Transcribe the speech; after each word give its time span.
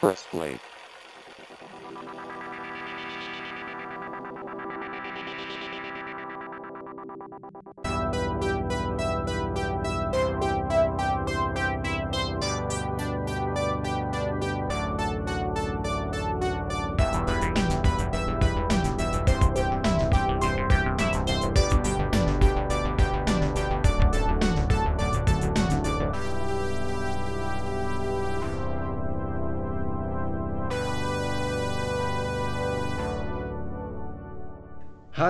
Press 0.00 0.24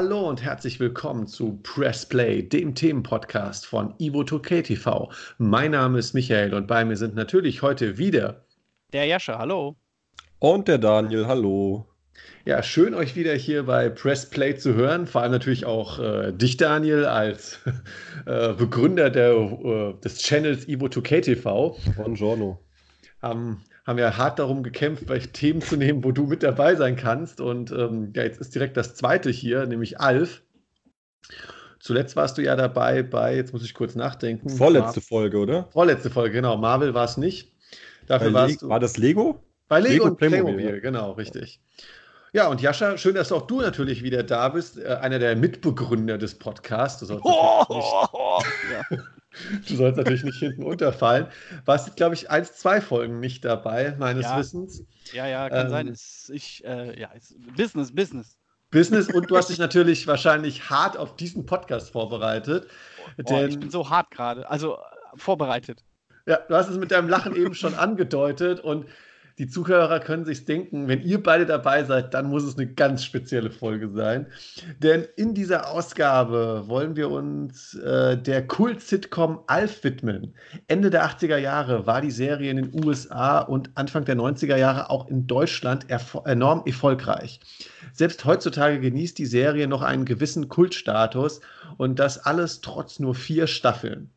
Hallo 0.01 0.29
und 0.29 0.45
herzlich 0.45 0.79
willkommen 0.79 1.27
zu 1.27 1.59
Press 1.65 2.07
Play, 2.07 2.41
dem 2.41 2.73
Themenpodcast 2.73 3.66
von 3.66 3.95
Ivo 3.98 4.21
2K 4.21 4.62
TV. 4.62 5.11
Mein 5.38 5.73
Name 5.73 5.98
ist 5.98 6.15
Michael 6.15 6.55
und 6.55 6.69
bei 6.69 6.84
mir 6.84 6.97
sind 6.97 7.16
natürlich 7.16 7.62
heute 7.62 7.98
wieder 7.98 8.45
der 8.93 9.07
Jascha, 9.07 9.41
hallo. 9.41 9.74
Und 10.38 10.69
der 10.69 10.79
Daniel, 10.79 11.27
hallo. 11.27 11.88
Ja, 12.45 12.62
schön 12.62 12.95
euch 12.95 13.16
wieder 13.16 13.34
hier 13.34 13.65
bei 13.65 13.88
Press 13.88 14.30
Play 14.30 14.55
zu 14.55 14.74
hören. 14.74 15.09
Vor 15.09 15.23
allem 15.23 15.33
natürlich 15.33 15.66
auch 15.66 15.99
äh, 15.99 16.33
dich, 16.33 16.57
Daniel, 16.57 17.05
als 17.05 17.59
äh, 18.27 18.52
Begründer 18.52 19.10
der, 19.10 19.33
äh, 19.33 19.95
des 20.01 20.19
Channels 20.19 20.69
Ivo 20.69 20.87
2K 20.87 21.23
TV. 21.23 21.77
Buongiorno. 21.96 22.60
Haben 23.21 23.65
haben 23.88 23.99
ja 23.99 24.18
hart 24.18 24.38
darum 24.38 24.63
gekämpft, 24.63 25.07
Themen 25.32 25.63
zu 25.63 25.76
nehmen, 25.76 26.04
wo 26.04 26.13
du 26.13 26.26
mit 26.26 26.43
dabei 26.43 26.74
sein 26.74 26.95
kannst. 26.95 27.40
Und 27.40 27.73
ähm, 27.73 28.13
ja, 28.15 28.23
jetzt 28.23 28.38
ist 28.38 28.54
direkt 28.54 28.76
das 28.76 28.95
zweite 28.95 29.30
hier, 29.30 29.65
nämlich 29.65 29.99
Alf. 29.99 30.43
Zuletzt 31.80 32.15
warst 32.15 32.37
du 32.37 32.43
ja 32.43 32.54
dabei 32.54 33.02
bei, 33.02 33.35
jetzt 33.35 33.54
muss 33.54 33.65
ich 33.65 33.73
kurz 33.73 33.95
nachdenken. 33.95 34.51
Vorletzte 34.51 35.01
Mar 35.01 35.07
Folge, 35.09 35.38
oder? 35.38 35.68
Vorletzte 35.71 36.10
Folge, 36.10 36.35
genau. 36.35 36.59
Marvel 36.59 36.93
war 36.93 37.07
es 37.07 37.16
nicht. 37.16 37.54
Dafür 38.07 38.35
warst 38.35 38.60
du. 38.60 38.68
War 38.68 38.79
das 38.79 38.98
Lego? 38.98 39.43
Bei 39.68 39.80
Lego, 39.80 39.93
Lego 39.93 40.04
und 40.04 40.18
Playmobil, 40.18 40.54
Playmobil, 40.54 40.80
genau, 40.82 41.13
richtig. 41.13 41.60
Ja, 42.35 42.48
und 42.48 42.60
Jascha, 42.60 42.98
schön, 42.98 43.15
dass 43.15 43.32
auch 43.32 43.46
du 43.46 43.63
natürlich 43.63 44.02
wieder 44.02 44.23
da 44.23 44.51
bist, 44.51 44.79
äh, 44.79 44.98
einer 45.01 45.18
der 45.18 45.35
Mitbegründer 45.35 46.18
des 46.18 46.35
Podcasts. 46.35 47.10
Oh, 47.10 47.20
oh, 47.23 48.07
oh, 48.13 48.43
ja. 48.70 48.98
Du 49.69 49.77
sollst 49.77 49.97
natürlich 49.97 50.25
nicht 50.25 50.39
hinten 50.39 50.63
unterfallen. 50.63 51.27
Warst, 51.65 51.97
glaube 51.97 52.15
ich, 52.15 52.31
eins, 52.31 52.55
zwei 52.55 52.81
Folgen 52.81 53.21
nicht 53.21 53.45
dabei, 53.45 53.95
meines 53.99 54.25
ja. 54.25 54.39
Wissens. 54.39 54.85
Ja, 55.13 55.27
ja, 55.27 55.49
kann 55.49 55.67
ähm, 55.67 55.71
sein. 55.71 55.89
Ist, 55.89 56.31
ich, 56.31 56.65
äh, 56.65 56.99
ja, 56.99 57.09
ist 57.13 57.37
Business, 57.57 57.95
Business. 57.95 58.39
Business 58.71 59.09
und 59.09 59.31
du 59.31 59.37
hast 59.37 59.49
dich 59.49 59.59
natürlich 59.59 60.07
wahrscheinlich 60.07 60.69
hart 60.69 60.97
auf 60.97 61.16
diesen 61.16 61.47
Podcast 61.47 61.91
vorbereitet. 61.91 62.66
Oh, 63.19 63.23
denn, 63.23 63.49
ich 63.49 63.59
bin 63.59 63.71
so 63.71 63.89
hart 63.89 64.11
gerade, 64.11 64.49
also 64.50 64.77
äh, 64.77 64.78
vorbereitet. 65.16 65.84
Ja, 66.27 66.39
du 66.49 66.55
hast 66.55 66.69
es 66.69 66.77
mit 66.77 66.91
deinem 66.91 67.09
Lachen 67.09 67.34
eben 67.34 67.55
schon 67.55 67.75
angedeutet 67.75 68.61
und 68.61 68.84
die 69.39 69.47
Zuhörer 69.47 70.00
können 70.00 70.25
sich 70.25 70.44
denken, 70.44 70.89
wenn 70.89 71.03
ihr 71.03 71.22
beide 71.22 71.47
dabei 71.47 71.84
seid, 71.84 72.12
dann 72.12 72.28
muss 72.28 72.43
es 72.43 72.59
eine 72.59 72.67
ganz 72.67 73.05
spezielle 73.05 73.53
Folge 73.53 73.89
sein. 73.91 74.27
Denn 74.83 75.06
in 75.17 75.33
dieser 75.33 75.71
Ausgabe 75.71 76.65
wollen 76.67 76.97
wir 76.97 77.09
uns 77.09 77.75
äh, 77.75 78.19
der 78.19 78.47
Kult-Sitcom 78.47 79.41
Alf 79.47 79.84
widmen. 79.84 80.34
Ende 80.66 80.91
der 80.91 81.09
80er 81.09 81.37
Jahre 81.37 81.87
war 81.87 82.00
die 82.00 82.11
Serie 82.11 82.50
in 82.50 82.56
den 82.56 82.84
USA 82.84 83.39
und 83.39 83.71
Anfang 83.77 84.05
der 84.05 84.16
90er 84.16 84.56
Jahre 84.56 84.91
auch 84.91 85.09
in 85.09 85.28
Deutschland 85.28 85.87
enorm 86.25 86.62
erfolgreich. 86.66 87.39
Selbst 87.93 88.25
heutzutage 88.25 88.81
genießt 88.81 89.16
die 89.19 89.27
Serie 89.27 89.69
noch 89.69 89.82
einen 89.82 90.04
gewissen 90.04 90.48
Kultstatus 90.48 91.41
und 91.77 92.00
das 92.00 92.19
alles 92.19 92.60
trotz 92.60 92.98
nur 92.98 93.15
vier 93.15 93.47
Staffeln. 93.47 94.10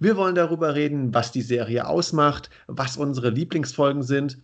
Wir 0.00 0.18
wollen 0.18 0.34
darüber 0.34 0.74
reden, 0.74 1.14
was 1.14 1.32
die 1.32 1.42
Serie 1.42 1.88
ausmacht, 1.88 2.50
was 2.66 2.98
unsere 2.98 3.30
Lieblingsfolgen 3.30 4.02
sind 4.02 4.36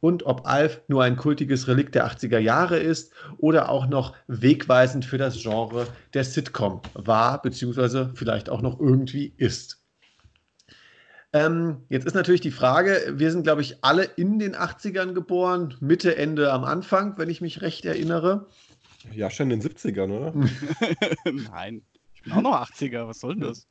und 0.00 0.24
ob 0.26 0.46
Alf 0.46 0.80
nur 0.88 1.02
ein 1.02 1.16
kultiges 1.16 1.68
Relikt 1.68 1.94
der 1.94 2.06
80er 2.06 2.38
Jahre 2.38 2.78
ist 2.78 3.12
oder 3.38 3.68
auch 3.68 3.86
noch 3.86 4.14
wegweisend 4.26 5.04
für 5.04 5.18
das 5.18 5.40
Genre 5.40 5.86
der 6.14 6.24
Sitcom 6.24 6.80
war, 6.94 7.42
beziehungsweise 7.42 8.12
vielleicht 8.14 8.50
auch 8.50 8.62
noch 8.62 8.80
irgendwie 8.80 9.32
ist. 9.36 9.82
Ähm, 11.34 11.78
jetzt 11.88 12.06
ist 12.06 12.14
natürlich 12.14 12.42
die 12.42 12.50
Frage, 12.50 13.14
wir 13.16 13.30
sind, 13.30 13.44
glaube 13.44 13.62
ich, 13.62 13.82
alle 13.82 14.04
in 14.04 14.38
den 14.38 14.54
80ern 14.54 15.14
geboren, 15.14 15.74
Mitte, 15.80 16.16
Ende 16.16 16.52
am 16.52 16.64
Anfang, 16.64 17.16
wenn 17.16 17.30
ich 17.30 17.40
mich 17.40 17.62
recht 17.62 17.86
erinnere. 17.86 18.48
Ja, 19.12 19.30
schon 19.30 19.50
in 19.50 19.60
den 19.60 19.70
70ern, 19.70 20.10
oder? 20.10 20.32
Nein, 21.50 21.82
ich 22.14 22.22
bin 22.22 22.32
auch 22.34 22.42
noch 22.42 22.68
80er, 22.68 23.08
was 23.08 23.20
soll 23.20 23.34
denn 23.34 23.44
das? 23.44 23.66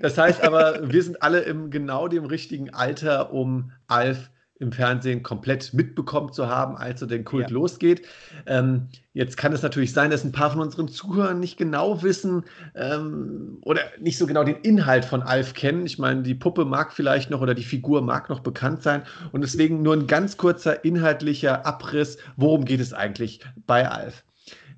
Das 0.00 0.16
heißt 0.16 0.42
aber, 0.42 0.92
wir 0.92 1.02
sind 1.02 1.22
alle 1.22 1.40
im 1.40 1.70
genau 1.70 2.08
dem 2.08 2.24
richtigen 2.24 2.70
Alter, 2.70 3.32
um 3.32 3.72
Alf 3.86 4.18
zu 4.24 4.39
im 4.60 4.72
Fernsehen 4.72 5.22
komplett 5.22 5.72
mitbekommen 5.74 6.32
zu 6.32 6.48
haben, 6.48 6.76
als 6.76 7.00
so 7.00 7.06
den 7.06 7.24
Kult 7.24 7.48
ja. 7.48 7.54
losgeht. 7.54 8.06
Ähm, 8.46 8.88
jetzt 9.14 9.36
kann 9.36 9.52
es 9.52 9.62
natürlich 9.62 9.92
sein, 9.92 10.10
dass 10.10 10.22
ein 10.22 10.32
paar 10.32 10.50
von 10.50 10.60
unseren 10.60 10.88
Zuhörern 10.88 11.40
nicht 11.40 11.56
genau 11.56 12.02
wissen 12.02 12.44
ähm, 12.74 13.58
oder 13.62 13.80
nicht 13.98 14.18
so 14.18 14.26
genau 14.26 14.44
den 14.44 14.56
Inhalt 14.56 15.04
von 15.04 15.22
Alf 15.22 15.54
kennen. 15.54 15.86
Ich 15.86 15.98
meine, 15.98 16.22
die 16.22 16.34
Puppe 16.34 16.66
mag 16.66 16.92
vielleicht 16.92 17.30
noch 17.30 17.40
oder 17.40 17.54
die 17.54 17.64
Figur 17.64 18.02
mag 18.02 18.28
noch 18.28 18.40
bekannt 18.40 18.82
sein 18.82 19.02
und 19.32 19.40
deswegen 19.40 19.82
nur 19.82 19.94
ein 19.94 20.06
ganz 20.06 20.36
kurzer 20.36 20.84
inhaltlicher 20.84 21.66
Abriss, 21.66 22.18
worum 22.36 22.66
geht 22.66 22.80
es 22.80 22.92
eigentlich 22.92 23.40
bei 23.66 23.88
Alf. 23.88 24.24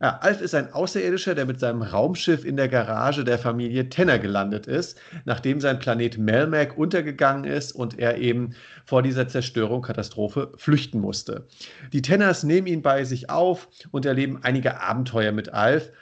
Ja, 0.02 0.18
Alf 0.20 0.40
ist 0.40 0.52
ein 0.56 0.72
Außerirdischer, 0.72 1.36
der 1.36 1.46
mit 1.46 1.60
seinem 1.60 1.82
Raumschiff 1.82 2.44
in 2.44 2.56
der 2.56 2.68
Garage 2.68 3.22
der 3.22 3.38
Familie 3.38 3.88
Tenner 3.88 4.18
gelandet 4.18 4.66
ist, 4.66 4.98
nachdem 5.26 5.60
sein 5.60 5.78
Planet 5.78 6.18
Melmac 6.18 6.76
untergegangen 6.76 7.44
ist 7.44 7.70
und 7.70 8.00
er 8.00 8.18
eben 8.18 8.56
vor 8.84 9.02
dieser 9.02 9.28
Zerstörung, 9.28 9.80
Katastrophe 9.82 10.50
flüchten 10.56 11.00
musste. 11.00 11.46
Die 11.92 12.02
Tenners 12.02 12.42
nehmen 12.42 12.66
ihn 12.66 12.82
bei 12.82 13.04
sich 13.04 13.30
auf 13.30 13.68
und 13.92 14.04
erleben 14.04 14.40
einige 14.42 14.80
Abenteuer 14.80 15.30
mit 15.30 15.50
Alf, 15.50 15.92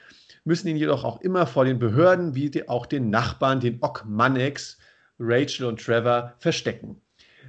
müssen 0.45 0.67
ihn 0.67 0.77
jedoch 0.77 1.03
auch 1.03 1.21
immer 1.21 1.45
vor 1.45 1.65
den 1.65 1.77
Behörden 1.77 2.33
wie 2.33 2.67
auch 2.67 2.87
den 2.87 3.11
Nachbarn, 3.11 3.59
den 3.59 3.83
Ockmannex, 3.83 4.79
Rachel 5.19 5.67
und 5.67 5.79
Trevor, 5.79 6.33
verstecken. 6.39 6.99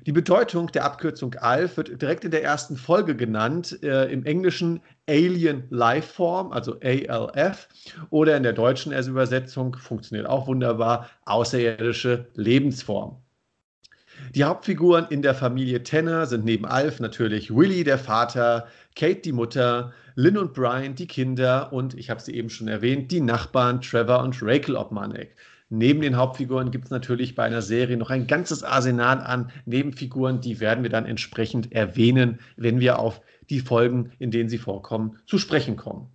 Die 0.05 0.13
Bedeutung 0.13 0.67
der 0.73 0.85
Abkürzung 0.85 1.35
ALF 1.37 1.77
wird 1.77 2.03
direkt 2.03 2.25
in 2.25 2.33
der 2.33 2.43
ersten 2.43 2.77
Folge 2.77 3.15
genannt, 3.15 3.79
äh, 3.85 4.11
im 4.13 4.25
Englischen 4.25 4.81
Alien 5.09 5.65
Lifeform, 5.71 6.53
also 6.53 6.79
ALF, 6.81 7.69
oder 8.11 8.37
in 8.37 8.43
der 8.43 8.53
deutschen 8.53 8.93
Übersetzung, 8.93 9.77
funktioniert 9.77 10.29
auch 10.29 10.47
wunderbar, 10.47 11.11
außerirdische 11.25 12.27
Lebensform. 12.35 13.17
Die 14.35 14.45
Hauptfiguren 14.45 15.07
in 15.11 15.23
der 15.23 15.35
Familie 15.35 15.83
Tanner 15.83 16.27
sind 16.27 16.45
neben 16.45 16.67
Alf 16.67 17.01
natürlich 17.01 17.55
Willy, 17.55 17.83
der 17.83 17.99
Vater, 17.99 18.69
Kate, 18.95 19.21
die 19.21 19.33
Mutter, 19.33 19.93
Lynn 20.15 20.39
und 20.39 20.55
Brian, 20.55 20.95
die 20.95 21.07
Kinder 21.07 21.73
und, 21.73 21.95
ich 21.95 22.11
habe 22.11 22.21
sie 22.21 22.35
eben 22.35 22.51
schon 22.51 22.69
erwähnt, 22.69 23.11
die 23.11 23.21
Nachbarn 23.21 23.81
Trevor 23.81 24.23
und 24.23 24.39
Rachel 24.43 24.77
Obmanek. 24.77 25.35
Neben 25.71 26.03
den 26.03 26.17
Hauptfiguren 26.17 26.71
gibt 26.71 26.85
es 26.85 26.91
natürlich 26.91 27.35
bei 27.35 27.45
einer 27.45 27.63
Serie 27.63 27.97
noch 27.97 28.11
ein 28.11 28.27
ganzes 28.27 28.63
Arsenal 28.63 29.21
an 29.21 29.51
Nebenfiguren, 29.65 30.43
die 30.43 30.61
werden 30.61 30.83
wir 30.83 30.91
dann 30.91 31.07
entsprechend 31.07 31.73
erwähnen, 31.73 32.41
wenn 32.57 32.79
wir 32.79 32.99
auf 32.99 33.23
die 33.53 33.61
Folgen, 33.61 34.13
in 34.19 34.31
denen 34.31 34.49
sie 34.49 34.59
vorkommen, 34.59 35.19
zu 35.27 35.39
sprechen 35.39 35.77
kommen. 35.77 36.09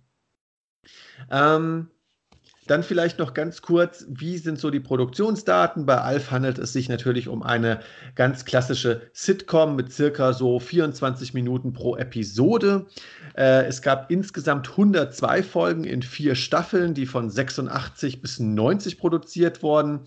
Ähm, 1.30 1.88
dann 2.66 2.82
vielleicht 2.82 3.18
noch 3.18 3.32
ganz 3.32 3.62
kurz, 3.62 4.04
wie 4.10 4.36
sind 4.36 4.58
so 4.58 4.70
die 4.70 4.80
Produktionsdaten? 4.80 5.86
Bei 5.86 6.02
Alf 6.02 6.30
handelt 6.30 6.58
es 6.58 6.74
sich 6.74 6.90
natürlich 6.90 7.26
um 7.28 7.42
eine 7.42 7.80
ganz 8.14 8.44
klassische 8.44 9.10
Sitcom 9.14 9.74
mit 9.74 9.90
circa 9.90 10.34
so 10.34 10.60
24 10.60 11.32
Minuten 11.32 11.72
pro 11.72 11.96
Episode. 11.96 12.86
Äh, 13.36 13.64
es 13.66 13.80
gab 13.80 14.10
insgesamt 14.10 14.68
102 14.70 15.42
Folgen 15.42 15.84
in 15.84 16.02
vier 16.02 16.34
Staffeln, 16.34 16.92
die 16.92 17.06
von 17.06 17.30
86 17.30 18.20
bis 18.20 18.38
90 18.38 18.98
produziert 18.98 19.62
wurden. 19.62 20.00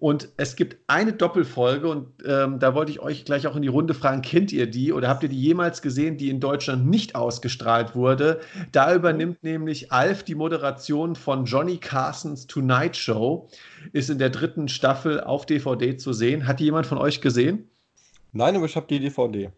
Und 0.00 0.30
es 0.38 0.56
gibt 0.56 0.78
eine 0.86 1.12
Doppelfolge 1.12 1.86
und 1.86 2.08
ähm, 2.24 2.58
da 2.58 2.74
wollte 2.74 2.90
ich 2.90 3.00
euch 3.00 3.26
gleich 3.26 3.46
auch 3.46 3.54
in 3.54 3.60
die 3.60 3.68
Runde 3.68 3.92
fragen, 3.92 4.22
kennt 4.22 4.50
ihr 4.50 4.66
die 4.66 4.94
oder 4.94 5.08
habt 5.08 5.22
ihr 5.22 5.28
die 5.28 5.38
jemals 5.38 5.82
gesehen, 5.82 6.16
die 6.16 6.30
in 6.30 6.40
Deutschland 6.40 6.86
nicht 6.86 7.14
ausgestrahlt 7.14 7.94
wurde? 7.94 8.40
Da 8.72 8.94
übernimmt 8.94 9.42
nämlich 9.42 9.92
Alf 9.92 10.22
die 10.22 10.34
Moderation 10.34 11.16
von 11.16 11.44
Johnny 11.44 11.76
Carsons 11.76 12.46
Tonight 12.46 12.96
Show, 12.96 13.50
ist 13.92 14.08
in 14.08 14.16
der 14.16 14.30
dritten 14.30 14.68
Staffel 14.68 15.20
auf 15.20 15.44
DVD 15.44 15.94
zu 15.98 16.14
sehen. 16.14 16.46
Hat 16.46 16.60
die 16.60 16.64
jemand 16.64 16.86
von 16.86 16.96
euch 16.96 17.20
gesehen? 17.20 17.68
Nein, 18.32 18.56
aber 18.56 18.64
ich 18.64 18.76
habe 18.76 18.86
die 18.88 19.00
DVD. 19.00 19.50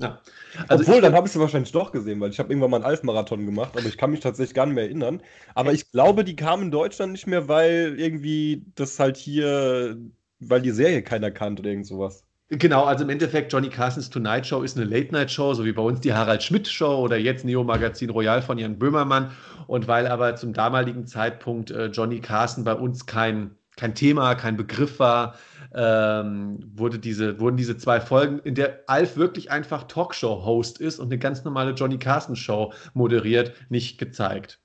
Ja. 0.00 0.20
Also 0.68 0.84
Obwohl, 0.84 1.00
dann 1.00 1.14
habe 1.14 1.26
ich 1.26 1.32
sie 1.32 1.40
wahrscheinlich 1.40 1.72
doch 1.72 1.92
gesehen, 1.92 2.20
weil 2.20 2.30
ich 2.30 2.38
habe 2.38 2.50
irgendwann 2.50 2.70
mal 2.70 2.78
einen 2.78 2.86
Alf-Marathon 2.86 3.44
gemacht, 3.46 3.76
aber 3.76 3.86
ich 3.86 3.98
kann 3.98 4.10
mich 4.10 4.20
tatsächlich 4.20 4.54
gar 4.54 4.66
nicht 4.66 4.74
mehr 4.74 4.84
erinnern. 4.84 5.22
Aber 5.54 5.72
ich 5.72 5.90
glaube, 5.92 6.24
die 6.24 6.36
kamen 6.36 6.64
in 6.64 6.70
Deutschland 6.70 7.12
nicht 7.12 7.26
mehr, 7.26 7.48
weil 7.48 7.94
irgendwie 7.98 8.64
das 8.74 8.98
halt 8.98 9.16
hier, 9.16 9.96
weil 10.40 10.62
die 10.62 10.70
Serie 10.70 11.02
keiner 11.02 11.30
kannte 11.30 11.60
oder 11.60 11.70
irgend 11.70 11.86
sowas. 11.86 12.24
Genau, 12.52 12.84
also 12.84 13.04
im 13.04 13.10
Endeffekt 13.10 13.52
Johnny 13.52 13.68
Carsons 13.68 14.10
Tonight 14.10 14.44
Show 14.44 14.62
ist 14.62 14.76
eine 14.76 14.84
Late-Night-Show, 14.86 15.54
so 15.54 15.64
wie 15.64 15.72
bei 15.72 15.82
uns 15.82 16.00
die 16.00 16.12
Harald 16.12 16.42
Schmidt-Show 16.42 16.98
oder 16.98 17.16
jetzt 17.16 17.44
Neo 17.44 17.62
Magazin 17.62 18.10
Royal 18.10 18.42
von 18.42 18.58
Jan 18.58 18.76
Böhmermann. 18.76 19.30
Und 19.68 19.86
weil 19.86 20.08
aber 20.08 20.34
zum 20.34 20.52
damaligen 20.52 21.06
Zeitpunkt 21.06 21.70
äh, 21.70 21.86
Johnny 21.86 22.20
Carson 22.20 22.64
bei 22.64 22.74
uns 22.74 23.06
kein, 23.06 23.56
kein 23.80 23.94
Thema, 23.94 24.34
kein 24.34 24.58
Begriff 24.58 24.98
war, 24.98 25.36
ähm, 25.74 26.58
wurde 26.74 26.98
diese, 26.98 27.40
wurden 27.40 27.56
diese 27.56 27.78
zwei 27.78 27.98
Folgen, 27.98 28.38
in 28.40 28.54
der 28.54 28.84
Alf 28.88 29.16
wirklich 29.16 29.50
einfach 29.50 29.84
Talkshow-Host 29.84 30.78
ist 30.80 30.98
und 30.98 31.06
eine 31.06 31.18
ganz 31.18 31.44
normale 31.44 31.72
Johnny 31.72 31.98
Carson-Show 31.98 32.74
moderiert, 32.92 33.54
nicht 33.70 33.96
gezeigt. 33.96 34.60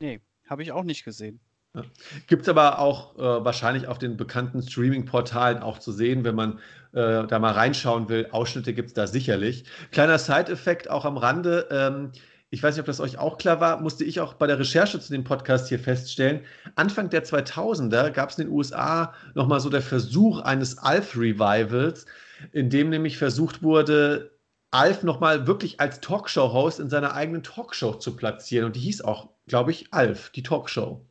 Nee, 0.00 0.20
habe 0.48 0.62
ich 0.62 0.70
auch 0.70 0.84
nicht 0.84 1.04
gesehen. 1.04 1.40
Ja. 1.74 1.82
Gibt 2.28 2.42
es 2.42 2.48
aber 2.48 2.78
auch 2.78 3.16
äh, 3.16 3.44
wahrscheinlich 3.44 3.88
auf 3.88 3.98
den 3.98 4.16
bekannten 4.16 4.62
Streaming-Portalen 4.62 5.58
auch 5.58 5.78
zu 5.80 5.90
sehen, 5.90 6.22
wenn 6.22 6.36
man 6.36 6.58
äh, 6.92 7.26
da 7.26 7.38
mal 7.40 7.52
reinschauen 7.52 8.08
will. 8.08 8.28
Ausschnitte 8.30 8.72
gibt 8.72 8.88
es 8.88 8.94
da 8.94 9.08
sicherlich. 9.08 9.64
Kleiner 9.90 10.18
Side-Effekt 10.18 10.88
auch 10.90 11.04
am 11.04 11.16
Rande. 11.16 11.68
Ähm, 11.70 12.12
ich 12.50 12.62
weiß 12.62 12.74
nicht, 12.74 12.80
ob 12.80 12.86
das 12.86 13.00
euch 13.00 13.16
auch 13.16 13.38
klar 13.38 13.60
war, 13.60 13.80
musste 13.80 14.04
ich 14.04 14.20
auch 14.20 14.34
bei 14.34 14.48
der 14.48 14.58
Recherche 14.58 14.98
zu 14.98 15.12
dem 15.12 15.22
Podcast 15.22 15.68
hier 15.68 15.78
feststellen. 15.78 16.40
Anfang 16.74 17.08
der 17.08 17.24
2000er 17.24 18.10
gab 18.10 18.30
es 18.30 18.38
in 18.38 18.46
den 18.46 18.52
USA 18.52 19.14
nochmal 19.34 19.60
so 19.60 19.70
der 19.70 19.82
Versuch 19.82 20.40
eines 20.40 20.78
Alf-Revivals, 20.78 22.06
in 22.52 22.68
dem 22.68 22.90
nämlich 22.90 23.18
versucht 23.18 23.62
wurde, 23.62 24.32
Alf 24.72 25.04
nochmal 25.04 25.46
wirklich 25.46 25.80
als 25.80 26.00
Talkshow-Host 26.00 26.80
in 26.80 26.90
seiner 26.90 27.14
eigenen 27.14 27.42
Talkshow 27.42 27.94
zu 27.94 28.16
platzieren. 28.16 28.66
Und 28.66 28.76
die 28.76 28.80
hieß 28.80 29.02
auch, 29.02 29.30
glaube 29.46 29.70
ich, 29.70 29.92
Alf, 29.92 30.30
die 30.30 30.42
Talkshow. 30.42 31.04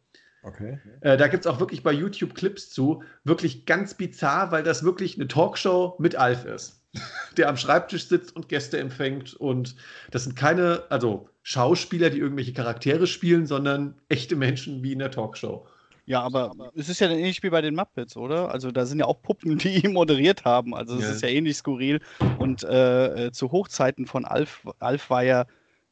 Okay. 0.44 0.80
Äh, 1.01 1.18
da 1.18 1.27
gibt 1.27 1.45
es 1.45 1.51
auch 1.51 1.59
wirklich 1.59 1.83
bei 1.83 1.91
YouTube 1.91 2.36
Clips 2.36 2.69
zu. 2.69 3.03
Wirklich 3.24 3.65
ganz 3.65 3.94
bizarr, 3.94 4.51
weil 4.51 4.63
das 4.63 4.83
wirklich 4.83 5.15
eine 5.15 5.27
Talkshow 5.27 5.95
mit 6.00 6.15
Alf 6.15 6.45
ist. 6.45 6.78
Der 7.38 7.50
am 7.50 7.57
Schreibtisch 7.57 8.07
sitzt 8.07 8.36
und 8.36 8.50
Gäste 8.50 8.80
empfängt. 8.80 9.33
Und 9.33 9.75
das 10.12 10.24
sind 10.24 10.36
keine, 10.36 10.83
also 10.89 11.30
Schauspieler, 11.44 12.09
die 12.09 12.19
irgendwelche 12.19 12.53
Charaktere 12.53 13.07
spielen, 13.07 13.45
sondern 13.45 13.95
echte 14.09 14.36
Menschen 14.36 14.83
wie 14.83 14.94
in 14.94 15.00
der 15.00 15.12
Talkshow. 15.12 15.68
Ja, 16.06 16.24
aber 16.24 16.71
es 16.74 16.89
ist 16.89 17.01
ja 17.01 17.09
ähnlich 17.09 17.44
wie 17.44 17.51
bei 17.51 17.62
den 17.62 17.75
Muppets, 17.75 18.18
oder? 18.18 18.50
Also 18.50 18.71
da 18.71 18.88
sind 18.88 18.97
ja 18.97 19.06
auch 19.06 19.21
Puppen, 19.21 19.59
die 19.59 19.86
ihn 19.86 19.94
moderiert 19.94 20.44
haben. 20.44 20.74
Also 20.74 20.95
es 20.95 21.03
ja. 21.03 21.12
ist 21.12 21.21
ja 21.21 21.30
ähnlich 21.30 21.57
skurril. 21.57 22.01
Und 22.39 22.63
äh, 22.63 23.27
äh 23.27 23.31
zu 23.31 23.51
Hochzeiten 23.51 24.07
von 24.07 24.25
Alf, 24.25 24.65
Alf 24.80 25.12
war 25.12 25.21
ja 25.24 25.45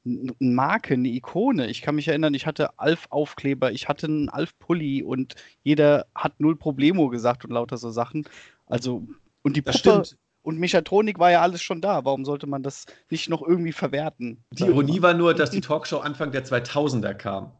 eine 0.08 0.34
Marke, 0.40 0.96
eine 0.96 1.10
Ikone. 1.10 1.68
Ich 1.68 1.84
kann 1.84 1.96
mich 1.96 2.08
erinnern, 2.08 2.34
ich 2.34 2.48
hatte 2.48 2.80
Alf-Aufkleber, 2.80 3.72
ich 3.72 3.88
hatte 3.88 4.08
einen 4.08 4.30
Alf-Pulli 4.30 5.04
und 5.04 5.36
jeder 5.64 6.08
hat 6.16 6.40
null 6.40 6.56
Problemo 6.56 7.10
gesagt 7.10 7.46
und 7.46 7.52
lauter 7.52 7.78
so 7.78 7.92
Sachen. 7.92 8.28
Also, 8.66 9.08
und 9.44 9.56
die 9.56 9.62
Puppe. 9.62 10.04
Und 10.48 10.60
Mechatronik 10.60 11.20
war 11.20 11.30
ja 11.30 11.42
alles 11.42 11.62
schon 11.62 11.82
da. 11.82 12.06
Warum 12.06 12.24
sollte 12.24 12.48
man 12.48 12.64
das 12.64 12.86
nicht 13.10 13.28
noch 13.28 13.42
irgendwie 13.46 13.74
verwerten? 13.74 14.46
Die 14.52 14.64
Ironie 14.64 15.02
war 15.02 15.14
nur, 15.14 15.34
dass 15.34 15.50
die 15.50 15.60
Talkshow 15.60 15.98
Anfang 15.98 16.32
der 16.32 16.46
2000er 16.46 17.14
kam. 17.16 17.52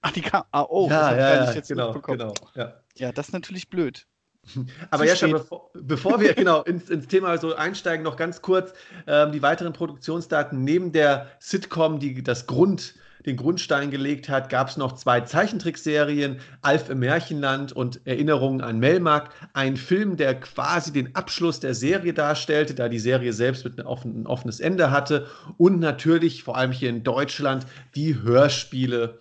Ach, 0.00 0.12
die 0.12 0.22
kam. 0.22 0.44
Ah, 0.50 0.64
oh, 0.66 0.88
ja, 0.88 1.14
ja, 1.14 1.52
ja, 1.52 1.60
genau, 1.60 1.92
genau. 1.92 2.32
Ja. 2.54 2.80
ja, 2.96 3.12
das 3.12 3.28
ist 3.28 3.32
natürlich 3.34 3.68
blöd. 3.68 4.06
Aber 4.90 5.04
ja, 5.04 5.14
bevor, 5.20 5.70
bevor 5.74 6.20
wir 6.20 6.32
genau 6.32 6.62
ins, 6.62 6.88
ins, 6.88 7.06
Thema 7.06 7.36
so 7.36 7.54
einsteigen, 7.54 8.02
noch 8.02 8.16
ganz 8.16 8.40
kurz 8.40 8.72
ähm, 9.06 9.32
die 9.32 9.42
weiteren 9.42 9.74
Produktionsdaten. 9.74 10.64
Neben 10.64 10.90
der 10.90 11.30
Sitcom, 11.38 12.00
die 12.00 12.22
das 12.22 12.46
Grund, 12.46 12.94
den 13.26 13.36
Grundstein 13.36 13.90
gelegt 13.90 14.28
hat, 14.28 14.48
gab 14.48 14.68
es 14.68 14.76
noch 14.76 14.92
zwei 14.92 15.20
Zeichentrickserien, 15.20 16.40
Alf 16.60 16.90
im 16.90 16.98
Märchenland 17.00 17.72
und 17.72 18.06
Erinnerungen 18.06 18.60
an 18.60 18.78
Melmark. 18.78 19.30
Ein 19.52 19.76
Film, 19.76 20.16
der 20.16 20.38
quasi 20.40 20.92
den 20.92 21.14
Abschluss 21.14 21.60
der 21.60 21.74
Serie 21.74 22.12
darstellte, 22.12 22.74
da 22.74 22.88
die 22.88 22.98
Serie 22.98 23.32
selbst 23.32 23.64
mit 23.64 23.78
einem 23.78 23.88
offen, 23.88 24.22
ein 24.22 24.26
offenes 24.26 24.60
Ende 24.60 24.90
hatte. 24.90 25.26
Und 25.56 25.78
natürlich, 25.80 26.42
vor 26.42 26.56
allem 26.56 26.72
hier 26.72 26.90
in 26.90 27.02
Deutschland, 27.02 27.66
die 27.94 28.20
Hörspiele, 28.22 29.18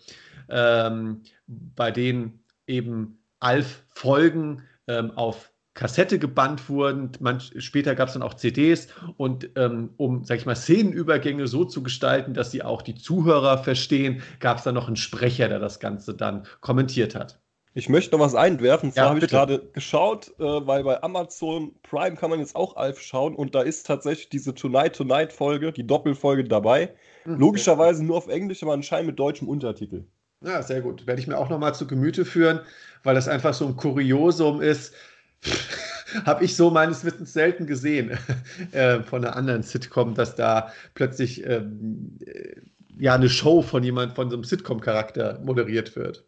ähm, 0.50 1.22
bei 1.48 1.92
denen 1.92 2.44
eben 2.68 3.20
Alf 3.40 3.84
Folgen 3.90 4.64
ähm, 4.88 5.12
auf 5.12 5.52
Kassette 5.74 6.20
gebannt 6.20 6.70
wurden. 6.70 7.12
Manch, 7.20 7.54
später 7.58 7.96
gab 7.96 8.08
es 8.10 8.14
dann 8.14 8.24
auch 8.24 8.34
CDs 8.34 8.88
und 9.18 9.50
ähm, 9.56 9.92
um, 9.98 10.26
sag 10.26 10.38
ich 10.38 10.46
mal, 10.46 10.56
Szenenübergänge 10.56 11.48
so 11.48 11.64
zu 11.66 11.82
gestalten, 11.82 12.34
dass 12.34 12.52
sie 12.52 12.64
auch 12.64 12.82
die 12.82 12.96
Zuhörer 12.96 13.58
verstehen, 13.58 14.22
gab 14.40 14.58
es 14.58 14.64
dann 14.64 14.76
noch 14.76 14.88
einen 14.88 14.98
Sprecher, 14.98 15.48
der 15.48 15.60
das 15.60 15.80
Ganze 15.80 16.14
dann 16.14 16.46
kommentiert 16.60 17.16
hat. 17.16 17.40
Ich 17.74 17.88
möchte 17.88 18.16
noch 18.16 18.24
was 18.24 18.36
einwerfen. 18.36 18.92
Zwar 18.92 19.04
ja, 19.04 19.10
habe 19.12 19.20
ich 19.20 19.28
gerade 19.30 19.70
geschaut, 19.72 20.34
äh, 20.40 20.44
weil 20.44 20.84
bei 20.84 21.02
Amazon 21.02 21.74
Prime 21.84 22.18
kann 22.18 22.30
man 22.30 22.40
jetzt 22.40 22.56
auch 22.56 22.76
Alf 22.76 23.00
schauen 23.00 23.34
und 23.34 23.56
da 23.56 23.62
ist 23.62 23.88
tatsächlich 23.88 24.28
diese 24.28 24.54
Tonight 24.54 24.98
Tonight 24.98 25.32
Folge, 25.32 25.72
die 25.72 25.88
Doppelfolge 25.88 26.44
dabei. 26.44 26.94
Mhm. 27.24 27.40
Logischerweise 27.40 28.04
nur 28.04 28.18
auf 28.18 28.28
Englisch, 28.28 28.62
aber 28.62 28.74
anscheinend 28.74 29.08
mit 29.08 29.20
deutschem 29.20 29.48
Untertitel. 29.48 30.04
Ja, 30.44 30.62
sehr 30.64 30.82
gut. 30.82 31.08
Werde 31.08 31.22
ich 31.22 31.28
mir 31.28 31.38
auch 31.38 31.50
nochmal 31.50 31.74
zu 31.74 31.88
Gemüte 31.88 32.26
führen, 32.26 32.62
weil 33.04 33.16
das 33.16 33.28
einfach 33.28 33.54
so 33.54 33.68
ein 33.68 33.78
Kuriosum 33.78 34.60
ist. 34.60 34.94
Habe 36.26 36.44
ich 36.44 36.56
so 36.56 36.70
meines 36.70 37.06
Wissens 37.06 37.34
selten 37.34 37.66
gesehen 37.66 38.18
äh, 38.72 39.02
von 39.02 39.24
einer 39.24 39.36
anderen 39.36 39.64
Sitcom, 39.64 40.14
dass 40.14 40.36
da 40.36 40.72
plötzlich 40.94 41.46
ähm, 41.46 42.18
äh, 42.26 42.62
ja 42.98 43.16
eine 43.16 43.30
Show 43.30 43.62
von 43.62 43.84
jemand, 43.84 44.14
von 44.14 44.30
so 44.30 44.36
einem 44.36 44.44
Sitcom-Charakter 44.44 45.40
moderiert 45.44 45.96
wird. 45.96 46.26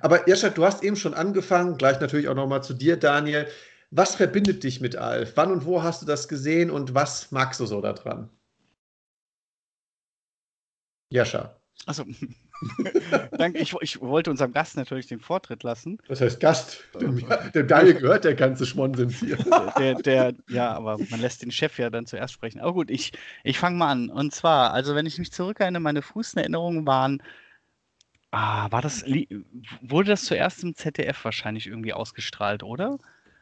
Aber 0.00 0.28
Jascha, 0.28 0.50
du 0.50 0.64
hast 0.64 0.82
eben 0.82 0.96
schon 0.96 1.14
angefangen, 1.14 1.76
gleich 1.76 2.00
natürlich 2.00 2.28
auch 2.28 2.34
nochmal 2.34 2.62
zu 2.64 2.74
dir, 2.74 2.96
Daniel. 2.96 3.46
Was 3.90 4.16
verbindet 4.16 4.64
dich 4.64 4.80
mit 4.80 4.96
Alf? 4.96 5.32
Wann 5.36 5.52
und 5.52 5.66
wo 5.66 5.82
hast 5.82 6.02
du 6.02 6.06
das 6.06 6.26
gesehen 6.26 6.70
und 6.70 6.94
was 6.94 7.30
magst 7.30 7.60
du 7.60 7.66
so 7.66 7.80
daran? 7.80 8.28
Jascha. 11.10 11.56
Also, 11.86 12.04
Danke, 13.38 13.58
ich, 13.58 13.74
ich, 13.80 14.00
wollte 14.00 14.30
unserem 14.30 14.52
Gast 14.52 14.76
natürlich 14.76 15.06
den 15.06 15.20
Vortritt 15.20 15.62
lassen. 15.62 15.98
Das 16.08 16.20
heißt 16.20 16.40
Gast, 16.40 16.84
dem, 17.00 17.24
dem 17.54 17.68
Daniel 17.68 17.94
gehört 17.94 18.24
der 18.24 18.34
ganze 18.34 18.66
Schmonsens 18.66 19.20
hier. 19.20 19.36
Der, 19.78 19.94
der, 19.94 20.34
ja, 20.48 20.72
aber 20.72 20.98
man 21.10 21.20
lässt 21.20 21.42
den 21.42 21.50
Chef 21.50 21.78
ja 21.78 21.90
dann 21.90 22.06
zuerst 22.06 22.32
sprechen. 22.32 22.60
Aber 22.60 22.72
gut, 22.72 22.90
ich, 22.90 23.12
ich 23.42 23.58
fange 23.58 23.76
mal 23.76 23.90
an. 23.90 24.08
Und 24.08 24.34
zwar, 24.34 24.72
also 24.72 24.94
wenn 24.94 25.06
ich 25.06 25.18
mich 25.18 25.32
zurückerinnere, 25.32 25.82
meine 25.82 26.02
frühesten 26.02 26.38
Erinnerungen 26.38 26.86
waren, 26.86 27.22
ah, 28.30 28.70
war 28.70 28.82
das, 28.82 29.04
wurde 29.82 30.10
das 30.10 30.24
zuerst 30.24 30.62
im 30.62 30.74
ZDF 30.74 31.24
wahrscheinlich 31.24 31.66
irgendwie 31.66 31.92
ausgestrahlt, 31.92 32.62
oder? 32.62 32.98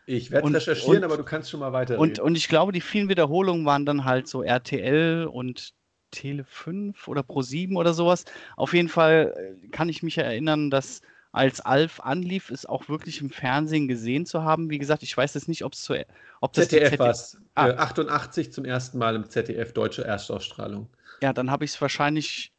Ich 0.06 0.30
werde 0.30 0.52
recherchieren, 0.52 0.98
und, 0.98 1.04
aber 1.04 1.16
du 1.16 1.24
kannst 1.24 1.50
schon 1.50 1.60
mal 1.60 1.72
weiter. 1.72 1.98
Und, 1.98 2.18
und 2.18 2.36
ich 2.36 2.48
glaube, 2.48 2.72
die 2.72 2.80
vielen 2.80 3.08
Wiederholungen 3.08 3.64
waren 3.64 3.86
dann 3.86 4.04
halt 4.04 4.26
so 4.26 4.42
RTL 4.42 5.26
und 5.26 5.74
Tele 6.12 6.44
5 6.44 7.08
oder 7.08 7.24
Pro 7.24 7.42
7 7.42 7.76
oder 7.76 7.92
sowas. 7.92 8.24
Auf 8.56 8.72
jeden 8.72 8.88
Fall 8.88 9.56
äh, 9.64 9.68
kann 9.68 9.88
ich 9.88 10.04
mich 10.04 10.18
erinnern, 10.18 10.70
dass 10.70 11.02
als 11.32 11.60
Alf 11.60 11.98
anlief, 12.00 12.50
es 12.50 12.66
auch 12.66 12.88
wirklich 12.88 13.20
im 13.22 13.30
Fernsehen 13.30 13.88
gesehen 13.88 14.26
zu 14.26 14.44
haben. 14.44 14.70
Wie 14.70 14.78
gesagt, 14.78 15.02
ich 15.02 15.16
weiß 15.16 15.34
jetzt 15.34 15.48
nicht, 15.48 15.64
ob 15.64 15.72
es 15.72 15.82
zu 15.82 15.94
ob 16.40 16.52
das 16.52 16.68
ZDF 16.68 16.98
war 16.98 17.10
es. 17.10 17.38
Ah. 17.54 17.70
88 17.70 18.52
zum 18.52 18.66
ersten 18.66 18.98
Mal 18.98 19.16
im 19.16 19.28
ZDF 19.28 19.72
deutsche 19.72 20.04
Erstausstrahlung. 20.04 20.88
Ja, 21.22 21.32
dann 21.32 21.50
habe 21.50 21.64
ich 21.64 21.72
es 21.72 21.80
wahrscheinlich 21.80 22.52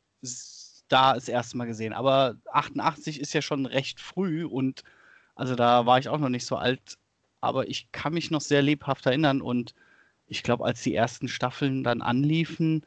da 0.88 1.13
das 1.13 1.27
erste 1.27 1.55
Mal 1.57 1.65
gesehen. 1.65 1.93
Aber 1.93 2.36
88 2.51 3.19
ist 3.19 3.33
ja 3.33 3.43
schon 3.43 3.67
recht 3.67 4.00
früh 4.00 4.43
und 4.43 4.83
also 5.36 5.55
da 5.55 5.86
war 5.86 6.00
ich 6.00 6.10
auch 6.10 6.19
noch 6.19 6.29
nicht 6.29 6.45
so 6.45 6.55
alt. 6.55 6.98
Aber 7.41 7.67
ich 7.67 7.91
kann 7.91 8.13
mich 8.13 8.31
noch 8.31 8.41
sehr 8.41 8.62
lebhaft 8.62 9.05
erinnern 9.05 9.41
und 9.41 9.75
ich 10.27 10.41
glaube, 10.41 10.65
als 10.65 10.81
die 10.81 10.95
ersten 10.95 11.27
Staffeln 11.27 11.83
dann 11.83 12.01
anliefen, 12.01 12.86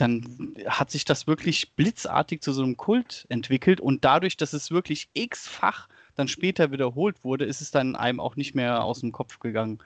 dann 0.00 0.54
hat 0.66 0.90
sich 0.90 1.04
das 1.04 1.26
wirklich 1.26 1.72
blitzartig 1.72 2.40
zu 2.42 2.52
so 2.52 2.62
einem 2.62 2.76
Kult 2.76 3.26
entwickelt 3.28 3.80
und 3.80 4.04
dadurch, 4.04 4.36
dass 4.36 4.52
es 4.52 4.70
wirklich 4.70 5.08
x-fach 5.14 5.88
dann 6.14 6.28
später 6.28 6.72
wiederholt 6.72 7.24
wurde, 7.24 7.44
ist 7.44 7.60
es 7.60 7.70
dann 7.70 7.96
einem 7.96 8.20
auch 8.20 8.36
nicht 8.36 8.54
mehr 8.54 8.84
aus 8.84 9.00
dem 9.00 9.12
Kopf 9.12 9.38
gegangen. 9.38 9.78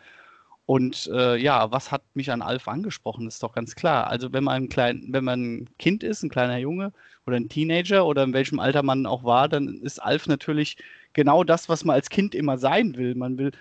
Und 0.67 1.11
äh, 1.13 1.37
ja, 1.37 1.71
was 1.73 1.93
hat 1.93 2.03
mich 2.15 2.31
an 2.31 2.41
Alf 2.41 2.69
angesprochen, 2.69 3.27
ist 3.27 3.43
doch 3.43 3.53
ganz 3.53 3.75
klar. 3.75 4.07
Also 4.07 4.33
wenn 4.33 4.45
man 4.45 4.55
ein 4.65 4.69
klein, 4.69 5.07
wenn 5.11 5.25
man 5.25 5.43
ein 5.43 5.71
Kind 5.79 6.03
ist, 6.03 6.23
ein 6.23 6.31
kleiner 6.31 6.57
Junge 6.59 6.93
oder 7.27 7.37
ein 7.37 7.51
Teenager 7.51 8.07
oder 8.07 8.25
in 8.25 8.33
welchem 8.33 8.61
Alter 8.61 8.83
man 8.83 9.07
auch 9.07 9.25
war, 9.25 9.49
dann 9.49 9.81
ist 9.83 10.03
Alf 10.03 10.27
natürlich 10.27 10.79
genau 11.13 11.45
das, 11.45 11.69
was 11.69 11.85
man 11.85 11.95
als 11.95 12.09
Kind 12.09 12.35
immer 12.35 12.57
sein 12.57 12.97
will. 12.97 13.15
Man 13.15 13.37
will, 13.37 13.53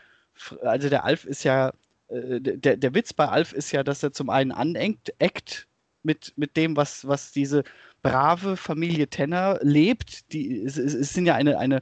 also 0.61 0.89
der 0.89 1.03
Alf 1.03 1.25
ist 1.25 1.43
ja, 1.43 1.73
äh, 2.07 2.39
der, 2.39 2.77
der 2.77 2.93
Witz 2.95 3.13
bei 3.13 3.27
Alf 3.27 3.53
ist 3.53 3.71
ja, 3.73 3.83
dass 3.83 4.01
er 4.03 4.13
zum 4.13 4.29
einen 4.29 4.51
aneckt, 4.53 5.13
eckt, 5.19 5.67
mit, 6.03 6.33
mit 6.35 6.57
dem, 6.57 6.75
was, 6.77 7.07
was 7.07 7.31
diese 7.31 7.63
brave 8.01 8.57
Familie 8.57 9.07
Tenner 9.07 9.59
lebt. 9.61 10.31
Die, 10.33 10.61
es, 10.61 10.77
es 10.77 11.13
sind 11.13 11.25
ja 11.25 11.35
eine, 11.35 11.57
eine 11.57 11.81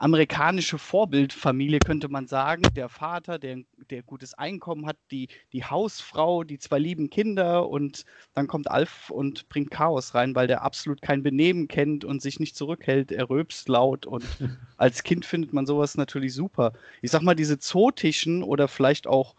amerikanische 0.00 0.78
Vorbildfamilie, 0.78 1.78
könnte 1.78 2.08
man 2.08 2.26
sagen. 2.26 2.62
Der 2.74 2.88
Vater, 2.88 3.38
der, 3.38 3.58
der 3.90 4.02
gutes 4.02 4.32
Einkommen 4.32 4.86
hat, 4.86 4.96
die, 5.10 5.28
die 5.52 5.62
Hausfrau, 5.62 6.42
die 6.42 6.58
zwei 6.58 6.78
lieben 6.78 7.10
Kinder 7.10 7.68
und 7.68 8.06
dann 8.32 8.46
kommt 8.46 8.70
Alf 8.70 9.10
und 9.10 9.48
bringt 9.50 9.70
Chaos 9.70 10.14
rein, 10.14 10.34
weil 10.34 10.46
der 10.46 10.62
absolut 10.62 11.02
kein 11.02 11.22
Benehmen 11.22 11.68
kennt 11.68 12.06
und 12.06 12.22
sich 12.22 12.40
nicht 12.40 12.56
zurückhält. 12.56 13.12
Er 13.12 13.28
röpst 13.28 13.68
laut 13.68 14.06
und 14.06 14.24
als 14.78 15.02
Kind 15.02 15.26
findet 15.26 15.52
man 15.52 15.66
sowas 15.66 15.98
natürlich 15.98 16.32
super. 16.32 16.72
Ich 17.02 17.10
sag 17.10 17.20
mal, 17.20 17.34
diese 17.36 17.58
zootischen 17.58 18.42
oder 18.42 18.68
vielleicht 18.68 19.06
auch 19.06 19.34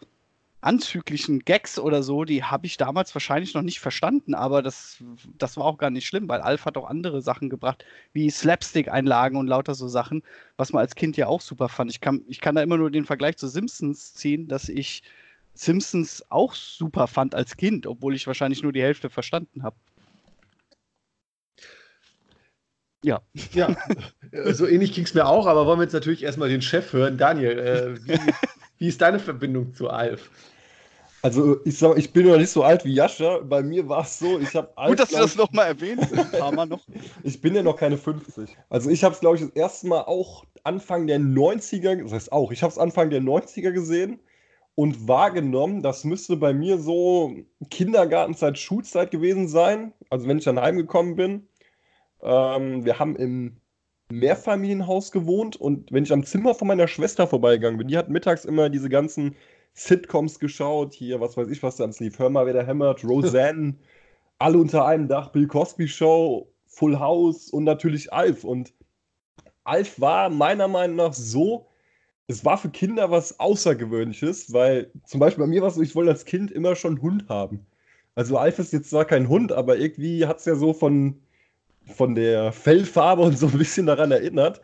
anzüglichen 0.62 1.40
Gags 1.40 1.78
oder 1.78 2.02
so, 2.02 2.24
die 2.24 2.44
habe 2.44 2.66
ich 2.66 2.76
damals 2.76 3.14
wahrscheinlich 3.14 3.52
noch 3.52 3.62
nicht 3.62 3.80
verstanden, 3.80 4.34
aber 4.34 4.62
das, 4.62 5.02
das 5.36 5.56
war 5.56 5.64
auch 5.64 5.76
gar 5.76 5.90
nicht 5.90 6.06
schlimm, 6.06 6.28
weil 6.28 6.40
Alf 6.40 6.64
hat 6.64 6.76
auch 6.76 6.88
andere 6.88 7.20
Sachen 7.20 7.50
gebracht, 7.50 7.84
wie 8.12 8.30
Slapstick-Einlagen 8.30 9.36
und 9.36 9.48
lauter 9.48 9.74
so 9.74 9.88
Sachen, 9.88 10.22
was 10.56 10.72
man 10.72 10.80
als 10.80 10.94
Kind 10.94 11.16
ja 11.16 11.26
auch 11.26 11.40
super 11.40 11.68
fand. 11.68 11.90
Ich 11.90 12.00
kann, 12.00 12.22
ich 12.28 12.40
kann 12.40 12.54
da 12.54 12.62
immer 12.62 12.76
nur 12.76 12.90
den 12.90 13.04
Vergleich 13.04 13.36
zu 13.36 13.48
Simpsons 13.48 14.14
ziehen, 14.14 14.46
dass 14.48 14.68
ich 14.68 15.02
Simpsons 15.54 16.24
auch 16.30 16.54
super 16.54 17.08
fand 17.08 17.34
als 17.34 17.56
Kind, 17.56 17.86
obwohl 17.86 18.14
ich 18.14 18.26
wahrscheinlich 18.26 18.62
nur 18.62 18.72
die 18.72 18.82
Hälfte 18.82 19.10
verstanden 19.10 19.64
habe. 19.64 19.76
Ja. 23.04 23.20
Ja, 23.52 23.76
so 24.52 24.66
ähnlich 24.66 24.92
ging 24.94 25.04
es 25.04 25.14
mir 25.14 25.26
auch, 25.26 25.46
aber 25.46 25.66
wollen 25.66 25.80
wir 25.80 25.84
jetzt 25.84 25.92
natürlich 25.92 26.22
erstmal 26.22 26.48
den 26.48 26.62
Chef 26.62 26.92
hören. 26.92 27.18
Daniel, 27.18 27.58
äh, 27.58 28.06
wie, 28.06 28.18
wie, 28.78 28.86
ist 28.86 29.00
deine 29.00 29.18
Verbindung 29.18 29.74
zu 29.74 29.90
Alf? 29.90 30.30
Also, 31.22 31.64
ich 31.64 31.78
sag, 31.78 31.96
ich 31.98 32.12
bin 32.12 32.26
noch 32.26 32.36
nicht 32.36 32.50
so 32.50 32.64
alt 32.64 32.84
wie 32.84 32.94
Jascha. 32.94 33.38
Bei 33.38 33.62
mir 33.62 33.88
war 33.88 34.02
es 34.02 34.18
so, 34.18 34.40
ich 34.40 34.54
habe 34.56 34.72
Gut, 34.88 34.98
dass 34.98 35.10
du 35.10 35.18
das 35.18 35.36
nochmal 35.36 35.68
erwähnst. 35.68 36.12
Noch. 36.68 36.80
ich 37.22 37.40
bin 37.40 37.54
ja 37.54 37.62
noch 37.62 37.76
keine 37.76 37.96
50. 37.96 38.56
Also, 38.68 38.90
ich 38.90 39.04
habe 39.04 39.14
es, 39.14 39.20
glaube 39.20 39.36
ich, 39.36 39.42
das 39.42 39.50
erste 39.50 39.86
Mal 39.86 40.02
auch 40.02 40.44
Anfang 40.64 41.06
der 41.06 41.20
90er, 41.20 42.02
das 42.02 42.12
heißt 42.12 42.32
auch, 42.32 42.50
ich 42.50 42.62
habe 42.62 42.72
es 42.72 42.78
Anfang 42.78 43.10
der 43.10 43.20
90er 43.20 43.70
gesehen 43.70 44.20
und 44.74 45.06
wahrgenommen, 45.06 45.82
das 45.82 46.04
müsste 46.04 46.36
bei 46.36 46.52
mir 46.52 46.78
so 46.78 47.34
Kindergartenzeit, 47.70 48.58
Schulzeit 48.58 49.10
gewesen 49.10 49.48
sein. 49.48 49.92
Also, 50.10 50.26
wenn 50.26 50.38
ich 50.38 50.44
dann 50.44 50.60
heimgekommen 50.60 51.16
bin 51.16 51.46
ähm, 52.22 52.84
wir 52.84 52.98
haben 52.98 53.16
im 53.16 53.60
Mehrfamilienhaus 54.10 55.10
gewohnt 55.10 55.56
und 55.56 55.90
wenn 55.92 56.04
ich 56.04 56.12
am 56.12 56.24
Zimmer 56.24 56.54
von 56.54 56.68
meiner 56.68 56.88
Schwester 56.88 57.26
vorbeigegangen 57.26 57.78
bin, 57.78 57.88
die 57.88 57.98
hat 57.98 58.10
mittags 58.10 58.44
immer 58.44 58.68
diese 58.70 58.88
ganzen 58.88 59.36
Sitcoms 59.74 60.38
geschaut, 60.38 60.92
hier, 60.92 61.20
was 61.20 61.36
weiß 61.36 61.48
ich, 61.48 61.62
was 61.62 61.76
da 61.76 61.88
lief. 61.98 62.18
Hör 62.18 62.30
mal, 62.30 62.46
wer 62.46 62.54
da 62.54 62.62
hämmert, 62.62 63.04
Roseanne, 63.04 63.76
alle 64.38 64.58
unter 64.58 64.86
einem 64.86 65.08
Dach, 65.08 65.30
Bill 65.32 65.46
Cosby 65.46 65.88
Show, 65.88 66.52
Full 66.66 66.98
House 66.98 67.50
und 67.50 67.64
natürlich 67.64 68.12
Alf. 68.12 68.44
Und 68.44 68.72
Alf 69.64 70.00
war 70.00 70.30
meiner 70.30 70.68
Meinung 70.68 70.96
nach 70.96 71.14
so, 71.14 71.68
es 72.28 72.44
war 72.44 72.58
für 72.58 72.70
Kinder 72.70 73.10
was 73.10 73.38
Außergewöhnliches, 73.40 74.52
weil 74.52 74.90
zum 75.04 75.20
Beispiel 75.20 75.44
bei 75.44 75.48
mir 75.48 75.62
war 75.62 75.68
es 75.68 75.74
so, 75.76 75.82
ich 75.82 75.94
wollte 75.94 76.12
als 76.12 76.24
Kind 76.24 76.50
immer 76.50 76.76
schon 76.76 76.94
einen 76.94 77.02
Hund 77.02 77.28
haben. 77.28 77.66
Also 78.14 78.38
Alf 78.38 78.58
ist 78.58 78.72
jetzt 78.72 78.90
zwar 78.90 79.04
kein 79.04 79.28
Hund, 79.28 79.52
aber 79.52 79.78
irgendwie 79.78 80.26
hat 80.26 80.38
es 80.38 80.44
ja 80.44 80.54
so 80.54 80.72
von 80.72 81.20
von 81.86 82.14
der 82.14 82.52
Fellfarbe 82.52 83.22
und 83.22 83.38
so 83.38 83.46
ein 83.46 83.58
bisschen 83.58 83.86
daran 83.86 84.12
erinnert. 84.12 84.60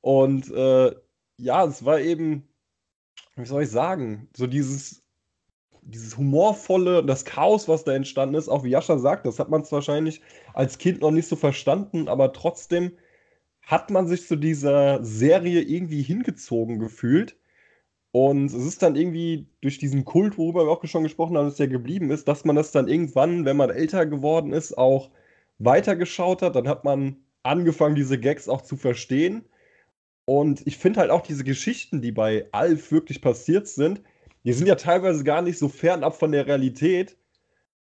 Und 0.00 0.50
äh, 0.52 0.94
ja, 1.38 1.64
es 1.64 1.84
war 1.84 2.00
eben, 2.00 2.48
wie 3.36 3.44
soll 3.44 3.62
ich 3.64 3.70
sagen, 3.70 4.28
so 4.36 4.46
dieses, 4.46 5.04
dieses 5.82 6.16
humorvolle, 6.16 7.04
das 7.04 7.24
Chaos, 7.24 7.68
was 7.68 7.84
da 7.84 7.92
entstanden 7.92 8.34
ist, 8.36 8.48
auch 8.48 8.64
wie 8.64 8.70
Jascha 8.70 8.98
sagt, 8.98 9.26
das 9.26 9.38
hat 9.38 9.50
man 9.50 9.70
wahrscheinlich 9.70 10.22
als 10.54 10.78
Kind 10.78 11.00
noch 11.00 11.10
nicht 11.10 11.28
so 11.28 11.36
verstanden, 11.36 12.08
aber 12.08 12.32
trotzdem 12.32 12.92
hat 13.62 13.90
man 13.90 14.06
sich 14.06 14.26
zu 14.26 14.36
dieser 14.36 15.02
Serie 15.04 15.62
irgendwie 15.62 16.02
hingezogen 16.02 16.78
gefühlt. 16.78 17.36
Und 18.12 18.46
es 18.46 18.54
ist 18.54 18.82
dann 18.82 18.94
irgendwie 18.94 19.48
durch 19.60 19.78
diesen 19.78 20.04
Kult, 20.04 20.38
worüber 20.38 20.66
wir 20.66 20.70
auch 20.70 20.84
schon 20.84 21.02
gesprochen 21.02 21.36
haben, 21.36 21.46
dass 21.46 21.56
der 21.56 21.68
geblieben 21.68 22.10
ist, 22.10 22.28
dass 22.28 22.44
man 22.44 22.54
das 22.54 22.70
dann 22.70 22.86
irgendwann, 22.86 23.44
wenn 23.44 23.56
man 23.56 23.70
älter 23.70 24.06
geworden 24.06 24.52
ist, 24.52 24.78
auch 24.78 25.10
weitergeschaut 25.58 26.42
hat, 26.42 26.54
dann 26.54 26.68
hat 26.68 26.84
man 26.84 27.16
angefangen, 27.42 27.96
diese 27.96 28.18
Gags 28.18 28.48
auch 28.48 28.62
zu 28.62 28.76
verstehen. 28.76 29.44
Und 30.26 30.66
ich 30.66 30.78
finde 30.78 31.00
halt 31.00 31.10
auch 31.10 31.22
diese 31.22 31.44
Geschichten, 31.44 32.00
die 32.00 32.12
bei 32.12 32.46
Alf 32.52 32.90
wirklich 32.92 33.20
passiert 33.20 33.68
sind, 33.68 34.00
die 34.44 34.52
sind 34.52 34.66
ja 34.66 34.74
teilweise 34.74 35.24
gar 35.24 35.42
nicht 35.42 35.58
so 35.58 35.68
fernab 35.68 36.16
von 36.16 36.32
der 36.32 36.46
Realität, 36.46 37.16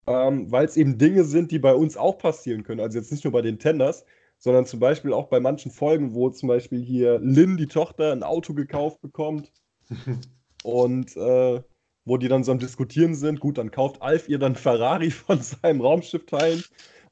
ähm, 0.06 0.50
weil 0.50 0.64
es 0.64 0.76
eben 0.76 0.98
Dinge 0.98 1.24
sind, 1.24 1.50
die 1.50 1.58
bei 1.58 1.74
uns 1.74 1.96
auch 1.96 2.18
passieren 2.18 2.62
können. 2.64 2.80
Also 2.80 2.98
jetzt 2.98 3.12
nicht 3.12 3.24
nur 3.24 3.32
bei 3.32 3.42
den 3.42 3.58
Tenders, 3.58 4.04
sondern 4.38 4.66
zum 4.66 4.80
Beispiel 4.80 5.12
auch 5.12 5.28
bei 5.28 5.38
manchen 5.38 5.70
Folgen, 5.70 6.14
wo 6.14 6.30
zum 6.30 6.48
Beispiel 6.48 6.82
hier 6.82 7.20
Lynn, 7.20 7.56
die 7.56 7.68
Tochter, 7.68 8.12
ein 8.12 8.24
Auto 8.24 8.54
gekauft 8.54 9.00
bekommt 9.00 9.52
und 10.64 11.16
äh, 11.16 11.62
wo 12.04 12.16
die 12.16 12.28
dann 12.28 12.42
so 12.42 12.50
am 12.50 12.58
Diskutieren 12.58 13.14
sind. 13.14 13.38
Gut, 13.38 13.58
dann 13.58 13.70
kauft 13.70 14.02
Alf 14.02 14.28
ihr 14.28 14.38
dann 14.38 14.56
Ferrari 14.56 15.10
von 15.10 15.40
seinem 15.40 15.80
Raumschiff-Teilen 15.80 16.64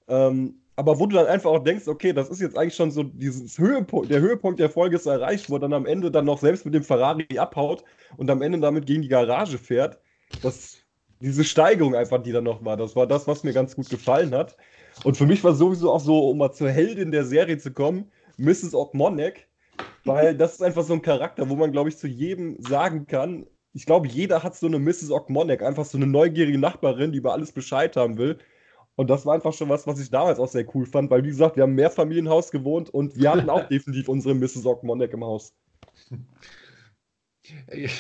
ähm, 0.09 0.61
aber 0.81 0.99
wo 0.99 1.05
du 1.05 1.17
dann 1.17 1.27
einfach 1.27 1.51
auch 1.51 1.63
denkst, 1.63 1.89
okay, 1.89 2.15
das 2.15 2.31
ist 2.31 2.41
jetzt 2.41 2.57
eigentlich 2.57 2.75
schon 2.75 2.91
so 2.91 3.03
dieses 3.03 3.59
Höhepunkt, 3.59 4.11
der 4.11 4.21
Höhepunkt 4.21 4.59
der 4.59 4.71
Folge 4.71 4.97
ist 4.97 5.05
erreicht, 5.05 5.51
wo 5.51 5.57
er 5.57 5.61
dann 5.61 5.75
am 5.75 5.85
Ende 5.85 6.11
dann 6.11 6.25
noch 6.25 6.39
selbst 6.39 6.65
mit 6.65 6.73
dem 6.73 6.83
Ferrari 6.83 7.27
abhaut 7.37 7.85
und 8.17 8.31
am 8.31 8.41
Ende 8.41 8.59
damit 8.61 8.87
gegen 8.87 9.03
die 9.03 9.09
Garage 9.09 9.59
fährt. 9.59 10.01
Das, 10.41 10.79
diese 11.21 11.45
Steigerung 11.45 11.95
einfach, 11.95 12.23
die 12.23 12.33
da 12.33 12.41
noch 12.41 12.65
war, 12.65 12.79
das 12.79 12.97
war 12.97 13.07
das, 13.07 13.29
was 13.29 13.45
mir 13.45 13.53
ganz 13.53 13.77
gut 13.77 13.91
gefallen 13.91 14.35
hat. 14.35 14.57
Und 15.05 15.19
für 15.19 15.27
mich 15.27 15.45
war 15.45 15.53
sowieso 15.53 15.93
auch 15.93 16.01
so, 16.01 16.31
um 16.31 16.39
mal 16.39 16.51
zur 16.51 16.71
Heldin 16.71 17.13
der 17.13 17.25
Serie 17.25 17.59
zu 17.59 17.73
kommen, 17.73 18.11
Mrs. 18.39 18.75
Ogmonek, 18.75 19.49
weil 20.07 20.35
das 20.35 20.55
ist 20.55 20.63
einfach 20.63 20.85
so 20.85 20.95
ein 20.95 21.03
Charakter, 21.03 21.51
wo 21.51 21.57
man, 21.57 21.73
glaube 21.73 21.91
ich, 21.91 21.99
zu 21.99 22.07
jedem 22.07 22.57
sagen 22.59 23.07
kann, 23.07 23.45
ich 23.75 23.85
glaube, 23.85 24.09
jeder 24.09 24.43
hat 24.43 24.57
so 24.57 24.67
eine 24.67 24.79
Mrs. 24.79 25.11
Ogmonek, 25.11 25.63
einfach 25.63 25.85
so 25.85 25.99
eine 25.99 26.07
neugierige 26.07 26.59
Nachbarin, 26.59 27.13
die 27.13 27.19
über 27.19 27.35
alles 27.35 27.53
Bescheid 27.53 27.97
haben 27.97 28.17
will. 28.17 28.39
Und 28.97 29.09
das 29.09 29.25
war 29.25 29.35
einfach 29.35 29.53
schon 29.53 29.69
was, 29.69 29.87
was 29.87 30.01
ich 30.01 30.11
damals 30.11 30.39
auch 30.39 30.49
sehr 30.49 30.67
cool 30.75 30.85
fand, 30.85 31.11
weil, 31.11 31.25
wie 31.25 31.29
gesagt, 31.29 31.57
wir 31.57 31.63
haben 31.63 31.75
mehr 31.75 31.91
Familienhaus 31.91 32.51
gewohnt 32.51 32.91
und 32.91 33.17
wir 33.17 33.31
hatten 33.31 33.49
auch 33.49 33.65
definitiv 33.69 34.09
unsere 34.09 34.35
Mrs. 34.35 34.67
Ogmonek 34.67 35.13
im 35.13 35.25
Haus. 35.25 35.55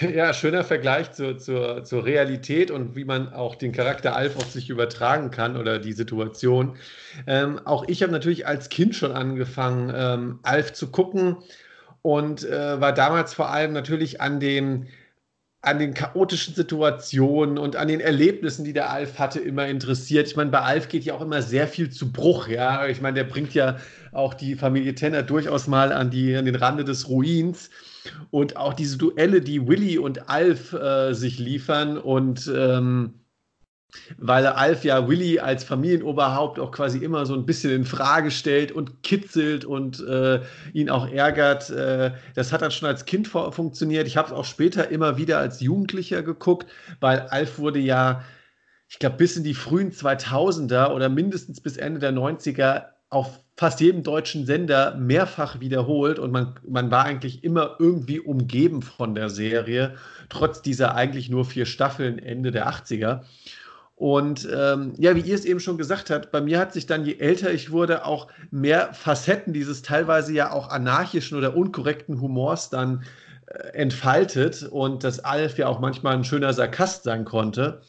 Ja, 0.01 0.33
schöner 0.33 0.65
Vergleich 0.65 1.13
zur, 1.13 1.39
zur, 1.39 1.83
zur 1.83 2.05
Realität 2.05 2.71
und 2.71 2.95
wie 2.95 3.05
man 3.05 3.33
auch 3.33 3.55
den 3.55 3.73
Charakter 3.73 4.15
Alf 4.15 4.37
auf 4.37 4.51
sich 4.51 4.71
übertragen 4.71 5.31
kann 5.31 5.57
oder 5.57 5.79
die 5.79 5.93
Situation. 5.93 6.77
Ähm, 7.27 7.59
auch 7.65 7.85
ich 7.89 8.03
habe 8.03 8.13
natürlich 8.13 8.47
als 8.47 8.69
Kind 8.69 8.95
schon 8.95 9.13
angefangen, 9.13 9.93
ähm, 9.95 10.39
Alf 10.43 10.73
zu 10.73 10.91
gucken 10.91 11.39
und 12.03 12.45
äh, 12.45 12.81
war 12.81 12.93
damals 12.93 13.35
vor 13.35 13.51
allem 13.51 13.73
natürlich 13.73 14.21
an 14.21 14.41
dem 14.41 14.87
an 15.63 15.79
den 15.79 15.93
chaotischen 15.93 16.55
Situationen 16.55 17.59
und 17.59 17.77
an 17.77 17.89
den 17.89 18.01
Erlebnissen, 18.01 18.65
die 18.65 18.73
der 18.73 18.91
Alf 18.91 19.19
hatte, 19.19 19.41
immer 19.41 19.67
interessiert. 19.67 20.27
Ich 20.27 20.37
meine, 20.37 20.51
bei 20.51 20.61
Alf 20.61 20.89
geht 20.89 21.05
ja 21.05 21.15
auch 21.15 21.21
immer 21.21 21.43
sehr 21.43 21.69
viel 21.69 21.91
zu 21.91 22.13
Bruch, 22.13 22.49
ja. 22.49 22.87
Ich 22.87 23.03
meine, 23.03 23.17
der 23.17 23.25
bringt 23.25 23.53
ja 23.53 23.77
auch 24.13 24.33
die 24.33 24.55
Familie 24.55 24.95
Tenner 24.95 25.23
durchaus 25.23 25.67
mal 25.67 25.93
an, 25.93 26.11
die, 26.11 26.35
an 26.35 26.47
den 26.47 26.55
Rande 26.55 26.85
des 26.85 27.09
Ruins. 27.09 27.69
Und 28.31 28.57
auch 28.57 28.73
diese 28.73 28.97
Duelle, 28.97 29.43
die 29.43 29.69
Willy 29.69 29.99
und 29.99 30.31
Alf 30.31 30.73
äh, 30.73 31.13
sich 31.13 31.39
liefern 31.39 31.99
und 31.99 32.51
ähm, 32.55 33.20
weil 34.19 34.47
Alf 34.47 34.85
ja 34.85 35.09
Willy 35.09 35.39
als 35.39 35.65
Familienoberhaupt 35.65 36.59
auch 36.59 36.73
quasi 36.73 36.99
immer 36.99 37.27
so 37.27 37.35
ein 37.35 37.47
bisschen 37.47 37.73
in 37.73 37.85
Frage 37.85 38.31
stellt 38.31 38.73
und 38.73 39.03
kitzelt 39.03 39.65
und 39.65 40.05
äh, 40.07 40.41
ihn 40.73 40.91
auch 40.91 41.09
ärgert. 41.09 41.71
Äh, 41.71 42.13
das 42.35 42.53
hat 42.53 42.63
dann 42.63 42.71
schon 42.71 42.89
als 42.89 43.05
Kind 43.05 43.29
funktioniert. 43.29 44.07
Ich 44.07 44.17
habe 44.17 44.29
es 44.29 44.35
auch 44.35 44.45
später 44.45 44.91
immer 44.91 45.17
wieder 45.17 45.39
als 45.39 45.61
Jugendlicher 45.61 46.23
geguckt, 46.23 46.71
weil 47.01 47.21
Alf 47.21 47.59
wurde 47.59 47.79
ja, 47.79 48.25
ich 48.89 48.99
glaube, 48.99 49.17
bis 49.17 49.37
in 49.37 49.45
die 49.45 49.55
frühen 49.55 49.93
2000er 49.93 50.91
oder 50.91 51.09
mindestens 51.09 51.61
bis 51.61 51.77
Ende 51.77 52.01
der 52.01 52.13
90er 52.13 52.87
auf 53.11 53.41
fast 53.57 53.81
jedem 53.81 54.03
deutschen 54.03 54.47
Sender 54.47 54.95
mehrfach 54.95 55.61
wiederholt 55.61 56.19
und 56.19 56.31
man, 56.31 56.55
man 56.67 56.91
war 56.91 57.05
eigentlich 57.05 57.45
immer 57.45 57.77
irgendwie 57.79 58.19
umgeben 58.19 58.81
von 58.81 59.15
der 59.15 59.29
Serie, 59.29 59.97
trotz 60.31 60.63
dieser 60.63 60.95
eigentlich 60.95 61.29
nur 61.29 61.45
vier 61.45 61.67
Staffeln 61.67 62.19
Ende 62.19 62.53
der 62.53 62.71
80er. 62.71 63.21
Und 64.01 64.49
ähm, 64.51 64.95
ja, 64.97 65.15
wie 65.15 65.21
ihr 65.21 65.35
es 65.35 65.45
eben 65.45 65.61
schon 65.61 65.77
gesagt 65.77 66.09
habt, 66.09 66.31
bei 66.33 66.41
mir 66.41 66.59
hat 66.59 66.73
sich 66.73 66.87
dann, 66.87 67.05
je 67.05 67.19
älter 67.19 67.53
ich 67.53 67.71
wurde, 67.71 68.07
auch 68.07 68.29
mehr 68.51 68.95
Facetten 68.95 69.53
dieses 69.53 69.83
teilweise 69.83 70.33
ja 70.33 70.53
auch 70.53 70.71
anarchischen 70.71 71.37
oder 71.37 71.55
unkorrekten 71.55 72.19
Humors 72.19 72.71
dann 72.71 73.05
äh, 73.45 73.59
entfaltet 73.75 74.63
und 74.63 75.05
dass 75.05 75.21
Alf 75.21 75.59
ja 75.59 75.67
auch 75.67 75.81
manchmal 75.81 76.15
ein 76.15 76.25
schöner 76.25 76.55
Sarkast 76.55 77.05
sein 77.05 77.27
konnte. 77.27 77.83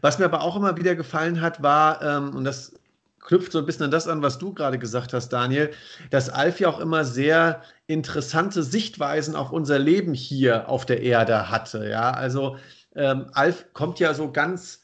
Was 0.00 0.20
mir 0.20 0.26
aber 0.26 0.42
auch 0.42 0.54
immer 0.54 0.76
wieder 0.76 0.94
gefallen 0.94 1.40
hat, 1.40 1.60
war, 1.60 2.00
ähm, 2.00 2.32
und 2.36 2.44
das 2.44 2.74
knüpft 3.18 3.50
so 3.50 3.58
ein 3.58 3.66
bisschen 3.66 3.86
an 3.86 3.90
das 3.90 4.06
an, 4.06 4.22
was 4.22 4.38
du 4.38 4.54
gerade 4.54 4.78
gesagt 4.78 5.12
hast, 5.12 5.30
Daniel, 5.30 5.72
dass 6.10 6.28
Alf 6.28 6.60
ja 6.60 6.68
auch 6.68 6.78
immer 6.78 7.04
sehr 7.04 7.62
interessante 7.88 8.62
Sichtweisen 8.62 9.34
auf 9.34 9.50
unser 9.50 9.80
Leben 9.80 10.14
hier 10.14 10.68
auf 10.68 10.86
der 10.86 11.02
Erde 11.02 11.50
hatte. 11.50 11.88
Ja, 11.88 12.12
also 12.12 12.58
ähm, 12.94 13.26
Alf 13.32 13.72
kommt 13.72 13.98
ja 13.98 14.14
so 14.14 14.30
ganz 14.30 14.83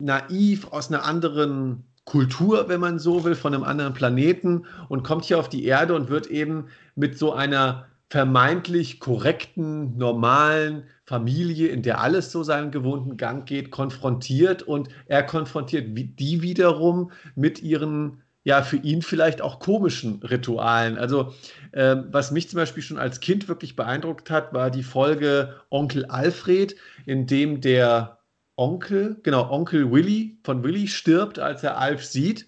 naiv 0.00 0.68
aus 0.72 0.88
einer 0.88 1.04
anderen 1.04 1.84
Kultur, 2.04 2.68
wenn 2.68 2.80
man 2.80 2.98
so 2.98 3.24
will, 3.24 3.34
von 3.34 3.54
einem 3.54 3.64
anderen 3.64 3.94
Planeten 3.94 4.66
und 4.88 5.04
kommt 5.04 5.24
hier 5.24 5.38
auf 5.38 5.48
die 5.48 5.64
Erde 5.64 5.94
und 5.94 6.08
wird 6.08 6.26
eben 6.26 6.66
mit 6.96 7.18
so 7.18 7.32
einer 7.32 7.86
vermeintlich 8.08 8.98
korrekten, 8.98 9.96
normalen 9.96 10.84
Familie, 11.04 11.68
in 11.68 11.82
der 11.82 12.00
alles 12.00 12.32
so 12.32 12.42
seinen 12.42 12.72
gewohnten 12.72 13.16
Gang 13.16 13.46
geht, 13.46 13.70
konfrontiert 13.70 14.64
und 14.64 14.88
er 15.06 15.22
konfrontiert 15.22 15.86
die 15.96 16.42
wiederum 16.42 17.12
mit 17.36 17.62
ihren 17.62 18.22
ja, 18.42 18.62
für 18.62 18.78
ihn 18.78 19.02
vielleicht 19.02 19.42
auch 19.42 19.60
komischen 19.60 20.22
Ritualen. 20.22 20.96
Also, 20.96 21.34
äh, 21.72 21.96
was 22.10 22.30
mich 22.30 22.48
zum 22.48 22.56
Beispiel 22.56 22.82
schon 22.82 22.98
als 22.98 23.20
Kind 23.20 23.48
wirklich 23.48 23.76
beeindruckt 23.76 24.30
hat, 24.30 24.54
war 24.54 24.70
die 24.70 24.82
Folge 24.82 25.60
Onkel 25.68 26.06
Alfred, 26.06 26.74
in 27.04 27.26
dem 27.26 27.60
der 27.60 28.19
Onkel, 28.60 29.16
genau, 29.22 29.50
Onkel 29.50 29.90
Willy 29.90 30.38
von 30.44 30.62
Willy 30.62 30.86
stirbt, 30.86 31.38
als 31.38 31.62
er 31.62 31.78
Alf 31.78 32.04
sieht. 32.04 32.46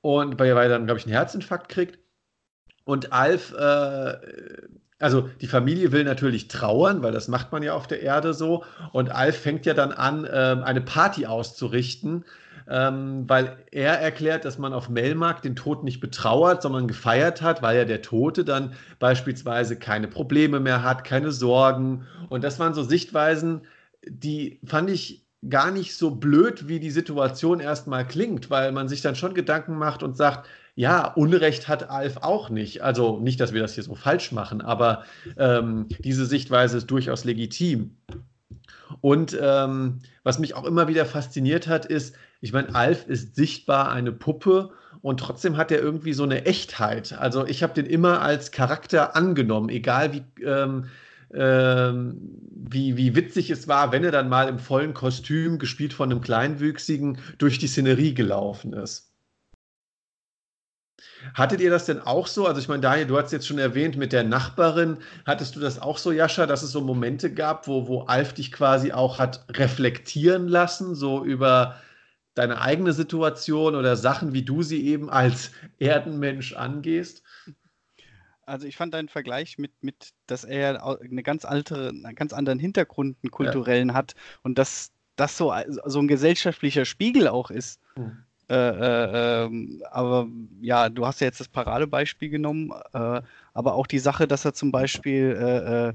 Und 0.00 0.38
weil 0.38 0.50
er 0.50 0.68
dann, 0.68 0.86
glaube 0.86 0.98
ich, 0.98 1.06
einen 1.06 1.14
Herzinfarkt 1.14 1.68
kriegt. 1.68 1.98
Und 2.84 3.12
Alf, 3.12 3.54
äh, 3.54 4.16
also 4.98 5.28
die 5.40 5.46
Familie 5.46 5.92
will 5.92 6.04
natürlich 6.04 6.48
trauern, 6.48 7.02
weil 7.02 7.12
das 7.12 7.28
macht 7.28 7.52
man 7.52 7.62
ja 7.62 7.74
auf 7.74 7.86
der 7.86 8.02
Erde 8.02 8.34
so. 8.34 8.64
Und 8.92 9.10
Alf 9.10 9.38
fängt 9.38 9.64
ja 9.64 9.74
dann 9.74 9.92
an, 9.92 10.24
äh, 10.24 10.56
eine 10.64 10.80
Party 10.80 11.26
auszurichten 11.26 12.24
ähm, 12.68 13.24
weil 13.28 13.58
er 13.70 14.00
erklärt, 14.00 14.44
dass 14.44 14.58
man 14.58 14.72
auf 14.72 14.88
Melmark 14.88 15.42
den 15.42 15.56
Tod 15.56 15.84
nicht 15.84 16.00
betrauert, 16.00 16.62
sondern 16.62 16.88
gefeiert 16.88 17.42
hat, 17.42 17.62
weil 17.62 17.76
ja 17.76 17.84
der 17.84 18.02
Tote 18.02 18.44
dann 18.44 18.72
beispielsweise 18.98 19.76
keine 19.76 20.08
Probleme 20.08 20.60
mehr 20.60 20.82
hat, 20.82 21.04
keine 21.04 21.32
Sorgen. 21.32 22.06
Und 22.28 22.44
das 22.44 22.58
waren 22.58 22.74
so 22.74 22.82
Sichtweisen, 22.82 23.62
die 24.06 24.60
fand 24.64 24.90
ich 24.90 25.26
gar 25.48 25.70
nicht 25.70 25.96
so 25.96 26.12
blöd, 26.12 26.68
wie 26.68 26.78
die 26.78 26.90
Situation 26.90 27.60
erstmal 27.60 28.06
klingt, 28.06 28.50
weil 28.50 28.72
man 28.72 28.88
sich 28.88 29.00
dann 29.02 29.16
schon 29.16 29.34
Gedanken 29.34 29.76
macht 29.76 30.02
und 30.02 30.16
sagt, 30.16 30.48
ja, 30.74 31.06
Unrecht 31.06 31.68
hat 31.68 31.90
Alf 31.90 32.18
auch 32.18 32.48
nicht. 32.48 32.82
Also 32.82 33.18
nicht, 33.18 33.40
dass 33.40 33.52
wir 33.52 33.60
das 33.60 33.74
hier 33.74 33.82
so 33.82 33.94
falsch 33.94 34.32
machen, 34.32 34.60
aber 34.60 35.04
ähm, 35.36 35.86
diese 35.98 36.26
Sichtweise 36.26 36.78
ist 36.78 36.90
durchaus 36.90 37.24
legitim. 37.24 37.96
Und 39.00 39.36
ähm, 39.40 39.98
was 40.22 40.38
mich 40.38 40.54
auch 40.54 40.64
immer 40.64 40.88
wieder 40.88 41.04
fasziniert 41.06 41.66
hat, 41.66 41.86
ist, 41.86 42.14
ich 42.40 42.52
meine, 42.52 42.74
Alf 42.74 43.06
ist 43.08 43.34
sichtbar 43.34 43.90
eine 43.90 44.12
Puppe 44.12 44.70
und 45.02 45.20
trotzdem 45.20 45.56
hat 45.56 45.70
er 45.70 45.80
irgendwie 45.80 46.12
so 46.12 46.22
eine 46.22 46.46
Echtheit. 46.46 47.12
Also 47.18 47.46
ich 47.46 47.62
habe 47.62 47.74
den 47.74 47.86
immer 47.86 48.20
als 48.20 48.52
Charakter 48.52 49.16
angenommen, 49.16 49.68
egal 49.68 50.12
wie, 50.12 50.22
ähm, 50.44 50.86
ähm, 51.34 52.16
wie, 52.50 52.96
wie 52.96 53.14
witzig 53.16 53.50
es 53.50 53.68
war, 53.68 53.92
wenn 53.92 54.04
er 54.04 54.12
dann 54.12 54.28
mal 54.28 54.48
im 54.48 54.58
vollen 54.58 54.94
Kostüm, 54.94 55.58
gespielt 55.58 55.92
von 55.92 56.10
einem 56.10 56.20
Kleinwüchsigen, 56.20 57.18
durch 57.38 57.58
die 57.58 57.68
Szenerie 57.68 58.14
gelaufen 58.14 58.72
ist. 58.72 59.12
Hattet 61.34 61.60
ihr 61.60 61.70
das 61.70 61.86
denn 61.86 62.00
auch 62.00 62.26
so? 62.26 62.46
Also 62.46 62.60
ich 62.60 62.68
meine, 62.68 62.80
Daniel, 62.80 63.06
du 63.06 63.18
hast 63.18 63.32
jetzt 63.32 63.46
schon 63.46 63.58
erwähnt 63.58 63.96
mit 63.96 64.12
der 64.12 64.24
Nachbarin. 64.24 64.98
Hattest 65.26 65.56
du 65.56 65.60
das 65.60 65.80
auch 65.80 65.98
so, 65.98 66.12
Jascha, 66.12 66.46
dass 66.46 66.62
es 66.62 66.72
so 66.72 66.80
Momente 66.80 67.32
gab, 67.32 67.66
wo, 67.66 67.88
wo 67.88 68.02
Alf 68.02 68.34
dich 68.34 68.52
quasi 68.52 68.92
auch 68.92 69.18
hat 69.18 69.44
reflektieren 69.56 70.48
lassen, 70.48 70.94
so 70.94 71.24
über 71.24 71.76
deine 72.34 72.60
eigene 72.60 72.92
Situation 72.92 73.74
oder 73.74 73.96
Sachen, 73.96 74.32
wie 74.32 74.44
du 74.44 74.62
sie 74.62 74.86
eben 74.86 75.10
als 75.10 75.52
Erdenmensch 75.78 76.54
angehst? 76.54 77.22
Also 78.44 78.66
ich 78.66 78.76
fand 78.76 78.94
deinen 78.94 79.08
Vergleich 79.08 79.58
mit, 79.58 79.72
mit 79.82 80.10
dass 80.26 80.44
er 80.44 80.84
eine 81.00 81.22
ganz 81.22 81.44
alte, 81.44 81.88
einen 81.90 82.14
ganz 82.14 82.32
anderen 82.32 82.58
Hintergrund, 82.58 83.16
einen 83.22 83.30
kulturellen 83.30 83.90
ja. 83.90 83.94
hat 83.94 84.14
und 84.42 84.58
dass 84.58 84.90
das 85.16 85.36
so, 85.36 85.52
so 85.84 86.00
ein 86.00 86.08
gesellschaftlicher 86.08 86.84
Spiegel 86.84 87.28
auch 87.28 87.50
ist. 87.50 87.80
Hm. 87.94 88.24
Äh, 88.48 88.54
äh, 88.54 89.44
ähm, 89.44 89.82
aber 89.90 90.28
ja, 90.60 90.88
du 90.88 91.06
hast 91.06 91.20
ja 91.20 91.26
jetzt 91.26 91.40
das 91.40 91.48
Paradebeispiel 91.48 92.28
genommen, 92.28 92.72
äh, 92.92 93.22
aber 93.54 93.74
auch 93.74 93.86
die 93.86 93.98
Sache, 93.98 94.26
dass 94.26 94.44
er 94.44 94.52
zum 94.52 94.72
Beispiel, 94.72 95.36
äh, 95.38 95.88
äh, 95.88 95.92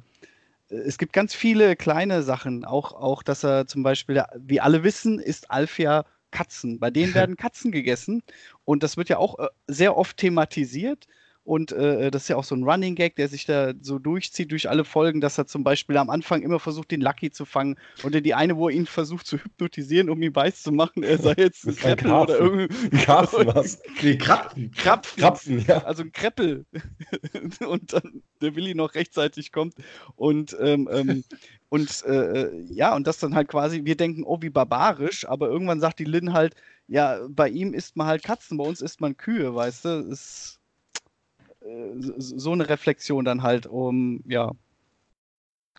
es 0.87 0.97
gibt 0.97 1.13
ganz 1.13 1.35
viele 1.35 1.75
kleine 1.75 2.23
Sachen, 2.23 2.65
auch, 2.65 2.93
auch, 2.93 3.21
dass 3.21 3.43
er 3.43 3.67
zum 3.67 3.83
Beispiel, 3.83 4.23
wie 4.37 4.59
alle 4.59 4.83
wissen, 4.83 5.19
ist 5.19 5.51
Alf 5.51 5.77
ja 5.77 6.03
Katzen. 6.31 6.79
Bei 6.79 6.89
denen 6.89 7.13
werden 7.15 7.37
Katzen 7.37 7.71
gegessen 7.71 8.23
und 8.65 8.81
das 8.81 8.97
wird 8.97 9.09
ja 9.09 9.17
auch 9.17 9.37
äh, 9.39 9.47
sehr 9.67 9.97
oft 9.97 10.17
thematisiert. 10.17 11.07
Und 11.47 11.71
äh, 11.71 12.11
das 12.11 12.23
ist 12.23 12.27
ja 12.27 12.35
auch 12.35 12.43
so 12.43 12.55
ein 12.55 12.63
Running 12.63 12.95
Gag, 12.95 13.15
der 13.15 13.29
sich 13.29 13.45
da 13.45 13.71
so 13.79 13.99
durchzieht 13.99 14.51
durch 14.51 14.69
alle 14.69 14.83
Folgen, 14.83 15.21
dass 15.21 15.37
er 15.37 15.47
zum 15.47 15.63
Beispiel 15.63 15.95
am 15.95 16.09
Anfang 16.09 16.41
immer 16.41 16.59
versucht, 16.59 16.91
den 16.91 16.99
Lucky 16.99 17.31
zu 17.31 17.45
fangen. 17.45 17.77
Oder 18.03 18.19
die 18.19 18.33
eine, 18.33 18.57
wo 18.57 18.67
er 18.67 18.75
ihn 18.75 18.85
versucht 18.85 19.25
zu 19.25 19.37
hypnotisieren, 19.37 20.09
um 20.09 20.21
ihn 20.21 20.35
weiß 20.35 20.61
zu 20.61 20.73
machen, 20.73 21.03
er 21.03 21.17
sei 21.19 21.35
jetzt 21.37 21.65
ein 21.65 21.77
Kreppel 21.77 22.11
oder 22.11 22.37
irgendwie. 22.37 22.97
Karpfen, 22.97 23.47
was? 23.55 23.81
Nee, 24.03 24.17
Krapfen. 24.17 24.71
Krapfen. 24.71 25.21
Krapfen, 25.21 25.65
ja. 25.65 25.85
Also 25.85 26.03
ein 26.03 26.11
Kreppel. 26.11 26.65
und 27.65 27.93
dann 27.93 28.23
der 28.41 28.53
Willi 28.57 28.75
noch 28.75 28.93
rechtzeitig 28.93 29.53
kommt. 29.53 29.75
Und 30.17 30.53
ähm, 30.59 30.89
ähm, 30.91 31.23
und 31.69 32.03
äh, 32.05 32.41
äh, 32.41 32.65
ja, 32.69 32.93
und 32.93 33.07
das 33.07 33.19
dann 33.19 33.35
halt 33.35 33.47
quasi, 33.47 33.85
wir 33.85 33.95
denken, 33.95 34.25
oh, 34.25 34.41
wie 34.41 34.49
barbarisch, 34.49 35.25
aber 35.25 35.47
irgendwann 35.47 35.79
sagt 35.79 35.99
die 35.99 36.03
Lynn 36.03 36.33
halt, 36.33 36.55
ja, 36.87 37.19
bei 37.29 37.47
ihm 37.47 37.73
isst 37.73 37.95
man 37.95 38.07
halt 38.07 38.23
Katzen, 38.23 38.57
bei 38.57 38.65
uns 38.65 38.81
isst 38.81 38.99
man 38.99 39.15
Kühe, 39.15 39.55
weißt 39.55 39.85
du? 39.85 39.89
Ist 40.11 40.55
äh, 40.55 40.57
so 42.17 42.51
eine 42.51 42.69
Reflexion 42.69 43.25
dann 43.25 43.43
halt, 43.43 43.67
um, 43.67 44.23
ja, 44.27 44.51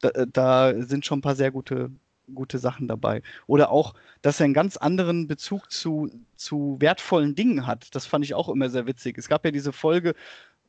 da, 0.01 0.09
äh, 0.11 0.27
da, 0.33 0.75
sind 0.83 1.07
schon 1.07 1.19
ein 1.19 1.23
paar 1.23 1.37
sehr 1.37 1.51
gute, 1.51 1.91
gute 2.35 2.59
Sachen 2.59 2.89
dabei. 2.89 3.23
Oder 3.47 3.71
auch, 3.71 3.95
dass 4.23 4.41
er 4.41 4.45
einen 4.45 4.55
ganz 4.55 4.77
anderen 4.77 5.29
Bezug 5.29 5.71
zu, 5.71 6.11
zu 6.37 6.77
wertvollen 6.81 7.35
Dingen 7.35 7.67
hat. 7.67 7.95
Das 7.95 8.07
fand 8.07 8.25
ich 8.25 8.35
auch 8.35 8.49
immer 8.49 8.71
sehr 8.71 8.87
witzig. 8.87 9.19
Es 9.19 9.29
gab 9.29 9.45
ja 9.45 9.51
diese 9.51 9.73
Folge, 9.73 10.15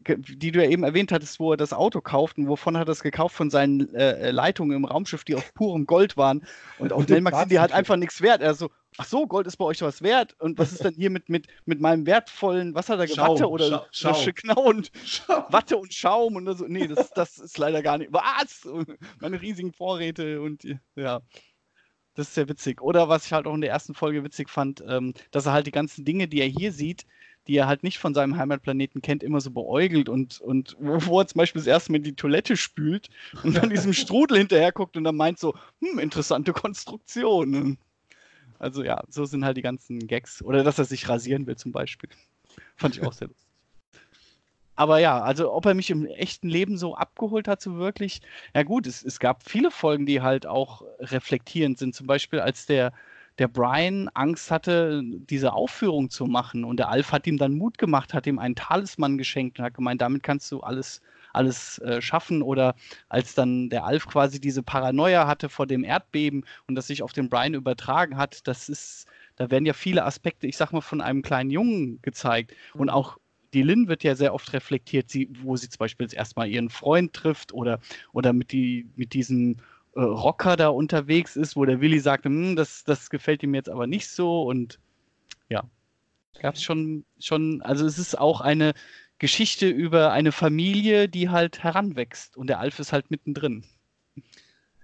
die 0.08 0.52
du 0.52 0.64
ja 0.64 0.70
eben 0.70 0.84
erwähnt 0.84 1.12
hattest, 1.12 1.40
wo 1.40 1.52
er 1.52 1.58
das 1.58 1.74
Auto 1.74 2.00
kauft 2.00 2.38
und 2.38 2.48
wovon 2.48 2.78
hat 2.78 2.88
er 2.88 2.92
es 2.92 3.04
gekauft? 3.04 3.36
Von 3.36 3.50
seinen 3.50 3.94
äh, 3.94 4.30
äh, 4.30 4.32
Leitungen 4.32 4.78
im 4.78 4.86
Raumschiff, 4.86 5.26
die 5.26 5.36
auf 5.36 5.54
purem 5.54 5.86
Gold 5.86 6.16
waren. 6.16 6.46
Und 6.78 6.94
auf 6.94 7.08
Melmax 7.08 7.38
sind 7.40 7.52
die 7.52 7.60
halt 7.60 7.74
einfach 7.74 7.98
nichts 7.98 8.22
wert. 8.22 8.42
Er 8.42 8.54
so, 8.54 8.70
ach 8.98 9.06
so, 9.06 9.28
Gold 9.28 9.46
ist 9.46 9.58
bei 9.58 9.66
euch 9.66 9.82
was 9.82 10.02
wert. 10.02 10.36
Und 10.40 10.58
was 10.58 10.72
ist 10.72 10.84
denn 10.86 10.94
hier 10.94 11.10
mit, 11.10 11.28
mit, 11.28 11.48
mit 11.66 11.82
meinem 11.82 12.06
wertvollen, 12.06 12.76
was 12.76 12.88
hat 12.88 13.00
er 13.00 13.08
Schaum, 13.08 13.36
Watte 13.36 13.50
oder 13.50 13.88
Scha 13.92 14.14
Schaum. 14.14 14.34
genau 14.36 14.62
und 14.62 14.92
Schaum. 15.06 15.44
Watte 15.50 15.78
und 15.78 15.94
Schaum 15.94 16.36
und 16.38 16.58
so. 16.58 16.66
Nee, 16.66 16.88
das, 16.88 17.12
das 17.12 17.38
ist 17.38 17.58
leider 17.58 17.82
gar 17.82 17.98
nicht. 17.98 18.14
Was? 18.14 18.68
Meine 19.20 19.42
riesigen 19.42 19.74
Vorräte 19.74 20.42
und 20.42 20.64
ja. 20.96 21.22
Das 22.16 22.28
ist 22.28 22.36
sehr 22.36 22.50
witzig. 22.50 22.82
Oder 22.82 23.08
was 23.08 23.26
ich 23.26 23.34
halt 23.34 23.48
auch 23.48 23.54
in 23.54 23.62
der 23.62 23.70
ersten 23.70 23.94
Folge 23.94 24.24
witzig 24.24 24.50
fand, 24.50 24.84
ähm, 24.88 25.14
dass 25.32 25.46
er 25.46 25.54
halt 25.54 25.68
die 25.68 25.72
ganzen 25.72 26.04
Dinge, 26.04 26.28
die 26.28 26.42
er 26.42 26.48
hier 26.48 26.74
sieht, 26.74 27.06
die 27.50 27.58
er 27.58 27.68
halt 27.68 27.82
nicht 27.82 27.98
von 27.98 28.14
seinem 28.14 28.38
Heimatplaneten 28.38 29.02
kennt, 29.02 29.24
immer 29.24 29.42
so 29.42 29.50
beäugelt 29.50 30.08
und, 30.08 30.40
und 30.40 30.78
wo 30.80 31.20
er 31.20 31.26
zum 31.26 31.40
Beispiel 31.40 31.60
das 31.60 31.68
erste 31.68 31.92
Mal 31.92 31.98
die 31.98 32.16
Toilette 32.16 32.56
spült 32.56 33.10
und 33.44 33.56
dann 33.56 33.72
diesem 33.72 33.92
Strudel 33.94 34.38
hinterher 34.38 34.72
guckt 34.72 34.96
und 34.96 35.04
dann 35.04 35.16
meint 35.16 35.40
so, 35.40 35.56
hm, 35.82 35.98
interessante 35.98 36.54
Konstruktion. 36.54 37.80
Also 38.60 38.84
ja, 38.84 39.02
so 39.10 39.26
sind 39.26 39.46
halt 39.46 39.58
die 39.58 39.64
ganzen 39.64 40.06
Gags. 40.06 40.44
Oder 40.44 40.64
dass 40.64 40.78
er 40.78 40.86
sich 40.86 41.10
rasieren 41.10 41.48
will 41.48 41.56
zum 41.56 41.72
Beispiel. 41.72 42.10
Fand 42.76 42.96
ich 42.96 43.02
auch 43.02 43.14
sehr 43.14 43.30
lustig. 43.30 43.48
Aber 44.76 45.00
ja, 45.00 45.20
also 45.20 45.52
ob 45.52 45.66
er 45.66 45.74
mich 45.74 45.90
im 45.90 46.06
echten 46.06 46.50
Leben 46.50 46.78
so 46.78 46.94
abgeholt 46.94 47.48
hat, 47.48 47.62
so 47.62 47.78
wirklich. 47.78 48.22
Ja 48.54 48.62
gut, 48.62 48.86
es, 48.86 49.04
es 49.04 49.20
gab 49.20 49.50
viele 49.50 49.72
Folgen, 49.72 50.06
die 50.06 50.22
halt 50.22 50.46
auch 50.46 50.84
reflektierend 51.00 51.80
sind. 51.80 51.96
Zum 51.96 52.06
Beispiel 52.06 52.42
als 52.42 52.68
der 52.68 52.94
der 53.40 53.48
Brian 53.48 54.10
Angst 54.14 54.52
hatte, 54.52 55.02
diese 55.04 55.54
Aufführung 55.54 56.10
zu 56.10 56.26
machen. 56.26 56.66
Und 56.66 56.78
der 56.78 56.90
Alf 56.90 57.12
hat 57.14 57.26
ihm 57.26 57.38
dann 57.38 57.54
Mut 57.54 57.78
gemacht, 57.78 58.14
hat 58.14 58.28
ihm 58.28 58.38
einen 58.38 58.56
Talisman 58.56 59.18
geschenkt 59.18 59.58
und 59.58 59.66
hat 59.66 59.74
gemeint, 59.74 60.02
damit 60.02 60.24
kannst 60.24 60.52
du 60.52 60.60
alles, 60.60 61.02
alles 61.32 61.80
äh, 61.80 62.02
schaffen. 62.02 62.42
Oder 62.42 62.76
als 63.08 63.34
dann 63.36 63.70
der 63.70 63.86
Alf 63.86 64.08
quasi 64.08 64.42
diese 64.42 64.62
Paranoia 64.62 65.26
hatte 65.26 65.48
vor 65.48 65.68
dem 65.68 65.86
Erdbeben 65.86 66.46
und 66.68 66.76
das 66.76 66.88
sich 66.88 67.02
auf 67.02 67.14
den 67.14 67.30
Brian 67.30 67.54
übertragen 67.54 68.18
hat, 68.18 68.46
das 68.46 68.68
ist, 68.68 69.08
da 69.38 69.50
werden 69.50 69.66
ja 69.66 69.74
viele 69.74 70.04
Aspekte, 70.04 70.46
ich 70.46 70.58
sag 70.58 70.74
mal, 70.74 70.82
von 70.82 71.00
einem 71.00 71.22
kleinen 71.22 71.50
Jungen 71.50 72.02
gezeigt. 72.02 72.54
Und 72.74 72.88
mhm. 72.88 72.90
auch 72.90 73.18
die 73.54 73.64
Lynn 73.64 73.88
wird 73.88 74.04
ja 74.04 74.16
sehr 74.16 74.34
oft 74.34 74.52
reflektiert, 74.52 75.10
sie, 75.10 75.30
wo 75.42 75.56
sie 75.56 75.70
zum 75.70 75.80
Beispiel 75.80 76.08
erstmal 76.12 76.50
ihren 76.50 76.70
Freund 76.70 77.14
trifft 77.14 77.54
oder, 77.54 77.80
oder 78.12 78.34
mit, 78.34 78.52
die, 78.52 78.88
mit 78.96 79.14
diesem 79.14 79.58
äh, 79.96 80.02
Rocker 80.02 80.56
da 80.56 80.70
unterwegs 80.70 81.36
ist, 81.36 81.56
wo 81.56 81.66
der 81.66 81.82
Willi 81.82 82.00
sagt, 82.00 82.26
hm, 82.26 82.56
das, 82.56 82.84
das 82.84 83.10
gefällt 83.10 83.44
ihm 83.44 83.56
jetzt 83.56 83.70
aber 83.70 83.88
nicht 83.88 84.08
so 84.10 84.44
und 84.44 84.80
ja, 85.50 85.64
gab 86.40 86.56
es 86.56 86.64
schon, 86.64 87.06
schon, 87.20 87.62
also 87.62 87.86
es 87.86 87.98
ist 87.98 88.18
auch 88.18 88.42
eine 88.42 88.74
Geschichte 89.18 89.68
über 89.68 90.12
eine 90.12 90.32
Familie, 90.32 91.10
die 91.10 91.30
halt 91.30 91.64
heranwächst 91.64 92.38
und 92.38 92.48
der 92.48 92.60
Alf 92.60 92.80
ist 92.80 92.94
halt 92.94 93.12
mittendrin. 93.12 93.66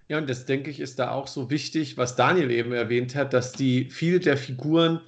Ja, 0.08 0.18
und 0.20 0.30
das 0.30 0.46
denke 0.46 0.70
ich 0.70 0.80
ist 0.80 1.00
da 1.00 1.12
auch 1.12 1.28
so 1.28 1.50
wichtig, 1.50 1.98
was 1.98 2.15
Daniel 2.15 2.52
eben 2.52 2.74
erwähnt 2.74 3.15
hat, 3.15 3.34
dass 3.34 3.54
die 3.54 3.89
viele 3.89 4.20
der 4.20 4.38
Figuren 4.38 5.02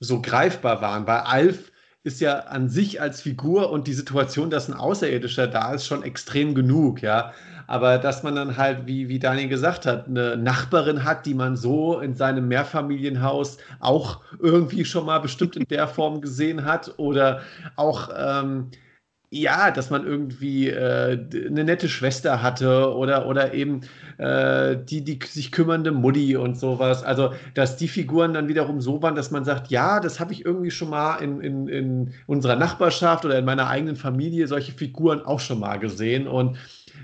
so 0.00 0.22
greifbar 0.22 0.80
waren. 0.80 1.04
Bei 1.04 1.22
Alf 1.22 1.72
ist 2.08 2.20
ja 2.20 2.40
an 2.40 2.68
sich 2.68 3.00
als 3.00 3.20
Figur 3.20 3.70
und 3.70 3.86
die 3.86 3.92
Situation, 3.92 4.48
dass 4.50 4.68
ein 4.68 4.74
Außerirdischer 4.74 5.46
da 5.46 5.74
ist, 5.74 5.86
schon 5.86 6.02
extrem 6.02 6.54
genug, 6.54 7.02
ja. 7.02 7.32
Aber 7.66 7.98
dass 7.98 8.22
man 8.22 8.34
dann 8.34 8.56
halt, 8.56 8.86
wie, 8.86 9.10
wie 9.10 9.18
Daniel 9.18 9.48
gesagt 9.48 9.84
hat, 9.84 10.08
eine 10.08 10.38
Nachbarin 10.38 11.04
hat, 11.04 11.26
die 11.26 11.34
man 11.34 11.54
so 11.54 12.00
in 12.00 12.14
seinem 12.14 12.48
Mehrfamilienhaus 12.48 13.58
auch 13.78 14.22
irgendwie 14.40 14.86
schon 14.86 15.04
mal 15.04 15.18
bestimmt 15.18 15.54
in 15.54 15.68
der 15.68 15.86
Form 15.86 16.22
gesehen 16.22 16.64
hat 16.64 16.94
oder 16.96 17.42
auch 17.76 18.08
ähm, 18.16 18.70
ja, 19.30 19.70
dass 19.70 19.90
man 19.90 20.06
irgendwie 20.06 20.68
äh, 20.68 21.18
eine 21.46 21.64
nette 21.64 21.88
Schwester 21.88 22.42
hatte 22.42 22.94
oder, 22.94 23.26
oder 23.26 23.52
eben 23.52 23.82
äh, 24.16 24.76
die, 24.82 25.04
die 25.04 25.18
sich 25.22 25.52
kümmernde 25.52 25.92
Mutti 25.92 26.36
und 26.36 26.58
sowas. 26.58 27.02
Also, 27.02 27.34
dass 27.54 27.76
die 27.76 27.88
Figuren 27.88 28.32
dann 28.32 28.48
wiederum 28.48 28.80
so 28.80 29.02
waren, 29.02 29.14
dass 29.14 29.30
man 29.30 29.44
sagt, 29.44 29.70
ja, 29.70 30.00
das 30.00 30.18
habe 30.18 30.32
ich 30.32 30.46
irgendwie 30.46 30.70
schon 30.70 30.88
mal 30.90 31.16
in, 31.16 31.40
in, 31.42 31.68
in 31.68 32.14
unserer 32.26 32.56
Nachbarschaft 32.56 33.26
oder 33.26 33.38
in 33.38 33.44
meiner 33.44 33.68
eigenen 33.68 33.96
Familie 33.96 34.46
solche 34.48 34.72
Figuren 34.72 35.20
auch 35.20 35.40
schon 35.40 35.60
mal 35.60 35.76
gesehen. 35.76 36.26
Und 36.26 36.56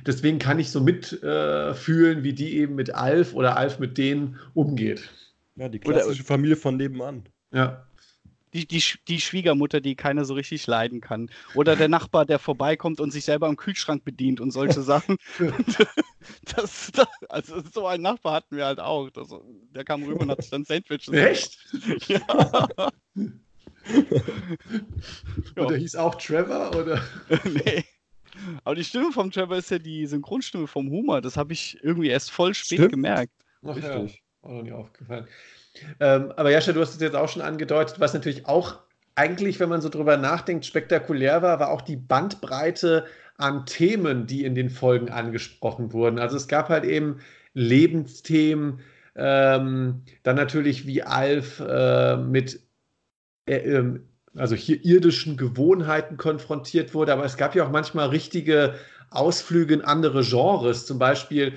deswegen 0.06 0.38
kann 0.38 0.58
ich 0.58 0.70
so 0.70 0.80
mitfühlen, 0.80 2.18
äh, 2.18 2.24
wie 2.24 2.32
die 2.32 2.56
eben 2.56 2.74
mit 2.74 2.94
Alf 2.94 3.34
oder 3.34 3.58
Alf 3.58 3.78
mit 3.78 3.98
denen 3.98 4.38
umgeht. 4.54 5.10
Ja, 5.56 5.68
die 5.68 5.78
klassische 5.78 6.22
oder, 6.22 6.26
Familie 6.26 6.56
von 6.56 6.78
nebenan. 6.78 7.24
Ja 7.52 7.84
die, 8.54 8.66
die, 8.66 8.82
die 9.08 9.20
Schwiegermutter, 9.20 9.80
die 9.80 9.96
keiner 9.96 10.24
so 10.24 10.34
richtig 10.34 10.66
leiden 10.66 11.00
kann. 11.00 11.30
Oder 11.54 11.76
der 11.76 11.88
Nachbar, 11.88 12.24
der 12.24 12.38
vorbeikommt 12.38 13.00
und 13.00 13.10
sich 13.10 13.24
selber 13.24 13.48
am 13.48 13.56
Kühlschrank 13.56 14.04
bedient 14.04 14.40
und 14.40 14.52
solche 14.52 14.82
Sachen. 14.82 15.16
das, 16.54 16.92
das, 16.92 17.08
also 17.28 17.60
so 17.72 17.86
einen 17.86 18.04
Nachbar 18.04 18.34
hatten 18.34 18.56
wir 18.56 18.66
halt 18.66 18.80
auch. 18.80 19.10
Das, 19.10 19.28
der 19.74 19.84
kam 19.84 20.04
rüber 20.04 20.20
und 20.20 20.30
hat 20.30 20.40
sich 20.40 20.50
dann 20.50 20.64
Sandwiches. 20.64 21.12
Echt? 21.12 21.58
ja. 22.08 22.20
und 25.56 25.70
der 25.70 25.76
hieß 25.76 25.96
auch 25.96 26.14
Trevor, 26.14 26.74
oder? 26.76 27.02
nee. 27.44 27.84
Aber 28.64 28.74
die 28.74 28.84
Stimme 28.84 29.12
vom 29.12 29.30
Trevor 29.30 29.56
ist 29.56 29.70
ja 29.70 29.78
die 29.78 30.06
Synchronstimme 30.06 30.66
vom 30.66 30.90
Humor. 30.90 31.20
Das 31.20 31.36
habe 31.36 31.52
ich 31.52 31.78
irgendwie 31.82 32.08
erst 32.08 32.30
voll 32.30 32.54
spät 32.54 32.78
Stimmt. 32.78 32.92
gemerkt. 32.92 33.32
Ach, 33.64 33.76
Richtig. 33.76 34.14
Ja. 34.14 34.20
Auch 34.42 34.50
noch 34.50 34.62
nie 34.62 34.72
aufgefallen. 34.72 35.26
Ähm, 36.00 36.32
aber 36.36 36.50
Jascha, 36.50 36.72
du 36.72 36.80
hast 36.80 36.94
es 36.94 37.00
jetzt 37.00 37.16
auch 37.16 37.28
schon 37.28 37.42
angedeutet, 37.42 38.00
was 38.00 38.14
natürlich 38.14 38.46
auch 38.46 38.80
eigentlich, 39.16 39.60
wenn 39.60 39.68
man 39.68 39.80
so 39.80 39.88
drüber 39.88 40.16
nachdenkt, 40.16 40.66
spektakulär 40.66 41.42
war, 41.42 41.60
war 41.60 41.70
auch 41.70 41.82
die 41.82 41.96
Bandbreite 41.96 43.06
an 43.36 43.66
Themen, 43.66 44.26
die 44.26 44.44
in 44.44 44.54
den 44.54 44.70
Folgen 44.70 45.10
angesprochen 45.10 45.92
wurden. 45.92 46.18
Also 46.18 46.36
es 46.36 46.48
gab 46.48 46.68
halt 46.68 46.84
eben 46.84 47.20
Lebensthemen, 47.52 48.80
ähm, 49.16 50.02
dann 50.22 50.36
natürlich 50.36 50.86
wie 50.86 51.02
Alf 51.02 51.60
äh, 51.60 52.16
mit 52.16 52.60
äh, 53.46 53.56
ähm, 53.56 54.08
also 54.36 54.56
hier 54.56 54.84
irdischen 54.84 55.36
Gewohnheiten 55.36 56.16
konfrontiert 56.16 56.92
wurde, 56.92 57.12
aber 57.12 57.24
es 57.24 57.36
gab 57.36 57.54
ja 57.54 57.64
auch 57.64 57.70
manchmal 57.70 58.08
richtige 58.08 58.74
Ausflüge 59.10 59.74
in 59.74 59.82
andere 59.82 60.22
Genres. 60.24 60.86
Zum 60.86 60.98
Beispiel 60.98 61.52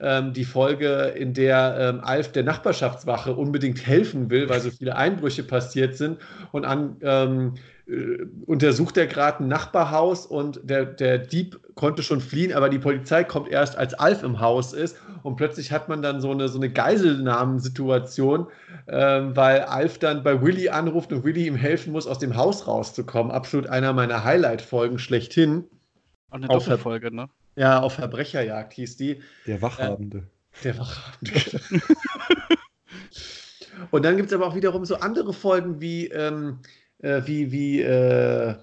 ähm, 0.00 0.32
die 0.32 0.44
Folge, 0.44 1.14
in 1.16 1.34
der 1.34 1.76
ähm, 1.78 2.00
Alf 2.02 2.32
der 2.32 2.42
Nachbarschaftswache 2.42 3.34
unbedingt 3.34 3.86
helfen 3.86 4.30
will, 4.30 4.48
weil 4.48 4.60
so 4.60 4.70
viele 4.70 4.96
Einbrüche 4.96 5.42
passiert 5.42 5.96
sind 5.96 6.18
und 6.52 6.64
an, 6.64 6.96
ähm, 7.02 7.54
äh, 7.86 8.24
untersucht 8.46 8.96
er 8.96 9.06
gerade 9.06 9.44
ein 9.44 9.48
Nachbarhaus 9.48 10.26
und 10.26 10.60
der, 10.62 10.86
der 10.86 11.18
Dieb 11.18 11.60
konnte 11.74 12.02
schon 12.02 12.20
fliehen, 12.20 12.52
aber 12.52 12.70
die 12.70 12.78
Polizei 12.78 13.24
kommt 13.24 13.48
erst, 13.48 13.76
als 13.76 13.94
Alf 13.94 14.22
im 14.22 14.40
Haus 14.40 14.72
ist 14.72 14.96
und 15.22 15.36
plötzlich 15.36 15.70
hat 15.70 15.88
man 15.88 16.00
dann 16.00 16.20
so 16.20 16.30
eine, 16.30 16.48
so 16.48 16.58
eine 16.58 16.70
Geiselnahmensituation, 16.70 18.46
ähm, 18.88 19.36
weil 19.36 19.62
Alf 19.62 19.98
dann 19.98 20.22
bei 20.22 20.40
Willy 20.40 20.68
anruft 20.68 21.12
und 21.12 21.24
Willy 21.24 21.46
ihm 21.46 21.56
helfen 21.56 21.92
muss, 21.92 22.06
aus 22.06 22.18
dem 22.18 22.36
Haus 22.36 22.66
rauszukommen. 22.66 23.32
Absolut 23.32 23.66
einer 23.66 23.92
meiner 23.92 24.24
Highlight-Folgen 24.24 24.98
schlechthin. 24.98 25.64
Auch 26.30 26.36
eine 26.36 26.48
Doppelfolge, 26.48 27.14
ne? 27.14 27.28
Ja, 27.56 27.80
auf 27.80 27.94
Verbrecherjagd 27.94 28.72
hieß 28.74 28.96
die. 28.96 29.22
Der 29.46 29.62
Wachhabende. 29.62 30.18
Äh, 30.18 30.62
der 30.64 30.78
Wachhabende. 30.78 31.60
Und 33.90 34.04
dann 34.04 34.16
gibt 34.16 34.28
es 34.28 34.34
aber 34.34 34.46
auch 34.46 34.54
wiederum 34.54 34.84
so 34.84 34.96
andere 34.96 35.32
Folgen 35.32 35.80
wie, 35.80 36.08
ähm, 36.08 36.60
äh, 36.98 37.22
wie, 37.24 37.52
wie 37.52 37.82
äh, 37.82 38.54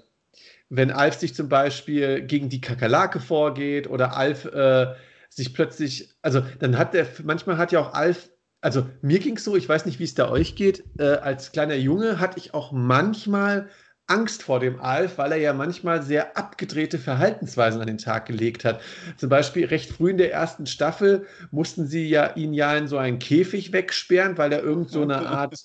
wenn 0.70 0.92
Alf 0.92 1.16
sich 1.16 1.36
zum 1.36 1.50
Beispiel 1.50 2.22
gegen 2.22 2.50
die 2.50 2.62
Kakerlake 2.62 3.20
vorgeht 3.20 3.90
oder 3.90 4.16
Alf 4.16 4.46
äh, 4.46 4.94
sich 5.30 5.54
plötzlich, 5.54 6.10
also 6.22 6.42
dann 6.60 6.78
hat 6.78 6.94
der, 6.94 7.08
manchmal 7.24 7.58
hat 7.58 7.72
ja 7.72 7.80
auch 7.80 7.94
Alf, 7.94 8.30
also 8.62 8.88
mir 9.02 9.20
ging 9.20 9.38
es 9.38 9.44
so, 9.44 9.56
ich 9.56 9.68
weiß 9.68 9.86
nicht, 9.86 10.00
wie 10.00 10.06
es 10.06 10.14
da 10.14 10.30
euch 10.30 10.56
geht, 10.56 10.84
äh, 10.98 11.04
als 11.04 11.52
kleiner 11.52 11.76
Junge 11.76 12.20
hatte 12.20 12.38
ich 12.38 12.54
auch 12.54 12.72
manchmal 12.72 13.70
Angst 14.12 14.43
vor 14.43 14.60
dem 14.60 14.82
Alf, 14.82 15.17
weil 15.17 15.32
er 15.32 15.38
ja 15.38 15.54
manchmal 15.54 16.04
sehr 16.04 16.38
abgedrehte 16.38 17.00
Verhaltensweisen 17.00 17.80
an 17.80 17.88
den 17.88 17.97
Tag 17.97 18.26
gelegt 18.26 18.65
hat. 18.65 18.82
Zum 19.17 19.30
Beispiel 19.30 19.65
recht 19.65 19.91
früh 19.91 20.10
in 20.10 20.17
der 20.17 20.34
ersten 20.34 20.65
Staffel 20.65 21.26
mussten 21.52 21.88
sie 21.88 22.10
ja 22.10 22.36
ihn 22.36 22.54
ja 22.54 22.76
in 22.76 22.88
so 22.88 22.97
einen 22.97 23.19
Käfig 23.19 23.71
wegsperren, 23.71 24.38
weil 24.38 24.52
er 24.52 24.63
irgend 24.63 24.89
so 24.89 25.02
eine 25.02 25.26
Art 25.28 25.56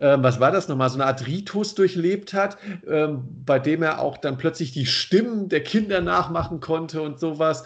ähm, 0.00 0.22
was 0.22 0.40
war 0.40 0.50
das 0.50 0.66
nochmal, 0.66 0.88
so 0.88 0.94
eine 0.94 1.04
Art 1.04 1.26
Ritus 1.26 1.74
durchlebt 1.74 2.32
hat, 2.32 2.56
ähm, 2.88 3.28
bei 3.44 3.58
dem 3.58 3.82
er 3.82 4.00
auch 4.00 4.16
dann 4.16 4.38
plötzlich 4.38 4.72
die 4.72 4.86
Stimmen 4.86 5.50
der 5.50 5.62
Kinder 5.62 6.00
nachmachen 6.00 6.60
konnte 6.60 7.02
und 7.02 7.20
sowas. 7.20 7.64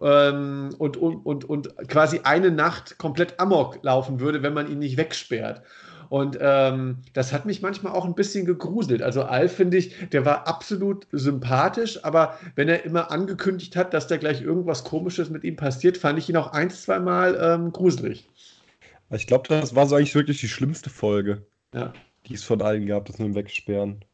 Ähm, 0.00 0.70
und, 0.78 0.96
und, 0.96 1.26
und, 1.26 1.44
und 1.44 1.76
quasi 1.88 2.20
eine 2.22 2.52
Nacht 2.52 2.98
komplett 2.98 3.38
amok 3.40 3.80
laufen 3.82 4.20
würde, 4.20 4.42
wenn 4.42 4.54
man 4.54 4.70
ihn 4.70 4.78
nicht 4.78 4.96
wegsperrt. 4.96 5.62
Und 6.08 6.38
ähm, 6.40 6.98
das 7.12 7.32
hat 7.32 7.46
mich 7.46 7.62
manchmal 7.62 7.92
auch 7.92 8.04
ein 8.04 8.14
bisschen 8.14 8.46
gegruselt. 8.46 9.02
Also 9.02 9.22
Al, 9.22 9.48
finde 9.48 9.76
ich, 9.76 10.08
der 10.10 10.24
war 10.24 10.46
absolut 10.46 11.06
sympathisch, 11.12 12.04
aber 12.04 12.38
wenn 12.54 12.68
er 12.68 12.84
immer 12.84 13.10
angekündigt 13.10 13.76
hat, 13.76 13.94
dass 13.94 14.06
da 14.06 14.16
gleich 14.16 14.42
irgendwas 14.42 14.84
Komisches 14.84 15.30
mit 15.30 15.44
ihm 15.44 15.56
passiert, 15.56 15.96
fand 15.96 16.18
ich 16.18 16.28
ihn 16.28 16.36
auch 16.36 16.52
ein, 16.52 16.70
zwei 16.70 16.98
Mal 16.98 17.38
ähm, 17.40 17.72
gruselig. 17.72 18.28
Ich 19.10 19.26
glaube, 19.26 19.48
das 19.48 19.74
war 19.74 19.86
so 19.86 19.96
eigentlich 19.96 20.14
wirklich 20.14 20.40
die 20.40 20.48
schlimmste 20.48 20.90
Folge, 20.90 21.46
ja. 21.74 21.92
die 22.26 22.34
es 22.34 22.42
von 22.42 22.60
allen 22.62 22.86
gab, 22.86 23.04
das 23.06 23.18
mit 23.18 23.28
dem 23.28 23.34
Wegsperren. 23.34 24.04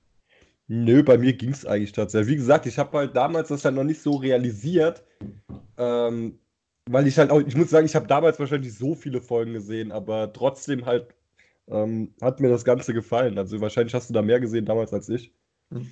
Nö, 0.69 1.03
bei 1.03 1.19
mir 1.19 1.33
ging 1.33 1.51
es 1.51 1.67
eigentlich 1.67 1.93
tatsächlich. 1.93 2.33
Wie 2.33 2.37
gesagt, 2.37 2.67
ich 2.67 2.79
habe 2.79 2.97
halt 2.97 3.17
damals 3.17 3.49
das 3.49 3.65
halt 3.65 3.75
noch 3.75 3.85
nicht 3.85 4.01
so 4.01 4.17
realisiert, 4.17 5.03
ähm, 5.77 6.39
weil 6.91 7.07
ich 7.07 7.19
halt 7.19 7.31
auch, 7.31 7.41
ich 7.41 7.57
muss 7.57 7.71
sagen, 7.71 7.87
ich 7.87 7.95
habe 7.95 8.07
damals 8.07 8.39
wahrscheinlich 8.39 8.77
so 8.77 8.95
viele 8.95 9.21
Folgen 9.21 9.53
gesehen, 9.53 9.93
aber 9.93 10.33
trotzdem 10.33 10.87
halt 10.87 11.15
ähm, 11.69 12.15
hat 12.21 12.41
mir 12.41 12.49
das 12.49 12.65
Ganze 12.65 12.95
gefallen. 12.95 13.39
Also 13.39 13.61
wahrscheinlich 13.61 13.95
hast 13.95 14.11
du 14.11 14.15
da 14.15 14.23
mehr 14.23 14.41
gesehen 14.41 14.67
damals 14.67 14.93
als 14.93 15.09
ich. 15.09 15.33
Hm. 15.71 15.91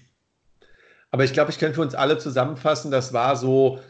Aber 1.11 1.25
ich 1.25 1.33
glaube, 1.33 1.51
ich 1.51 1.59
kann 1.59 1.75
für 1.75 1.83
uns 1.83 1.95
alle 1.95 2.19
zusammenfassen, 2.19 2.91
das 2.91 3.13
war 3.13 3.37
so, 3.37 3.81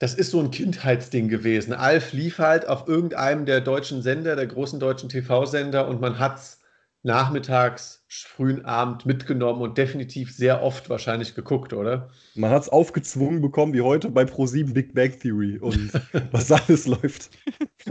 das 0.00 0.14
ist 0.14 0.30
so 0.30 0.40
ein 0.40 0.50
Kindheitsding 0.50 1.28
gewesen. 1.28 1.72
Alf 1.72 2.12
lief 2.12 2.38
halt 2.38 2.66
auf 2.66 2.88
irgendeinem 2.88 3.46
der 3.46 3.60
deutschen 3.60 4.02
Sender, 4.02 4.34
der 4.34 4.46
großen 4.46 4.80
deutschen 4.80 5.08
TV-Sender 5.08 5.86
und 5.86 6.00
man 6.00 6.18
hat 6.18 6.38
es 6.38 6.60
nachmittags, 7.02 8.04
frühen 8.08 8.64
Abend 8.64 9.06
mitgenommen 9.06 9.62
und 9.62 9.78
definitiv 9.78 10.34
sehr 10.34 10.62
oft 10.62 10.90
wahrscheinlich 10.90 11.34
geguckt, 11.34 11.72
oder? 11.72 12.10
Man 12.34 12.50
hat 12.50 12.62
es 12.62 12.68
aufgezwungen 12.68 13.40
bekommen, 13.40 13.72
wie 13.72 13.80
heute 13.80 14.10
bei 14.10 14.24
Pro7 14.24 14.74
Big 14.74 14.94
Bang 14.94 15.18
Theory 15.18 15.58
und 15.58 15.92
was 16.32 16.52
alles 16.52 16.86
läuft, 16.86 17.30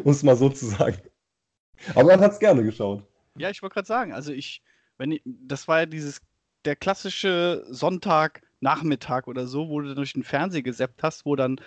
um 0.03 0.11
es 0.11 0.21
mal 0.21 0.35
so 0.35 0.49
zu 0.49 0.67
sagen. 0.67 0.97
Aber 1.95 2.09
man 2.09 2.19
hat 2.19 2.33
es 2.33 2.39
gerne 2.39 2.63
geschaut. 2.63 3.08
Ja, 3.39 3.49
ich 3.49 3.61
wollte 3.61 3.75
gerade 3.75 3.87
sagen, 3.87 4.13
also 4.13 4.31
ich, 4.33 4.61
wenn 4.97 5.11
ich, 5.13 5.21
das 5.25 5.67
war 5.67 5.79
ja 5.79 5.85
dieses, 5.85 6.21
der 6.65 6.75
klassische 6.75 7.65
Sonntagnachmittag 7.69 9.27
oder 9.27 9.47
so, 9.47 9.69
wo 9.69 9.79
du 9.81 9.95
durch 9.95 10.13
den 10.13 10.23
Fernseher 10.23 10.61
geseppt 10.61 11.03
hast, 11.03 11.25
wo 11.25 11.35
dann, 11.35 11.59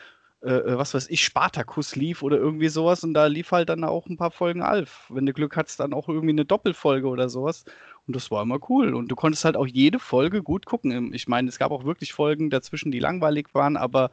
äh, 0.43 0.53
äh, 0.53 0.79
was 0.79 0.93
weiß 0.95 1.09
ich, 1.09 1.25
Spartakus 1.25 1.97
lief 1.97 2.23
oder 2.23 2.37
irgendwie 2.37 2.69
sowas 2.69 3.05
und 3.05 3.15
da 3.15 3.27
lief 3.27 3.53
halt 3.53 3.71
dann 3.71 3.85
auch 3.85 4.07
ein 4.07 4.19
paar 4.19 4.31
Folgen 4.31 4.63
Alf. 4.63 5.07
Wenn 5.09 5.27
du 5.27 5.33
Glück 5.33 5.57
hattest, 5.57 5.81
dann 5.81 5.95
auch 5.95 6.09
irgendwie 6.09 6.31
eine 6.31 6.45
Doppelfolge 6.45 7.09
oder 7.09 7.29
sowas. 7.29 7.65
Und 8.07 8.17
das 8.17 8.31
war 8.31 8.43
immer 8.43 8.59
cool. 8.69 8.95
Und 8.95 9.09
du 9.09 9.17
konntest 9.17 9.45
halt 9.45 9.57
auch 9.57 9.67
jede 9.67 9.99
Folge 9.99 10.43
gut 10.43 10.67
gucken. 10.67 11.15
Ich 11.15 11.29
meine, 11.29 11.49
es 11.49 11.59
gab 11.59 11.71
auch 11.73 11.85
wirklich 11.85 12.13
Folgen 12.13 12.51
dazwischen, 12.51 12.93
die 12.93 12.99
langweilig 12.99 13.55
waren, 13.55 13.77
aber 13.77 14.11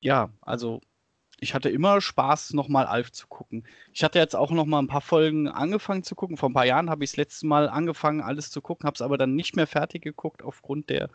ja, 0.00 0.30
also 0.40 0.80
ich 1.42 1.54
hatte 1.54 1.68
immer 1.68 2.00
Spaß, 2.00 2.52
nochmal 2.52 2.86
Alf 2.86 3.10
zu 3.10 3.26
gucken. 3.26 3.64
Ich 3.92 4.04
hatte 4.04 4.20
jetzt 4.20 4.36
auch 4.36 4.52
nochmal 4.52 4.80
ein 4.80 4.86
paar 4.86 5.00
Folgen 5.00 5.48
angefangen 5.48 6.04
zu 6.04 6.14
gucken. 6.14 6.36
Vor 6.36 6.48
ein 6.48 6.54
paar 6.54 6.66
Jahren 6.66 6.88
habe 6.88 7.02
ich 7.02 7.10
das 7.10 7.16
letzte 7.16 7.48
Mal 7.48 7.68
angefangen, 7.68 8.20
alles 8.20 8.52
zu 8.52 8.60
gucken, 8.60 8.86
habe 8.86 8.94
es 8.94 9.02
aber 9.02 9.18
dann 9.18 9.34
nicht 9.34 9.56
mehr 9.56 9.66
fertig 9.66 10.02
geguckt 10.02 10.44
aufgrund 10.44 10.88
der 10.88 11.10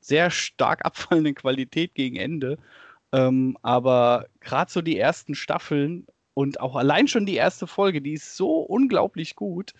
sehr 0.00 0.30
stark 0.30 0.82
abfallenden 0.86 1.34
Qualität 1.34 1.94
gegen 1.94 2.16
Ende. 2.16 2.56
Ähm, 3.12 3.58
aber 3.60 4.26
gerade 4.40 4.72
so 4.72 4.80
die 4.80 4.98
ersten 4.98 5.34
Staffeln 5.34 6.06
und 6.32 6.58
auch 6.60 6.74
allein 6.74 7.06
schon 7.06 7.26
die 7.26 7.36
erste 7.36 7.66
Folge, 7.66 8.00
die 8.00 8.14
ist 8.14 8.34
so 8.34 8.60
unglaublich 8.60 9.36
gut. 9.36 9.74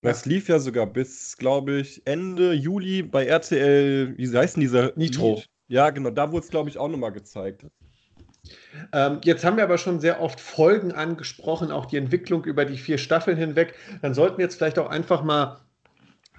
Das 0.00 0.24
lief 0.24 0.48
ja 0.48 0.60
sogar 0.60 0.86
bis, 0.86 1.36
glaube 1.36 1.80
ich, 1.80 2.06
Ende 2.06 2.54
Juli 2.54 3.02
bei 3.02 3.26
RTL, 3.26 4.16
wie 4.16 4.34
heißt 4.34 4.56
denn 4.56 4.62
dieser? 4.62 4.92
Nitro. 4.96 5.42
Ja, 5.68 5.90
genau, 5.90 6.10
da 6.10 6.30
wurde 6.32 6.44
es, 6.44 6.50
glaube 6.50 6.68
ich, 6.68 6.78
auch 6.78 6.88
nochmal 6.88 7.12
gezeigt. 7.12 7.66
Ähm, 8.92 9.20
jetzt 9.24 9.44
haben 9.44 9.56
wir 9.56 9.64
aber 9.64 9.78
schon 9.78 10.00
sehr 10.00 10.20
oft 10.20 10.40
Folgen 10.40 10.92
angesprochen, 10.92 11.72
auch 11.72 11.86
die 11.86 11.96
Entwicklung 11.96 12.44
über 12.44 12.64
die 12.64 12.76
vier 12.76 12.98
Staffeln 12.98 13.36
hinweg. 13.36 13.74
Dann 14.02 14.14
sollten 14.14 14.38
wir 14.38 14.44
jetzt 14.44 14.56
vielleicht 14.56 14.78
auch 14.78 14.88
einfach 14.88 15.22
mal 15.22 15.60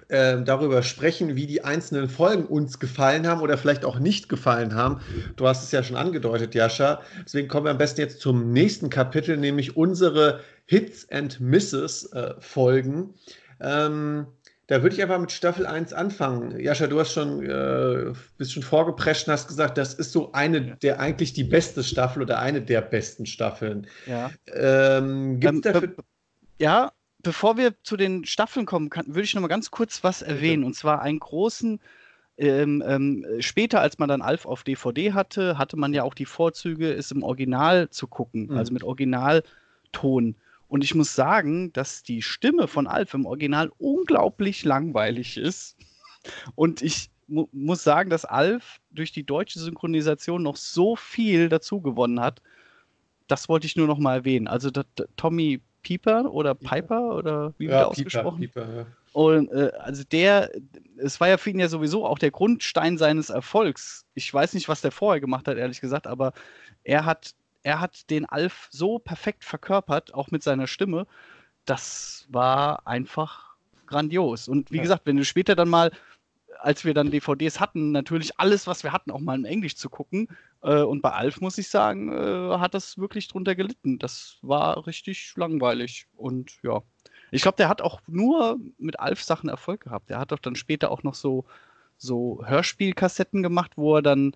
äh, 0.08 0.42
darüber 0.42 0.82
sprechen, 0.82 1.36
wie 1.36 1.46
die 1.46 1.64
einzelnen 1.64 2.08
Folgen 2.08 2.46
uns 2.46 2.78
gefallen 2.78 3.26
haben 3.26 3.42
oder 3.42 3.58
vielleicht 3.58 3.84
auch 3.84 3.98
nicht 3.98 4.30
gefallen 4.30 4.74
haben. 4.74 5.02
Du 5.36 5.46
hast 5.46 5.64
es 5.64 5.70
ja 5.70 5.82
schon 5.82 5.96
angedeutet, 5.96 6.54
Jascha. 6.54 7.02
Deswegen 7.24 7.48
kommen 7.48 7.66
wir 7.66 7.72
am 7.72 7.78
besten 7.78 8.00
jetzt 8.00 8.20
zum 8.20 8.52
nächsten 8.52 8.88
Kapitel, 8.88 9.36
nämlich 9.36 9.76
unsere 9.76 10.40
Hits 10.64 11.10
and 11.10 11.40
Misses 11.40 12.10
äh, 12.12 12.34
Folgen. 12.40 13.14
Ähm, 13.60 14.28
Da 14.68 14.82
würde 14.82 14.94
ich 14.94 15.02
einfach 15.02 15.18
mit 15.18 15.32
Staffel 15.32 15.66
1 15.66 15.94
anfangen. 15.94 16.60
Jascha, 16.60 16.86
du 16.86 17.00
hast 17.00 17.14
schon, 17.14 17.42
äh, 17.42 18.12
bist 18.36 18.52
schon 18.52 18.62
vorgeprescht 18.62 19.26
und 19.26 19.32
hast 19.32 19.48
gesagt, 19.48 19.78
das 19.78 19.94
ist 19.94 20.12
so 20.12 20.32
eine 20.32 20.76
der 20.76 21.00
eigentlich 21.00 21.32
die 21.32 21.44
beste 21.44 21.82
Staffel 21.82 22.22
oder 22.22 22.38
eine 22.38 22.60
der 22.60 22.82
besten 22.82 23.24
Staffeln. 23.24 23.86
Ja. 24.06 24.30
Ähm, 24.54 25.40
ähm, 25.42 25.60
be 25.62 25.96
ja, 26.58 26.92
bevor 27.22 27.56
wir 27.56 27.82
zu 27.82 27.96
den 27.96 28.26
Staffeln 28.26 28.66
kommen, 28.66 28.90
kann, 28.90 29.06
würde 29.06 29.22
ich 29.22 29.34
noch 29.34 29.40
mal 29.40 29.48
ganz 29.48 29.70
kurz 29.70 30.04
was 30.04 30.20
erwähnen. 30.20 30.64
Und 30.64 30.74
zwar 30.74 31.00
einen 31.00 31.18
großen 31.18 31.80
ähm, 32.36 32.84
ähm, 32.86 33.24
später, 33.40 33.80
als 33.80 33.98
man 33.98 34.10
dann 34.10 34.20
Alf 34.20 34.44
auf 34.44 34.64
DVD 34.64 35.14
hatte, 35.14 35.56
hatte 35.56 35.78
man 35.78 35.94
ja 35.94 36.02
auch 36.02 36.14
die 36.14 36.26
Vorzüge, 36.26 36.92
es 36.92 37.10
im 37.10 37.22
Original 37.22 37.88
zu 37.88 38.06
gucken, 38.06 38.48
mhm. 38.48 38.58
also 38.58 38.74
mit 38.74 38.84
Originalton. 38.84 40.36
Und 40.68 40.84
ich 40.84 40.94
muss 40.94 41.14
sagen, 41.14 41.72
dass 41.72 42.02
die 42.02 42.22
Stimme 42.22 42.68
von 42.68 42.86
Alf 42.86 43.14
im 43.14 43.26
Original 43.26 43.70
unglaublich 43.78 44.64
langweilig 44.64 45.36
ist. 45.36 45.76
Und 46.54 46.82
ich 46.82 47.10
mu 47.26 47.48
muss 47.52 47.82
sagen, 47.82 48.10
dass 48.10 48.24
Alf 48.24 48.80
durch 48.90 49.12
die 49.12 49.24
deutsche 49.24 49.58
Synchronisation 49.58 50.42
noch 50.42 50.56
so 50.56 50.96
viel 50.96 51.48
dazu 51.48 51.80
gewonnen 51.80 52.20
hat. 52.20 52.42
Das 53.26 53.48
wollte 53.48 53.66
ich 53.66 53.76
nur 53.76 53.86
noch 53.86 53.98
mal 53.98 54.16
erwähnen. 54.16 54.48
Also 54.48 54.70
Tommy 55.16 55.60
Pieper 55.82 56.32
oder 56.32 56.54
Piper 56.54 57.14
oder 57.16 57.54
wie 57.58 57.68
wird 57.68 57.80
ja, 57.80 57.86
ausgesprochen? 57.86 58.40
Pieper, 58.40 58.62
Pieper, 58.62 58.76
ja. 58.76 58.86
Und 59.12 59.50
äh, 59.50 59.72
also 59.78 60.04
der, 60.04 60.50
es 60.96 61.20
war 61.20 61.28
ja 61.28 61.38
für 61.38 61.50
ihn 61.50 61.58
ja 61.58 61.68
sowieso 61.68 62.04
auch 62.06 62.18
der 62.18 62.30
Grundstein 62.30 62.98
seines 62.98 63.30
Erfolgs. 63.30 64.06
Ich 64.14 64.32
weiß 64.32 64.54
nicht, 64.54 64.68
was 64.68 64.80
der 64.80 64.92
vorher 64.92 65.20
gemacht 65.20 65.48
hat, 65.48 65.56
ehrlich 65.56 65.80
gesagt, 65.80 66.06
aber 66.06 66.32
er 66.84 67.04
hat 67.04 67.34
er 67.68 67.80
hat 67.80 68.08
den 68.08 68.24
Alf 68.24 68.68
so 68.70 68.98
perfekt 68.98 69.44
verkörpert, 69.44 70.14
auch 70.14 70.30
mit 70.30 70.42
seiner 70.42 70.66
Stimme. 70.66 71.06
Das 71.66 72.26
war 72.30 72.86
einfach 72.86 73.56
grandios. 73.86 74.48
Und 74.48 74.70
wie 74.70 74.76
ja. 74.76 74.82
gesagt, 74.82 75.02
wenn 75.04 75.18
du 75.18 75.24
später 75.24 75.54
dann 75.54 75.68
mal, 75.68 75.92
als 76.60 76.86
wir 76.86 76.94
dann 76.94 77.10
DVDs 77.10 77.60
hatten, 77.60 77.92
natürlich 77.92 78.40
alles, 78.40 78.66
was 78.66 78.84
wir 78.84 78.92
hatten, 78.92 79.10
auch 79.10 79.20
mal 79.20 79.38
in 79.38 79.44
Englisch 79.44 79.76
zu 79.76 79.90
gucken. 79.90 80.28
Äh, 80.62 80.80
und 80.80 81.02
bei 81.02 81.10
Alf, 81.10 81.42
muss 81.42 81.58
ich 81.58 81.68
sagen, 81.68 82.10
äh, 82.10 82.58
hat 82.58 82.72
das 82.72 82.96
wirklich 82.96 83.28
drunter 83.28 83.54
gelitten. 83.54 83.98
Das 83.98 84.38
war 84.40 84.86
richtig 84.86 85.34
langweilig. 85.36 86.06
Und 86.16 86.58
ja. 86.62 86.80
Ich 87.30 87.42
glaube, 87.42 87.56
der 87.58 87.68
hat 87.68 87.82
auch 87.82 88.00
nur 88.06 88.58
mit 88.78 88.98
Alf-Sachen 88.98 89.50
Erfolg 89.50 89.82
gehabt. 89.82 90.08
Der 90.08 90.18
hat 90.18 90.32
doch 90.32 90.38
dann 90.38 90.56
später 90.56 90.90
auch 90.90 91.02
noch 91.02 91.14
so, 91.14 91.44
so 91.98 92.42
Hörspielkassetten 92.46 93.42
gemacht, 93.42 93.72
wo 93.76 93.96
er 93.96 94.02
dann 94.02 94.34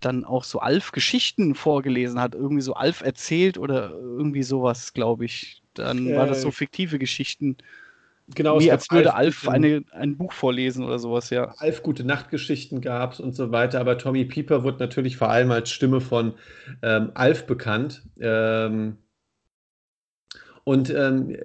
dann 0.00 0.24
auch 0.24 0.44
so 0.44 0.60
Alf-Geschichten 0.60 1.54
vorgelesen 1.54 2.20
hat, 2.20 2.34
irgendwie 2.34 2.62
so 2.62 2.74
Alf 2.74 3.00
erzählt 3.00 3.58
oder 3.58 3.90
irgendwie 3.90 4.42
sowas, 4.42 4.92
glaube 4.92 5.24
ich. 5.24 5.62
Dann 5.74 6.08
äh, 6.08 6.16
war 6.16 6.26
das 6.26 6.42
so 6.42 6.48
äh, 6.48 6.52
fiktive 6.52 6.98
Geschichten. 6.98 7.56
Genau, 8.34 8.60
wie 8.60 8.70
als 8.70 8.90
würde 8.90 9.14
Alf, 9.14 9.48
Alf 9.48 9.54
eine, 9.54 9.82
ein 9.92 10.16
Buch 10.18 10.32
vorlesen 10.32 10.84
oder 10.84 10.98
sowas, 10.98 11.30
ja. 11.30 11.54
Alf 11.58 11.82
gute 11.82 12.04
Nachtgeschichten 12.04 12.80
gab 12.80 13.14
es 13.14 13.20
und 13.20 13.34
so 13.34 13.52
weiter, 13.52 13.80
aber 13.80 13.96
Tommy 13.96 14.24
Pieper 14.26 14.64
wird 14.64 14.80
natürlich 14.80 15.16
vor 15.16 15.30
allem 15.30 15.50
als 15.50 15.70
Stimme 15.70 16.00
von 16.00 16.34
ähm, 16.82 17.10
Alf 17.14 17.46
bekannt. 17.46 18.02
Ähm, 18.20 18.98
und 20.64 20.90
ähm, 20.90 21.36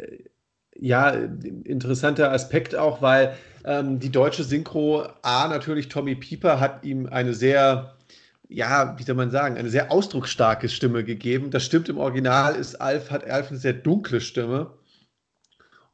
ja, 0.76 1.12
interessanter 1.12 2.32
Aspekt 2.32 2.76
auch, 2.76 3.02
weil 3.02 3.38
ähm, 3.63 4.00
die 4.00 4.12
deutsche 4.12 4.44
Synchro 4.44 5.08
A 5.22 5.48
natürlich 5.48 5.88
Tommy 5.88 6.16
Pieper 6.16 6.60
hat 6.60 6.84
ihm 6.84 7.08
eine 7.08 7.34
sehr 7.34 7.96
ja, 8.54 8.96
wie 8.98 9.04
soll 9.04 9.16
man 9.16 9.32
sagen, 9.32 9.58
eine 9.58 9.70
sehr 9.70 9.92
ausdrucksstarke 9.92 10.70
Stimme 10.70 11.04
gegeben. 11.04 11.50
Das 11.50 11.66
stimmt 11.66 11.89
im 11.89 11.98
Original, 11.98 12.56
ist 12.56 12.80
Alf, 12.80 13.10
hat 13.10 13.28
Alf 13.30 13.50
eine 13.50 13.58
sehr 13.58 13.74
dunkle 13.74 14.22
Stimme. 14.22 14.72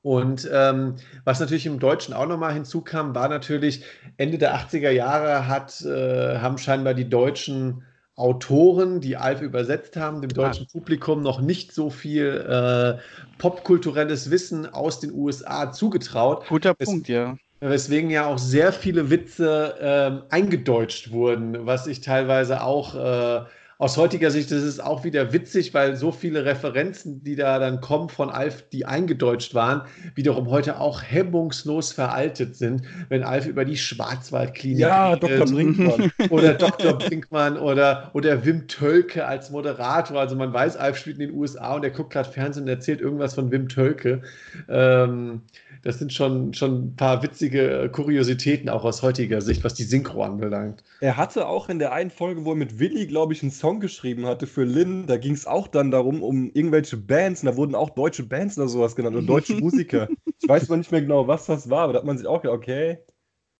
Und 0.01 0.49
ähm, 0.51 0.95
was 1.25 1.39
natürlich 1.39 1.65
im 1.65 1.79
Deutschen 1.79 2.13
auch 2.13 2.27
nochmal 2.27 2.53
hinzukam, 2.53 3.15
war 3.15 3.27
natürlich, 3.27 3.83
Ende 4.17 4.37
der 4.37 4.55
80er 4.55 4.91
Jahre 4.91 5.47
hat, 5.47 5.81
äh, 5.81 6.37
haben 6.39 6.57
scheinbar 6.57 6.93
die 6.93 7.09
deutschen 7.09 7.83
Autoren, 8.15 8.99
die 8.99 9.15
Alf 9.15 9.41
übersetzt 9.41 9.95
haben, 9.95 10.21
dem 10.21 10.33
deutschen 10.33 10.65
ah. 10.67 10.71
Publikum 10.73 11.21
noch 11.21 11.39
nicht 11.39 11.73
so 11.73 11.89
viel 11.89 12.27
äh, 12.27 13.01
popkulturelles 13.37 14.29
Wissen 14.31 14.65
aus 14.65 14.99
den 14.99 15.13
USA 15.13 15.71
zugetraut. 15.71 16.45
Guter 16.47 16.75
es, 16.77 16.89
Punkt, 16.89 17.07
ja. 17.07 17.37
Weswegen 17.61 18.09
ja 18.09 18.25
auch 18.25 18.37
sehr 18.37 18.71
viele 18.71 19.09
Witze 19.09 19.75
ähm, 19.81 20.21
eingedeutscht 20.29 21.11
wurden, 21.11 21.65
was 21.65 21.87
ich 21.87 21.99
teilweise 22.01 22.63
auch 22.63 22.95
äh, 22.95 23.45
aus 23.79 23.95
heutiger 23.95 24.29
Sicht 24.29 24.51
das 24.51 24.61
ist 24.61 24.83
auch 24.83 25.05
wieder 25.05 25.31
witzig, 25.31 25.73
weil 25.73 25.95
so 25.95 26.11
viele 26.11 26.43
Referenzen, 26.43 27.23
die 27.23 27.37
da 27.37 27.59
dann 27.59 27.79
kommen 27.79 28.09
von 28.09 28.29
Alf, 28.29 28.67
die 28.69 28.85
eingedeutscht 28.85 29.55
waren, 29.55 29.83
wiederum 30.15 30.49
heute 30.49 30.81
auch 30.81 31.01
hemmungslos 31.01 31.93
veraltet 31.93 32.57
sind, 32.57 32.81
wenn 33.07 33.23
Alf 33.23 33.47
über 33.47 33.63
die 33.63 33.77
Schwarzwaldklinik 33.77 34.79
ja, 34.79 35.15
Dr. 35.15 35.45
Brinkmann 35.45 36.11
oder 36.29 36.55
Dr. 36.55 36.97
Brinkmann 36.97 37.57
oder, 37.57 38.11
oder 38.11 38.45
Wim 38.45 38.67
Tölke 38.67 39.25
als 39.25 39.49
Moderator. 39.49 40.19
Also 40.19 40.35
man 40.35 40.51
weiß, 40.51 40.75
Alf 40.75 40.97
spielt 40.97 41.17
in 41.17 41.29
den 41.29 41.37
USA 41.37 41.75
und 41.75 41.85
er 41.85 41.91
guckt 41.91 42.11
gerade 42.11 42.29
Fernsehen 42.29 42.63
und 42.63 42.69
erzählt 42.69 42.99
irgendwas 42.99 43.33
von 43.33 43.49
Wim 43.49 43.69
Tölke. 43.69 44.23
Ähm, 44.67 45.43
das 45.81 45.99
sind 45.99 46.13
schon, 46.13 46.53
schon 46.53 46.87
ein 46.87 46.95
paar 46.95 47.23
witzige 47.23 47.89
Kuriositäten 47.91 48.69
auch 48.69 48.83
aus 48.83 49.01
heutiger 49.01 49.41
Sicht, 49.41 49.63
was 49.63 49.73
die 49.73 49.83
Synchro 49.83 50.23
anbelangt. 50.23 50.83
Er 50.99 51.17
hatte 51.17 51.47
auch 51.47 51.69
in 51.69 51.79
der 51.79 51.93
einen 51.93 52.11
Folge, 52.11 52.45
wo 52.45 52.51
er 52.51 52.55
mit 52.55 52.79
Willi, 52.79 53.07
glaube 53.07 53.33
ich, 53.33 53.41
einen 53.41 53.51
Song 53.51 53.79
geschrieben 53.79 54.25
hatte 54.25 54.47
für 54.47 54.63
Lynn, 54.63 55.07
da 55.07 55.17
ging 55.17 55.33
es 55.33 55.47
auch 55.47 55.67
dann 55.67 55.91
darum, 55.91 56.21
um 56.23 56.51
irgendwelche 56.53 56.97
Bands, 56.97 57.41
und 57.41 57.47
da 57.47 57.55
wurden 57.55 57.75
auch 57.75 57.91
deutsche 57.91 58.23
Bands 58.23 58.57
oder 58.57 58.67
sowas 58.67 58.95
genannt, 58.95 59.15
oder 59.15 59.25
deutsche 59.25 59.53
Musiker. 59.59 60.09
Ich 60.41 60.47
weiß 60.47 60.67
mal 60.69 60.77
nicht 60.77 60.91
mehr 60.91 61.01
genau, 61.01 61.27
was 61.27 61.45
das 61.45 61.69
war, 61.69 61.83
aber 61.83 61.93
da 61.93 61.99
hat 61.99 62.05
man 62.05 62.17
sich 62.17 62.27
auch 62.27 62.41
gedacht, 62.41 62.57
okay. 62.57 62.99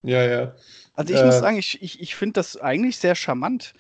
Ja, 0.04 0.24
ja. 0.24 0.56
Also 0.94 1.14
ich 1.14 1.20
äh, 1.20 1.26
muss 1.26 1.40
sagen, 1.40 1.58
ich, 1.58 1.82
ich, 1.82 2.02
ich 2.02 2.16
finde 2.16 2.34
das 2.34 2.58
eigentlich 2.58 2.98
sehr 2.98 3.16
charmant, 3.16 3.74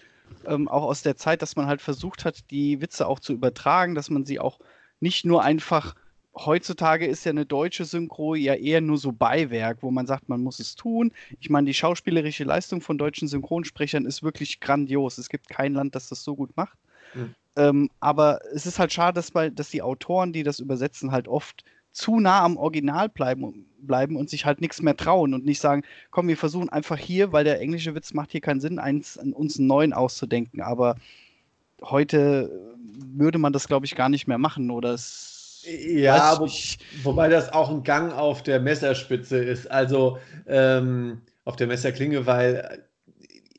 ähm, 0.45 0.67
auch 0.67 0.84
aus 0.84 1.02
der 1.02 1.15
Zeit, 1.15 1.41
dass 1.41 1.56
man 1.56 1.67
halt 1.67 1.82
versucht 1.82 2.25
hat, 2.25 2.49
die 2.52 2.82
Witze 2.82 3.08
auch 3.08 3.19
zu 3.19 3.34
übertragen, 3.34 3.95
dass 3.95 4.10
man 4.10 4.25
sie 4.25 4.39
auch 4.39 4.60
nicht 4.99 5.25
nur 5.25 5.43
einfach 5.43 5.95
heutzutage 6.35 7.05
ist 7.05 7.25
ja 7.25 7.31
eine 7.31 7.45
deutsche 7.45 7.85
Synchro 7.85 8.35
ja 8.35 8.53
eher 8.55 8.81
nur 8.81 8.97
so 8.97 9.11
Beiwerk, 9.11 9.81
wo 9.81 9.91
man 9.91 10.07
sagt, 10.07 10.29
man 10.29 10.41
muss 10.41 10.59
es 10.59 10.75
tun. 10.75 11.11
Ich 11.39 11.49
meine, 11.49 11.67
die 11.67 11.73
schauspielerische 11.73 12.43
Leistung 12.43 12.81
von 12.81 12.97
deutschen 12.97 13.27
Synchronsprechern 13.27 14.05
ist 14.05 14.23
wirklich 14.23 14.59
grandios. 14.59 15.17
Es 15.17 15.29
gibt 15.29 15.49
kein 15.49 15.73
Land, 15.73 15.95
das 15.95 16.09
das 16.09 16.23
so 16.23 16.35
gut 16.35 16.55
macht. 16.55 16.77
Mhm. 17.13 17.35
Ähm, 17.55 17.89
aber 17.99 18.39
es 18.53 18.65
ist 18.65 18.79
halt 18.79 18.93
schade, 18.93 19.15
dass, 19.15 19.31
bei, 19.31 19.49
dass 19.49 19.69
die 19.69 19.81
Autoren, 19.81 20.31
die 20.31 20.43
das 20.43 20.59
übersetzen, 20.59 21.11
halt 21.11 21.27
oft 21.27 21.63
zu 21.91 22.19
nah 22.19 22.43
am 22.43 22.57
Original 22.57 23.09
bleiben, 23.09 23.65
bleiben 23.79 24.15
und 24.15 24.29
sich 24.29 24.45
halt 24.45 24.61
nichts 24.61 24.81
mehr 24.81 24.95
trauen 24.95 25.33
und 25.33 25.45
nicht 25.45 25.59
sagen, 25.59 25.83
komm, 26.11 26.27
wir 26.27 26.37
versuchen 26.37 26.69
einfach 26.69 26.97
hier, 26.97 27.33
weil 27.33 27.43
der 27.43 27.59
englische 27.59 27.95
Witz 27.95 28.13
macht 28.13 28.31
hier 28.31 28.41
keinen 28.41 28.61
Sinn, 28.61 28.77
eins, 28.77 29.17
uns 29.17 29.57
einen 29.57 29.67
neuen 29.67 29.93
auszudenken. 29.93 30.61
Aber 30.61 30.95
heute 31.81 32.77
würde 32.93 33.39
man 33.39 33.53
das, 33.53 33.67
glaube 33.67 33.87
ich, 33.87 33.95
gar 33.95 34.09
nicht 34.09 34.27
mehr 34.27 34.37
machen 34.37 34.69
oder 34.69 34.93
es 34.93 35.38
ja, 35.63 36.39
wo, 36.39 36.47
wobei 37.03 37.29
das 37.29 37.51
auch 37.51 37.69
ein 37.69 37.83
Gang 37.83 38.13
auf 38.13 38.43
der 38.43 38.59
Messerspitze 38.59 39.37
ist, 39.37 39.69
also 39.69 40.17
ähm, 40.47 41.21
auf 41.45 41.55
der 41.55 41.67
Messerklinge, 41.67 42.25
weil 42.25 42.83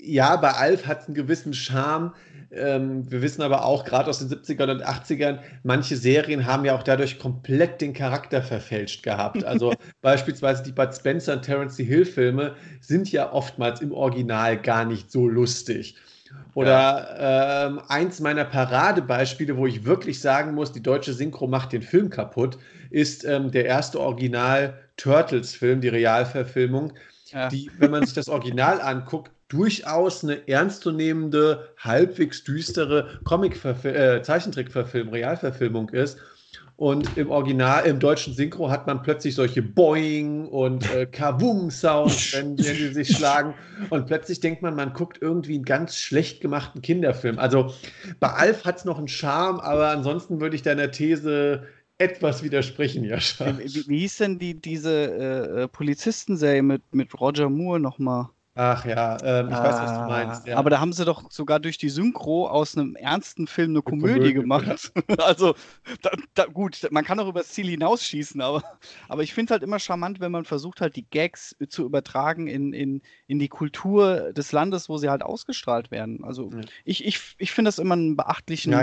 ja, 0.03 0.37
bei 0.37 0.53
Alf 0.53 0.87
hat 0.87 1.03
es 1.03 1.07
einen 1.07 1.15
gewissen 1.15 1.53
Charme. 1.53 2.15
Ähm, 2.53 3.11
wir 3.11 3.23
wissen 3.23 3.43
aber 3.43 3.65
auch, 3.65 3.85
gerade 3.85 4.11
aus 4.11 4.19
den 4.19 4.29
70ern 4.29 4.71
und 4.71 4.85
80ern, 4.85 5.39
manche 5.63 5.97
Serien 5.97 6.47
haben 6.47 6.65
ja 6.65 6.75
auch 6.75 6.83
dadurch 6.83 7.19
komplett 7.19 7.81
den 7.81 7.93
Charakter 7.93 8.43
verfälscht 8.43 9.03
gehabt. 9.03 9.45
Also 9.45 9.73
beispielsweise 10.01 10.63
die 10.63 10.73
Bud 10.73 10.95
Spencer 10.95 11.35
und 11.35 11.43
Terence 11.43 11.77
Hill 11.77 12.05
Filme 12.05 12.57
sind 12.81 13.13
ja 13.13 13.33
oftmals 13.33 13.81
im 13.81 13.93
Original 13.93 14.61
gar 14.61 14.85
nicht 14.85 15.13
so 15.13 15.29
lustig. 15.29 15.97
Oder 16.55 17.69
ähm, 17.69 17.81
eins 17.89 18.21
meiner 18.21 18.45
Paradebeispiele, 18.45 19.57
wo 19.57 19.67
ich 19.67 19.85
wirklich 19.85 20.21
sagen 20.21 20.55
muss, 20.55 20.73
die 20.73 20.83
deutsche 20.83 21.13
Synchro 21.13 21.47
macht 21.47 21.73
den 21.73 21.83
Film 21.83 22.11
kaputt, 22.11 22.59
ist 22.91 23.25
ähm, 23.25 23.51
der 23.51 23.67
erste 23.67 24.01
Original 24.01 24.75
Turtles-Film, 24.97 25.81
die 25.81 25.89
Realverfilmung, 25.89 26.93
ja. 27.27 27.49
die, 27.49 27.71
wenn 27.79 27.91
man 27.91 28.05
sich 28.05 28.15
das 28.15 28.29
Original 28.29 28.81
anguckt, 28.81 29.31
durchaus 29.49 30.25
eine 30.25 30.47
ernstzunehmende, 30.49 31.69
halbwegs 31.79 32.45
düstere 32.45 33.21
Comic-Zeichentrickverfilmung, 33.25 35.15
äh, 35.15 35.19
Realverfilmung 35.19 35.89
ist. 35.91 36.19
Und 36.81 37.19
im 37.19 37.31
Original, 37.31 37.85
im 37.85 37.99
deutschen 37.99 38.33
Synchro 38.33 38.71
hat 38.71 38.87
man 38.87 39.03
plötzlich 39.03 39.35
solche 39.35 39.61
Boing 39.61 40.49
und 40.49 40.91
äh, 40.95 41.05
Kavum-Sounds, 41.05 42.33
wenn, 42.33 42.57
wenn 42.65 42.75
die 42.75 42.95
sich 42.95 43.15
schlagen. 43.15 43.53
Und 43.91 44.07
plötzlich 44.07 44.41
denkt 44.41 44.63
man, 44.63 44.75
man 44.75 44.95
guckt 44.95 45.19
irgendwie 45.21 45.57
einen 45.57 45.67
ganz 45.67 45.99
schlecht 45.99 46.41
gemachten 46.41 46.81
Kinderfilm. 46.81 47.39
Also 47.39 47.75
bei 48.19 48.29
Alf 48.29 48.65
hat 48.65 48.79
es 48.79 48.87
noch 48.87 48.97
einen 48.97 49.09
Charme, 49.09 49.61
aber 49.61 49.89
ansonsten 49.89 50.41
würde 50.41 50.57
ich 50.57 50.63
deiner 50.63 50.91
These 50.91 51.65
etwas 51.99 52.43
widersprechen, 52.43 53.05
Jascha. 53.05 53.59
Wie, 53.59 53.65
wie, 53.65 53.87
wie 53.87 53.99
hieß 53.99 54.17
denn 54.17 54.39
die, 54.39 54.55
diese 54.55 54.91
äh, 54.91 55.63
äh 55.65 55.69
Polizistenserie 55.69 56.63
mit, 56.63 56.81
mit 56.95 57.21
Roger 57.21 57.51
Moore 57.51 57.79
nochmal? 57.79 58.31
Ach 58.63 58.85
ja, 58.85 59.17
ähm, 59.23 59.49
ich 59.49 59.55
ah, 59.55 59.65
weiß, 59.65 59.75
was 59.81 59.95
du 59.95 60.01
meinst. 60.01 60.47
Ja. 60.47 60.59
Aber 60.59 60.69
da 60.69 60.81
haben 60.81 60.93
sie 60.93 61.07
doch 61.07 61.31
sogar 61.31 61.61
durch 61.61 61.79
die 61.79 61.89
Synchro 61.89 62.47
aus 62.47 62.77
einem 62.77 62.95
ernsten 62.95 63.47
Film 63.47 63.71
eine 63.71 63.81
Komödie, 63.81 64.13
Komödie 64.13 64.35
gemacht. 64.35 64.93
Ja. 65.09 65.15
also, 65.25 65.55
da, 66.03 66.11
da, 66.35 66.45
gut, 66.45 66.87
man 66.91 67.03
kann 67.03 67.19
auch 67.21 67.29
über 67.29 67.41
das 67.41 67.49
Ziel 67.49 67.69
hinausschießen, 67.69 68.39
aber, 68.43 68.63
aber 69.09 69.23
ich 69.23 69.33
finde 69.33 69.47
es 69.47 69.53
halt 69.53 69.63
immer 69.63 69.79
charmant, 69.79 70.21
wenn 70.21 70.31
man 70.31 70.45
versucht, 70.45 70.83
halt 70.83 70.97
die 70.97 71.07
Gags 71.09 71.57
zu 71.71 71.87
übertragen 71.87 72.49
in, 72.49 72.75
in, 72.75 73.01
in 73.29 73.39
die 73.39 73.49
Kultur 73.49 74.35
des 74.35 74.53
Landes, 74.53 74.91
wo 74.91 74.99
sie 74.99 75.09
halt 75.09 75.23
ausgestrahlt 75.23 75.91
werden. 75.91 76.23
Also, 76.23 76.51
ja. 76.53 76.61
ich, 76.85 77.07
ich, 77.07 77.37
ich 77.39 77.53
finde 77.53 77.69
das 77.69 77.79
immer 77.79 77.95
einen 77.95 78.19
beachtlichen 78.19 78.77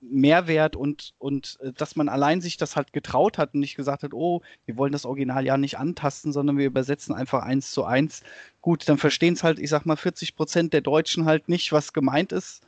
Mehrwert 0.00 0.76
und, 0.76 1.12
und 1.18 1.58
äh, 1.60 1.74
dass 1.74 1.94
man 1.94 2.08
allein 2.08 2.40
sich 2.40 2.56
das 2.56 2.74
halt 2.74 2.94
getraut 2.94 3.36
hat 3.36 3.52
und 3.52 3.60
nicht 3.60 3.76
gesagt 3.76 4.02
hat, 4.02 4.14
oh, 4.14 4.40
wir 4.64 4.78
wollen 4.78 4.92
das 4.92 5.04
Original 5.04 5.44
ja 5.44 5.58
nicht 5.58 5.78
antasten, 5.78 6.32
sondern 6.32 6.56
wir 6.56 6.64
übersetzen 6.64 7.14
einfach 7.14 7.42
eins 7.42 7.70
zu 7.70 7.84
eins 7.84 8.22
Gut, 8.64 8.88
dann 8.88 8.96
verstehen 8.96 9.34
es 9.34 9.44
halt, 9.44 9.58
ich 9.58 9.68
sag 9.68 9.84
mal, 9.84 9.94
40 9.94 10.36
Prozent 10.36 10.72
der 10.72 10.80
Deutschen 10.80 11.26
halt 11.26 11.50
nicht, 11.50 11.70
was 11.70 11.92
gemeint 11.92 12.32
ist. 12.32 12.62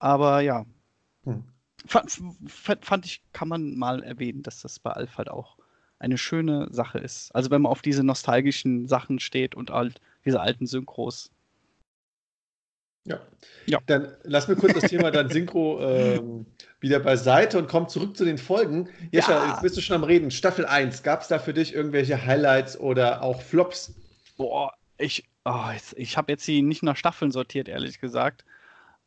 Aber 0.00 0.40
ja. 0.40 0.66
Hm. 1.22 1.44
Fand, 1.86 2.20
fand, 2.48 3.06
ich, 3.06 3.22
kann 3.32 3.46
man 3.46 3.76
mal 3.76 4.02
erwähnen, 4.02 4.42
dass 4.42 4.60
das 4.60 4.80
bei 4.80 4.90
Alf 4.90 5.18
halt 5.18 5.30
auch 5.30 5.56
eine 6.00 6.18
schöne 6.18 6.66
Sache 6.72 6.98
ist. 6.98 7.32
Also 7.32 7.52
wenn 7.52 7.62
man 7.62 7.70
auf 7.70 7.80
diese 7.80 8.02
nostalgischen 8.02 8.88
Sachen 8.88 9.20
steht 9.20 9.54
und 9.54 9.70
halt 9.70 10.00
diese 10.24 10.40
alten 10.40 10.66
Synchros. 10.66 11.30
Ja. 13.06 13.20
ja. 13.66 13.78
Dann 13.86 14.12
lass 14.24 14.48
mir 14.48 14.56
kurz 14.56 14.74
das 14.80 14.90
Thema 14.90 15.12
dann 15.12 15.30
Synchro 15.30 15.80
ähm, 15.88 16.44
wieder 16.80 16.98
beiseite 16.98 17.56
und 17.56 17.68
komm 17.68 17.88
zurück 17.88 18.16
zu 18.16 18.24
den 18.24 18.36
Folgen. 18.36 18.88
Jescha, 19.12 19.30
ja. 19.30 19.52
jetzt 19.52 19.62
bist 19.62 19.76
du 19.76 19.80
schon 19.80 19.94
am 19.94 20.02
Reden. 20.02 20.32
Staffel 20.32 20.66
1, 20.66 21.04
gab 21.04 21.22
es 21.22 21.28
da 21.28 21.38
für 21.38 21.54
dich 21.54 21.72
irgendwelche 21.72 22.26
Highlights 22.26 22.76
oder 22.80 23.22
auch 23.22 23.40
Flops? 23.40 23.94
Boah, 24.36 24.72
ich, 25.00 25.24
oh, 25.44 25.70
ich 25.96 26.16
habe 26.16 26.32
jetzt 26.32 26.44
sie 26.44 26.62
nicht 26.62 26.82
nach 26.82 26.96
Staffeln 26.96 27.30
sortiert, 27.30 27.68
ehrlich 27.68 28.00
gesagt. 28.00 28.44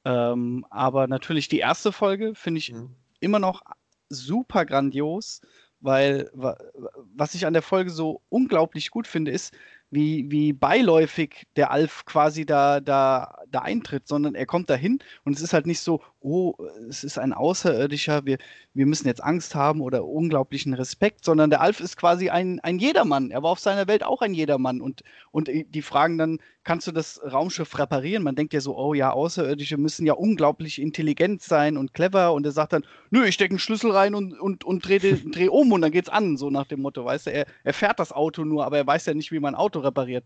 Ähm, 0.05 0.65
aber 0.69 1.07
natürlich 1.07 1.47
die 1.47 1.59
erste 1.59 1.91
Folge 1.91 2.35
finde 2.35 2.59
ich 2.59 2.71
mhm. 2.73 2.95
immer 3.19 3.39
noch 3.39 3.61
super 4.09 4.65
grandios, 4.65 5.41
weil 5.79 6.29
was 6.33 7.35
ich 7.35 7.45
an 7.45 7.53
der 7.53 7.61
Folge 7.61 7.89
so 7.89 8.21
unglaublich 8.29 8.91
gut 8.91 9.07
finde, 9.07 9.31
ist, 9.31 9.53
wie, 9.91 10.29
wie 10.31 10.53
beiläufig 10.53 11.45
der 11.55 11.71
Alf 11.71 12.05
quasi 12.05 12.45
da, 12.45 12.79
da, 12.79 13.37
da 13.49 13.59
eintritt, 13.59 14.07
sondern 14.07 14.33
er 14.33 14.45
kommt 14.45 14.69
dahin 14.69 14.99
und 15.23 15.35
es 15.35 15.41
ist 15.41 15.53
halt 15.53 15.67
nicht 15.67 15.81
so, 15.81 16.01
oh, 16.23 16.55
es 16.89 17.03
ist 17.03 17.17
ein 17.17 17.33
Außerirdischer, 17.33 18.25
wir, 18.25 18.37
wir 18.73 18.85
müssen 18.85 19.07
jetzt 19.07 19.23
Angst 19.23 19.55
haben 19.55 19.81
oder 19.81 20.05
unglaublichen 20.05 20.73
Respekt, 20.73 21.25
sondern 21.25 21.49
der 21.49 21.61
Alf 21.61 21.79
ist 21.79 21.97
quasi 21.97 22.29
ein, 22.29 22.59
ein 22.61 22.79
Jedermann. 22.79 23.29
Er 23.31 23.43
war 23.43 23.51
auf 23.51 23.59
seiner 23.59 23.87
Welt 23.87 24.03
auch 24.03 24.21
ein 24.21 24.33
Jedermann 24.33 24.81
und, 24.81 25.03
und 25.31 25.49
die 25.49 25.81
fragen 25.81 26.17
dann, 26.17 26.39
kannst 26.63 26.87
du 26.87 26.91
das 26.91 27.21
Raumschiff 27.23 27.77
reparieren? 27.77 28.23
Man 28.23 28.35
denkt 28.35 28.53
ja 28.53 28.61
so, 28.61 28.77
oh 28.77 28.93
ja, 28.93 29.11
Außerirdische 29.11 29.77
müssen 29.77 30.05
ja 30.05 30.13
unglaublich 30.13 30.81
intelligent 30.81 31.41
sein 31.41 31.77
und 31.77 31.93
clever 31.93 32.33
und 32.33 32.45
er 32.45 32.53
sagt 32.53 32.73
dann, 32.73 32.85
nö, 33.09 33.25
ich 33.25 33.35
stecke 33.35 33.51
einen 33.51 33.59
Schlüssel 33.59 33.91
rein 33.91 34.15
und, 34.15 34.39
und, 34.39 34.63
und 34.63 34.87
drehe 34.87 34.99
dreh 34.99 35.49
um 35.49 35.71
und 35.71 35.81
dann 35.81 35.91
geht's 35.91 36.09
an, 36.09 36.37
so 36.37 36.49
nach 36.49 36.67
dem 36.67 36.81
Motto, 36.81 37.03
weißt 37.03 37.27
du, 37.27 37.31
er, 37.31 37.45
er 37.63 37.73
fährt 37.73 37.99
das 37.99 38.11
Auto 38.11 38.45
nur, 38.45 38.65
aber 38.65 38.77
er 38.77 38.87
weiß 38.87 39.05
ja 39.05 39.13
nicht, 39.13 39.31
wie 39.31 39.39
man 39.39 39.55
ein 39.55 39.59
Auto 39.59 39.79
repariert. 39.79 40.23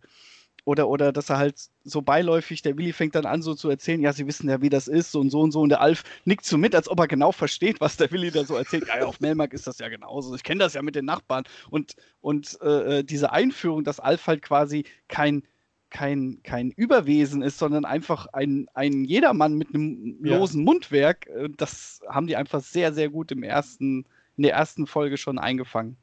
Oder, 0.68 0.90
oder 0.90 1.14
dass 1.14 1.30
er 1.30 1.38
halt 1.38 1.70
so 1.86 2.02
beiläufig, 2.02 2.62
der 2.62 2.78
Willi 2.78 2.92
fängt 2.92 3.16
dann 3.16 3.26
an 3.26 3.42
so 3.42 3.56
zu 3.56 3.70
erzählen, 3.70 4.02
ja, 4.02 4.12
sie 4.12 4.28
wissen 4.28 4.50
ja, 4.50 4.62
wie 4.62 4.68
das 4.68 4.90
ist 4.90 5.16
und 5.16 5.30
so 5.30 5.40
und 5.40 5.52
so. 5.52 5.62
Und 5.62 5.70
der 5.70 5.80
Alf 5.80 6.04
nickt 6.26 6.44
so 6.44 6.58
mit, 6.58 6.76
als 6.76 6.90
ob 6.90 7.00
er 7.00 7.08
genau 7.08 7.32
versteht, 7.32 7.80
was 7.80 7.96
der 7.96 8.12
Willi 8.12 8.32
da 8.32 8.44
so 8.44 8.58
erzählt. 8.58 8.86
Ja, 8.86 9.00
ja 9.00 9.06
auf 9.06 9.22
Melmark 9.22 9.54
ist 9.54 9.66
das 9.66 9.80
ja 9.80 9.88
genauso. 9.88 10.36
Ich 10.36 10.44
kenne 10.44 10.60
das 10.60 10.74
ja 10.74 10.82
mit 10.82 10.96
den 10.96 11.06
Nachbarn. 11.06 11.46
Und, 11.70 11.96
und 12.20 12.58
äh, 12.62 13.00
äh, 13.00 13.04
diese 13.06 13.32
Einführung, 13.32 13.86
dass 13.86 14.02
Alf 14.02 14.28
halt 14.28 14.42
quasi 14.42 14.84
kein, 15.08 15.44
kein, 15.90 16.42
kein 16.44 16.72
Überwesen 16.72 17.44
ist, 17.44 17.60
sondern 17.60 17.86
einfach 17.86 18.28
ein, 18.34 18.68
ein 18.74 19.06
Jedermann 19.06 19.54
mit 19.54 19.74
einem 19.74 20.18
losen 20.20 20.60
ja. 20.60 20.66
Mundwerk, 20.66 21.28
äh, 21.28 21.48
das 21.56 22.02
haben 22.10 22.28
die 22.28 22.36
einfach 22.36 22.60
sehr, 22.60 22.92
sehr 22.92 23.08
gut 23.08 23.32
im 23.32 23.44
ersten, 23.44 24.06
in 24.36 24.44
der 24.44 24.52
ersten 24.52 24.86
Folge 24.86 25.16
schon 25.16 25.40
eingefangen. 25.40 25.96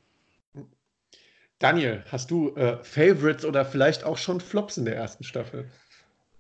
Daniel, 1.58 2.04
hast 2.10 2.30
du 2.30 2.54
äh, 2.56 2.82
Favorites 2.82 3.44
oder 3.44 3.64
vielleicht 3.64 4.04
auch 4.04 4.18
schon 4.18 4.40
Flops 4.40 4.76
in 4.76 4.84
der 4.84 4.96
ersten 4.96 5.24
Staffel? 5.24 5.70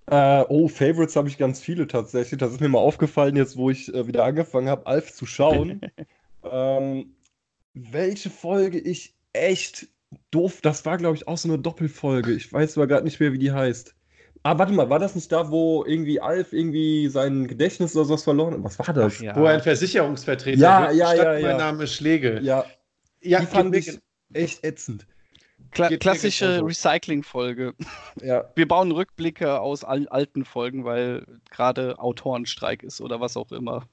Äh, 0.06 0.44
oh, 0.48 0.68
Favorites 0.68 1.16
habe 1.16 1.28
ich 1.28 1.38
ganz 1.38 1.60
viele 1.60 1.86
tatsächlich. 1.86 2.38
Das 2.38 2.52
ist 2.52 2.60
mir 2.60 2.68
mal 2.68 2.78
aufgefallen, 2.78 3.36
jetzt 3.36 3.56
wo 3.56 3.70
ich 3.70 3.92
äh, 3.94 4.06
wieder 4.06 4.24
angefangen 4.24 4.68
habe, 4.68 4.86
Alf 4.86 5.12
zu 5.12 5.24
schauen. 5.24 5.80
ähm, 6.44 7.14
welche 7.72 8.28
Folge 8.28 8.78
ich 8.78 9.14
echt 9.32 9.88
doof, 10.30 10.60
das 10.60 10.84
war 10.84 10.98
glaube 10.98 11.16
ich 11.16 11.26
auch 11.26 11.38
so 11.38 11.48
eine 11.48 11.58
Doppelfolge. 11.58 12.32
Ich 12.32 12.52
weiß 12.52 12.76
aber 12.76 12.86
gerade 12.86 13.04
nicht 13.04 13.18
mehr, 13.18 13.32
wie 13.32 13.38
die 13.38 13.52
heißt. 13.52 13.94
Ah, 14.42 14.58
warte 14.58 14.74
mal, 14.74 14.90
war 14.90 14.98
das 14.98 15.14
nicht 15.14 15.32
da, 15.32 15.50
wo 15.50 15.84
irgendwie 15.86 16.20
Alf 16.20 16.52
irgendwie 16.52 17.08
sein 17.08 17.46
Gedächtnis 17.46 17.96
oder 17.96 18.04
sowas 18.04 18.24
verloren 18.24 18.52
hat? 18.52 18.62
Was 18.62 18.78
war 18.78 18.92
das? 18.92 19.14
Ach, 19.16 19.22
ja. 19.22 19.36
Wo 19.36 19.46
er 19.46 19.54
ein 19.54 19.62
Versicherungsvertreter 19.62 20.58
ja, 20.58 20.90
ja, 20.90 21.14
ja, 21.14 21.38
ja. 21.38 21.48
Mein 21.48 21.56
Name 21.56 21.84
ist 21.84 21.94
Schläge. 21.94 22.40
Ja, 22.42 22.66
ja 23.22 23.40
die 23.40 23.46
fand 23.46 23.74
ich 23.74 23.98
echt 24.34 24.64
ätzend. 24.64 25.06
Kla 25.70 25.88
klassische 25.96 26.64
Recycling-Folge. 26.64 27.74
Ja. 28.22 28.44
Wir 28.54 28.68
bauen 28.68 28.92
Rückblicke 28.92 29.60
aus 29.60 29.82
all, 29.84 30.06
alten 30.08 30.44
Folgen, 30.44 30.84
weil 30.84 31.26
gerade 31.50 31.98
Autorenstreik 31.98 32.82
ist 32.82 33.00
oder 33.00 33.20
was 33.20 33.36
auch 33.36 33.50
immer. 33.50 33.88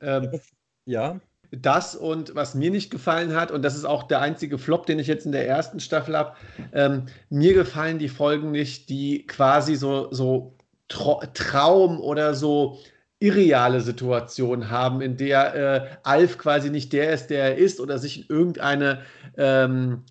Ähm, 0.00 0.40
ja. 0.86 1.20
Das 1.50 1.94
und 1.94 2.34
was 2.34 2.54
mir 2.54 2.70
nicht 2.70 2.90
gefallen 2.90 3.34
hat, 3.34 3.52
und 3.52 3.62
das 3.62 3.76
ist 3.76 3.84
auch 3.84 4.04
der 4.04 4.20
einzige 4.20 4.58
Flop, 4.58 4.86
den 4.86 4.98
ich 4.98 5.06
jetzt 5.06 5.24
in 5.24 5.32
der 5.32 5.46
ersten 5.46 5.78
Staffel 5.78 6.16
habe, 6.16 6.36
ähm, 6.72 7.06
mir 7.30 7.54
gefallen 7.54 7.98
die 7.98 8.08
Folgen 8.08 8.50
nicht, 8.50 8.88
die 8.88 9.24
quasi 9.26 9.76
so, 9.76 10.12
so 10.12 10.56
Traum 10.88 12.00
oder 12.00 12.34
so 12.34 12.78
irreale 13.24 13.80
Situationen 13.80 14.70
haben, 14.70 15.00
in 15.00 15.16
der 15.16 15.54
äh, 15.54 15.86
Alf 16.02 16.36
quasi 16.36 16.70
nicht 16.70 16.92
der 16.92 17.12
ist, 17.12 17.28
der 17.28 17.42
er 17.42 17.56
ist 17.56 17.80
oder 17.80 17.98
sich 17.98 18.22
in 18.28 18.36
irgendeine 18.36 19.00
ähm, 19.38 20.02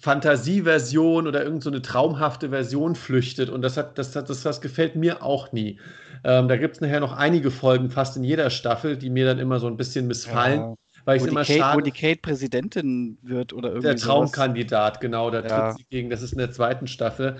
Fantasieversion 0.00 1.26
oder 1.26 1.42
irgendeine 1.42 1.76
so 1.76 1.82
traumhafte 1.82 2.50
Version 2.50 2.94
flüchtet. 2.94 3.48
Und 3.48 3.62
das 3.62 3.76
hat, 3.76 3.98
das 3.98 4.14
hat, 4.14 4.28
das, 4.28 4.42
das 4.42 4.60
gefällt 4.60 4.94
mir 4.94 5.22
auch 5.22 5.52
nie. 5.52 5.80
Ähm, 6.22 6.48
da 6.48 6.56
gibt 6.56 6.76
es 6.76 6.80
nachher 6.80 7.00
noch 7.00 7.12
einige 7.12 7.50
Folgen, 7.50 7.90
fast 7.90 8.16
in 8.16 8.24
jeder 8.24 8.50
Staffel, 8.50 8.96
die 8.96 9.10
mir 9.10 9.26
dann 9.26 9.38
immer 9.38 9.58
so 9.58 9.66
ein 9.66 9.76
bisschen 9.76 10.06
missfallen. 10.06 10.60
Ja. 10.60 10.74
Weil 11.06 11.18
ich 11.18 11.26
immer 11.26 11.44
Kate, 11.44 11.58
schade, 11.58 11.78
wo 11.78 11.80
die 11.82 11.90
Kate 11.90 12.20
Präsidentin 12.22 13.18
wird 13.22 13.52
oder 13.52 13.68
irgendwie. 13.68 13.88
Der 13.88 13.96
Traumkandidat, 13.96 14.94
sowas. 14.94 15.00
genau, 15.00 15.30
da 15.30 15.40
ja. 15.40 15.68
tritt 15.68 15.78
sie 15.78 15.84
gegen. 15.90 16.10
Das 16.10 16.22
ist 16.22 16.32
in 16.32 16.38
der 16.38 16.50
zweiten 16.50 16.86
Staffel. 16.86 17.36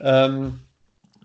Ähm, 0.00 0.60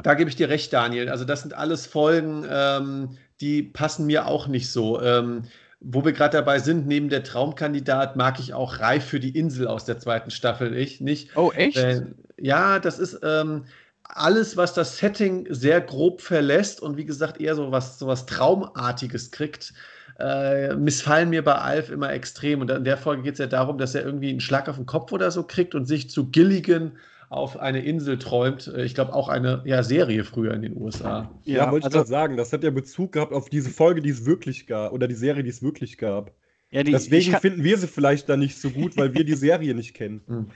da 0.01 0.13
gebe 0.15 0.29
ich 0.29 0.35
dir 0.35 0.49
recht, 0.49 0.73
Daniel. 0.73 1.09
Also, 1.09 1.25
das 1.25 1.41
sind 1.41 1.53
alles 1.53 1.85
Folgen, 1.85 2.45
ähm, 2.49 3.17
die 3.41 3.63
passen 3.63 4.05
mir 4.05 4.27
auch 4.27 4.47
nicht 4.47 4.69
so. 4.71 5.01
Ähm, 5.01 5.43
wo 5.83 6.05
wir 6.05 6.13
gerade 6.13 6.37
dabei 6.37 6.59
sind, 6.59 6.87
neben 6.87 7.09
der 7.09 7.23
Traumkandidat 7.23 8.15
mag 8.15 8.39
ich 8.39 8.53
auch 8.53 8.79
Reif 8.79 9.05
für 9.05 9.19
die 9.19 9.37
Insel 9.37 9.67
aus 9.67 9.83
der 9.83 9.99
zweiten 9.99 10.31
Staffel. 10.31 10.75
Ich 10.77 11.01
nicht. 11.01 11.35
Oh, 11.35 11.51
echt? 11.51 11.77
Äh, 11.77 12.05
ja, 12.37 12.79
das 12.79 12.99
ist 12.99 13.19
ähm, 13.21 13.65
alles, 14.03 14.55
was 14.55 14.73
das 14.73 14.97
Setting 14.97 15.45
sehr 15.49 15.81
grob 15.81 16.21
verlässt 16.21 16.81
und 16.81 16.95
wie 16.95 17.05
gesagt 17.05 17.41
eher 17.41 17.55
so 17.55 17.71
was, 17.71 17.99
so 17.99 18.07
was 18.07 18.25
Traumartiges 18.25 19.31
kriegt. 19.31 19.73
Äh, 20.19 20.75
missfallen 20.75 21.29
mir 21.29 21.43
bei 21.43 21.55
Alf 21.55 21.89
immer 21.89 22.13
extrem. 22.13 22.61
Und 22.61 22.71
in 22.71 22.85
der 22.85 22.97
Folge 22.97 23.23
geht 23.23 23.33
es 23.33 23.39
ja 23.39 23.47
darum, 23.47 23.77
dass 23.77 23.93
er 23.93 24.05
irgendwie 24.05 24.29
einen 24.29 24.39
Schlag 24.39 24.69
auf 24.69 24.77
den 24.77 24.85
Kopf 24.85 25.11
oder 25.11 25.31
so 25.31 25.43
kriegt 25.43 25.75
und 25.75 25.85
sich 25.85 26.09
zu 26.09 26.29
Gilligan 26.29 26.93
auf 27.33 27.59
eine 27.59 27.83
Insel 27.83 28.17
träumt. 28.19 28.67
Äh, 28.67 28.85
ich 28.85 28.95
glaube 28.95 29.13
auch 29.13 29.29
eine 29.29 29.61
ja, 29.65 29.83
Serie 29.83 30.23
früher 30.23 30.53
in 30.53 30.61
den 30.61 30.77
USA. 30.77 31.31
Ja, 31.43 31.65
ja 31.65 31.71
wollte 31.71 31.85
also, 31.85 31.87
ich 31.87 31.99
gerade 31.99 32.09
sagen, 32.09 32.37
das 32.37 32.53
hat 32.53 32.63
ja 32.63 32.69
Bezug 32.69 33.13
gehabt 33.13 33.33
auf 33.33 33.49
diese 33.49 33.69
Folge, 33.69 34.01
die 34.01 34.09
es 34.09 34.25
wirklich 34.25 34.67
gab, 34.67 34.93
oder 34.93 35.07
die 35.07 35.15
Serie, 35.15 35.43
die 35.43 35.49
es 35.49 35.61
wirklich 35.63 35.97
gab. 35.97 36.31
Ja, 36.71 36.83
die, 36.83 36.91
Deswegen 36.91 37.31
kann, 37.31 37.41
finden 37.41 37.63
wir 37.63 37.77
sie 37.77 37.87
vielleicht 37.87 38.29
da 38.29 38.37
nicht 38.37 38.57
so 38.57 38.69
gut, 38.69 38.97
weil 38.97 39.13
wir 39.13 39.23
die 39.23 39.35
Serie 39.35 39.75
nicht 39.75 39.93
kennen. 39.93 40.21
Hm. 40.27 40.47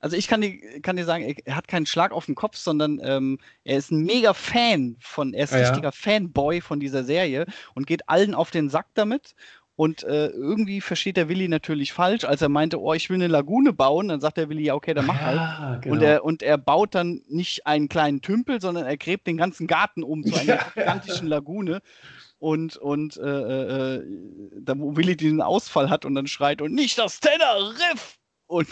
Also 0.00 0.18
ich 0.18 0.28
kann 0.28 0.42
dir, 0.42 0.58
kann 0.82 0.96
dir 0.96 1.06
sagen, 1.06 1.34
er 1.46 1.56
hat 1.56 1.66
keinen 1.66 1.86
Schlag 1.86 2.12
auf 2.12 2.26
den 2.26 2.34
Kopf, 2.34 2.58
sondern 2.58 3.00
ähm, 3.02 3.38
er 3.64 3.78
ist 3.78 3.90
ein 3.90 4.04
mega 4.04 4.34
Fan 4.34 4.96
von, 5.00 5.32
er 5.32 5.44
ist 5.44 5.54
ein 5.54 5.64
ah, 5.64 5.68
richtiger 5.68 5.88
ja? 5.88 5.92
Fanboy 5.92 6.60
von 6.60 6.78
dieser 6.78 7.04
Serie 7.04 7.46
und 7.74 7.86
geht 7.86 8.06
allen 8.06 8.34
auf 8.34 8.50
den 8.50 8.68
Sack 8.68 8.88
damit 8.92 9.34
und 9.76 10.04
äh, 10.04 10.28
irgendwie 10.28 10.80
versteht 10.80 11.16
der 11.16 11.28
Willi 11.28 11.48
natürlich 11.48 11.92
falsch, 11.92 12.24
als 12.24 12.40
er 12.42 12.48
meinte, 12.48 12.80
oh, 12.80 12.94
ich 12.94 13.10
will 13.10 13.16
eine 13.16 13.26
Lagune 13.26 13.72
bauen. 13.72 14.08
Dann 14.08 14.20
sagt 14.20 14.36
der 14.36 14.48
Willi, 14.48 14.62
ja, 14.62 14.74
okay, 14.74 14.94
dann 14.94 15.06
mach 15.06 15.20
halt. 15.20 15.36
Ja, 15.36 15.78
genau. 15.80 15.94
und, 15.94 16.02
er, 16.02 16.24
und 16.24 16.42
er 16.44 16.58
baut 16.58 16.94
dann 16.94 17.22
nicht 17.28 17.66
einen 17.66 17.88
kleinen 17.88 18.22
Tümpel, 18.22 18.60
sondern 18.60 18.86
er 18.86 18.96
gräbt 18.96 19.26
den 19.26 19.36
ganzen 19.36 19.66
Garten 19.66 20.04
um 20.04 20.22
zu 20.22 20.36
einer 20.36 20.58
gigantischen 20.74 21.26
Lagune. 21.26 21.80
Und, 22.38 22.76
und 22.76 23.16
äh, 23.16 23.22
äh, 23.22 23.94
äh, 23.96 24.06
da 24.60 24.78
wo 24.78 24.96
Willi 24.96 25.16
diesen 25.16 25.40
Ausfall 25.40 25.90
hat 25.90 26.04
und 26.04 26.14
dann 26.14 26.26
schreit 26.26 26.62
und 26.62 26.74
nicht 26.74 26.98
das 26.98 27.18
Teneriff! 27.18 28.18
Und 28.46 28.68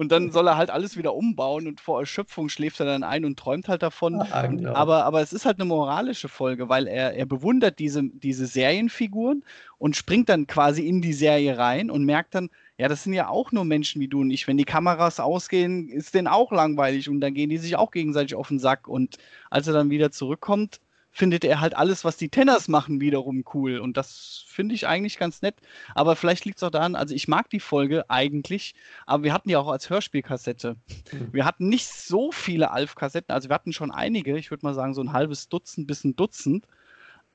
Und 0.00 0.10
dann 0.12 0.30
soll 0.30 0.48
er 0.48 0.56
halt 0.56 0.70
alles 0.70 0.96
wieder 0.96 1.14
umbauen 1.14 1.66
und 1.66 1.78
vor 1.78 2.00
Erschöpfung 2.00 2.48
schläft 2.48 2.80
er 2.80 2.86
dann 2.86 3.02
ein 3.02 3.26
und 3.26 3.38
träumt 3.38 3.68
halt 3.68 3.82
davon. 3.82 4.22
Ah, 4.30 4.46
genau. 4.46 4.72
aber, 4.72 5.04
aber 5.04 5.20
es 5.20 5.34
ist 5.34 5.44
halt 5.44 5.58
eine 5.60 5.66
moralische 5.66 6.30
Folge, 6.30 6.70
weil 6.70 6.86
er, 6.86 7.12
er 7.12 7.26
bewundert 7.26 7.78
diese, 7.78 8.04
diese 8.04 8.46
Serienfiguren 8.46 9.44
und 9.76 9.96
springt 9.96 10.30
dann 10.30 10.46
quasi 10.46 10.88
in 10.88 11.02
die 11.02 11.12
Serie 11.12 11.58
rein 11.58 11.90
und 11.90 12.06
merkt 12.06 12.34
dann, 12.34 12.48
Ja, 12.78 12.88
das 12.88 13.02
sind 13.04 13.12
ja 13.12 13.28
auch 13.28 13.52
nur 13.52 13.66
Menschen 13.66 14.00
wie 14.00 14.08
du 14.08 14.22
und 14.22 14.30
ich. 14.30 14.48
Wenn 14.48 14.56
die 14.56 14.64
Kameras 14.64 15.20
ausgehen, 15.20 15.90
ist 15.90 16.14
denen 16.14 16.28
auch 16.28 16.50
langweilig 16.50 17.10
und 17.10 17.20
dann 17.20 17.34
gehen 17.34 17.50
die 17.50 17.58
sich 17.58 17.76
auch 17.76 17.90
gegenseitig 17.90 18.34
auf 18.34 18.48
den 18.48 18.58
Sack. 18.58 18.88
Und 18.88 19.18
als 19.50 19.66
er 19.66 19.74
dann 19.74 19.90
wieder 19.90 20.10
zurückkommt, 20.12 20.80
findet 21.10 21.44
er 21.44 21.60
halt 21.60 21.76
alles, 21.76 22.04
was 22.04 22.16
die 22.16 22.28
Tenners 22.28 22.68
machen, 22.68 23.00
wiederum 23.00 23.44
cool. 23.54 23.78
Und 23.78 23.96
das 23.96 24.44
finde 24.46 24.74
ich 24.74 24.86
eigentlich 24.86 25.18
ganz 25.18 25.42
nett. 25.42 25.56
Aber 25.94 26.16
vielleicht 26.16 26.44
liegt 26.44 26.58
es 26.58 26.62
auch 26.62 26.70
daran, 26.70 26.94
also 26.94 27.14
ich 27.14 27.28
mag 27.28 27.50
die 27.50 27.60
Folge 27.60 28.08
eigentlich, 28.08 28.74
aber 29.06 29.24
wir 29.24 29.32
hatten 29.32 29.48
die 29.48 29.56
auch 29.56 29.68
als 29.68 29.90
Hörspielkassette. 29.90 30.76
Mhm. 31.12 31.32
Wir 31.32 31.44
hatten 31.44 31.68
nicht 31.68 31.86
so 31.86 32.30
viele 32.32 32.70
Alf-Kassetten, 32.70 33.34
also 33.34 33.48
wir 33.48 33.54
hatten 33.54 33.72
schon 33.72 33.90
einige, 33.90 34.38
ich 34.38 34.50
würde 34.50 34.64
mal 34.64 34.74
sagen 34.74 34.94
so 34.94 35.02
ein 35.02 35.12
halbes 35.12 35.48
Dutzend 35.48 35.86
bis 35.86 36.04
ein 36.04 36.16
Dutzend. 36.16 36.66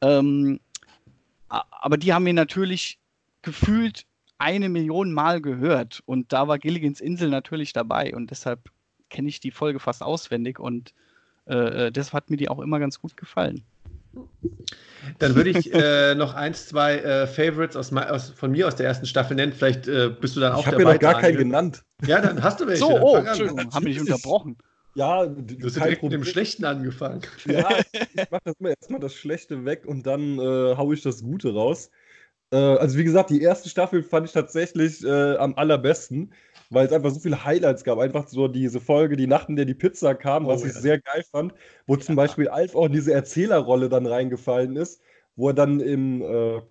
Ähm, 0.02 0.60
aber 1.50 1.98
die 1.98 2.14
haben 2.14 2.26
wir 2.26 2.34
natürlich 2.34 3.00
gefühlt 3.42 4.06
eine 4.38 4.70
Million 4.70 5.14
Mal 5.14 5.42
gehört. 5.42 6.02
Und 6.06 6.34
da 6.34 6.48
war 6.48 6.60
Gilligans 6.60 7.00
Insel 7.00 7.30
natürlich 7.30 7.74
dabei. 7.74 8.14
Und 8.16 8.32
deshalb 8.32 8.70
kenne 9.10 9.30
ich 9.30 9.40
die 9.40 9.52
Folge 9.52 9.80
fast 9.80 10.02
auswendig 10.02 10.60
und 10.60 10.94
äh, 11.48 11.88
äh, 11.88 11.92
deshalb 11.92 12.14
hat 12.14 12.30
mir 12.30 12.38
die 12.38 12.50
auch 12.50 12.60
immer 12.60 12.80
ganz 12.80 13.00
gut 13.00 13.16
gefallen. 13.18 13.64
Dann 15.20 15.36
würde 15.36 15.52
ich 15.52 15.74
äh, 15.74 16.16
noch 16.16 16.34
eins, 16.34 16.68
zwei 16.68 16.98
äh, 16.98 17.28
Favorites 17.28 17.76
aus, 17.76 17.94
aus, 17.94 18.30
von 18.30 18.52
mir 18.52 18.68
aus 18.68 18.76
der 18.76 18.88
ersten 18.88 19.06
Staffel 19.06 19.36
nennen. 19.36 19.54
Vielleicht 19.54 19.88
äh, 19.88 20.10
bist 20.10 20.36
du 20.36 20.40
dann 20.40 20.54
auch 20.54 20.60
ich 20.60 20.66
dabei. 20.66 20.78
Ich 20.78 20.84
habe 20.84 20.88
mir 20.88 20.94
noch 20.94 21.00
gar 21.00 21.22
keinen 21.22 21.38
genannt. 21.38 21.84
Ja, 22.06 22.22
dann 22.22 22.42
hast 22.42 22.60
du 22.60 22.68
welche. 22.68 22.80
So, 22.80 23.00
oh, 23.00 23.18
Entschuldigung, 23.18 23.74
haben 23.74 23.86
wir 23.86 23.94
dich 23.94 24.02
unterbrochen. 24.02 24.58
Ja, 24.98 25.26
du 25.26 25.66
hast 25.66 25.76
direkt 25.76 26.04
mit 26.04 26.14
dem 26.14 26.24
Schlechten 26.24 26.64
angefangen. 26.64 27.20
Ja, 27.46 27.68
ich 27.92 28.32
mache 28.32 28.44
das 28.46 28.56
mal 28.60 28.70
erstmal 28.70 29.02
das 29.02 29.14
Schlechte 29.14 29.66
weg 29.66 29.84
und 29.86 30.08
dann 30.08 30.40
äh, 30.40 30.78
haue 30.78 30.94
ich 30.94 31.02
das 31.02 31.22
Gute 31.22 31.54
raus. 31.54 31.92
Äh, 32.52 32.56
also 32.56 32.98
wie 32.98 33.04
gesagt, 33.04 33.30
die 33.30 33.42
erste 33.42 33.68
Staffel 33.68 34.04
fand 34.04 34.28
ich 34.28 34.32
tatsächlich 34.32 35.04
äh, 35.04 35.36
am 35.36 35.56
allerbesten 35.56 36.32
weil 36.76 36.86
es 36.86 36.92
einfach 36.92 37.10
so 37.10 37.20
viele 37.20 37.44
Highlights 37.44 37.84
gab. 37.84 37.98
Einfach 37.98 38.28
so 38.28 38.48
diese 38.48 38.80
Folge, 38.80 39.16
die 39.16 39.28
Nacht, 39.28 39.50
in 39.50 39.56
der 39.56 39.66
die 39.66 39.74
Pizza 39.74 40.14
kam, 40.14 40.46
oh, 40.46 40.50
was 40.50 40.62
ja. 40.62 40.68
ich 40.68 40.74
sehr 40.74 41.00
geil 41.00 41.24
fand, 41.32 41.54
wo 41.88 41.96
ja. 41.96 42.02
zum 42.02 42.16
Beispiel 42.16 42.50
Alf 42.50 42.76
auch 42.76 42.86
in 42.86 42.92
diese 42.92 43.14
Erzählerrolle 43.14 43.90
dann 43.90 44.06
reingefallen 44.06 44.76
ist, 44.76 45.02
wo 45.36 45.50
er 45.50 45.54
dann 45.54 45.80
im, 45.80 46.22
äh, 46.22 46.62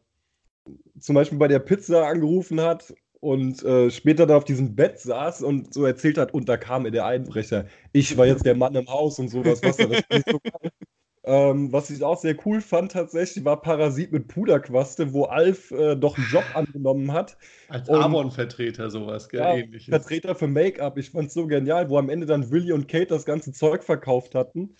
zum 1.00 1.14
Beispiel 1.14 1.38
bei 1.38 1.48
der 1.48 1.58
Pizza 1.58 2.06
angerufen 2.06 2.60
hat 2.60 2.94
und 3.20 3.62
äh, 3.64 3.90
später 3.90 4.26
dann 4.26 4.36
auf 4.36 4.44
diesem 4.44 4.76
Bett 4.76 5.00
saß 5.00 5.42
und 5.42 5.72
so 5.72 5.86
erzählt 5.86 6.18
hat, 6.18 6.34
und 6.34 6.48
da 6.48 6.58
kam 6.58 6.90
der 6.92 7.06
Einbrecher. 7.06 7.66
Ich 7.92 8.16
war 8.18 8.26
jetzt 8.26 8.44
der 8.44 8.54
Mann 8.54 8.74
im 8.74 8.86
Haus 8.88 9.18
und 9.18 9.28
sowas. 9.28 9.62
Was, 9.62 9.78
das 9.78 9.88
ist 10.10 10.28
so. 10.30 10.38
Ähm, 11.26 11.72
was 11.72 11.88
ich 11.88 12.04
auch 12.04 12.18
sehr 12.18 12.36
cool 12.44 12.60
fand 12.60 12.92
tatsächlich, 12.92 13.46
war 13.46 13.62
Parasit 13.62 14.12
mit 14.12 14.28
Puderquaste, 14.28 15.14
wo 15.14 15.24
Alf 15.24 15.70
äh, 15.70 15.96
doch 15.96 16.18
einen 16.18 16.26
Job 16.30 16.44
angenommen 16.52 17.12
hat. 17.12 17.38
Als 17.68 17.88
Amon-Vertreter 17.88 18.90
sowas, 18.90 19.30
gell? 19.30 19.40
Ja, 19.40 19.56
Ähnliches. 19.56 19.88
Vertreter 19.88 20.34
für 20.34 20.48
Make-up. 20.48 20.98
Ich 20.98 21.10
fand 21.10 21.28
es 21.28 21.34
so 21.34 21.46
genial, 21.46 21.88
wo 21.88 21.96
am 21.96 22.10
Ende 22.10 22.26
dann 22.26 22.50
Willy 22.50 22.72
und 22.72 22.88
Kate 22.88 23.06
das 23.06 23.24
ganze 23.24 23.52
Zeug 23.52 23.84
verkauft 23.84 24.34
hatten. 24.34 24.76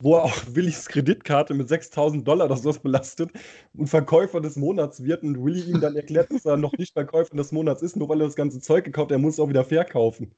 Wo 0.00 0.14
auch 0.14 0.32
Willys 0.52 0.86
Kreditkarte 0.86 1.54
mit 1.54 1.68
6000 1.68 2.26
Dollar 2.26 2.44
oder 2.44 2.56
sowas 2.56 2.78
belastet 2.82 3.30
und 3.74 3.88
Verkäufer 3.88 4.40
des 4.40 4.54
Monats 4.54 5.02
wird 5.02 5.24
und 5.24 5.44
Willy 5.44 5.62
ihm 5.62 5.80
dann 5.80 5.96
erklärt, 5.96 6.30
dass 6.30 6.46
er 6.46 6.56
noch 6.56 6.74
nicht 6.78 6.92
Verkäufer 6.92 7.36
des 7.36 7.50
Monats 7.50 7.82
ist, 7.82 7.96
nur 7.96 8.08
weil 8.08 8.20
er 8.20 8.26
das 8.26 8.36
ganze 8.36 8.60
Zeug 8.60 8.84
gekauft 8.84 9.06
hat, 9.06 9.16
er 9.16 9.18
muss 9.18 9.34
es 9.34 9.40
auch 9.40 9.48
wieder 9.48 9.64
verkaufen. 9.64 10.30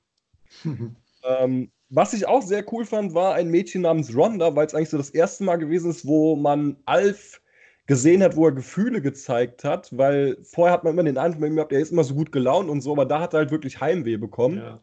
ähm, 1.23 1.71
was 1.89 2.12
ich 2.12 2.27
auch 2.27 2.43
sehr 2.43 2.64
cool 2.73 2.85
fand, 2.85 3.14
war 3.14 3.35
ein 3.35 3.51
Mädchen 3.51 3.83
namens 3.83 4.14
Rhonda, 4.14 4.55
weil 4.55 4.66
es 4.66 4.75
eigentlich 4.75 4.91
so 4.91 4.97
das 4.97 5.11
erste 5.11 5.45
Mal 5.45 5.57
gewesen 5.57 5.91
ist, 5.91 6.07
wo 6.07 6.37
man 6.37 6.77
Alf 6.87 7.41
gesehen 7.87 8.23
hat, 8.23 8.37
wo 8.37 8.47
er 8.47 8.53
Gefühle 8.53 9.03
gezeigt 9.03 9.64
hat, 9.64 9.97
weil 9.97 10.37
vorher 10.45 10.73
hat 10.73 10.85
man 10.85 10.93
immer 10.93 11.03
den 11.03 11.18
Eindruck 11.18 11.51
gehabt, 11.51 11.73
er 11.73 11.81
ist 11.81 11.91
immer 11.91 12.05
so 12.05 12.14
gut 12.14 12.31
gelaunt 12.31 12.71
und 12.71 12.81
so, 12.81 12.93
aber 12.93 13.05
da 13.05 13.21
hat 13.21 13.35
er 13.35 13.41
halt 13.41 13.51
wirklich 13.51 13.81
Heimweh 13.81 14.16
bekommen. 14.16 14.59
Ja. 14.59 14.81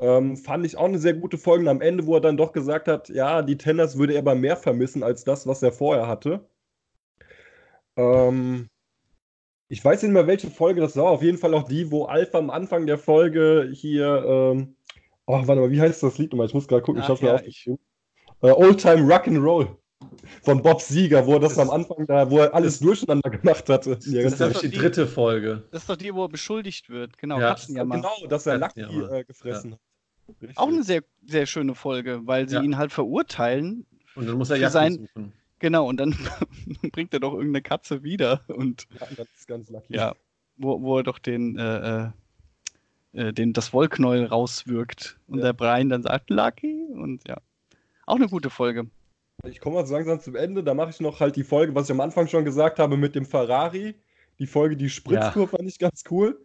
Ähm, 0.00 0.36
fand 0.36 0.66
ich 0.66 0.76
auch 0.76 0.86
eine 0.86 0.98
sehr 0.98 1.14
gute 1.14 1.38
Folge 1.38 1.70
am 1.70 1.80
Ende, 1.80 2.04
wo 2.06 2.16
er 2.16 2.20
dann 2.20 2.36
doch 2.36 2.50
gesagt 2.52 2.88
hat, 2.88 3.08
ja, 3.08 3.42
die 3.42 3.56
Tenners 3.56 3.96
würde 3.96 4.14
er 4.14 4.18
aber 4.18 4.34
mehr 4.34 4.56
vermissen 4.56 5.04
als 5.04 5.22
das, 5.22 5.46
was 5.46 5.62
er 5.62 5.70
vorher 5.70 6.08
hatte. 6.08 6.44
Ähm, 7.96 8.68
ich 9.68 9.84
weiß 9.84 10.02
nicht 10.02 10.12
mehr, 10.12 10.26
welche 10.26 10.50
Folge 10.50 10.80
das 10.80 10.96
war. 10.96 11.04
Auf 11.04 11.22
jeden 11.22 11.38
Fall 11.38 11.54
auch 11.54 11.68
die, 11.68 11.92
wo 11.92 12.06
Alpha 12.06 12.38
am 12.38 12.50
Anfang 12.50 12.86
der 12.86 12.98
Folge 12.98 13.70
hier 13.72 14.24
ähm, 14.26 14.74
Oh, 15.26 15.34
warte 15.46 15.60
mal, 15.60 15.70
wie 15.70 15.80
heißt 15.80 16.02
das 16.02 16.18
Lied 16.18 16.32
nochmal? 16.32 16.46
Ich 16.46 16.54
muss 16.54 16.68
gerade 16.68 16.82
gucken, 16.82 17.00
Ach, 17.00 17.06
ich 17.06 17.10
hab's 17.10 17.20
ja, 17.20 17.28
mir 17.28 17.34
aufgeschrieben. 17.34 17.78
Uh, 18.42 18.54
Old 18.56 18.80
Time 18.80 19.02
Rock 19.02 19.28
and 19.28 19.38
Roll 19.38 19.76
von 20.42 20.62
Bob 20.62 20.80
Sieger, 20.80 21.24
wo 21.26 21.34
er 21.34 21.40
das, 21.40 21.54
das 21.54 21.58
am 21.60 21.70
Anfang 21.70 22.06
da, 22.06 22.28
wo 22.30 22.38
er 22.38 22.54
alles 22.54 22.80
durcheinander 22.80 23.30
gemacht 23.30 23.68
hatte. 23.68 23.90
Das, 23.90 24.04
das 24.04 24.40
ist 24.40 24.62
die, 24.62 24.70
die 24.70 24.78
dritte 24.78 25.06
Folge. 25.06 25.62
Das 25.70 25.82
ist 25.82 25.88
doch 25.88 25.96
die, 25.96 26.12
wo 26.14 26.24
er 26.24 26.28
beschuldigt 26.28 26.90
wird. 26.90 27.18
Genau, 27.18 27.38
ja. 27.40 27.56
Genau, 27.68 28.10
dass 28.28 28.46
er 28.46 28.58
Lucky 28.58 28.80
äh, 28.80 29.24
gefressen 29.24 29.70
ja. 29.70 29.76
hat. 29.76 30.56
Auch 30.56 30.68
eine 30.68 30.82
sehr, 30.82 31.02
sehr 31.26 31.46
schöne 31.46 31.74
Folge, 31.74 32.20
weil 32.24 32.48
sie 32.48 32.56
ja. 32.56 32.62
ihn 32.62 32.76
halt 32.76 32.92
verurteilen. 32.92 33.86
Und 34.14 34.26
dann 34.28 34.36
muss 34.38 34.50
er 34.50 34.56
ja 34.56 34.70
sein, 34.70 35.08
suchen. 35.14 35.32
Genau, 35.58 35.86
und 35.88 35.98
dann 35.98 36.16
bringt 36.92 37.14
er 37.14 37.20
doch 37.20 37.32
irgendeine 37.32 37.62
Katze 37.62 38.02
wieder. 38.02 38.42
Und, 38.48 38.86
ja, 38.98 39.06
das 39.16 39.28
ist 39.36 39.46
ganz 39.46 39.70
lucky. 39.70 39.94
Ja, 39.94 40.14
wo, 40.56 40.80
wo 40.82 40.98
er 40.98 41.04
doch 41.04 41.18
den, 41.18 41.56
äh, 41.58 42.10
äh 43.12 43.32
den, 43.32 43.52
das 43.52 43.72
Wollknäuel 43.72 44.26
rauswirkt 44.26 45.18
und 45.26 45.38
ja. 45.38 45.46
der 45.46 45.52
Brian 45.52 45.88
dann 45.88 46.02
sagt, 46.02 46.30
Lucky 46.30 46.86
und 46.94 47.26
ja. 47.28 47.36
Auch 48.06 48.16
eine 48.16 48.28
gute 48.28 48.50
Folge. 48.50 48.86
Ich 49.44 49.60
komme 49.60 49.76
mal 49.76 49.86
so 49.86 49.94
langsam 49.94 50.20
zum 50.20 50.36
Ende. 50.36 50.62
Da 50.62 50.74
mache 50.74 50.90
ich 50.90 51.00
noch 51.00 51.20
halt 51.20 51.36
die 51.36 51.44
Folge, 51.44 51.74
was 51.74 51.86
ich 51.86 51.92
am 51.92 52.00
Anfang 52.00 52.28
schon 52.28 52.44
gesagt 52.44 52.78
habe, 52.78 52.96
mit 52.96 53.14
dem 53.14 53.24
Ferrari. 53.24 53.94
Die 54.38 54.46
Folge, 54.46 54.76
die 54.76 54.90
Spritztour, 54.90 55.44
ja. 55.44 55.48
fand 55.48 55.68
ich 55.68 55.78
ganz 55.78 56.04
cool. 56.10 56.44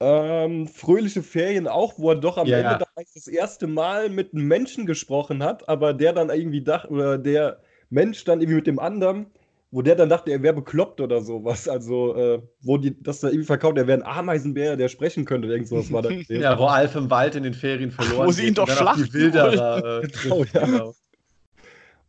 Ähm, 0.00 0.66
fröhliche 0.66 1.22
Ferien 1.22 1.68
auch, 1.68 1.98
wo 1.98 2.10
er 2.10 2.16
doch 2.16 2.38
am 2.38 2.46
ja, 2.46 2.58
Ende 2.58 2.84
ja. 2.84 3.02
das 3.14 3.26
erste 3.26 3.66
Mal 3.66 4.08
mit 4.08 4.32
einem 4.32 4.48
Menschen 4.48 4.86
gesprochen 4.86 5.42
hat, 5.42 5.68
aber 5.68 5.92
der 5.92 6.14
dann 6.14 6.30
irgendwie 6.30 6.62
dachte, 6.62 6.88
oder 6.88 7.18
der 7.18 7.60
Mensch 7.90 8.24
dann 8.24 8.40
irgendwie 8.40 8.56
mit 8.56 8.66
dem 8.66 8.78
anderen 8.78 9.26
wo 9.72 9.82
der 9.82 9.94
dann 9.94 10.08
dachte, 10.08 10.32
er 10.32 10.42
wäre 10.42 10.54
bekloppt 10.54 11.00
oder 11.00 11.20
sowas. 11.22 11.68
Also, 11.68 12.16
äh, 12.16 12.42
wo 12.62 12.76
die 12.76 13.00
das 13.02 13.20
da 13.20 13.28
irgendwie 13.28 13.46
verkauft, 13.46 13.78
er 13.78 13.86
wäre 13.86 13.98
ein 13.98 14.06
Ameisenbär, 14.06 14.76
der 14.76 14.88
sprechen 14.88 15.24
könnte. 15.24 15.48
Irgend 15.48 15.68
sowas 15.68 15.92
war 15.92 16.02
da. 16.02 16.10
ja, 16.28 16.58
wo 16.58 16.64
Alf 16.66 16.96
im 16.96 17.10
Wald 17.10 17.36
in 17.36 17.44
den 17.44 17.54
Ferien 17.54 17.90
verloren 17.90 18.22
Ach, 18.22 18.26
Wo 18.26 18.32
sie 18.32 18.48
ihn 18.48 18.54
doch 18.54 18.68
schlachten. 18.68 19.04
Die 19.04 19.12
Wilderer. 19.12 20.02
Äh, 20.02 20.08
genau, 20.22 20.44
ja. 20.44 20.64
Genau. 20.64 20.94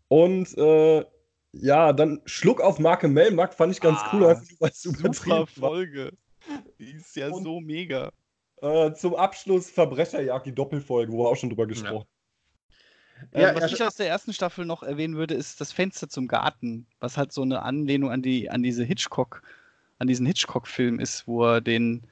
Und 0.08 0.58
äh, 0.58 1.06
ja, 1.54 1.94
dann 1.94 2.22
Schluck 2.26 2.62
auf 2.62 2.80
Marke 2.80 3.08
Melmark 3.08 3.54
fand 3.54 3.74
ich 3.74 3.82
ganz 3.82 4.00
ah, 4.02 4.10
cool. 4.14 4.42
Weil 4.60 4.72
super 4.74 5.46
Folge. 5.46 6.12
Die 6.80 6.92
ist 6.92 7.16
ja 7.16 7.30
Und, 7.30 7.44
so 7.44 7.60
mega. 7.60 8.12
Äh, 8.62 8.94
zum 8.94 9.16
Abschluss 9.16 9.70
Verbrecherjagd, 9.70 10.46
die 10.46 10.56
Doppelfolge, 10.56 11.12
wo 11.12 11.24
wir 11.24 11.30
auch 11.30 11.36
schon 11.36 11.50
drüber 11.50 11.68
gesprochen 11.68 12.00
haben. 12.00 12.06
Ja, 12.06 12.21
ähm, 13.34 13.56
was 13.56 13.72
ja, 13.72 13.78
ich 13.78 13.84
aus 13.84 13.96
der 13.96 14.08
ersten 14.08 14.34
Staffel 14.34 14.66
noch 14.66 14.84
erwähnen 14.84 15.16
würde, 15.16 15.34
ist 15.34 15.62
das 15.62 15.72
Fenster 15.72 16.10
zum 16.10 16.28
Garten, 16.28 16.86
was 17.00 17.18
halt 17.18 17.32
so 17.32 17.42
eine 17.42 17.64
Anlehnung 17.64 18.12
an 18.12 18.22
die 18.22 18.50
an 18.50 18.64
diese 18.64 18.84
Hitchcock, 18.84 19.42
an 20.00 20.08
diesen 20.08 20.26
Hitchcock-Film 20.26 21.00
ist, 21.00 21.28
wo 21.28 21.46
er 21.46 21.62
den 21.62 22.04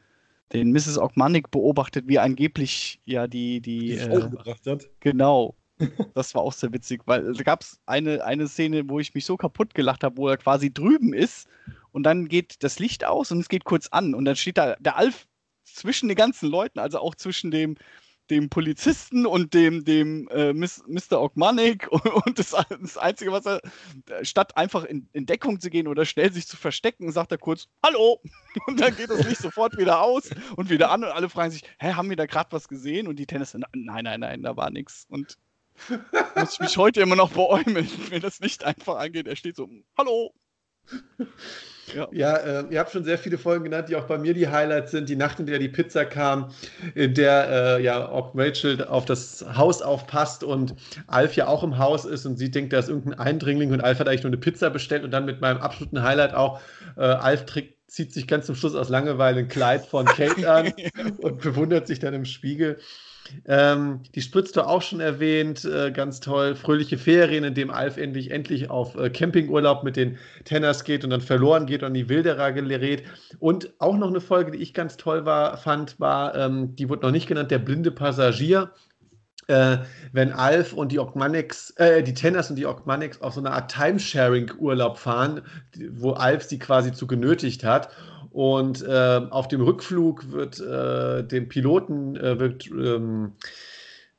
den 0.53 0.71
Mrs. 0.71 0.97
Ogmanik 0.97 1.51
beobachtet, 1.51 2.07
wie 2.07 2.15
er 2.15 2.23
angeblich 2.23 2.99
ja 3.05 3.27
die 3.27 3.61
die, 3.61 3.89
die 3.89 3.97
äh, 3.97 4.17
umgebracht 4.17 4.65
hat. 4.65 4.87
Genau. 4.99 5.55
Das 6.13 6.35
war 6.35 6.41
auch 6.41 6.51
sehr 6.51 6.73
witzig, 6.73 7.03
weil 7.05 7.31
da 7.31 7.43
gab 7.43 7.61
es 7.61 7.79
eine, 7.85 8.25
eine 8.25 8.49
Szene, 8.49 8.89
wo 8.89 8.99
ich 8.99 9.13
mich 9.13 9.23
so 9.23 9.37
kaputt 9.37 9.73
gelacht 9.73 10.03
habe, 10.03 10.17
wo 10.17 10.27
er 10.27 10.35
quasi 10.35 10.73
drüben 10.73 11.13
ist 11.13 11.47
und 11.93 12.03
dann 12.03 12.27
geht 12.27 12.63
das 12.63 12.79
Licht 12.79 13.05
aus 13.05 13.31
und 13.31 13.39
es 13.39 13.47
geht 13.47 13.63
kurz 13.63 13.87
an 13.87 14.13
und 14.13 14.25
dann 14.25 14.35
steht 14.35 14.57
da 14.57 14.75
der 14.79 14.97
Alf 14.97 15.25
zwischen 15.63 16.09
den 16.09 16.17
ganzen 16.17 16.49
Leuten, 16.49 16.79
also 16.79 16.99
auch 16.99 17.15
zwischen 17.15 17.51
dem, 17.51 17.75
dem 18.29 18.49
Polizisten 18.49 19.25
und 19.25 19.53
dem, 19.53 19.83
dem 19.83 20.27
äh, 20.29 20.53
Mr. 20.53 21.21
Ogmanik 21.21 21.87
und 22.25 22.39
das, 22.39 22.51
das, 22.51 22.97
Einzige, 22.97 23.31
was 23.31 23.45
er, 23.45 23.61
statt 24.23 24.55
einfach 24.57 24.83
in, 24.83 25.07
in, 25.13 25.25
Deckung 25.25 25.59
zu 25.59 25.69
gehen 25.69 25.87
oder 25.87 26.05
schnell 26.05 26.31
sich 26.31 26.47
zu 26.47 26.57
verstecken, 26.57 27.11
sagt 27.11 27.31
er 27.31 27.37
kurz 27.37 27.67
Hallo 27.83 28.21
und 28.67 28.79
dann 28.79 28.95
geht 28.95 29.09
das 29.09 29.27
Licht 29.27 29.41
sofort 29.41 29.77
wieder 29.77 30.01
aus 30.01 30.29
und 30.55 30.69
wieder 30.69 30.91
an 30.91 31.03
und 31.03 31.11
alle 31.11 31.29
fragen 31.29 31.51
sich, 31.51 31.63
hä, 31.79 31.93
haben 31.93 32.09
wir 32.09 32.17
da 32.17 32.25
gerade 32.25 32.51
was 32.51 32.67
gesehen? 32.67 33.07
Und 33.07 33.17
die 33.17 33.25
Tennis, 33.25 33.53
nein, 33.53 34.03
nein, 34.03 34.19
nein, 34.19 34.41
da 34.43 34.55
war 34.55 34.69
nichts 34.69 35.05
und 35.09 35.37
muss 36.35 36.53
ich 36.53 36.59
mich 36.59 36.77
heute 36.77 37.01
immer 37.01 37.15
noch 37.15 37.31
beäumeln, 37.31 37.89
wenn 38.09 38.21
das 38.21 38.39
Licht 38.39 38.65
einfach 38.65 38.97
angeht. 38.97 39.27
Er 39.27 39.35
steht 39.35 39.55
so, 39.55 39.69
Hallo 39.97 40.33
ja, 41.95 42.07
ja 42.11 42.35
äh, 42.35 42.65
ihr 42.69 42.79
habt 42.79 42.91
schon 42.91 43.03
sehr 43.03 43.17
viele 43.17 43.37
Folgen 43.37 43.63
genannt, 43.63 43.89
die 43.89 43.95
auch 43.95 44.05
bei 44.05 44.17
mir 44.17 44.33
die 44.33 44.47
Highlights 44.47 44.91
sind. 44.91 45.09
Die 45.09 45.15
Nacht, 45.15 45.39
in 45.39 45.45
der 45.45 45.59
die 45.59 45.69
Pizza 45.69 46.05
kam, 46.05 46.51
in 46.95 47.13
der 47.13 47.77
äh, 47.77 47.83
ja 47.83 48.07
auch 48.07 48.33
Rachel 48.35 48.83
auf 48.85 49.05
das 49.05 49.45
Haus 49.55 49.81
aufpasst 49.81 50.43
und 50.43 50.75
Alf 51.07 51.35
ja 51.35 51.47
auch 51.47 51.63
im 51.63 51.77
Haus 51.77 52.05
ist 52.05 52.25
und 52.25 52.37
sie 52.37 52.51
denkt, 52.51 52.73
da 52.73 52.79
ist 52.79 52.89
irgendein 52.89 53.19
Eindringling 53.19 53.71
und 53.71 53.81
Alf 53.81 53.99
hat 53.99 54.07
eigentlich 54.07 54.23
nur 54.23 54.31
eine 54.31 54.37
Pizza 54.37 54.69
bestellt 54.69 55.03
und 55.03 55.11
dann 55.11 55.25
mit 55.25 55.41
meinem 55.41 55.57
absoluten 55.57 56.03
Highlight 56.03 56.33
auch, 56.33 56.61
äh, 56.97 57.01
Alf 57.01 57.45
trägt 57.45 57.79
zieht 57.89 58.13
sich 58.13 58.27
ganz 58.27 58.45
zum 58.45 58.55
Schluss 58.55 58.75
aus 58.75 58.89
Langeweile 58.89 59.39
ein 59.39 59.47
Kleid 59.47 59.85
von 59.85 60.05
Kate 60.05 60.49
an 60.49 60.71
und 61.17 61.41
bewundert 61.41 61.87
sich 61.87 61.99
dann 61.99 62.13
im 62.13 62.25
Spiegel. 62.25 62.77
Ähm, 63.45 64.01
die 64.15 64.21
spritzt 64.21 64.55
du 64.55 64.61
auch 64.61 64.81
schon 64.81 64.99
erwähnt, 64.99 65.65
äh, 65.65 65.91
ganz 65.91 66.19
toll. 66.19 66.55
Fröhliche 66.55 66.97
Ferien, 66.97 67.43
in 67.43 67.53
dem 67.53 67.71
Alf 67.71 67.97
endlich, 67.97 68.31
endlich 68.31 68.69
auf 68.69 68.95
äh, 68.95 69.09
Campingurlaub 69.09 69.83
mit 69.83 69.95
den 69.95 70.17
Tenners 70.45 70.83
geht 70.83 71.03
und 71.03 71.09
dann 71.09 71.21
verloren 71.21 71.65
geht 71.65 71.83
und 71.83 71.93
die 71.93 72.09
Wilderer 72.09 72.51
gerät. 72.51 73.03
Und 73.39 73.73
auch 73.79 73.97
noch 73.97 74.09
eine 74.09 74.21
Folge, 74.21 74.51
die 74.51 74.59
ich 74.59 74.73
ganz 74.73 74.97
toll 74.97 75.25
war, 75.25 75.57
fand, 75.57 75.99
war, 75.99 76.35
ähm, 76.35 76.75
die 76.75 76.89
wurde 76.89 77.05
noch 77.05 77.11
nicht 77.11 77.27
genannt, 77.27 77.51
der 77.51 77.59
blinde 77.59 77.91
Passagier. 77.91 78.71
Äh, 79.47 79.79
wenn 80.11 80.31
Alf 80.31 80.73
und 80.73 80.91
die 80.91 80.99
Ogmanics, 80.99 81.71
äh, 81.77 82.03
die 82.03 82.13
Tenners 82.13 82.51
und 82.51 82.55
die 82.55 82.67
Ogmanics 82.67 83.19
auf 83.21 83.33
so 83.33 83.39
eine 83.39 83.51
Art 83.51 83.71
Timesharing-Urlaub 83.71 84.99
fahren, 84.99 85.41
wo 85.91 86.11
Alf 86.11 86.43
sie 86.43 86.59
quasi 86.59 86.91
zu 86.91 87.07
genötigt 87.07 87.63
hat. 87.63 87.89
Und 88.31 88.83
äh, 88.83 89.21
auf 89.29 89.47
dem 89.47 89.61
Rückflug 89.61 90.31
wird 90.31 90.59
äh, 90.59 91.23
dem 91.23 91.49
Piloten 91.49 92.15
äh, 92.15 92.39
wird, 92.39 92.67
ähm, 92.67 93.33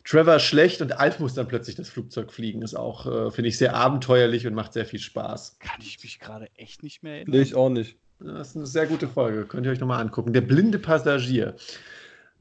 Trevor 0.04 0.40
schlecht 0.40 0.82
und 0.82 0.98
Alf 0.98 1.20
muss 1.20 1.34
dann 1.34 1.46
plötzlich 1.46 1.76
das 1.76 1.88
Flugzeug 1.88 2.32
fliegen. 2.32 2.62
Ist 2.62 2.74
auch, 2.74 3.06
äh, 3.06 3.30
finde 3.30 3.48
ich, 3.48 3.58
sehr 3.58 3.76
abenteuerlich 3.76 4.46
und 4.46 4.54
macht 4.54 4.72
sehr 4.72 4.86
viel 4.86 4.98
Spaß. 4.98 5.58
Kann 5.60 5.80
ich 5.80 6.02
mich 6.02 6.18
gerade 6.18 6.48
echt 6.56 6.82
nicht 6.82 7.02
mehr 7.02 7.14
erinnern. 7.14 7.30
Nee, 7.32 7.42
ich 7.42 7.54
auch 7.54 7.68
nicht. 7.68 7.96
Das 8.18 8.48
ist 8.48 8.56
eine 8.56 8.66
sehr 8.66 8.86
gute 8.86 9.08
Folge. 9.08 9.46
Könnt 9.46 9.66
ihr 9.66 9.72
euch 9.72 9.80
nochmal 9.80 10.00
angucken. 10.00 10.32
Der 10.32 10.40
blinde 10.40 10.78
Passagier. 10.78 11.54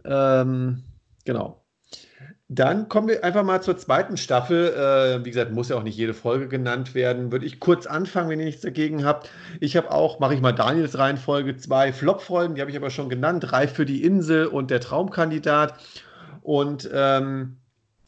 Ähm, 0.03 0.83
genau. 1.25 1.63
Dann 2.51 2.89
kommen 2.89 3.07
wir 3.07 3.23
einfach 3.23 3.43
mal 3.43 3.61
zur 3.61 3.77
zweiten 3.77 4.17
Staffel. 4.17 4.73
Äh, 4.73 5.23
wie 5.23 5.29
gesagt, 5.29 5.51
muss 5.51 5.69
ja 5.69 5.75
auch 5.75 5.83
nicht 5.83 5.95
jede 5.95 6.15
Folge 6.15 6.47
genannt 6.47 6.95
werden. 6.95 7.31
Würde 7.31 7.45
ich 7.45 7.59
kurz 7.59 7.85
anfangen, 7.85 8.27
wenn 8.29 8.39
ihr 8.39 8.45
nichts 8.45 8.63
dagegen 8.63 9.05
habt. 9.05 9.29
Ich 9.59 9.77
habe 9.77 9.91
auch, 9.91 10.19
mache 10.19 10.33
ich 10.33 10.41
mal 10.41 10.51
Daniels 10.51 10.97
Reihenfolge, 10.97 11.57
zwei 11.57 11.93
Flop-Folgen, 11.93 12.55
die 12.55 12.61
habe 12.61 12.71
ich 12.71 12.77
aber 12.77 12.89
schon 12.89 13.07
genannt. 13.07 13.51
Reif 13.53 13.73
für 13.73 13.85
die 13.85 14.03
Insel 14.03 14.47
und 14.47 14.71
der 14.71 14.79
Traumkandidat. 14.79 15.75
Und 16.41 16.89
ähm, 16.91 17.57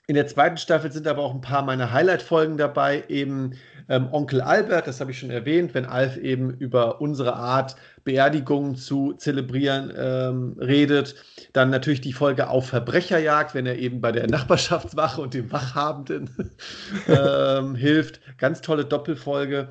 in 0.07 0.15
der 0.15 0.27
zweiten 0.27 0.57
Staffel 0.57 0.91
sind 0.91 1.07
aber 1.07 1.21
auch 1.21 1.33
ein 1.33 1.41
paar 1.41 1.61
meiner 1.61 1.91
Highlight-Folgen 1.91 2.57
dabei. 2.57 3.03
Eben 3.07 3.53
ähm, 3.87 4.09
Onkel 4.11 4.41
Albert, 4.41 4.87
das 4.87 4.99
habe 4.99 5.11
ich 5.11 5.19
schon 5.19 5.29
erwähnt, 5.29 5.73
wenn 5.73 5.85
Alf 5.85 6.17
eben 6.17 6.51
über 6.51 7.01
unsere 7.01 7.35
Art 7.35 7.75
Beerdigungen 8.03 8.75
zu 8.75 9.13
zelebrieren 9.13 9.93
ähm, 9.95 10.57
redet. 10.59 11.15
Dann 11.53 11.69
natürlich 11.69 12.01
die 12.01 12.13
Folge 12.13 12.49
auf 12.49 12.67
Verbrecherjagd, 12.67 13.53
wenn 13.53 13.65
er 13.65 13.77
eben 13.77 14.01
bei 14.01 14.11
der 14.11 14.27
Nachbarschaftswache 14.27 15.21
und 15.21 15.33
dem 15.33 15.51
Wachhabenden 15.51 16.29
ähm, 17.07 17.75
hilft. 17.75 18.21
Ganz 18.37 18.61
tolle 18.61 18.85
Doppelfolge. 18.85 19.69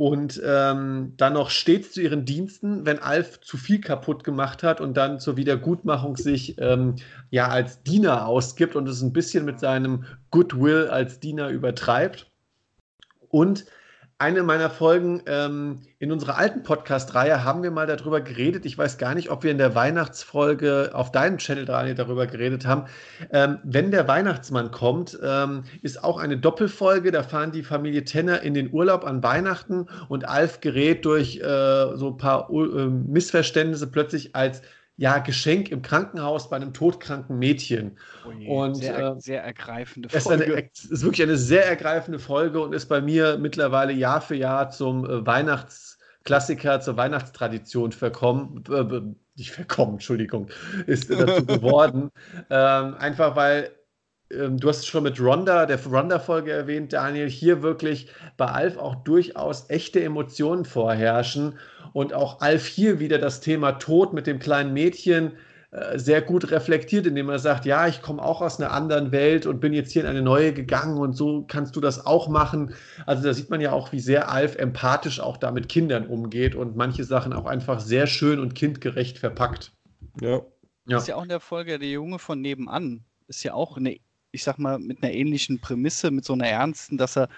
Und 0.00 0.40
ähm, 0.42 1.12
dann 1.18 1.34
noch 1.34 1.50
stets 1.50 1.92
zu 1.92 2.00
ihren 2.00 2.24
Diensten, 2.24 2.86
wenn 2.86 3.00
Alf 3.00 3.42
zu 3.42 3.58
viel 3.58 3.82
kaputt 3.82 4.24
gemacht 4.24 4.62
hat 4.62 4.80
und 4.80 4.96
dann 4.96 5.20
zur 5.20 5.36
Wiedergutmachung 5.36 6.16
sich 6.16 6.56
ähm, 6.58 6.94
ja 7.28 7.48
als 7.48 7.82
Diener 7.82 8.26
ausgibt 8.26 8.76
und 8.76 8.88
es 8.88 9.02
ein 9.02 9.12
bisschen 9.12 9.44
mit 9.44 9.60
seinem 9.60 10.06
Goodwill 10.30 10.88
als 10.88 11.20
Diener 11.20 11.50
übertreibt. 11.50 12.30
Und 13.28 13.66
eine 14.20 14.42
meiner 14.42 14.68
Folgen 14.68 15.22
ähm, 15.24 15.80
in 15.98 16.12
unserer 16.12 16.36
alten 16.36 16.62
Podcast-Reihe 16.62 17.42
haben 17.42 17.62
wir 17.62 17.70
mal 17.70 17.86
darüber 17.86 18.20
geredet. 18.20 18.66
Ich 18.66 18.76
weiß 18.76 18.98
gar 18.98 19.14
nicht, 19.14 19.30
ob 19.30 19.44
wir 19.44 19.50
in 19.50 19.56
der 19.56 19.74
Weihnachtsfolge 19.74 20.90
auf 20.92 21.10
deinem 21.10 21.38
Channel, 21.38 21.64
Daniel, 21.64 21.94
darüber 21.94 22.26
geredet 22.26 22.66
haben. 22.66 22.84
Ähm, 23.32 23.60
wenn 23.62 23.90
der 23.90 24.06
Weihnachtsmann 24.08 24.72
kommt, 24.72 25.18
ähm, 25.22 25.64
ist 25.80 26.04
auch 26.04 26.18
eine 26.18 26.36
Doppelfolge. 26.36 27.12
Da 27.12 27.22
fahren 27.22 27.50
die 27.50 27.62
Familie 27.62 28.04
Tenner 28.04 28.42
in 28.42 28.52
den 28.52 28.70
Urlaub 28.74 29.06
an 29.06 29.22
Weihnachten 29.22 29.86
und 30.10 30.28
Alf 30.28 30.60
gerät 30.60 31.06
durch 31.06 31.38
äh, 31.38 31.96
so 31.96 32.08
ein 32.08 32.16
paar 32.18 32.50
äh, 32.50 32.86
Missverständnisse 32.88 33.86
plötzlich 33.86 34.36
als 34.36 34.60
ja, 35.00 35.16
Geschenk 35.16 35.70
im 35.70 35.80
Krankenhaus 35.80 36.50
bei 36.50 36.56
einem 36.56 36.74
todkranken 36.74 37.38
Mädchen. 37.38 37.96
Oh 38.28 38.32
je, 38.32 38.48
und 38.48 38.74
sehr, 38.74 38.98
äh, 38.98 39.14
sehr 39.18 39.42
ergreifende 39.42 40.10
Folge. 40.10 40.18
Ist, 40.18 40.30
eine, 40.30 40.68
ist 40.68 41.02
wirklich 41.02 41.22
eine 41.22 41.38
sehr 41.38 41.66
ergreifende 41.66 42.18
Folge 42.18 42.60
und 42.60 42.74
ist 42.74 42.84
bei 42.84 43.00
mir 43.00 43.38
mittlerweile 43.38 43.94
Jahr 43.94 44.20
für 44.20 44.34
Jahr 44.34 44.68
zum 44.68 45.06
äh, 45.06 45.26
Weihnachtsklassiker, 45.26 46.82
zur 46.82 46.98
Weihnachtstradition 46.98 47.92
verkommen. 47.92 48.62
Äh, 48.70 49.00
nicht 49.36 49.52
verkommen, 49.52 49.94
Entschuldigung, 49.94 50.48
ist 50.86 51.10
dazu 51.10 51.46
geworden. 51.46 52.10
ähm, 52.50 52.94
einfach 52.98 53.36
weil 53.36 53.70
ähm, 54.30 54.58
du 54.58 54.68
hast 54.68 54.80
es 54.80 54.86
schon 54.86 55.04
mit 55.04 55.18
Ronda, 55.18 55.64
der 55.64 55.82
Ronda-Folge 55.82 56.52
erwähnt, 56.52 56.92
Daniel, 56.92 57.30
hier 57.30 57.62
wirklich 57.62 58.08
bei 58.36 58.46
Alf 58.46 58.76
auch 58.76 58.96
durchaus 58.96 59.70
echte 59.70 60.04
Emotionen 60.04 60.66
vorherrschen 60.66 61.58
und 61.92 62.14
auch 62.14 62.40
Alf 62.40 62.66
hier 62.66 63.00
wieder 63.00 63.18
das 63.18 63.40
Thema 63.40 63.72
Tod 63.72 64.12
mit 64.12 64.26
dem 64.26 64.38
kleinen 64.38 64.72
Mädchen 64.72 65.32
äh, 65.72 66.00
sehr 66.00 66.20
gut 66.20 66.50
reflektiert, 66.50 67.06
indem 67.06 67.28
er 67.28 67.38
sagt, 67.38 67.64
ja, 67.64 67.86
ich 67.86 68.02
komme 68.02 68.20
auch 68.20 68.40
aus 68.40 68.58
einer 68.58 68.72
anderen 68.72 69.12
Welt 69.12 69.46
und 69.46 69.60
bin 69.60 69.72
jetzt 69.72 69.92
hier 69.92 70.02
in 70.02 70.08
eine 70.08 70.20
neue 70.20 70.52
gegangen 70.52 70.98
und 70.98 71.12
so 71.12 71.44
kannst 71.46 71.76
du 71.76 71.80
das 71.80 72.04
auch 72.06 72.28
machen. 72.28 72.74
Also 73.06 73.22
da 73.22 73.32
sieht 73.32 73.50
man 73.50 73.60
ja 73.60 73.70
auch, 73.70 73.92
wie 73.92 74.00
sehr 74.00 74.32
Alf 74.32 74.56
empathisch 74.56 75.20
auch 75.20 75.36
da 75.36 75.52
mit 75.52 75.68
Kindern 75.68 76.08
umgeht 76.08 76.56
und 76.56 76.74
manche 76.74 77.04
Sachen 77.04 77.32
auch 77.32 77.46
einfach 77.46 77.78
sehr 77.78 78.08
schön 78.08 78.40
und 78.40 78.56
kindgerecht 78.56 79.18
verpackt. 79.18 79.70
Ja. 80.20 80.40
ja. 80.88 80.98
Ist 80.98 81.06
ja 81.06 81.14
auch 81.14 81.22
in 81.22 81.28
der 81.28 81.38
Folge 81.38 81.78
der 81.78 81.88
Junge 81.88 82.18
von 82.18 82.40
nebenan. 82.40 83.04
Ist 83.28 83.44
ja 83.44 83.54
auch 83.54 83.76
eine, 83.76 83.96
ich 84.32 84.42
sag 84.42 84.58
mal, 84.58 84.80
mit 84.80 85.04
einer 85.04 85.12
ähnlichen 85.12 85.60
Prämisse, 85.60 86.10
mit 86.10 86.24
so 86.24 86.32
einer 86.32 86.48
ernsten, 86.48 86.98
dass 86.98 87.16
er, 87.16 87.28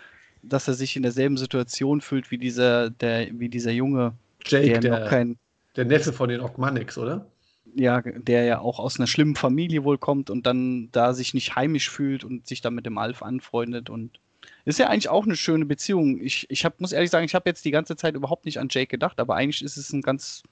dass 0.43 0.69
er 0.69 0.75
sich 0.75 0.97
in 0.97 1.03
derselben 1.03 1.37
Situation 1.37 2.01
fühlt 2.01 2.31
wie 2.31 2.39
dieser, 2.39 2.89
der, 2.89 3.29
wie 3.39 3.51
dieser 3.51 3.73
Junge 3.73 4.15
Jake, 4.47 4.81
der, 4.81 4.81
der, 4.81 5.09
kein, 5.09 5.39
der 5.77 5.85
Neffe 5.85 6.13
von 6.13 6.29
den 6.29 6.41
Ogmanics, 6.41 6.99
oder? 6.99 7.27
Ja, 7.75 8.03
der 8.03 8.45
ja 8.45 8.61
auch 8.61 8.79
aus 8.79 8.99
einer 8.99 9.07
schlimmen 9.07 9.37
Familie 9.37 9.85
wohl 9.85 9.99
kommt 9.99 10.31
und 10.31 10.47
dann 10.47 10.91
da 10.93 11.15
sich 11.15 11.33
nicht 11.33 11.57
heimisch 11.57 11.89
fühlt 11.89 12.25
und 12.25 12.47
sich 12.47 12.61
dann 12.61 12.75
mit 12.75 12.87
dem 12.87 12.99
Alf 12.99 13.23
anfreundet 13.23 13.89
und 13.89 14.19
ist 14.65 14.79
ja 14.79 14.89
eigentlich 14.89 15.09
auch 15.09 15.25
eine 15.25 15.37
schöne 15.37 15.65
Beziehung. 15.65 16.21
Ich, 16.21 16.47
ich 16.51 16.65
hab, 16.65 16.81
muss 16.81 16.93
ehrlich 16.93 17.11
sagen, 17.11 17.25
ich 17.25 17.35
habe 17.35 17.49
jetzt 17.49 17.65
die 17.65 17.71
ganze 17.71 17.97
Zeit 17.97 18.15
überhaupt 18.15 18.45
nicht 18.45 18.59
an 18.59 18.69
Jake 18.71 18.89
gedacht, 18.89 19.21
aber 19.21 19.37
eigentlich 19.37 19.63
ist 19.63 19.77
es 19.77 19.93
ein 19.93 20.03
ganz 20.03 20.43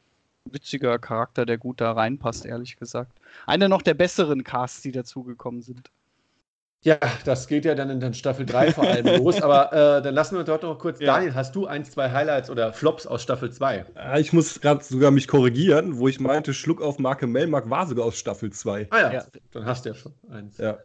witziger 0.45 0.99
Charakter, 0.99 1.47
der 1.47 1.59
gut 1.59 1.81
da 1.81 1.93
reinpasst, 1.93 2.47
ehrlich 2.47 2.77
gesagt. 2.77 3.19
Einer 3.47 3.69
noch 3.69 3.83
der 3.83 3.95
besseren 3.95 4.45
Casts, 4.45 4.83
die 4.83 4.93
dazugekommen 4.93 5.63
sind. 5.63 5.91
Ja, 6.83 6.99
das 7.27 7.47
geht 7.47 7.67
ja 7.67 7.75
dann 7.75 7.91
in 7.91 8.15
Staffel 8.15 8.47
3 8.47 8.73
vor 8.73 8.85
allem 8.85 9.05
los. 9.23 9.43
Aber 9.43 9.73
äh, 9.73 10.03
dann 10.03 10.15
lassen 10.15 10.37
wir 10.37 10.45
dort 10.45 10.63
noch 10.63 10.79
kurz. 10.79 10.99
Ja. 10.99 11.15
Daniel, 11.15 11.35
hast 11.35 11.55
du 11.55 11.67
ein, 11.67 11.85
zwei 11.85 12.11
Highlights 12.11 12.49
oder 12.49 12.73
Flops 12.73 13.07
aus 13.07 13.23
Staffel 13.23 13.53
2? 13.53 13.85
Ja, 13.95 14.19
ich 14.19 14.33
muss 14.33 14.61
gerade 14.61 14.83
sogar 14.83 15.11
mich 15.11 15.29
korrigieren, 15.29 15.99
wo 15.99 16.09
ich 16.09 16.21
meinte, 16.21 16.55
Schluck 16.55 16.81
auf 16.81 16.99
Marke 16.99 17.27
Melmark 17.27 17.69
war 17.69 17.87
sogar 17.87 18.07
aus 18.07 18.17
Staffel 18.17 18.51
2. 18.51 18.89
Ah 18.91 18.99
ja, 18.99 19.13
ja, 19.13 19.25
dann 19.53 19.67
hast 19.67 19.85
du 19.85 19.91
ja 19.91 19.95
schon 19.95 20.15
eins. 20.31 20.57
Ja. 20.57 20.79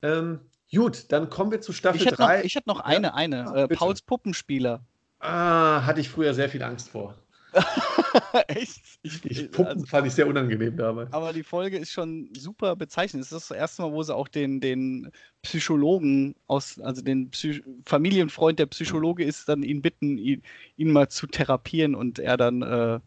Ähm, 0.00 0.40
gut, 0.72 1.12
dann 1.12 1.28
kommen 1.28 1.50
wir 1.50 1.60
zu 1.60 1.72
Staffel 1.72 2.06
3. 2.06 2.44
ich 2.44 2.56
hatte 2.56 2.68
noch 2.68 2.80
eine, 2.80 3.14
eine. 3.14 3.46
Ah, 3.46 3.64
äh, 3.64 3.68
Pauls 3.68 4.00
Puppenspieler. 4.00 4.80
Ah, 5.18 5.84
hatte 5.84 6.00
ich 6.00 6.08
früher 6.08 6.32
sehr 6.32 6.48
viel 6.48 6.62
Angst 6.62 6.88
vor. 6.88 7.14
Echt? 8.48 8.82
Ich, 9.02 9.24
ich 9.24 9.50
Puppen 9.50 9.66
also, 9.66 9.86
fand 9.86 10.06
ich 10.06 10.12
sehr 10.12 10.26
unangenehm 10.26 10.76
damals. 10.76 11.12
Aber 11.12 11.32
die 11.32 11.42
Folge 11.42 11.78
ist 11.78 11.92
schon 11.92 12.28
super 12.36 12.76
bezeichnend. 12.76 13.24
Es 13.24 13.32
ist 13.32 13.50
das 13.50 13.56
erste 13.56 13.82
Mal, 13.82 13.92
wo 13.92 14.02
sie 14.02 14.14
auch 14.14 14.28
den, 14.28 14.60
den 14.60 15.10
Psychologen 15.42 16.34
aus, 16.46 16.78
also 16.80 17.02
den 17.02 17.30
Psych 17.30 17.62
Familienfreund 17.86 18.58
der 18.58 18.66
Psychologe 18.66 19.24
ist, 19.24 19.48
dann 19.48 19.62
ihn 19.62 19.82
bitten, 19.82 20.18
ihn, 20.18 20.42
ihn 20.76 20.92
mal 20.92 21.08
zu 21.08 21.26
therapieren 21.26 21.94
und 21.94 22.18
er 22.18 22.36
dann, 22.36 22.62
äh, 22.62 23.00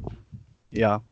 ja, 0.72 1.04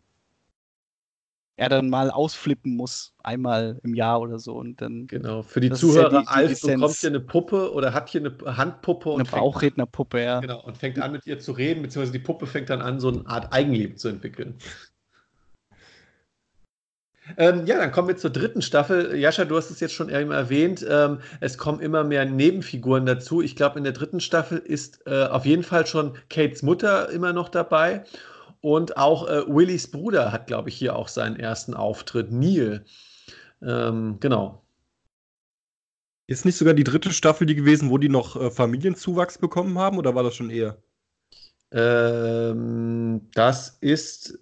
er 1.60 1.68
dann 1.68 1.90
mal 1.90 2.10
ausflippen 2.10 2.78
muss, 2.78 3.14
einmal 3.22 3.80
im 3.84 3.94
Jahr 3.94 4.22
oder 4.22 4.40
so. 4.40 4.54
Und 4.54 4.82
dann, 4.82 5.08
genau, 5.08 5.44
für 5.44 5.60
die 5.60 5.70
Zuhörer, 5.72 6.14
ja 6.14 6.20
die, 6.20 6.26
die 6.26 6.32
Alf 6.32 6.62
bekommt 6.62 6.96
hier 6.96 7.10
eine 7.10 7.20
Puppe 7.20 7.74
oder 7.74 7.94
hat 7.94 8.10
hier 8.10 8.22
eine 8.22 8.58
Handpuppe. 8.58 9.10
Und 9.10 9.22
eine 9.22 9.30
Bauchrednerpuppe, 9.30 10.24
ja. 10.24 10.40
Genau, 10.40 10.62
und 10.62 10.78
fängt 10.78 11.02
an 11.02 11.12
mit 11.12 11.28
ihr 11.28 11.38
zu 11.38 11.52
reden, 11.52 11.82
beziehungsweise 11.82 12.14
die 12.14 12.24
Puppe 12.24 12.48
fängt 12.48 12.70
dann 12.70 12.82
an, 12.82 13.02
so 13.02 13.10
eine 13.10 13.28
Art 13.28 13.52
Eigenleben 13.52 13.98
zu 13.98 14.08
entwickeln. 14.08 14.56
Ähm, 17.38 17.66
ja, 17.66 17.78
dann 17.78 17.92
kommen 17.92 18.08
wir 18.08 18.16
zur 18.16 18.30
dritten 18.30 18.62
Staffel. 18.62 19.16
Jascha, 19.18 19.46
du 19.46 19.58
hast 19.58 19.70
es 19.70 19.82
jetzt 19.82 19.94
schon 19.94 20.10
eben 20.10 20.32
erwähnt. 20.32 20.86
Ähm, 20.90 21.20
es 21.42 21.58
kommen 21.58 21.82
immer 21.82 22.06
mehr 22.06 22.26
Nebenfiguren 22.26 23.06
dazu. 23.06 23.42
Ich 23.42 23.58
glaube, 23.58 23.78
in 23.78 23.84
der 23.84 23.94
dritten 23.94 24.22
Staffel 24.22 24.58
ist 24.58 25.06
äh, 25.06 25.26
auf 25.26 25.46
jeden 25.46 25.64
Fall 25.64 25.86
schon 25.86 26.14
Kates 26.30 26.64
Mutter 26.64 27.10
immer 27.10 27.34
noch 27.34 27.50
dabei. 27.50 28.06
Und 28.62 28.98
auch 28.98 29.28
äh, 29.28 29.44
Willys 29.48 29.90
Bruder 29.90 30.32
hat, 30.32 30.48
glaube 30.48 30.70
ich, 30.70 30.76
hier 30.76 30.96
auch 30.96 31.08
seinen 31.08 31.38
ersten 31.38 31.74
Auftritt. 31.74 32.32
Neil. 32.32 32.86
Ähm, 33.62 34.18
genau. 34.20 34.64
Ist 36.28 36.46
nicht 36.46 36.58
sogar 36.58 36.74
die 36.74 36.84
dritte 36.84 37.12
Staffel 37.12 37.48
die 37.48 37.56
gewesen, 37.56 37.90
wo 37.90 37.98
die 37.98 38.10
noch 38.10 38.36
äh, 38.36 38.52
Familienzuwachs 38.52 39.38
bekommen 39.38 39.80
haben, 39.80 39.98
oder 39.98 40.14
war 40.14 40.24
das 40.24 40.36
schon 40.36 40.50
eher? 40.50 40.78
Ähm, 41.72 43.30
das 43.34 43.78
ist 43.82 44.40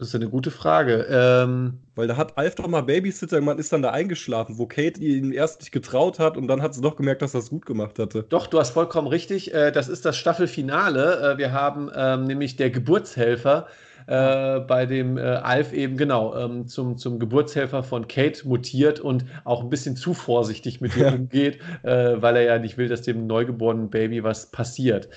Das 0.00 0.08
ist 0.08 0.14
eine 0.14 0.30
gute 0.30 0.50
Frage. 0.50 1.06
Ähm, 1.10 1.78
Weil 1.94 2.08
da 2.08 2.16
hat 2.16 2.38
Alf 2.38 2.54
doch 2.54 2.66
mal 2.66 2.80
Babysitter, 2.80 3.38
man 3.42 3.58
ist 3.58 3.70
dann 3.70 3.82
da 3.82 3.90
eingeschlafen, 3.90 4.56
wo 4.56 4.64
Kate 4.64 4.98
ihn 4.98 5.30
erst 5.30 5.60
nicht 5.60 5.72
getraut 5.72 6.18
hat 6.18 6.38
und 6.38 6.48
dann 6.48 6.62
hat 6.62 6.74
sie 6.74 6.80
doch 6.80 6.96
gemerkt, 6.96 7.20
dass 7.20 7.34
er 7.34 7.40
es 7.40 7.50
gut 7.50 7.66
gemacht 7.66 7.98
hatte. 7.98 8.24
Doch, 8.30 8.46
du 8.46 8.58
hast 8.58 8.70
vollkommen 8.70 9.08
richtig. 9.08 9.52
Äh, 9.52 9.72
das 9.72 9.88
ist 9.88 10.06
das 10.06 10.16
Staffelfinale. 10.16 11.34
Äh, 11.34 11.38
wir 11.38 11.52
haben 11.52 11.90
ähm, 11.94 12.24
nämlich 12.24 12.56
der 12.56 12.70
Geburtshelfer 12.70 13.66
äh, 14.06 14.60
bei 14.60 14.86
dem 14.86 15.18
äh, 15.18 15.20
Alf 15.20 15.74
eben 15.74 15.98
genau 15.98 16.34
ähm, 16.34 16.66
zum, 16.66 16.96
zum 16.96 17.18
Geburtshelfer 17.18 17.82
von 17.82 18.08
Kate 18.08 18.48
mutiert 18.48 19.00
und 19.00 19.26
auch 19.44 19.62
ein 19.62 19.68
bisschen 19.68 19.96
zu 19.96 20.14
vorsichtig 20.14 20.80
mit 20.80 20.96
ihr 20.96 21.08
ja. 21.08 21.12
umgeht, 21.12 21.58
äh, 21.82 22.14
weil 22.22 22.36
er 22.36 22.42
ja 22.44 22.58
nicht 22.58 22.78
will, 22.78 22.88
dass 22.88 23.02
dem 23.02 23.26
neugeborenen 23.26 23.90
Baby 23.90 24.24
was 24.24 24.50
passiert. 24.50 25.10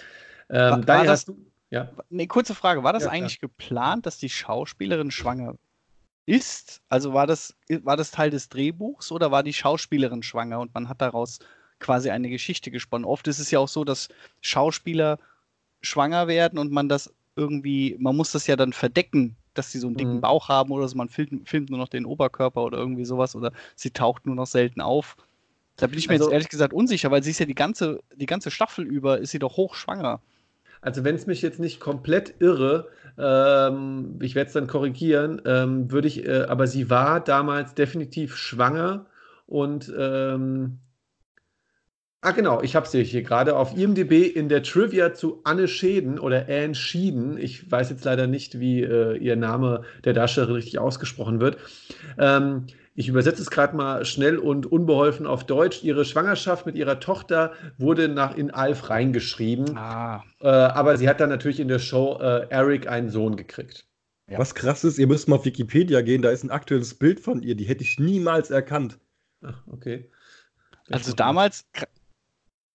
Ähm, 0.49 0.85
war, 0.85 0.87
war 0.87 1.03
das, 1.05 1.23
du 1.23 1.37
ja. 1.73 1.89
Nee, 2.11 2.27
kurze 2.27 2.53
Frage. 2.53 2.83
War 2.83 2.93
das 2.93 3.05
ja, 3.05 3.09
eigentlich 3.09 3.41
ja. 3.41 3.47
geplant, 3.47 4.05
dass 4.05 4.19
die 4.19 4.29
Schauspielerin 4.29 5.09
schwanger 5.09 5.55
ist? 6.27 6.81
Also 6.87 7.13
war 7.13 7.25
das, 7.25 7.55
war 7.67 7.97
das 7.97 8.11
Teil 8.11 8.29
des 8.29 8.49
Drehbuchs 8.49 9.11
oder 9.11 9.31
war 9.31 9.41
die 9.41 9.53
Schauspielerin 9.53 10.21
schwanger 10.21 10.59
und 10.59 10.71
man 10.75 10.87
hat 10.87 11.01
daraus 11.01 11.39
quasi 11.79 12.11
eine 12.11 12.29
Geschichte 12.29 12.69
gesponnen? 12.69 13.05
Oft 13.05 13.27
ist 13.27 13.39
es 13.39 13.49
ja 13.49 13.57
auch 13.57 13.67
so, 13.67 13.83
dass 13.83 14.09
Schauspieler 14.41 15.17
schwanger 15.81 16.27
werden 16.27 16.59
und 16.59 16.71
man 16.71 16.89
das 16.89 17.11
irgendwie, 17.35 17.97
man 17.99 18.15
muss 18.15 18.31
das 18.31 18.45
ja 18.45 18.55
dann 18.55 18.71
verdecken, 18.71 19.35
dass 19.55 19.71
sie 19.71 19.79
so 19.79 19.87
einen 19.87 19.97
dicken 19.97 20.17
mhm. 20.17 20.21
Bauch 20.21 20.49
haben 20.49 20.71
oder 20.71 20.87
so, 20.87 20.95
man 20.95 21.09
filmt, 21.09 21.49
filmt, 21.49 21.71
nur 21.71 21.79
noch 21.79 21.89
den 21.89 22.05
Oberkörper 22.05 22.63
oder 22.63 22.77
irgendwie 22.77 23.05
sowas 23.05 23.35
oder 23.35 23.51
sie 23.75 23.89
taucht 23.89 24.27
nur 24.27 24.35
noch 24.35 24.45
selten 24.45 24.79
auf. 24.79 25.17
Da 25.77 25.87
bin 25.87 25.97
ich 25.97 26.07
mir 26.07 26.13
also, 26.13 26.25
jetzt 26.25 26.33
ehrlich 26.33 26.49
gesagt 26.49 26.71
unsicher, 26.71 27.09
weil 27.09 27.23
sie 27.23 27.31
ist 27.31 27.39
ja 27.39 27.47
die 27.47 27.55
ganze, 27.55 27.99
die 28.15 28.27
ganze 28.27 28.51
Staffel 28.51 28.85
über, 28.85 29.17
ist 29.17 29.31
sie 29.31 29.39
doch 29.39 29.57
hochschwanger. 29.57 30.21
Also 30.83 31.03
wenn 31.03 31.15
es 31.15 31.27
mich 31.27 31.41
jetzt 31.41 31.59
nicht 31.59 31.79
komplett 31.79 32.35
irre, 32.39 32.89
ähm, 33.17 34.19
ich 34.21 34.35
werde 34.35 34.47
es 34.47 34.53
dann 34.53 34.67
korrigieren, 34.67 35.41
ähm, 35.45 35.91
würde 35.91 36.07
ich, 36.07 36.25
äh, 36.25 36.43
aber 36.43 36.67
sie 36.67 36.89
war 36.89 37.21
damals 37.21 37.73
definitiv 37.73 38.35
schwanger 38.35 39.05
und 39.47 39.91
ähm, 39.97 40.79
Ah, 42.25 42.31
genau, 42.31 42.61
ich 42.61 42.73
habe 42.77 42.87
sie 42.87 43.03
hier 43.03 43.21
gerade 43.21 43.53
auf 43.53 43.75
IMDb 43.77 44.33
in 44.33 44.47
der 44.47 44.63
Trivia 44.63 45.13
zu 45.13 45.41
Anne 45.43 45.67
Schäden 45.67 46.19
oder 46.19 46.45
Anne 46.47 46.73
Schieden. 46.73 47.37
Ich 47.37 47.69
weiß 47.69 47.89
jetzt 47.89 48.05
leider 48.05 48.27
nicht, 48.27 48.61
wie 48.61 48.81
äh, 48.81 49.17
ihr 49.17 49.35
Name 49.35 49.83
der 50.05 50.13
Darstellerin 50.13 50.55
richtig 50.55 50.79
ausgesprochen 50.79 51.41
wird. 51.41 51.57
Ähm, 52.17 52.67
ich 52.95 53.07
übersetze 53.07 53.41
es 53.41 53.49
gerade 53.49 53.75
mal 53.75 54.05
schnell 54.05 54.37
und 54.37 54.71
unbeholfen 54.71 55.25
auf 55.25 55.45
Deutsch. 55.45 55.83
Ihre 55.83 56.05
Schwangerschaft 56.05 56.65
mit 56.65 56.75
ihrer 56.75 56.99
Tochter 56.99 57.53
wurde 57.77 58.07
nach 58.07 58.35
in 58.35 58.51
Alf 58.51 58.89
reingeschrieben. 58.89 59.75
Ah. 59.77 60.23
Äh, 60.39 60.47
aber 60.47 60.97
sie 60.97 61.09
hat 61.09 61.19
dann 61.19 61.29
natürlich 61.29 61.59
in 61.59 61.67
der 61.67 61.79
Show 61.79 62.19
äh, 62.21 62.47
Eric 62.49 62.87
einen 62.87 63.09
Sohn 63.09 63.35
gekriegt. 63.35 63.87
Ja. 64.29 64.37
Was 64.37 64.53
krass 64.55 64.83
ist, 64.83 64.99
ihr 64.99 65.07
müsst 65.07 65.27
mal 65.27 65.37
auf 65.37 65.45
Wikipedia 65.45 66.01
gehen, 66.01 66.21
da 66.21 66.29
ist 66.29 66.43
ein 66.43 66.51
aktuelles 66.51 66.93
Bild 66.93 67.19
von 67.19 67.41
ihr, 67.41 67.55
die 67.55 67.65
hätte 67.65 67.83
ich 67.83 67.99
niemals 67.99 68.51
erkannt. 68.51 68.99
Ach, 69.41 69.61
okay. 69.67 70.09
also 70.89 71.13
damals, 71.13 71.65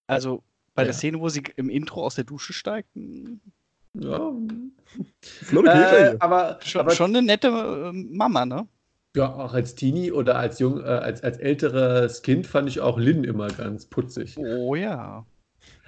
also 0.06 0.42
bei 0.74 0.82
ja. 0.82 0.86
der 0.86 0.94
Szene, 0.94 1.20
wo 1.20 1.28
sie 1.28 1.42
im 1.56 1.70
Intro 1.70 2.04
aus 2.04 2.16
der 2.16 2.24
Dusche 2.24 2.52
steigt. 2.52 2.90
Ja. 3.94 4.32
äh, 5.52 6.16
aber, 6.18 6.58
schon, 6.62 6.80
aber 6.82 6.90
schon 6.90 7.16
eine 7.16 7.22
nette 7.22 7.48
äh, 7.48 7.92
Mama, 7.92 8.44
ne? 8.44 8.68
Ja, 9.16 9.34
auch 9.34 9.54
als 9.54 9.74
Teenie 9.74 10.12
oder 10.12 10.38
als 10.38 10.58
jung, 10.58 10.80
äh, 10.80 10.84
als, 10.84 11.22
als 11.22 11.38
älteres 11.38 12.22
Kind 12.22 12.46
fand 12.46 12.68
ich 12.68 12.80
auch 12.80 12.98
Lynn 12.98 13.24
immer 13.24 13.48
ganz 13.48 13.86
putzig. 13.86 14.36
Oh 14.38 14.74
ja. 14.74 15.26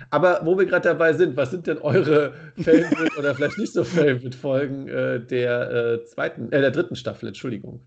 Aber 0.09 0.41
wo 0.45 0.59
wir 0.59 0.67
gerade 0.67 0.89
dabei 0.89 1.13
sind, 1.13 1.37
was 1.37 1.51
sind 1.51 1.67
denn 1.67 1.79
eure 1.79 2.33
Favorite 2.57 3.11
oder 3.19 3.35
vielleicht 3.35 3.59
nicht 3.59 3.73
so 3.73 3.85
Favorite-Folgen 3.85 4.89
äh, 4.89 5.25
der 5.25 5.71
äh, 5.71 6.05
zweiten, 6.05 6.51
äh, 6.53 6.61
der 6.61 6.71
dritten 6.71 6.97
Staffel, 6.97 7.29
Entschuldigung? 7.29 7.83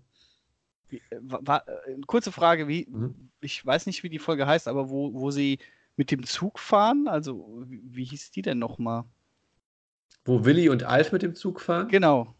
Wie, 0.88 1.02
äh, 1.10 1.18
war, 1.20 1.66
äh, 1.68 1.96
kurze 2.06 2.30
Frage, 2.30 2.68
wie, 2.68 2.86
mhm. 2.88 3.30
ich 3.40 3.64
weiß 3.64 3.86
nicht, 3.86 4.02
wie 4.02 4.10
die 4.10 4.18
Folge 4.18 4.46
heißt, 4.46 4.68
aber 4.68 4.88
wo, 4.88 5.12
wo 5.14 5.30
sie 5.30 5.58
mit 5.96 6.10
dem 6.10 6.24
Zug 6.24 6.58
fahren, 6.58 7.08
also 7.08 7.64
wie, 7.66 7.82
wie 7.84 8.04
hieß 8.04 8.30
die 8.30 8.42
denn 8.42 8.58
nochmal? 8.58 9.04
Wo 10.24 10.44
Willi 10.44 10.68
und 10.68 10.84
Alf 10.84 11.12
mit 11.12 11.22
dem 11.22 11.34
Zug 11.34 11.60
fahren? 11.60 11.88
Genau. 11.88 12.34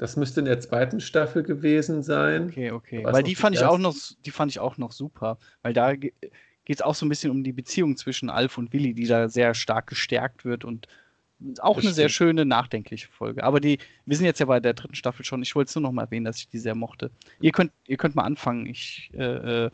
Das 0.00 0.16
müsste 0.16 0.40
in 0.40 0.46
der 0.46 0.58
zweiten 0.60 0.98
Staffel 0.98 1.42
gewesen 1.42 2.02
sein. 2.02 2.46
Okay, 2.48 2.70
okay. 2.70 3.04
Weil 3.04 3.22
die 3.22 3.34
fand 3.34 3.54
ich 3.54 3.64
auch 3.64 3.76
noch, 3.76 3.94
die 4.24 4.30
fand 4.30 4.50
ich 4.50 4.58
auch 4.58 4.78
noch 4.78 4.92
super. 4.92 5.36
Weil 5.60 5.74
da 5.74 5.94
geht 5.94 6.14
es 6.66 6.80
auch 6.80 6.94
so 6.94 7.04
ein 7.04 7.10
bisschen 7.10 7.30
um 7.30 7.44
die 7.44 7.52
Beziehung 7.52 7.98
zwischen 7.98 8.30
Alf 8.30 8.56
und 8.56 8.72
Willi, 8.72 8.94
die 8.94 9.06
da 9.06 9.28
sehr 9.28 9.52
stark 9.52 9.88
gestärkt 9.88 10.46
wird 10.46 10.64
und 10.64 10.88
auch 11.58 11.76
das 11.76 11.76
eine 11.76 11.80
stimmt. 11.80 11.94
sehr 11.96 12.08
schöne, 12.08 12.46
nachdenkliche 12.46 13.08
Folge. 13.08 13.44
Aber 13.44 13.60
die, 13.60 13.76
wir 14.06 14.16
sind 14.16 14.24
jetzt 14.24 14.40
ja 14.40 14.46
bei 14.46 14.58
der 14.58 14.72
dritten 14.72 14.94
Staffel 14.94 15.22
schon. 15.22 15.42
Ich 15.42 15.54
wollte 15.54 15.68
es 15.68 15.74
nur 15.74 15.82
noch 15.82 15.92
mal 15.92 16.04
erwähnen, 16.04 16.24
dass 16.24 16.38
ich 16.38 16.48
die 16.48 16.60
sehr 16.60 16.74
mochte. 16.74 17.10
Ihr 17.42 17.52
könnt, 17.52 17.72
ihr 17.86 17.98
könnt 17.98 18.14
mal 18.14 18.24
anfangen. 18.24 18.64
Ich 18.64 19.10
äh, 19.12 19.66
äh 19.66 19.70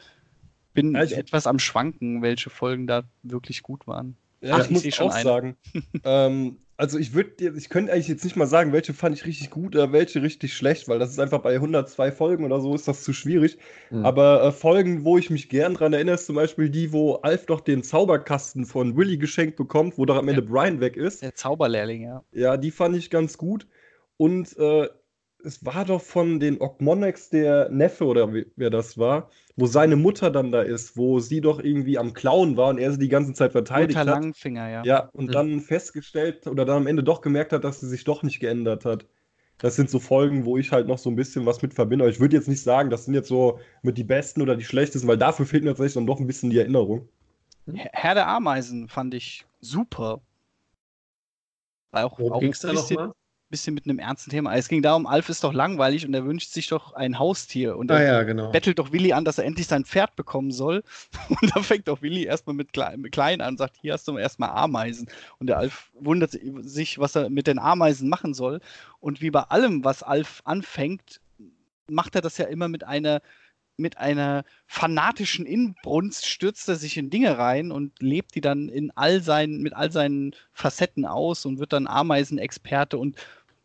bin 0.74 0.96
also, 0.96 1.14
etwas 1.14 1.46
am 1.46 1.60
Schwanken, 1.60 2.20
welche 2.20 2.50
Folgen 2.50 2.88
da 2.88 3.04
wirklich 3.22 3.62
gut 3.62 3.86
waren. 3.86 4.16
Ja, 4.40 4.56
Ach, 4.56 4.64
ich, 4.64 4.70
muss 4.72 5.00
auch 5.00 5.14
ein. 5.14 5.24
sagen. 5.24 5.56
ähm, 6.04 6.58
also 6.76 6.98
ich 6.98 7.14
würde, 7.14 7.54
ich 7.56 7.68
könnte 7.68 7.92
eigentlich 7.92 8.08
jetzt 8.08 8.24
nicht 8.24 8.36
mal 8.36 8.46
sagen, 8.46 8.72
welche 8.72 8.92
fand 8.92 9.16
ich 9.16 9.24
richtig 9.24 9.50
gut 9.50 9.74
oder 9.74 9.92
welche 9.92 10.22
richtig 10.22 10.54
schlecht, 10.54 10.88
weil 10.88 10.98
das 10.98 11.10
ist 11.10 11.18
einfach 11.18 11.40
bei 11.40 11.54
102 11.54 12.12
Folgen 12.12 12.44
oder 12.44 12.60
so 12.60 12.74
ist 12.74 12.86
das 12.86 13.02
zu 13.02 13.12
schwierig. 13.12 13.58
Mhm. 13.90 14.04
Aber 14.04 14.44
äh, 14.44 14.52
Folgen, 14.52 15.04
wo 15.04 15.16
ich 15.16 15.30
mich 15.30 15.48
gern 15.48 15.74
dran 15.74 15.92
erinnere, 15.92 16.16
ist 16.16 16.26
zum 16.26 16.36
Beispiel 16.36 16.68
die, 16.68 16.92
wo 16.92 17.14
Alf 17.16 17.46
doch 17.46 17.60
den 17.60 17.82
Zauberkasten 17.82 18.66
von 18.66 18.96
Willy 18.96 19.16
geschenkt 19.16 19.56
bekommt, 19.56 19.96
wo 19.96 20.04
doch 20.04 20.16
am 20.16 20.28
Ende 20.28 20.42
ja. 20.42 20.48
Brian 20.48 20.80
weg 20.80 20.96
ist. 20.96 21.22
Der 21.22 21.34
Zauberlehrling, 21.34 22.02
ja. 22.02 22.22
Ja, 22.32 22.56
die 22.56 22.70
fand 22.70 22.96
ich 22.96 23.10
ganz 23.10 23.38
gut. 23.38 23.66
Und 24.18 24.56
äh, 24.58 24.88
es 25.46 25.64
war 25.64 25.84
doch 25.84 26.02
von 26.02 26.40
den 26.40 26.60
Ogmonex 26.60 27.30
der 27.30 27.68
Neffe 27.70 28.04
oder 28.04 28.32
wer 28.56 28.68
das 28.68 28.98
war, 28.98 29.30
wo 29.54 29.66
seine 29.66 29.94
Mutter 29.94 30.30
dann 30.30 30.50
da 30.50 30.62
ist, 30.62 30.96
wo 30.96 31.20
sie 31.20 31.40
doch 31.40 31.60
irgendwie 31.60 31.98
am 31.98 32.14
Klauen 32.14 32.56
war 32.56 32.70
und 32.70 32.78
er 32.78 32.90
sie 32.90 32.98
die 32.98 33.08
ganze 33.08 33.32
Zeit 33.32 33.52
verteidigt 33.52 33.96
Mutter 33.96 34.10
hat. 34.10 34.22
Langfinger, 34.22 34.68
ja. 34.68 34.82
Ja, 34.84 35.08
und 35.12 35.28
mhm. 35.28 35.32
dann 35.32 35.60
festgestellt 35.60 36.48
oder 36.48 36.64
dann 36.64 36.78
am 36.78 36.86
Ende 36.88 37.04
doch 37.04 37.20
gemerkt 37.20 37.52
hat, 37.52 37.62
dass 37.62 37.78
sie 37.80 37.88
sich 37.88 38.02
doch 38.02 38.24
nicht 38.24 38.40
geändert 38.40 38.84
hat. 38.84 39.06
Das 39.58 39.76
sind 39.76 39.88
so 39.88 40.00
Folgen, 40.00 40.44
wo 40.44 40.58
ich 40.58 40.72
halt 40.72 40.88
noch 40.88 40.98
so 40.98 41.08
ein 41.08 41.16
bisschen 41.16 41.46
was 41.46 41.62
mit 41.62 41.72
verbinde. 41.72 42.04
Aber 42.04 42.10
ich 42.10 42.20
würde 42.20 42.36
jetzt 42.36 42.48
nicht 42.48 42.62
sagen, 42.62 42.90
das 42.90 43.04
sind 43.04 43.14
jetzt 43.14 43.28
so 43.28 43.60
mit 43.82 43.96
die 43.96 44.04
besten 44.04 44.42
oder 44.42 44.56
die 44.56 44.64
schlechtesten, 44.64 45.08
weil 45.08 45.16
dafür 45.16 45.46
fehlt 45.46 45.62
mir 45.62 45.70
tatsächlich 45.70 45.94
dann 45.94 46.06
doch 46.06 46.18
ein 46.18 46.26
bisschen 46.26 46.50
die 46.50 46.58
Erinnerung. 46.58 47.08
Herr 47.72 48.14
der 48.14 48.28
Ameisen 48.28 48.88
fand 48.88 49.14
ich 49.14 49.46
super. 49.60 50.20
Auch, 51.92 52.18
Worum 52.18 52.40
ging 52.40 52.52
es 52.52 52.60
da 52.60 52.72
nochmal? 52.72 53.12
Bisschen 53.48 53.74
mit 53.74 53.84
einem 53.84 53.98
ernsten 53.98 54.30
Thema. 54.30 54.54
Es 54.54 54.68
ging 54.68 54.82
darum, 54.82 55.06
Alf 55.06 55.28
ist 55.28 55.44
doch 55.44 55.52
langweilig 55.52 56.06
und 56.06 56.14
er 56.14 56.24
wünscht 56.24 56.52
sich 56.52 56.68
doch 56.68 56.92
ein 56.94 57.18
Haustier. 57.18 57.76
Und 57.76 57.90
ah, 57.90 57.98
er 57.98 58.06
ja, 58.06 58.22
genau. 58.24 58.50
bettelt 58.50 58.78
doch 58.78 58.92
Willi 58.92 59.12
an, 59.12 59.24
dass 59.24 59.38
er 59.38 59.44
endlich 59.44 59.66
sein 59.66 59.84
Pferd 59.84 60.16
bekommen 60.16 60.50
soll. 60.50 60.82
Und 61.28 61.54
da 61.54 61.62
fängt 61.62 61.88
doch 61.88 62.02
Willi 62.02 62.24
erstmal 62.24 62.54
mit, 62.54 62.72
Kle 62.72 62.96
mit 62.96 63.12
Klein 63.12 63.40
an 63.40 63.54
und 63.54 63.58
sagt, 63.58 63.76
hier 63.80 63.92
hast 63.92 64.06
du 64.08 64.16
erstmal 64.18 64.50
Ameisen. 64.50 65.08
Und 65.38 65.48
der 65.48 65.58
Alf 65.58 65.90
wundert 65.94 66.38
sich, 66.60 66.98
was 66.98 67.14
er 67.14 67.30
mit 67.30 67.46
den 67.46 67.58
Ameisen 67.58 68.08
machen 68.08 68.34
soll. 68.34 68.60
Und 69.00 69.20
wie 69.20 69.30
bei 69.30 69.42
allem, 69.42 69.84
was 69.84 70.02
Alf 70.02 70.42
anfängt, 70.44 71.20
macht 71.88 72.14
er 72.14 72.20
das 72.20 72.38
ja 72.38 72.46
immer 72.46 72.68
mit 72.68 72.84
einer 72.84 73.22
mit 73.76 73.98
einer 73.98 74.44
fanatischen 74.66 75.46
Inbrunst 75.46 76.26
stürzt 76.26 76.68
er 76.68 76.76
sich 76.76 76.96
in 76.96 77.10
Dinge 77.10 77.38
rein 77.38 77.70
und 77.70 77.92
lebt 78.00 78.34
die 78.34 78.40
dann 78.40 78.68
in 78.68 78.90
all 78.94 79.22
seinen, 79.22 79.62
mit 79.62 79.74
all 79.74 79.92
seinen 79.92 80.34
Facetten 80.52 81.04
aus 81.04 81.44
und 81.44 81.58
wird 81.58 81.72
dann 81.72 81.86
Ameisenexperte 81.86 82.98
und, 82.98 83.16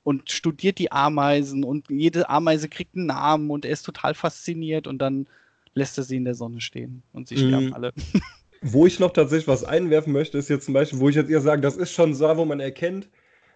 und 0.03 0.29
studiert 0.29 0.79
die 0.79 0.91
Ameisen 0.91 1.63
und 1.63 1.89
jede 1.89 2.29
Ameise 2.29 2.67
kriegt 2.69 2.95
einen 2.95 3.07
Namen 3.07 3.49
und 3.49 3.65
er 3.65 3.71
ist 3.71 3.83
total 3.83 4.13
fasziniert 4.13 4.87
und 4.87 4.99
dann 4.99 5.27
lässt 5.73 5.97
er 5.97 6.03
sie 6.03 6.17
in 6.17 6.25
der 6.25 6.35
Sonne 6.35 6.59
stehen 6.59 7.03
und 7.13 7.27
sie 7.27 7.37
sterben 7.37 7.67
mhm. 7.67 7.73
alle. 7.73 7.93
Wo 8.61 8.85
ich 8.85 8.99
noch 8.99 9.11
tatsächlich 9.11 9.47
was 9.47 9.63
einwerfen 9.63 10.13
möchte, 10.13 10.37
ist 10.37 10.49
jetzt 10.49 10.65
zum 10.65 10.73
Beispiel, 10.73 10.99
wo 10.99 11.09
ich 11.09 11.15
jetzt 11.15 11.31
eher 11.31 11.41
sage, 11.41 11.61
das 11.61 11.77
ist 11.77 11.93
schon 11.93 12.13
so, 12.13 12.37
wo 12.37 12.45
man 12.45 12.59
erkennt, 12.59 13.09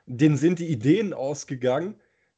denen 0.08 0.38
sind 0.38 0.60
die 0.60 0.68
Ideen 0.68 1.14
ausgegangen 1.14 1.95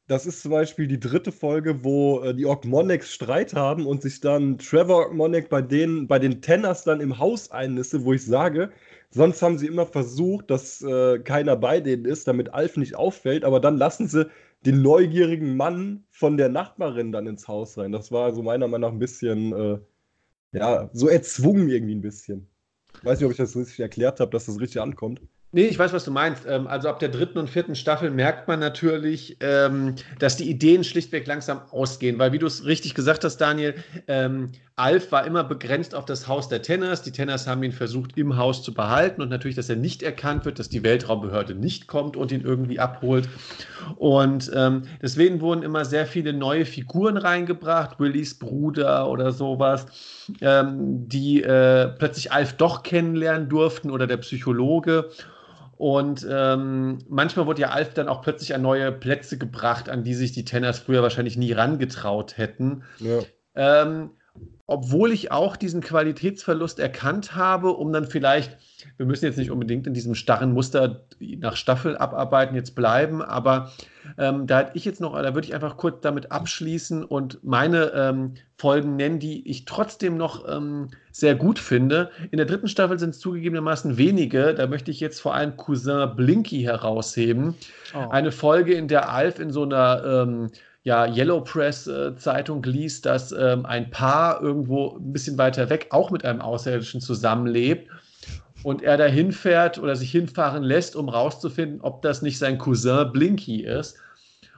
das 0.08 0.26
ist 0.26 0.41
zum 0.41 0.51
Beispiel 0.51 0.88
die 0.88 0.99
dritte 0.99 1.32
Folge, 1.32 1.84
wo 1.84 2.22
äh, 2.22 2.34
die 2.34 2.45
Ogmonics 2.45 3.12
Streit 3.14 3.53
haben 3.53 3.86
und 3.86 4.01
sich 4.01 4.22
dann 4.22 4.58
Trevor 4.58 5.08
Ogmonic 5.08 5.49
bei, 5.49 5.62
bei 5.62 6.20
den 6.20 6.41
Tenners 6.41 6.84
dann 6.84 7.01
im 7.01 7.20
Haus 7.20 7.51
einniste, 7.51 8.05
wo 8.05 8.14
ich 8.14 8.26
sage, 8.26 8.72
sonst 9.10 9.41
haben 9.41 9.58
sie 9.58 9.68
immer 9.68 9.86
versucht, 9.86 10.49
dass 10.49 10.82
äh, 10.82 11.20
keiner 11.20 11.58
bei 11.58 11.82
denen 11.82 12.05
ist, 12.05 12.28
damit 12.28 12.53
Alf 12.53 12.78
nicht 12.78 12.95
auffällt, 12.95 13.43
aber 13.43 13.60
dann 13.60 13.78
lassen 13.78 14.08
sie 14.08 14.30
den 14.66 14.82
neugierigen 14.82 15.55
Mann 15.58 16.05
von 16.10 16.38
der 16.38 16.49
Nachbarin 16.49 17.12
dann 17.12 17.28
ins 17.28 17.47
Haus 17.47 17.78
rein. 17.78 17.91
Das 17.91 18.12
war 18.12 18.26
also 18.26 18.41
meiner 18.41 18.68
Meinung 18.68 18.89
nach 18.89 18.95
ein 18.95 18.99
bisschen, 18.99 19.53
äh, 19.53 19.80
ja, 20.53 20.89
so 20.93 21.10
erzwungen 21.10 21.70
irgendwie 21.70 21.95
ein 21.95 22.01
bisschen. 22.01 22.47
Ich 22.95 23.05
weiß 23.05 23.20
nicht, 23.20 23.26
ob 23.26 23.32
ich 23.32 23.38
das 23.38 23.55
richtig 23.55 23.80
erklärt 23.80 24.20
habe, 24.20 24.32
dass 24.32 24.45
das 24.45 24.60
richtig 24.60 24.82
ankommt. 24.82 25.22
Nee, 25.53 25.67
ich 25.67 25.79
weiß, 25.79 25.93
was 25.93 26.03
du 26.03 26.11
meinst. 26.11 26.45
Ähm, 26.45 26.67
also 26.67 26.89
ab 26.89 26.99
der 26.99 27.07
dritten 27.07 27.37
und 27.37 27.49
vierten 27.49 27.73
Staffel 27.73 28.11
merkt 28.11 28.49
man 28.49 28.59
natürlich, 28.59 29.37
ähm, 29.39 29.95
dass 30.19 30.35
die 30.35 30.49
Ideen 30.49 30.83
schlichtweg 30.83 31.25
langsam 31.25 31.61
ausgehen. 31.71 32.19
Weil, 32.19 32.33
wie 32.33 32.37
du 32.37 32.45
es 32.45 32.65
richtig 32.65 32.95
gesagt 32.95 33.23
hast, 33.23 33.37
Daniel, 33.37 33.73
ähm, 34.07 34.51
Alf 34.75 35.11
war 35.13 35.25
immer 35.25 35.45
begrenzt 35.45 35.95
auf 35.95 36.03
das 36.03 36.27
Haus 36.27 36.49
der 36.49 36.61
Tenners. 36.63 37.01
Die 37.01 37.13
Tenners 37.13 37.47
haben 37.47 37.63
ihn 37.63 37.71
versucht, 37.71 38.17
im 38.17 38.35
Haus 38.35 38.61
zu 38.61 38.73
behalten 38.73 39.21
und 39.21 39.29
natürlich, 39.29 39.55
dass 39.55 39.69
er 39.69 39.77
nicht 39.77 40.03
erkannt 40.03 40.43
wird, 40.43 40.59
dass 40.59 40.67
die 40.67 40.83
Weltraumbehörde 40.83 41.55
nicht 41.55 41.87
kommt 41.87 42.17
und 42.17 42.31
ihn 42.31 42.41
irgendwie 42.41 42.79
abholt. 42.79 43.27
Und 43.95 44.51
deswegen 45.01 45.41
wurden 45.41 45.63
immer 45.63 45.83
sehr 45.83 46.05
viele 46.05 46.31
neue 46.31 46.65
Figuren 46.65 47.17
reingebracht, 47.17 47.99
Willys 47.99 48.37
Bruder 48.37 49.09
oder 49.09 49.31
sowas, 49.31 49.87
die 50.27 51.41
äh, 51.41 51.87
plötzlich 51.97 52.31
Alf 52.31 52.53
doch 52.53 52.83
kennenlernen 52.83 53.49
durften 53.49 53.89
oder 53.89 54.05
der 54.05 54.17
Psychologe. 54.17 55.09
Und 55.78 56.25
ähm, 56.30 56.99
manchmal 57.07 57.45
wurde 57.45 57.61
ja 57.61 57.69
Alf 57.69 57.93
dann 57.93 58.07
auch 58.07 58.21
plötzlich 58.21 58.55
an 58.55 58.61
neue 58.61 58.91
Plätze 58.91 59.38
gebracht, 59.38 59.89
an 59.89 60.03
die 60.03 60.15
sich 60.15 60.32
die 60.32 60.45
Tenners 60.45 60.80
früher 60.80 61.03
wahrscheinlich 61.03 61.38
nie 61.38 61.51
rangetraut 61.51 62.38
hätten. 62.38 62.84
Ja. 62.99 63.19
Ähm, 63.55 64.11
obwohl 64.69 65.13
ich 65.13 65.32
auch 65.32 65.55
diesen 65.55 65.80
Qualitätsverlust 65.82 66.80
erkannt 66.80 67.36
habe, 67.36 67.71
um 67.71 67.93
dann 67.93 68.05
vielleicht, 68.05 68.57
wir 68.97 69.05
müssen 69.05 69.23
jetzt 69.23 69.38
nicht 69.38 69.49
unbedingt 69.49 69.88
in 69.88 69.93
diesem 69.93 70.13
starren 70.13 70.51
Muster 70.51 71.05
nach 71.19 71.55
Staffel 71.55 71.97
abarbeiten, 71.97 72.53
jetzt 72.53 72.75
bleiben, 72.75 73.21
aber 73.21 73.71
ähm, 74.17 74.45
da 74.45 74.59
hätte 74.59 74.71
ich 74.73 74.84
jetzt 74.84 74.99
noch, 74.99 75.13
da 75.13 75.34
würde 75.34 75.47
ich 75.47 75.55
einfach 75.55 75.78
kurz 75.78 76.01
damit 76.01 76.34
abschließen 76.34 77.05
und 77.05 77.39
meine 77.43 77.93
ähm, 77.93 78.34
Folgen 78.57 78.97
nennen, 78.97 79.19
die 79.19 79.49
ich 79.49 79.63
trotzdem 79.63 80.17
noch 80.17 80.45
ähm, 80.49 80.89
sehr 81.20 81.34
gut 81.34 81.57
finde. 81.57 82.11
In 82.30 82.38
der 82.38 82.45
dritten 82.45 82.68
Staffel 82.68 82.99
sind 82.99 83.09
es 83.09 83.20
zugegebenermaßen 83.20 83.97
wenige, 83.97 84.53
da 84.53 84.68
möchte 84.68 84.91
ich 84.91 84.99
jetzt 84.99 85.20
vor 85.20 85.34
allem 85.34 85.57
Cousin 85.57 86.15
Blinky 86.15 86.61
herausheben. 86.61 87.55
Oh. 87.95 88.09
Eine 88.09 88.32
Folge, 88.32 88.76
in 88.76 88.88
der 88.88 89.09
Alf 89.09 89.39
in 89.39 89.49
so 89.49 89.63
einer 89.63 90.03
ähm, 90.05 90.51
ja, 90.84 91.07
Yellow 91.07 91.41
Press 91.41 91.88
äh, 91.88 92.15
Zeitung 92.15 92.61
liest, 92.61 93.07
dass 93.07 93.32
ähm, 93.32 93.65
ein 93.65 93.89
Paar 93.89 94.41
irgendwo 94.41 94.97
ein 94.97 95.11
bisschen 95.11 95.39
weiter 95.39 95.72
weg 95.72 95.88
auch 95.89 96.11
mit 96.11 96.24
einem 96.24 96.39
Außerirdischen 96.39 97.01
zusammenlebt 97.01 97.89
und 98.61 98.84
er 98.84 98.97
dahin 98.97 99.32
fährt 99.32 99.80
oder 99.80 99.95
sich 99.95 100.11
hinfahren 100.11 100.63
lässt, 100.63 100.95
um 100.95 101.09
rauszufinden, 101.09 101.82
ob 101.82 102.03
das 102.03 102.22
nicht 102.22 102.38
sein 102.38 102.59
Cousin 102.59 103.11
Blinky 103.11 103.63
ist. 103.63 103.97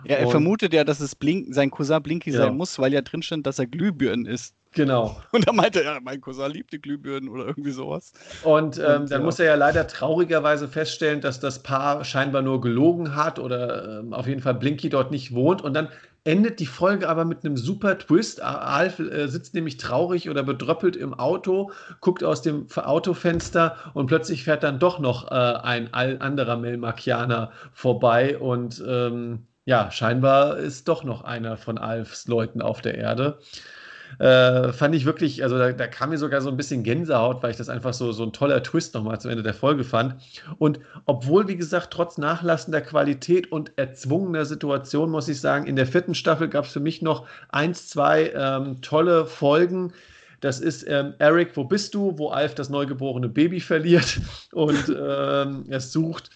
Ja, 0.06 0.18
er 0.18 0.26
und, 0.26 0.32
vermutet 0.32 0.74
ja, 0.74 0.84
dass 0.84 1.00
es 1.00 1.16
Blink, 1.16 1.54
sein 1.54 1.72
Cousin 1.72 2.04
Blinky 2.04 2.32
ja. 2.32 2.40
sein 2.40 2.58
muss, 2.58 2.80
weil 2.80 2.94
ja 2.94 3.02
drin 3.02 3.22
stand, 3.22 3.48
dass 3.48 3.60
er 3.60 3.68
Glühbirnen 3.68 4.26
ist. 4.26 4.56
Genau. 4.74 5.20
Und 5.32 5.48
da 5.48 5.54
meinte 5.54 5.84
er, 5.84 5.96
ja, 5.96 6.00
mein 6.02 6.22
Cousin 6.22 6.52
liebt 6.52 6.72
die 6.72 6.82
Glühbirnen 6.82 7.30
oder 7.30 7.46
irgendwie 7.48 7.72
sowas. 7.72 8.14
Und, 8.44 8.78
ähm, 8.78 9.02
und 9.02 9.12
dann 9.12 9.22
ja. 9.22 9.26
muss 9.26 9.40
er 9.40 9.48
ja 9.48 9.56
leider 9.56 9.88
traurigerweise 9.88 10.68
feststellen, 10.68 11.22
dass 11.22 11.40
das 11.40 11.64
Paar 11.64 12.04
scheinbar 12.06 12.42
nur 12.42 12.62
gelogen 12.62 13.16
hat 13.16 13.40
oder 13.40 14.00
ähm, 14.00 14.14
auf 14.14 14.28
jeden 14.28 14.42
Fall 14.42 14.54
Blinky 14.54 14.90
dort 14.90 15.12
nicht 15.12 15.34
wohnt. 15.34 15.64
Und 15.64 15.74
dann 15.74 15.90
endet 16.24 16.60
die 16.60 16.68
Folge 16.68 17.10
aber 17.10 17.26
mit 17.26 17.44
einem 17.44 17.58
super 17.58 17.98
Twist. 17.98 18.42
Alf 18.44 19.00
äh, 19.00 19.28
sitzt 19.28 19.56
nämlich 19.56 19.78
traurig 19.78 20.30
oder 20.30 20.44
bedröppelt 20.44 20.96
im 20.96 21.14
Auto, 21.14 21.72
guckt 22.02 22.24
aus 22.24 22.42
dem 22.42 22.68
Autofenster 22.76 23.76
und 23.94 24.08
plötzlich 24.08 24.44
fährt 24.44 24.64
dann 24.64 24.80
doch 24.80 25.00
noch 25.00 25.32
äh, 25.32 25.34
ein 25.34 25.94
anderer 25.94 26.58
Melmakianer 26.58 27.52
vorbei 27.74 28.38
und 28.38 28.84
ähm, 28.88 29.48
ja, 29.66 29.92
scheinbar 29.92 30.58
ist 30.58 30.88
doch 30.88 31.04
noch 31.04 31.24
einer 31.24 31.58
von 31.58 31.78
Alfs 31.78 32.28
Leuten 32.28 32.62
auf 32.62 32.82
der 32.82 32.96
Erde. 32.96 33.40
Äh, 34.18 34.74
fand 34.74 34.96
ich 34.96 35.06
wirklich, 35.06 35.44
also 35.44 35.58
da, 35.58 35.72
da, 35.72 35.88
kam 35.88 36.10
mir 36.10 36.18
sogar 36.18 36.42
so 36.42 36.50
ein 36.50 36.58
bisschen 36.58 36.84
Gänsehaut, 36.84 37.44
weil 37.44 37.52
ich 37.52 37.58
das 37.58 37.70
einfach 37.70 37.94
so, 37.94 38.12
so 38.12 38.24
ein 38.24 38.34
toller 38.34 38.64
Twist 38.64 38.96
nochmal 38.96 39.22
zum 39.22 39.32
Ende 39.32 39.44
der 39.44 39.54
Folge 39.54 39.84
fand. 39.84 40.16
Und 40.58 40.80
obwohl, 41.06 41.48
wie 41.48 41.56
gesagt, 41.56 41.92
trotz 41.92 42.18
nachlassender 42.18 42.82
Qualität 42.82 43.52
und 43.52 43.72
erzwungener 43.78 44.46
Situation, 44.46 45.12
muss 45.12 45.28
ich 45.28 45.40
sagen, 45.40 45.68
in 45.68 45.76
der 45.76 45.86
vierten 45.86 46.16
Staffel 46.16 46.50
gab 46.50 46.66
es 46.66 46.72
für 46.72 46.80
mich 46.80 47.02
noch 47.02 47.28
eins, 47.50 47.88
zwei 47.88 48.32
ähm, 48.36 48.82
tolle 48.82 49.26
Folgen. 49.26 49.94
Das 50.42 50.60
ist 50.60 50.88
ähm, 50.88 51.14
Eric, 51.20 51.56
wo 51.56 51.66
bist 51.66 51.94
du? 51.94 52.18
Wo 52.18 52.30
Alf 52.30 52.56
das 52.56 52.70
neugeborene 52.70 53.30
Baby 53.30 53.60
verliert 53.60 54.20
und 54.54 54.90
ähm, 54.90 55.66
es 55.70 55.92
sucht. 55.92 56.30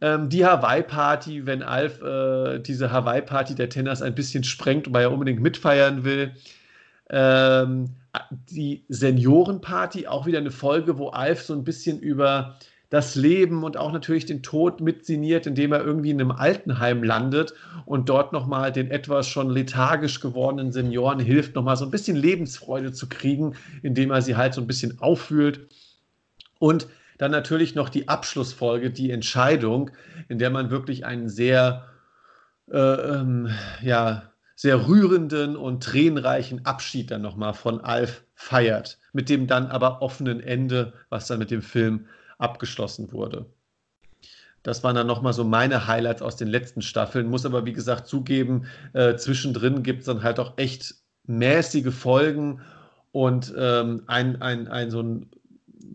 Ähm, 0.00 0.28
die 0.28 0.44
Hawaii-Party, 0.44 1.46
wenn 1.46 1.62
Alf 1.62 2.00
äh, 2.02 2.58
diese 2.60 2.90
Hawaii-Party 2.90 3.54
der 3.54 3.68
Tenners 3.68 4.02
ein 4.02 4.14
bisschen 4.14 4.44
sprengt, 4.44 4.92
weil 4.92 5.02
er 5.02 5.12
unbedingt 5.12 5.40
mitfeiern 5.40 6.04
will. 6.04 6.32
Ähm, 7.12 7.90
die 8.50 8.84
Seniorenparty, 8.88 10.06
auch 10.06 10.26
wieder 10.26 10.38
eine 10.38 10.50
Folge, 10.50 10.98
wo 10.98 11.08
Alf 11.08 11.42
so 11.42 11.54
ein 11.54 11.64
bisschen 11.64 11.98
über 12.00 12.56
das 12.92 13.14
Leben 13.14 13.64
und 13.64 13.78
auch 13.78 13.90
natürlich 13.90 14.26
den 14.26 14.42
Tod 14.42 14.82
mitsiniert, 14.82 15.46
indem 15.46 15.72
er 15.72 15.82
irgendwie 15.82 16.10
in 16.10 16.20
einem 16.20 16.30
Altenheim 16.30 17.02
landet 17.02 17.54
und 17.86 18.10
dort 18.10 18.34
nochmal 18.34 18.70
den 18.70 18.90
etwas 18.90 19.28
schon 19.28 19.48
lethargisch 19.48 20.20
gewordenen 20.20 20.72
Senioren 20.72 21.18
hilft, 21.18 21.54
nochmal 21.54 21.76
so 21.76 21.86
ein 21.86 21.90
bisschen 21.90 22.16
Lebensfreude 22.16 22.92
zu 22.92 23.08
kriegen, 23.08 23.54
indem 23.82 24.10
er 24.10 24.20
sie 24.20 24.36
halt 24.36 24.52
so 24.52 24.60
ein 24.60 24.66
bisschen 24.66 25.00
auffühlt. 25.00 25.68
Und 26.58 26.86
dann 27.16 27.30
natürlich 27.30 27.74
noch 27.74 27.88
die 27.88 28.08
Abschlussfolge, 28.08 28.90
die 28.90 29.10
Entscheidung, 29.10 29.90
in 30.28 30.38
der 30.38 30.50
man 30.50 30.70
wirklich 30.70 31.06
einen 31.06 31.30
sehr, 31.30 31.86
äh, 32.70 32.76
ähm, 32.76 33.48
ja, 33.80 34.31
sehr 34.62 34.86
rührenden 34.86 35.56
und 35.56 35.82
tränenreichen 35.82 36.64
Abschied 36.64 37.10
dann 37.10 37.20
nochmal 37.20 37.52
von 37.52 37.80
Alf 37.80 38.22
feiert. 38.36 39.00
Mit 39.12 39.28
dem 39.28 39.48
dann 39.48 39.66
aber 39.66 40.02
offenen 40.02 40.38
Ende, 40.38 40.92
was 41.08 41.26
dann 41.26 41.40
mit 41.40 41.50
dem 41.50 41.62
Film 41.62 42.06
abgeschlossen 42.38 43.10
wurde. 43.10 43.46
Das 44.62 44.84
waren 44.84 44.94
dann 44.94 45.08
nochmal 45.08 45.32
so 45.32 45.42
meine 45.42 45.88
Highlights 45.88 46.22
aus 46.22 46.36
den 46.36 46.46
letzten 46.46 46.80
Staffeln. 46.80 47.26
Muss 47.26 47.44
aber, 47.44 47.66
wie 47.66 47.72
gesagt, 47.72 48.06
zugeben, 48.06 48.66
äh, 48.92 49.16
zwischendrin 49.16 49.82
gibt 49.82 50.02
es 50.02 50.06
dann 50.06 50.22
halt 50.22 50.38
auch 50.38 50.56
echt 50.58 50.94
mäßige 51.24 51.92
Folgen 51.92 52.60
und 53.10 53.52
ähm, 53.58 54.04
ein, 54.06 54.40
ein, 54.42 54.68
ein 54.68 54.92
so 54.92 55.02
ein 55.02 55.30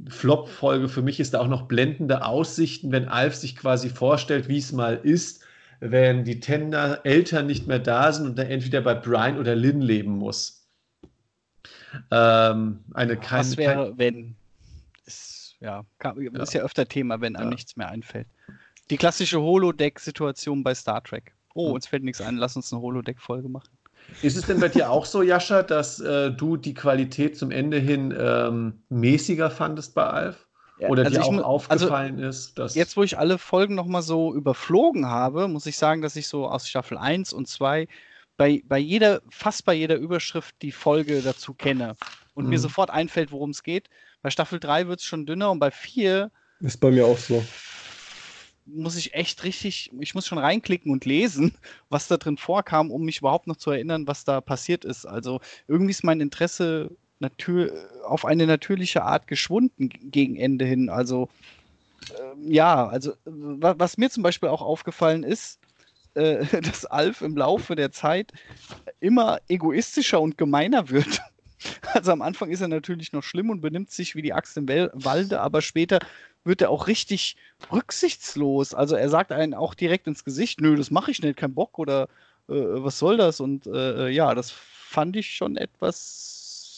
Flop-Folge 0.10 0.90
für 0.90 1.02
mich 1.02 1.22
ist 1.22 1.34
da 1.34 1.40
auch 1.40 1.48
noch 1.48 1.70
blendende 1.70 2.26
Aussichten, 2.26 2.92
wenn 2.92 3.08
Alf 3.08 3.36
sich 3.36 3.56
quasi 3.56 3.88
vorstellt, 3.88 4.50
wie 4.50 4.58
es 4.58 4.74
mal 4.74 5.00
ist 5.02 5.47
wenn 5.80 6.24
die 6.24 6.40
Tender 6.40 7.06
Eltern 7.06 7.48
nicht 7.48 7.68
mehr 7.68 7.80
da 7.80 8.12
sind 8.12 8.28
und 8.28 8.40
er 8.40 8.50
entweder 8.50 8.82
bei 8.82 8.94
Brian 8.96 9.38
oder 9.38 9.56
Lynn 9.56 9.82
leben 9.82 10.18
muss. 10.18 10.68
Ähm, 12.12 12.80
eine 12.94 13.18
keine, 13.18 13.40
Was 13.40 13.58
wäre, 13.58 13.90
kein, 13.90 13.98
wenn? 13.98 14.36
Ist 15.06 15.56
ja, 15.60 15.86
kann, 16.00 16.18
ist 16.18 16.54
ja. 16.54 16.60
ja 16.60 16.66
öfter 16.66 16.88
Thema, 16.88 17.22
wenn 17.22 17.36
einem 17.36 17.50
ja. 17.50 17.56
nichts 17.56 17.76
mehr 17.76 17.90
einfällt. 17.90 18.28
Die 18.90 18.98
klassische 18.98 19.42
Holodeck-Situation 19.42 20.64
bei 20.64 20.74
Star 20.74 21.04
Trek. 21.04 21.34
Oh, 21.54 21.72
uns 21.72 21.88
fällt 21.88 22.04
nichts 22.04 22.22
ein, 22.22 22.38
lass 22.38 22.56
uns 22.56 22.72
eine 22.72 22.82
Holodeck-Folge 22.82 23.50
machen. 23.50 23.70
Ist 24.22 24.38
es 24.38 24.46
denn 24.46 24.60
bei 24.60 24.70
dir 24.70 24.90
auch 24.90 25.06
so, 25.06 25.22
Jascha, 25.22 25.64
dass 25.64 26.00
äh, 26.00 26.32
du 26.32 26.56
die 26.56 26.74
Qualität 26.74 27.38
zum 27.38 27.52
Ende 27.52 27.78
hin 27.78 28.16
ähm, 28.18 28.82
mäßiger 28.90 29.50
fandest 29.50 29.96
bei 29.96 30.06
Alf? 30.06 30.47
Oder 30.80 31.06
also 31.06 31.20
dir 31.20 31.26
auch 31.26 31.44
aufgefallen 31.44 32.18
also 32.18 32.28
ist, 32.28 32.60
dass. 32.60 32.76
Jetzt, 32.76 32.98
wo 32.98 33.04
ich 33.04 33.18
alle 33.18 33.38
Folgen 33.38 33.76
nochmal 33.76 34.04
so 34.04 34.34
überflogen 34.34 35.08
habe, 35.08 35.48
muss 35.48 35.66
ich 35.66 35.78
sagen, 35.78 36.02
dass 36.02 36.16
ich 36.16 36.28
so 36.28 36.48
aus 36.48 36.68
Staffel 36.70 36.98
1 36.98 37.34
und 37.34 37.48
2 37.48 37.88
bei, 38.38 38.62
bei 38.66 38.78
jeder, 38.78 39.22
fast 39.30 39.66
bei 39.66 39.74
jeder 39.74 39.96
Überschrift 39.96 40.56
die 40.62 40.72
Folge 40.72 41.22
dazu 41.22 41.56
kenne 41.56 41.96
und 42.36 42.46
mhm. 42.46 42.52
mir 42.52 42.60
sofort 42.60 42.92
einfällt, 42.92 43.32
worum 43.32 43.50
es 43.50 43.64
geht. 43.64 43.90
Bei 44.22 44.30
Staffel 44.30 44.60
3 44.60 44.88
wird 44.88 45.00
es 45.00 45.06
schon 45.06 45.26
dünner 45.26 45.50
und 45.50 45.60
bei 45.60 45.72
4 45.72 46.32
ist 46.60 46.80
bei 46.80 46.92
mir 46.92 47.06
auch 47.06 47.18
so. 47.18 47.44
Muss 48.66 48.98
ich 48.98 49.14
echt 49.14 49.44
richtig, 49.44 49.92
ich 50.00 50.16
muss 50.16 50.28
schon 50.28 50.38
reinklicken 50.38 50.92
und 50.92 51.06
lesen, 51.06 51.54
was 51.90 52.08
da 52.08 52.18
drin 52.18 52.38
vorkam, 52.38 52.92
um 52.92 53.04
mich 53.04 53.20
überhaupt 53.20 53.48
noch 53.48 53.58
zu 53.58 53.72
erinnern, 53.72 54.08
was 54.08 54.24
da 54.24 54.42
passiert 54.42 54.86
ist. 54.86 55.06
Also 55.06 55.40
irgendwie 55.68 55.92
ist 55.92 56.04
mein 56.04 56.20
Interesse 56.20 56.96
natür 57.20 57.90
auf 58.06 58.26
eine 58.26 58.46
natürliche 58.48 59.04
Art 59.04 59.28
geschwunden 59.28 59.90
gegen 60.12 60.36
Ende 60.36 60.66
hin. 60.66 60.90
Also 60.90 61.30
äh, 62.12 62.54
ja, 62.54 62.88
also 62.88 63.14
was 63.26 63.98
mir 63.98 64.10
zum 64.10 64.24
Beispiel 64.24 64.50
auch 64.50 64.62
aufgefallen 64.62 65.24
ist, 65.24 65.60
äh, 66.14 66.46
dass 66.62 66.86
Alf 66.86 67.22
im 67.22 67.36
Laufe 67.38 67.76
der 67.76 67.92
Zeit 67.92 68.32
immer 69.00 69.40
egoistischer 69.48 70.22
und 70.22 70.38
gemeiner 70.38 70.90
wird. 70.90 71.22
Also 71.94 72.12
am 72.12 72.22
Anfang 72.22 72.52
ist 72.52 72.62
er 72.62 72.68
natürlich 72.68 73.14
noch 73.14 73.24
schlimm 73.24 73.50
und 73.50 73.62
benimmt 73.62 73.90
sich 73.90 74.14
wie 74.14 74.22
die 74.22 74.32
Axt 74.32 74.56
im 74.58 74.68
Walde, 74.68 75.42
aber 75.42 75.64
später 75.64 75.98
wird 76.44 76.62
er 76.62 76.70
auch 76.70 76.86
richtig 76.86 77.36
rücksichtslos. 77.72 78.76
Also 78.76 78.96
er 78.96 79.10
sagt 79.10 79.32
einen 79.32 79.56
auch 79.56 79.74
direkt 79.74 80.06
ins 80.06 80.24
Gesicht, 80.24 80.62
nö, 80.62 80.76
das 80.76 80.92
mache 80.92 81.10
ich 81.10 81.20
nicht, 81.20 81.36
kein 81.36 81.56
Bock 81.56 81.80
oder 81.80 82.04
äh, 82.48 82.54
was 82.54 83.00
soll 83.00 83.18
das? 83.18 83.40
Und 83.40 83.66
äh, 83.66 84.06
äh 84.06 84.10
ja, 84.10 84.36
das 84.36 84.52
fand 84.52 85.16
ich 85.16 85.36
schon 85.36 85.58
etwas 85.58 86.37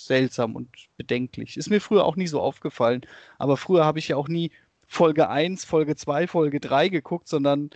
seltsam 0.09 0.55
und 0.57 0.67
bedenklich. 0.97 1.55
Ist 1.55 1.69
mir 1.69 1.79
früher 1.79 2.03
auch 2.03 2.17
nie 2.17 2.27
so 2.27 2.41
aufgefallen. 2.41 3.01
Aber 3.37 3.55
früher 3.55 3.85
habe 3.85 3.99
ich 3.99 4.09
ja 4.09 4.17
auch 4.17 4.27
nie 4.27 4.51
Folge 4.87 5.29
1, 5.29 5.63
Folge 5.63 5.95
2, 5.95 6.27
Folge 6.27 6.59
3 6.59 6.89
geguckt, 6.89 7.29
sondern 7.29 7.69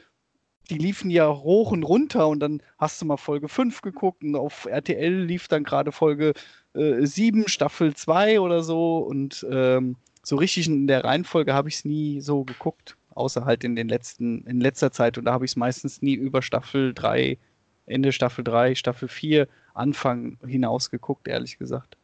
die 0.70 0.78
liefen 0.78 1.12
ja 1.12 1.30
hoch 1.30 1.72
und 1.72 1.84
runter 1.84 2.28
und 2.28 2.40
dann 2.40 2.62
hast 2.78 3.02
du 3.02 3.06
mal 3.06 3.18
Folge 3.18 3.50
5 3.50 3.82
geguckt 3.82 4.24
und 4.24 4.36
auf 4.36 4.66
RTL 4.66 5.24
lief 5.24 5.48
dann 5.48 5.64
gerade 5.64 5.92
Folge 5.92 6.34
äh, 6.74 7.06
7, 7.06 7.48
Staffel 7.48 7.94
2 7.94 8.40
oder 8.40 8.64
so 8.64 8.98
und 9.00 9.46
ähm, 9.52 9.98
so 10.24 10.38
richtig 10.38 10.68
in 10.68 10.88
der 10.88 11.04
Reihenfolge 11.04 11.54
habe 11.54 11.70
ich 11.70 11.76
es 11.76 11.86
nie 11.86 12.22
so 12.22 12.44
geguckt. 12.46 12.98
außer 13.16 13.46
halt 13.46 13.64
in 13.64 13.76
den 13.76 13.90
letzten, 13.90 14.44
in 14.48 14.60
letzter 14.60 14.92
Zeit. 14.92 15.18
Und 15.20 15.26
da 15.26 15.34
habe 15.34 15.46
ich 15.46 15.52
es 15.52 15.56
meistens 15.56 16.02
nie 16.02 16.16
über 16.16 16.42
Staffel 16.42 16.94
3, 16.96 17.38
Ende 17.86 18.12
Staffel 18.12 18.44
3, 18.44 18.74
Staffel 18.76 19.08
4, 19.08 19.48
Anfang 19.76 20.38
hinaus 20.48 20.90
geguckt, 20.90 21.28
ehrlich 21.28 21.60
gesagt. 21.60 21.98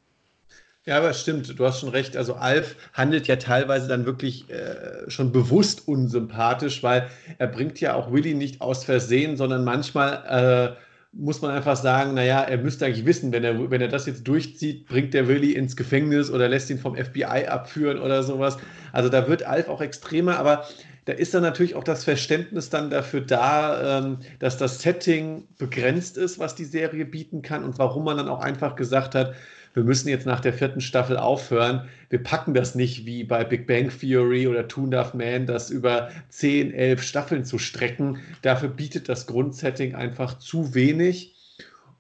Ja, 0.86 0.98
aber 0.98 1.14
stimmt, 1.14 1.60
du 1.60 1.66
hast 1.66 1.82
schon 1.82 1.90
recht. 1.90 2.18
Also 2.18 2.36
Alf 2.36 2.76
handelt 2.94 3.28
ja 3.28 3.36
teilweise 3.36 3.88
dann 3.88 4.06
wirklich 4.06 4.50
äh, 4.50 5.10
schon 5.10 5.32
bewusst 5.32 5.88
unsympathisch, 5.88 6.82
weil 6.82 7.10
er 7.38 7.48
bringt 7.48 7.80
ja 7.80 7.94
auch 7.94 8.12
Willy 8.12 8.34
nicht 8.34 8.62
aus 8.62 8.86
Versehen, 8.86 9.38
sondern 9.38 9.64
manchmal 9.64 10.76
äh, 10.76 10.82
muss 11.12 11.42
man 11.42 11.52
einfach 11.52 11.76
sagen, 11.76 12.14
naja, 12.14 12.42
er 12.42 12.58
müsste 12.58 12.86
eigentlich 12.86 13.06
wissen, 13.06 13.32
wenn 13.34 13.44
er, 13.44 13.70
wenn 13.72 13.82
er 13.82 13.88
das 13.88 14.06
jetzt 14.06 14.28
durchzieht, 14.28 14.88
bringt 14.88 15.14
der 15.14 15.28
Willy 15.28 15.52
ins 15.54 15.76
Gefängnis 15.76 16.32
oder 16.32 16.48
lässt 16.48 16.70
ihn 16.70 16.80
vom 16.80 16.96
FBI 16.96 17.48
abführen 17.48 18.00
oder 18.00 18.24
sowas. 18.24 18.58
Also 18.92 19.10
da 19.10 19.28
wird 19.28 19.44
Alf 19.44 19.68
auch 19.68 19.82
extremer, 19.82 20.38
aber 20.40 20.66
da 21.06 21.14
ist 21.14 21.34
dann 21.34 21.42
natürlich 21.44 21.76
auch 21.76 21.84
das 21.84 22.04
Verständnis 22.04 22.70
dann 22.70 22.90
dafür 22.90 23.22
da, 23.22 24.00
ähm, 24.00 24.20
dass 24.40 24.58
das 24.58 24.80
Setting 24.82 25.48
begrenzt 25.58 26.18
ist, 26.18 26.40
was 26.40 26.56
die 26.56 26.66
Serie 26.66 27.06
bieten 27.06 27.42
kann 27.42 27.64
und 27.64 27.80
warum 27.80 28.06
man 28.06 28.18
dann 28.18 28.30
auch 28.30 28.40
einfach 28.42 28.76
gesagt 28.76 29.16
hat, 29.16 29.34
wir 29.74 29.84
müssen 29.84 30.10
jetzt 30.10 30.26
nach 30.26 30.40
der 30.40 30.54
vierten 30.54 30.82
Staffel 30.82 31.18
aufhören. 31.18 31.88
Wir 32.10 32.22
packen 32.24 32.54
das 32.54 32.76
nicht 32.76 33.06
wie 33.06 33.24
bei 33.24 33.44
Big 33.44 33.68
Bang 33.68 33.90
Theory 33.90 34.48
oder 34.48 34.68
Toon 34.68 34.92
Darth 34.92 35.14
Man, 35.14 35.46
das 35.46 35.70
über 35.70 36.10
10, 36.30 36.74
11 36.74 37.04
Staffeln 37.04 37.46
zu 37.46 37.60
strecken. 37.60 38.18
Dafür 38.42 38.70
bietet 38.70 39.10
das 39.10 39.28
Grundsetting 39.28 39.96
einfach 39.96 40.40
zu 40.40 40.74
wenig. 40.74 41.36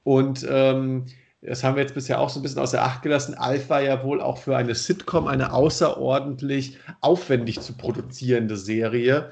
Und 0.03 0.45
ähm, 0.49 1.05
das 1.41 1.63
haben 1.63 1.75
wir 1.75 1.83
jetzt 1.83 1.93
bisher 1.93 2.19
auch 2.19 2.29
so 2.29 2.39
ein 2.39 2.43
bisschen 2.43 2.59
außer 2.59 2.81
Acht 2.81 3.01
gelassen. 3.03 3.35
Alf 3.35 3.69
war 3.69 3.81
ja 3.81 4.03
wohl 4.03 4.19
auch 4.19 4.39
für 4.39 4.57
eine 4.57 4.75
Sitcom 4.75 5.27
eine 5.27 5.53
außerordentlich 5.53 6.77
aufwendig 7.01 7.61
zu 7.61 7.77
produzierende 7.77 8.57
Serie. 8.57 9.31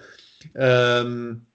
Ähm, 0.56 1.47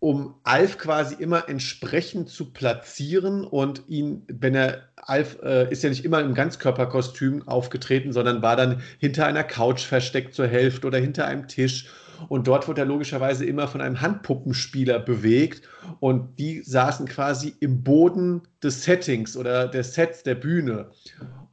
um 0.00 0.36
Alf 0.44 0.78
quasi 0.78 1.16
immer 1.16 1.48
entsprechend 1.48 2.28
zu 2.28 2.52
platzieren 2.52 3.44
und 3.44 3.82
ihn, 3.88 4.24
wenn 4.28 4.54
er, 4.54 4.82
Alf 4.96 5.38
äh, 5.42 5.70
ist 5.72 5.82
ja 5.82 5.90
nicht 5.90 6.04
immer 6.04 6.20
im 6.20 6.34
Ganzkörperkostüm 6.34 7.48
aufgetreten, 7.48 8.12
sondern 8.12 8.42
war 8.42 8.54
dann 8.54 8.80
hinter 8.98 9.26
einer 9.26 9.42
Couch 9.42 9.84
versteckt 9.84 10.34
zur 10.34 10.46
Hälfte 10.46 10.86
oder 10.86 10.98
hinter 10.98 11.26
einem 11.26 11.48
Tisch. 11.48 11.88
Und 12.28 12.48
dort 12.48 12.66
wurde 12.66 12.82
er 12.82 12.86
logischerweise 12.86 13.44
immer 13.44 13.68
von 13.68 13.80
einem 13.80 14.00
Handpuppenspieler 14.00 14.98
bewegt. 14.98 15.68
Und 16.00 16.38
die 16.38 16.62
saßen 16.62 17.06
quasi 17.06 17.54
im 17.60 17.82
Boden 17.84 18.42
des 18.62 18.84
Settings 18.84 19.36
oder 19.36 19.68
des 19.68 19.94
Sets 19.94 20.24
der 20.24 20.34
Bühne 20.34 20.90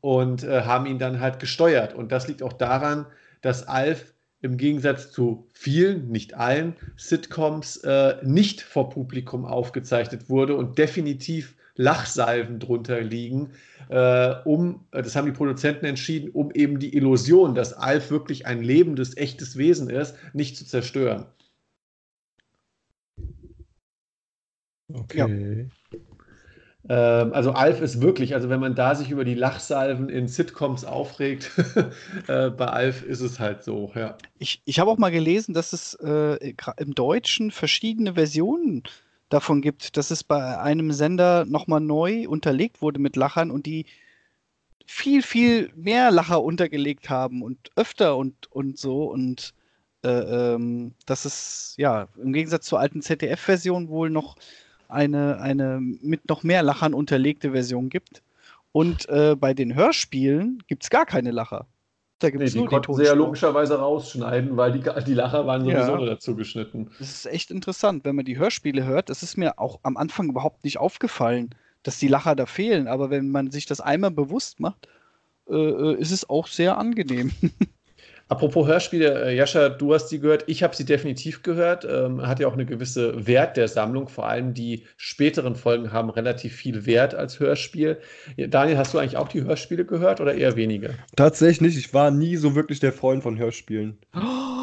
und 0.02 0.44
äh, 0.44 0.62
haben 0.62 0.88
ihn 0.88 1.00
dann 1.00 1.20
halt 1.20 1.40
gesteuert. 1.40 1.94
Und 1.94 2.12
das 2.12 2.28
liegt 2.28 2.42
auch 2.42 2.54
daran, 2.54 3.06
dass 3.42 3.68
Alf 3.68 4.15
im 4.46 4.58
Gegensatz 4.58 5.12
zu 5.12 5.48
vielen, 5.54 6.10
nicht 6.10 6.36
allen 6.36 6.76
Sitcoms 6.98 7.78
äh, 7.78 8.18
nicht 8.24 8.62
vor 8.62 8.90
Publikum 8.90 9.44
aufgezeichnet 9.44 10.30
wurde 10.30 10.56
und 10.56 10.78
definitiv 10.78 11.56
Lachsalven 11.76 12.60
drunter 12.60 13.02
liegen, 13.02 13.50
äh, 13.90 14.36
um, 14.46 14.86
äh, 14.92 15.02
das 15.02 15.16
haben 15.16 15.26
die 15.26 15.32
Produzenten 15.32 15.86
entschieden, 15.86 16.30
um 16.30 16.52
eben 16.52 16.80
die 16.80 16.96
Illusion, 16.96 17.56
dass 17.56 17.74
Alf 17.74 18.12
wirklich 18.12 18.46
ein 18.46 18.62
lebendes, 18.64 19.18
echtes 19.18 19.58
Wesen 19.58 19.90
ist, 19.90 20.16
nicht 20.34 20.56
zu 20.56 20.66
zerstören. 20.66 21.26
Okay. 24.94 25.68
Ja. 25.92 26.00
Ähm, 26.88 27.34
also 27.34 27.52
Alf 27.52 27.82
ist 27.82 28.02
wirklich, 28.02 28.36
also 28.36 28.50
wenn 28.50 28.60
man 28.60 28.76
da 28.76 28.96
sich 28.96 29.10
über 29.10 29.26
die 29.26 29.34
Lachsalven 29.34 30.10
in 30.10 30.28
Sitcoms 30.28 30.86
aufregt, 30.86 31.52
äh, 32.28 32.50
bei 32.50 32.68
Alf 32.68 33.04
ist 33.04 33.22
es 33.22 33.40
halt 33.40 33.64
so, 33.64 33.92
ja. 33.96 34.18
Ich, 34.38 34.62
ich 34.66 34.80
habe 34.80 34.92
auch 34.92 34.98
mal 34.98 35.12
gelesen, 35.12 35.54
dass 35.54 35.74
es 35.74 35.96
äh, 35.96 36.54
im 36.78 36.94
Deutschen 36.94 37.52
verschiedene 37.52 38.14
Versionen 38.14 38.84
davon 39.30 39.62
gibt, 39.62 39.98
dass 39.98 40.12
es 40.12 40.24
bei 40.24 40.60
einem 40.60 40.92
Sender 40.92 41.46
nochmal 41.46 41.82
neu 41.82 42.28
unterlegt 42.28 42.82
wurde 42.82 43.00
mit 43.00 43.16
Lachern 43.16 43.50
und 43.50 43.66
die 43.66 43.86
viel, 44.86 45.24
viel 45.24 45.72
mehr 45.76 46.12
Lacher 46.12 46.44
untergelegt 46.44 47.10
haben 47.10 47.42
und 47.42 47.72
öfter 47.76 48.18
und, 48.18 48.52
und 48.52 48.78
so 48.78 49.06
und 49.06 49.56
äh, 50.04 50.54
ähm, 50.54 50.94
dass 51.08 51.26
es 51.26 51.74
ja 51.78 52.08
im 52.22 52.34
Gegensatz 52.34 52.68
zur 52.68 52.80
alten 52.80 53.02
ZDF-Version 53.02 53.90
wohl 53.90 54.12
noch 54.12 54.36
eine, 54.88 55.40
eine 55.40 55.80
mit 55.80 56.30
noch 56.30 56.44
mehr 56.44 56.64
Lachern 56.64 56.94
unterlegte 56.94 57.52
Version 57.52 57.90
gibt. 57.90 58.22
Und 58.72 59.08
äh, 59.10 59.36
bei 59.40 59.54
den 59.54 59.74
Hörspielen 59.74 60.64
gibt 60.68 60.84
es 60.84 60.90
gar 60.90 61.06
keine 61.06 61.32
Lacher. 61.32 61.66
Da 62.20 62.30
gibt's 62.30 62.46
nee, 62.46 62.52
die 62.52 62.58
nur 62.60 62.70
konnten 62.70 62.92
die 62.94 62.98
sie 62.98 63.04
ja 63.06 63.14
logischerweise 63.14 63.78
rausschneiden, 63.78 64.56
weil 64.56 64.72
die, 64.72 64.84
die 65.06 65.14
Lacher 65.14 65.46
waren 65.46 65.62
sowieso 65.62 65.98
ja. 65.98 66.06
dazu 66.06 66.36
geschnitten. 66.36 66.90
Das 67.00 67.10
ist 67.10 67.26
echt 67.26 67.52
interessant, 67.52 68.06
wenn 68.06 68.16
man 68.16 68.26
die 68.26 68.38
Hörspiele 68.38 68.86
hört. 68.86 69.10
Das 69.10 69.22
ist 69.22 69.38
mir 69.38 69.60
auch 69.60 69.80
am 69.84 69.98
Anfang 69.98 70.30
überhaupt 70.30 70.64
nicht 70.64 70.78
aufgefallen, 70.78 71.50
dass 71.84 72.00
die 72.00 72.08
Lacher 72.08 72.36
da 72.36 72.46
fehlen. 72.46 72.88
Aber 72.88 73.10
wenn 73.10 73.32
man 73.32 73.52
sich 73.52 73.66
das 73.66 73.82
einmal 73.82 74.12
bewusst 74.12 74.60
macht, 74.60 74.88
äh, 75.50 75.54
äh 75.54 75.96
ist 75.96 76.12
es 76.12 76.30
auch 76.30 76.48
sehr 76.48 76.78
angenehm. 76.78 77.32
Apropos 78.28 78.68
Hörspiele, 78.68 79.26
äh, 79.26 79.36
Jascha, 79.36 79.70
du 79.70 79.94
hast 79.94 80.10
sie 80.10 80.20
gehört, 80.20 80.46
ich 80.48 80.64
habe 80.64 80.76
sie 80.76 80.86
definitiv 80.86 81.44
gehört. 81.44 81.86
Ähm, 81.86 82.26
hat 82.26 82.40
ja 82.40 82.48
auch 82.48 82.54
eine 82.54 82.66
gewisse 82.66 83.28
Wert 83.28 83.56
der 83.56 83.68
Sammlung. 83.68 84.08
Vor 84.08 84.28
allem 84.28 84.54
die 84.54 84.84
späteren 84.98 85.56
Folgen 85.56 85.92
haben 85.92 86.10
relativ 86.10 86.56
viel 86.56 86.86
Wert 86.86 87.14
als 87.14 87.40
Hörspiel. 87.40 88.00
Daniel, 88.38 88.78
hast 88.78 88.94
du 88.94 88.98
eigentlich 88.98 89.18
auch 89.18 89.28
die 89.28 89.44
Hörspiele 89.44 89.86
gehört 89.86 90.22
oder 90.22 90.34
eher 90.34 90.56
wenige? 90.56 90.96
Tatsächlich 91.16 91.62
nicht. 91.62 91.78
Ich 91.78 91.94
war 91.94 92.10
nie 92.10 92.36
so 92.38 92.56
wirklich 92.56 92.80
der 92.80 92.94
Freund 92.94 93.22
von 93.22 93.38
Hörspielen. 93.38 94.00
Oh. 94.16 94.56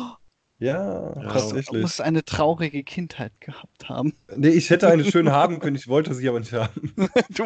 Ja, 0.63 1.13
ja, 1.17 1.23
tatsächlich. 1.23 1.67
Du 1.67 1.79
musst 1.79 2.01
eine 2.01 2.25
traurige 2.25 2.85
Kindheit 2.85 3.33
gehabt 3.41 3.89
haben. 3.89 4.15
Nee, 4.37 4.51
ich 4.51 4.71
hätte 4.71 4.89
eine 4.89 5.05
schön 5.05 5.29
haben 5.33 5.59
können, 5.59 5.75
ich 5.75 5.89
wollte 5.89 6.15
sie 6.15 6.29
aber 6.29 6.39
nicht 6.39 6.53
haben. 6.53 6.95
du, 7.31 7.45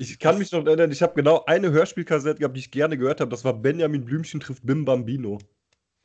ich 0.00 0.18
kann 0.18 0.38
mich 0.38 0.50
noch 0.50 0.64
erinnern, 0.64 0.90
ich 0.90 1.02
habe 1.02 1.12
genau 1.14 1.44
eine 1.44 1.70
Hörspielkassette 1.72 2.38
gehabt, 2.38 2.56
die 2.56 2.60
ich 2.60 2.70
gerne 2.70 2.96
gehört 2.96 3.20
habe. 3.20 3.30
Das 3.30 3.44
war 3.44 3.52
Benjamin 3.52 4.04
Blümchen 4.04 4.40
trifft 4.40 4.64
Bim 4.64 4.86
Bambino. 4.86 5.38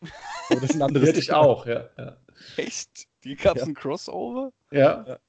Aber 0.50 0.60
das 0.60 0.72
ist 0.72 0.76
ein 0.76 0.82
anderes 0.82 1.08
Hätte 1.08 1.20
ich 1.20 1.32
auch, 1.32 1.66
ja, 1.66 1.90
ja. 1.98 2.18
Echt? 2.58 3.08
Die 3.24 3.36
gab 3.36 3.56
es 3.56 3.62
ja. 3.62 3.68
ein 3.68 3.74
Crossover? 3.74 4.52
Ja. 4.72 5.06
ja. 5.08 5.20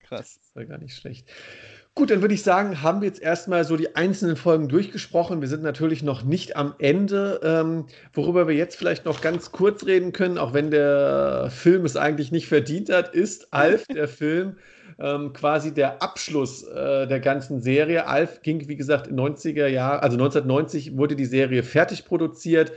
Krass. 0.00 0.40
Das 0.40 0.56
war 0.56 0.64
gar 0.64 0.78
nicht 0.78 0.96
schlecht. 0.96 1.28
Gut, 1.94 2.10
dann 2.10 2.22
würde 2.22 2.32
ich 2.32 2.42
sagen, 2.42 2.82
haben 2.82 3.02
wir 3.02 3.08
jetzt 3.08 3.20
erstmal 3.20 3.64
so 3.64 3.76
die 3.76 3.94
einzelnen 3.94 4.36
Folgen 4.36 4.68
durchgesprochen. 4.68 5.42
Wir 5.42 5.48
sind 5.48 5.62
natürlich 5.62 6.02
noch 6.02 6.22
nicht 6.22 6.56
am 6.56 6.74
Ende. 6.78 7.40
Ähm, 7.42 7.86
worüber 8.14 8.48
wir 8.48 8.54
jetzt 8.54 8.76
vielleicht 8.76 9.04
noch 9.04 9.20
ganz 9.20 9.52
kurz 9.52 9.84
reden 9.84 10.12
können, 10.12 10.38
auch 10.38 10.54
wenn 10.54 10.70
der 10.70 11.50
Film 11.50 11.84
es 11.84 11.96
eigentlich 11.96 12.32
nicht 12.32 12.48
verdient 12.48 12.88
hat, 12.88 13.14
ist 13.14 13.52
Alf, 13.52 13.86
der 13.88 14.08
Film 14.08 14.56
ähm, 14.98 15.32
quasi 15.32 15.72
der 15.72 16.02
Abschluss 16.02 16.62
äh, 16.64 17.06
der 17.06 17.20
ganzen 17.20 17.60
Serie. 17.60 18.06
Alf 18.06 18.42
ging, 18.42 18.68
wie 18.68 18.76
gesagt, 18.76 19.06
in 19.06 19.18
90er 19.18 19.66
Jahren, 19.66 20.00
also 20.00 20.16
1990 20.16 20.96
wurde 20.96 21.16
die 21.16 21.24
Serie 21.24 21.62
fertig 21.62 22.04
produziert. 22.04 22.72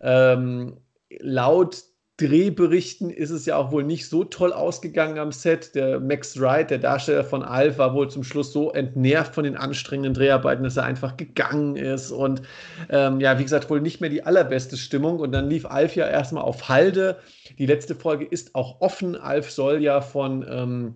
Ähm, 0.00 0.76
laut 1.20 1.84
Drehberichten 2.16 3.10
ist 3.10 3.30
es 3.30 3.44
ja 3.44 3.56
auch 3.56 3.72
wohl 3.72 3.82
nicht 3.82 4.08
so 4.08 4.22
toll 4.22 4.52
ausgegangen 4.52 5.18
am 5.18 5.32
Set. 5.32 5.74
Der 5.74 5.98
Max 5.98 6.40
Wright, 6.40 6.70
der 6.70 6.78
Darsteller 6.78 7.24
von 7.24 7.42
Alf, 7.42 7.78
war 7.78 7.92
wohl 7.92 8.08
zum 8.08 8.22
Schluss 8.22 8.52
so 8.52 8.70
entnervt 8.70 9.34
von 9.34 9.42
den 9.42 9.56
anstrengenden 9.56 10.14
Dreharbeiten, 10.14 10.62
dass 10.62 10.76
er 10.76 10.84
einfach 10.84 11.16
gegangen 11.16 11.74
ist. 11.74 12.12
Und 12.12 12.42
ähm, 12.88 13.20
ja, 13.20 13.36
wie 13.40 13.42
gesagt, 13.42 13.68
wohl 13.68 13.80
nicht 13.80 14.00
mehr 14.00 14.10
die 14.10 14.22
allerbeste 14.22 14.76
Stimmung. 14.76 15.18
Und 15.18 15.32
dann 15.32 15.50
lief 15.50 15.66
Alf 15.66 15.96
ja 15.96 16.06
erstmal 16.06 16.44
auf 16.44 16.68
Halde. 16.68 17.18
Die 17.58 17.66
letzte 17.66 17.96
Folge 17.96 18.24
ist 18.24 18.54
auch 18.54 18.80
offen. 18.80 19.16
Alf 19.16 19.50
soll 19.50 19.82
ja 19.82 20.00
von 20.00 20.46
ähm, 20.48 20.94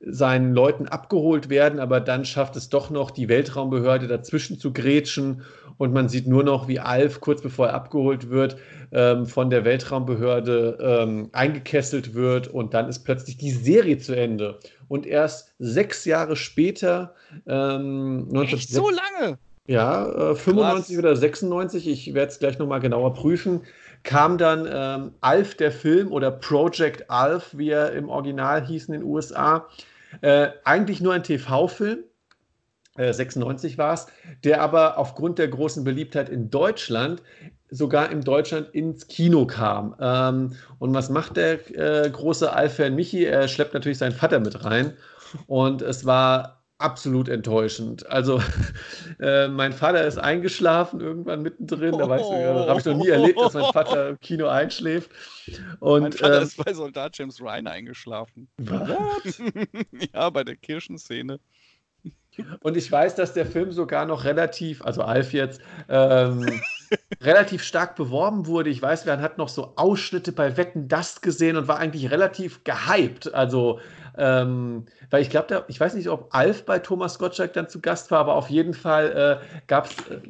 seinen 0.00 0.54
Leuten 0.54 0.86
abgeholt 0.86 1.48
werden, 1.50 1.80
aber 1.80 2.00
dann 2.00 2.24
schafft 2.24 2.56
es 2.56 2.68
doch 2.68 2.90
noch 2.90 3.10
die 3.10 3.28
Weltraumbehörde 3.28 4.06
dazwischen 4.06 4.58
zu 4.58 4.72
grätschen 4.72 5.42
und 5.76 5.92
man 5.92 6.08
sieht 6.08 6.26
nur 6.26 6.44
noch, 6.44 6.68
wie 6.68 6.80
Alf 6.80 7.20
kurz 7.20 7.42
bevor 7.42 7.68
er 7.68 7.74
abgeholt 7.74 8.30
wird, 8.30 8.56
ähm, 8.92 9.26
von 9.26 9.50
der 9.50 9.64
Weltraumbehörde 9.64 10.78
ähm, 10.80 11.30
eingekesselt 11.32 12.14
wird 12.14 12.48
und 12.48 12.74
dann 12.74 12.88
ist 12.88 13.00
plötzlich 13.04 13.38
die 13.38 13.50
Serie 13.50 13.98
zu 13.98 14.14
Ende. 14.14 14.58
Und 14.88 15.06
erst 15.06 15.54
sechs 15.58 16.04
Jahre 16.04 16.36
später, 16.36 17.14
ähm, 17.46 18.28
Echt 18.34 18.70
so 18.70 18.90
lange? 18.90 19.38
Ja, 19.66 20.30
äh, 20.30 20.34
95 20.34 20.94
Krass. 20.94 20.98
oder 20.98 21.16
96, 21.16 21.88
ich 21.88 22.14
werde 22.14 22.32
es 22.32 22.38
gleich 22.38 22.58
nochmal 22.58 22.80
genauer 22.80 23.12
prüfen, 23.12 23.60
kam 24.08 24.38
dann 24.38 24.66
ähm, 24.72 25.12
Alf, 25.20 25.54
der 25.56 25.70
Film, 25.70 26.12
oder 26.12 26.30
Project 26.30 27.10
Alf, 27.10 27.50
wie 27.52 27.68
er 27.68 27.92
im 27.92 28.08
Original 28.08 28.64
hieß 28.64 28.86
in 28.86 28.94
den 28.94 29.02
USA. 29.02 29.68
Äh, 30.22 30.48
eigentlich 30.64 31.02
nur 31.02 31.12
ein 31.12 31.22
TV-Film, 31.22 32.04
äh, 32.96 33.12
96 33.12 33.76
war 33.76 33.92
es, 33.92 34.06
der 34.44 34.62
aber 34.62 34.96
aufgrund 34.96 35.38
der 35.38 35.48
großen 35.48 35.84
Beliebtheit 35.84 36.30
in 36.30 36.48
Deutschland 36.48 37.22
sogar 37.68 38.10
in 38.10 38.22
Deutschland 38.22 38.70
ins 38.74 39.08
Kino 39.08 39.44
kam. 39.44 39.94
Ähm, 40.00 40.56
und 40.78 40.94
was 40.94 41.10
macht 41.10 41.36
der 41.36 41.58
äh, 41.76 42.08
große 42.08 42.50
Alf-Fan 42.50 42.94
Michi? 42.94 43.26
Er 43.26 43.46
schleppt 43.46 43.74
natürlich 43.74 43.98
seinen 43.98 44.12
Vater 44.12 44.40
mit 44.40 44.64
rein. 44.64 44.96
Und 45.46 45.82
es 45.82 46.06
war 46.06 46.57
absolut 46.78 47.28
enttäuschend. 47.28 48.08
Also, 48.08 48.40
äh, 49.20 49.48
mein 49.48 49.72
Vater 49.72 50.06
ist 50.06 50.18
eingeschlafen 50.18 51.00
irgendwann 51.00 51.42
mittendrin. 51.42 51.98
Da, 51.98 52.08
weißt 52.08 52.24
du, 52.24 52.32
da 52.32 52.66
habe 52.68 52.80
ich 52.80 52.86
noch 52.86 52.96
nie 52.96 53.08
erlebt, 53.08 53.40
dass 53.40 53.54
mein 53.54 53.72
Vater 53.72 54.10
im 54.10 54.20
Kino 54.20 54.46
einschläft. 54.48 55.10
Und, 55.80 56.02
mein 56.02 56.12
Vater 56.12 56.38
ähm, 56.38 56.42
ist 56.44 56.64
bei 56.64 56.72
Soldat 56.72 57.18
James 57.18 57.40
Ryan 57.40 57.66
eingeschlafen. 57.66 58.48
Was? 58.58 59.42
ja, 60.14 60.30
bei 60.30 60.44
der 60.44 60.56
Kirchenszene. 60.56 61.40
Und 62.60 62.76
ich 62.76 62.90
weiß, 62.90 63.16
dass 63.16 63.32
der 63.32 63.46
Film 63.46 63.72
sogar 63.72 64.06
noch 64.06 64.24
relativ, 64.24 64.84
also 64.84 65.02
Alf 65.02 65.32
jetzt, 65.32 65.60
ähm, 65.88 66.60
relativ 67.20 67.64
stark 67.64 67.96
beworben 67.96 68.46
wurde. 68.46 68.70
Ich 68.70 68.80
weiß, 68.80 69.06
wer 69.06 69.20
hat 69.20 69.38
noch 69.38 69.48
so 69.48 69.72
Ausschnitte 69.74 70.30
bei 70.30 70.56
Wetten 70.56 70.86
Das 70.86 71.20
gesehen 71.20 71.56
und 71.56 71.66
war 71.66 71.78
eigentlich 71.78 72.12
relativ 72.12 72.62
gehypt. 72.62 73.34
Also 73.34 73.80
ähm, 74.18 74.86
weil 75.10 75.22
ich 75.22 75.30
glaube, 75.30 75.64
ich 75.68 75.78
weiß 75.78 75.94
nicht, 75.94 76.08
ob 76.08 76.34
Alf 76.34 76.64
bei 76.64 76.78
Thomas 76.78 77.18
Gottschalk 77.18 77.52
dann 77.52 77.68
zu 77.68 77.80
Gast 77.80 78.10
war, 78.10 78.18
aber 78.20 78.34
auf 78.34 78.50
jeden 78.50 78.74
Fall 78.74 79.40
äh, 79.40 79.60
gab 79.68 79.86
es 79.86 79.96
äh, 80.08 80.20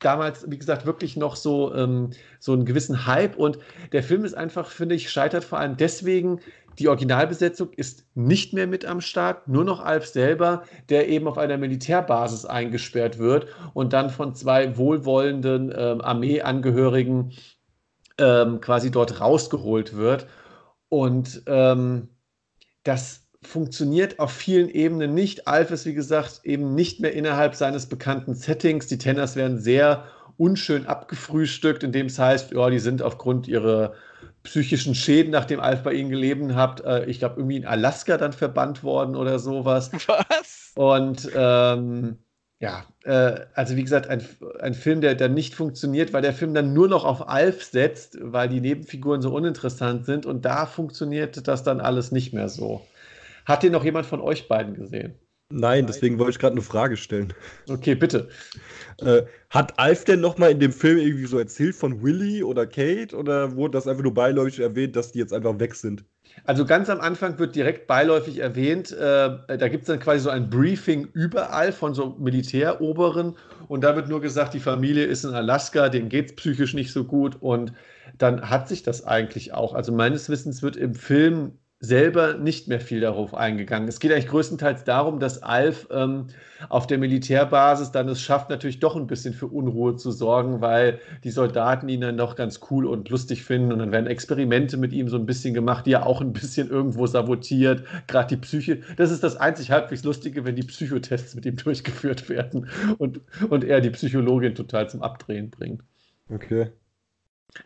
damals, 0.00 0.50
wie 0.50 0.58
gesagt, 0.58 0.84
wirklich 0.84 1.16
noch 1.16 1.36
so, 1.36 1.74
ähm, 1.74 2.10
so 2.40 2.52
einen 2.52 2.64
gewissen 2.64 3.06
Hype. 3.06 3.36
Und 3.36 3.58
der 3.92 4.02
Film 4.02 4.24
ist 4.24 4.34
einfach, 4.34 4.68
finde 4.70 4.96
ich, 4.96 5.10
scheitert 5.10 5.44
vor 5.44 5.58
allem 5.58 5.76
deswegen, 5.76 6.40
die 6.78 6.88
Originalbesetzung 6.88 7.70
ist 7.72 8.04
nicht 8.14 8.52
mehr 8.52 8.66
mit 8.66 8.84
am 8.84 9.00
Start, 9.00 9.48
nur 9.48 9.64
noch 9.64 9.80
Alf 9.80 10.06
selber, 10.06 10.64
der 10.88 11.08
eben 11.08 11.26
auf 11.26 11.38
einer 11.38 11.56
Militärbasis 11.56 12.44
eingesperrt 12.44 13.18
wird 13.18 13.46
und 13.72 13.92
dann 13.92 14.10
von 14.10 14.34
zwei 14.34 14.76
wohlwollenden 14.76 15.72
ähm, 15.74 16.00
Armeeangehörigen 16.02 17.32
ähm, 18.18 18.60
quasi 18.60 18.90
dort 18.90 19.20
rausgeholt 19.20 19.96
wird. 19.96 20.26
Und 20.88 21.42
ähm, 21.46 22.08
das 22.82 23.25
funktioniert 23.46 24.18
auf 24.18 24.32
vielen 24.32 24.68
Ebenen 24.68 25.14
nicht. 25.14 25.48
Alf 25.48 25.70
ist, 25.70 25.86
wie 25.86 25.94
gesagt, 25.94 26.40
eben 26.44 26.74
nicht 26.74 27.00
mehr 27.00 27.12
innerhalb 27.12 27.54
seines 27.54 27.86
bekannten 27.86 28.34
Settings. 28.34 28.86
Die 28.86 28.98
Tenners 28.98 29.36
werden 29.36 29.58
sehr 29.58 30.04
unschön 30.36 30.86
abgefrühstückt, 30.86 31.82
indem 31.82 32.06
es 32.06 32.18
heißt, 32.18 32.52
ja, 32.52 32.68
die 32.70 32.78
sind 32.78 33.02
aufgrund 33.02 33.48
ihrer 33.48 33.94
psychischen 34.42 34.94
Schäden, 34.94 35.32
nachdem 35.32 35.60
Alf 35.60 35.82
bei 35.82 35.92
ihnen 35.92 36.10
gelebt 36.10 36.54
hat, 36.54 36.84
äh, 36.84 37.04
ich 37.06 37.18
glaube, 37.18 37.36
irgendwie 37.40 37.56
in 37.56 37.66
Alaska 37.66 38.16
dann 38.16 38.32
verbannt 38.32 38.82
worden 38.82 39.16
oder 39.16 39.38
sowas. 39.38 39.90
Was? 40.06 40.72
Und 40.74 41.28
ähm, 41.34 42.18
ja, 42.58 42.84
äh, 43.04 43.40
also 43.54 43.76
wie 43.76 43.82
gesagt, 43.82 44.08
ein, 44.08 44.24
ein 44.60 44.74
Film, 44.74 45.00
der 45.00 45.14
dann 45.14 45.34
nicht 45.34 45.54
funktioniert, 45.54 46.12
weil 46.12 46.22
der 46.22 46.32
Film 46.32 46.54
dann 46.54 46.72
nur 46.72 46.88
noch 46.88 47.04
auf 47.04 47.28
Alf 47.28 47.64
setzt, 47.64 48.18
weil 48.20 48.48
die 48.48 48.60
Nebenfiguren 48.60 49.20
so 49.20 49.34
uninteressant 49.34 50.06
sind 50.06 50.26
und 50.26 50.44
da 50.44 50.66
funktioniert 50.66 51.46
das 51.48 51.62
dann 51.62 51.80
alles 51.80 52.12
nicht 52.12 52.32
mehr 52.32 52.48
so. 52.48 52.82
Hat 53.46 53.62
den 53.62 53.72
noch 53.72 53.84
jemand 53.84 54.06
von 54.06 54.20
euch 54.20 54.48
beiden 54.48 54.74
gesehen? 54.74 55.14
Nein, 55.48 55.86
deswegen 55.86 56.18
wollte 56.18 56.32
ich 56.32 56.38
gerade 56.40 56.54
eine 56.54 56.62
Frage 56.62 56.96
stellen. 56.96 57.32
Okay, 57.70 57.94
bitte. 57.94 58.28
Äh, 58.98 59.22
hat 59.48 59.78
Alf 59.78 60.04
denn 60.04 60.20
nochmal 60.20 60.50
in 60.50 60.58
dem 60.58 60.72
Film 60.72 60.98
irgendwie 60.98 61.26
so 61.26 61.38
erzählt 61.38 61.76
von 61.76 62.02
Willy 62.02 62.42
oder 62.42 62.66
Kate 62.66 63.16
oder 63.16 63.54
wurde 63.54 63.78
das 63.78 63.86
einfach 63.86 64.02
nur 64.02 64.12
beiläufig 64.12 64.58
erwähnt, 64.58 64.96
dass 64.96 65.12
die 65.12 65.20
jetzt 65.20 65.32
einfach 65.32 65.56
weg 65.60 65.76
sind? 65.76 66.04
Also 66.44 66.64
ganz 66.64 66.90
am 66.90 67.00
Anfang 67.00 67.38
wird 67.38 67.54
direkt 67.54 67.86
beiläufig 67.86 68.38
erwähnt, 68.38 68.90
äh, 68.90 68.96
da 69.46 69.68
gibt 69.68 69.82
es 69.82 69.86
dann 69.86 70.00
quasi 70.00 70.20
so 70.20 70.30
ein 70.30 70.50
Briefing 70.50 71.08
überall 71.12 71.70
von 71.70 71.94
so 71.94 72.16
Militäroberen 72.18 73.36
und 73.68 73.84
da 73.84 73.94
wird 73.94 74.08
nur 74.08 74.20
gesagt, 74.20 74.52
die 74.54 74.60
Familie 74.60 75.04
ist 75.04 75.24
in 75.24 75.30
Alaska, 75.30 75.88
denen 75.88 76.08
geht 76.08 76.26
es 76.26 76.36
psychisch 76.36 76.74
nicht 76.74 76.92
so 76.92 77.04
gut 77.04 77.36
und 77.40 77.72
dann 78.18 78.50
hat 78.50 78.68
sich 78.68 78.82
das 78.82 79.06
eigentlich 79.06 79.54
auch. 79.54 79.74
Also 79.74 79.92
meines 79.92 80.28
Wissens 80.28 80.62
wird 80.62 80.76
im 80.76 80.94
Film 80.94 81.52
selber 81.78 82.34
nicht 82.34 82.68
mehr 82.68 82.80
viel 82.80 83.00
darauf 83.00 83.34
eingegangen. 83.34 83.86
Es 83.86 84.00
geht 84.00 84.10
eigentlich 84.10 84.28
größtenteils 84.28 84.84
darum, 84.84 85.20
dass 85.20 85.42
Alf 85.42 85.86
ähm, 85.90 86.28
auf 86.70 86.86
der 86.86 86.96
Militärbasis 86.96 87.92
dann 87.92 88.08
es 88.08 88.22
schafft, 88.22 88.48
natürlich 88.48 88.80
doch 88.80 88.96
ein 88.96 89.06
bisschen 89.06 89.34
für 89.34 89.46
Unruhe 89.46 89.94
zu 89.96 90.10
sorgen, 90.10 90.62
weil 90.62 91.00
die 91.22 91.30
Soldaten 91.30 91.90
ihn 91.90 92.00
dann 92.00 92.16
doch 92.16 92.34
ganz 92.34 92.60
cool 92.70 92.86
und 92.86 93.10
lustig 93.10 93.44
finden 93.44 93.72
und 93.72 93.78
dann 93.78 93.92
werden 93.92 94.06
Experimente 94.06 94.78
mit 94.78 94.94
ihm 94.94 95.08
so 95.08 95.18
ein 95.18 95.26
bisschen 95.26 95.52
gemacht, 95.52 95.84
die 95.84 95.92
er 95.92 96.06
auch 96.06 96.22
ein 96.22 96.32
bisschen 96.32 96.70
irgendwo 96.70 97.06
sabotiert. 97.06 97.84
Gerade 98.06 98.28
die 98.28 98.40
Psyche, 98.40 98.80
das 98.96 99.10
ist 99.10 99.22
das 99.22 99.36
einzig 99.36 99.70
halbwegs 99.70 100.02
Lustige, 100.02 100.46
wenn 100.46 100.56
die 100.56 100.62
Psychotests 100.62 101.34
mit 101.34 101.44
ihm 101.44 101.56
durchgeführt 101.56 102.30
werden 102.30 102.70
und, 102.96 103.20
und 103.50 103.64
er 103.64 103.82
die 103.82 103.90
Psychologin 103.90 104.54
total 104.54 104.88
zum 104.88 105.02
Abdrehen 105.02 105.50
bringt. 105.50 105.82
Okay. 106.30 106.72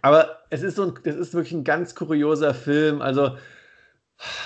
Aber 0.02 0.40
es 0.50 0.62
ist 0.62 0.76
so 0.76 0.82
ein, 0.82 0.94
das 1.04 1.16
ist 1.16 1.32
wirklich 1.32 1.52
ein 1.52 1.64
ganz 1.64 1.94
kurioser 1.94 2.54
Film. 2.54 3.02
Also 3.02 3.36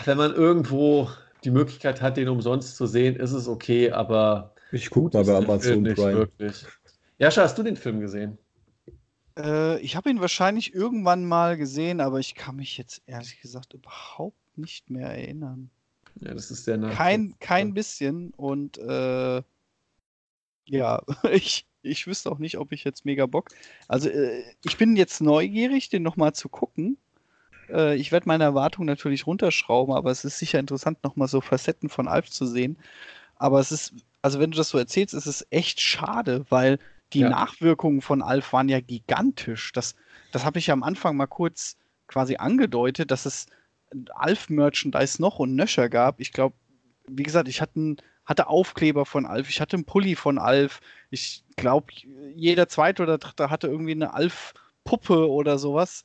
wenn 0.04 0.18
man 0.18 0.34
irgendwo 0.34 1.08
die 1.44 1.50
Möglichkeit 1.50 2.00
hat, 2.00 2.16
den 2.16 2.28
umsonst 2.28 2.76
zu 2.76 2.86
sehen, 2.86 3.16
ist 3.16 3.32
es 3.32 3.48
okay, 3.48 3.90
aber. 3.90 4.54
Ich 4.72 4.90
gucke 4.90 5.16
mal 5.16 5.24
bei 5.24 5.36
Amazon 5.36 5.84
Prime. 5.84 6.14
Wirklich. 6.14 6.64
Jascha, 7.18 7.42
hast 7.42 7.56
du 7.58 7.62
den 7.62 7.76
Film 7.76 8.00
gesehen? 8.00 8.38
Äh, 9.38 9.80
ich 9.80 9.96
habe 9.96 10.10
ihn 10.10 10.20
wahrscheinlich 10.20 10.74
irgendwann 10.74 11.24
mal 11.24 11.56
gesehen, 11.56 12.00
aber 12.00 12.18
ich 12.18 12.34
kann 12.34 12.56
mich 12.56 12.78
jetzt 12.78 13.02
ehrlich 13.06 13.40
gesagt 13.40 13.74
überhaupt 13.74 14.36
nicht 14.56 14.90
mehr 14.90 15.08
erinnern. 15.08 15.70
Ja, 16.20 16.34
das 16.34 16.50
ist 16.50 16.64
sehr 16.64 16.76
nah. 16.76 16.90
Kein, 16.90 17.34
kein 17.40 17.74
bisschen 17.74 18.30
und 18.30 18.78
äh, 18.78 19.42
ja, 20.66 21.02
ich, 21.30 21.66
ich 21.82 22.06
wüsste 22.06 22.30
auch 22.30 22.38
nicht, 22.38 22.58
ob 22.58 22.72
ich 22.72 22.84
jetzt 22.84 23.04
mega 23.04 23.26
Bock. 23.26 23.50
Also, 23.88 24.08
äh, 24.08 24.42
ich 24.64 24.76
bin 24.78 24.96
jetzt 24.96 25.20
neugierig, 25.20 25.88
den 25.88 26.02
nochmal 26.02 26.32
zu 26.34 26.48
gucken. 26.48 26.96
Äh, 27.70 27.96
ich 27.96 28.12
werde 28.12 28.28
meine 28.28 28.44
Erwartungen 28.44 28.86
natürlich 28.86 29.26
runterschrauben, 29.26 29.94
aber 29.94 30.10
es 30.10 30.24
ist 30.24 30.38
sicher 30.38 30.58
interessant, 30.58 31.02
nochmal 31.04 31.28
so 31.28 31.40
Facetten 31.40 31.88
von 31.88 32.08
Alf 32.08 32.30
zu 32.30 32.46
sehen. 32.46 32.76
Aber 33.36 33.60
es 33.60 33.72
ist, 33.72 33.94
also 34.22 34.40
wenn 34.40 34.50
du 34.50 34.56
das 34.56 34.68
so 34.70 34.78
erzählst, 34.78 35.14
ist 35.14 35.26
es 35.26 35.46
echt 35.50 35.80
schade, 35.80 36.44
weil 36.48 36.78
die 37.12 37.20
ja. 37.20 37.28
Nachwirkungen 37.28 38.00
von 38.00 38.22
Alf 38.22 38.52
waren 38.52 38.68
ja 38.68 38.80
gigantisch. 38.80 39.72
Das, 39.72 39.94
das 40.32 40.44
habe 40.44 40.58
ich 40.58 40.68
ja 40.68 40.74
am 40.74 40.82
Anfang 40.82 41.16
mal 41.16 41.26
kurz 41.26 41.76
quasi 42.06 42.36
angedeutet, 42.36 43.10
dass 43.10 43.26
es 43.26 43.46
Alf-Merchandise 44.14 45.20
noch 45.20 45.38
und 45.38 45.54
nöcher 45.54 45.88
gab. 45.88 46.20
Ich 46.20 46.32
glaube, 46.32 46.56
wie 47.06 47.22
gesagt, 47.22 47.48
ich 47.48 47.60
hatte, 47.60 47.96
hatte 48.24 48.48
Aufkleber 48.48 49.06
von 49.06 49.26
Alf, 49.26 49.48
ich 49.48 49.60
hatte 49.60 49.76
einen 49.76 49.84
Pulli 49.84 50.16
von 50.16 50.38
Alf. 50.38 50.80
Ich 51.10 51.44
glaube, 51.56 51.92
jeder 52.34 52.68
zweite 52.68 53.02
oder 53.02 53.18
dritte 53.18 53.50
hatte 53.50 53.68
irgendwie 53.68 53.92
eine 53.92 54.14
Alf-Puppe 54.14 55.30
oder 55.30 55.58
sowas. 55.58 56.04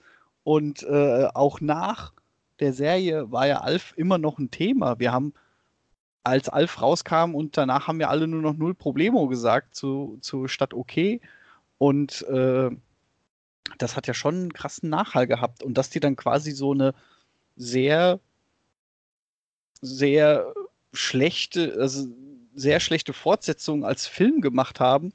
Und 0.49 0.81
äh, 0.81 1.27
auch 1.35 1.61
nach 1.61 2.11
der 2.59 2.73
Serie 2.73 3.31
war 3.31 3.45
ja 3.45 3.61
Alf 3.61 3.93
immer 3.95 4.17
noch 4.17 4.39
ein 4.39 4.49
Thema. 4.49 4.97
Wir 4.97 5.11
haben, 5.11 5.35
als 6.23 6.49
Alf 6.49 6.81
rauskam 6.81 7.35
und 7.35 7.55
danach 7.55 7.87
haben 7.87 7.99
wir 7.99 8.09
alle 8.09 8.27
nur 8.27 8.41
noch 8.41 8.55
null 8.55 8.73
Problemo 8.73 9.27
gesagt 9.27 9.75
zu, 9.75 10.17
zu 10.21 10.47
Stadt 10.47 10.73
OK. 10.73 11.21
Und 11.77 12.23
äh, 12.29 12.71
das 13.77 13.95
hat 13.95 14.07
ja 14.07 14.15
schon 14.15 14.33
einen 14.33 14.53
krassen 14.53 14.89
Nachhall 14.89 15.27
gehabt. 15.27 15.61
Und 15.61 15.77
dass 15.77 15.91
die 15.91 15.99
dann 15.99 16.15
quasi 16.15 16.49
so 16.49 16.71
eine 16.71 16.95
sehr, 17.55 18.19
sehr 19.81 20.51
schlechte, 20.93 21.77
also 21.79 22.07
sehr 22.55 22.79
schlechte 22.79 23.13
Fortsetzung 23.13 23.85
als 23.85 24.07
Film 24.07 24.41
gemacht 24.41 24.79
haben. 24.79 25.13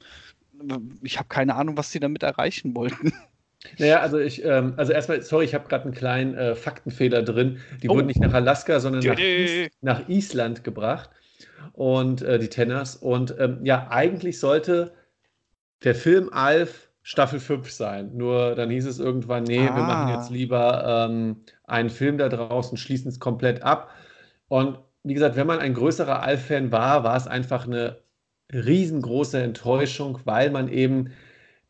Ich 1.03 1.17
habe 1.17 1.27
keine 1.27 1.55
Ahnung, 1.55 1.75
was 1.75 1.91
sie 1.91 1.99
damit 1.99 2.23
erreichen 2.23 2.73
wollten. 2.73 3.11
Naja, 3.77 3.99
also 3.99 4.17
ich, 4.19 4.43
ähm, 4.43 4.73
also 4.77 4.93
erstmal, 4.93 5.21
sorry, 5.21 5.45
ich 5.45 5.53
habe 5.53 5.67
gerade 5.67 5.85
einen 5.85 5.93
kleinen 5.93 6.35
äh, 6.35 6.55
Faktenfehler 6.55 7.23
drin. 7.23 7.59
Die 7.81 7.89
oh. 7.89 7.95
wurden 7.95 8.07
nicht 8.07 8.19
nach 8.19 8.33
Alaska, 8.33 8.79
sondern 8.79 9.03
nach, 9.03 9.19
Is 9.19 9.69
nach, 9.81 10.07
Island 10.07 10.63
gebracht. 10.63 11.09
Und 11.73 12.21
äh, 12.21 12.39
die 12.39 12.49
Tenners. 12.49 12.95
Und 12.95 13.35
ähm, 13.39 13.59
ja, 13.63 13.87
eigentlich 13.89 14.39
sollte 14.39 14.93
der 15.83 15.95
Film 15.95 16.29
Alf 16.31 16.89
Staffel 17.01 17.39
5 17.39 17.69
sein. 17.71 18.11
Nur 18.15 18.55
dann 18.55 18.71
hieß 18.71 18.87
es 18.87 18.99
irgendwann, 18.99 19.43
nee, 19.43 19.67
ah. 19.67 19.75
wir 19.75 19.83
machen 19.83 20.13
jetzt 20.13 20.31
lieber 20.31 21.07
ähm, 21.07 21.43
einen 21.65 21.91
Film 21.91 22.17
da 22.17 22.29
draußen, 22.29 22.77
schließen 22.77 23.09
es 23.09 23.19
komplett 23.19 23.61
ab. 23.61 23.91
Und 24.47 24.79
wie 25.03 25.13
gesagt, 25.13 25.35
wenn 25.35 25.45
man 25.45 25.59
ein 25.59 25.75
größerer 25.75 26.23
Alf-Fan 26.23 26.71
war, 26.71 27.03
war 27.03 27.15
es 27.15 27.27
einfach 27.27 27.67
eine 27.67 27.99
riesengroße 28.51 29.39
Enttäuschung, 29.41 30.19
weil 30.25 30.49
man 30.49 30.67
eben 30.67 31.11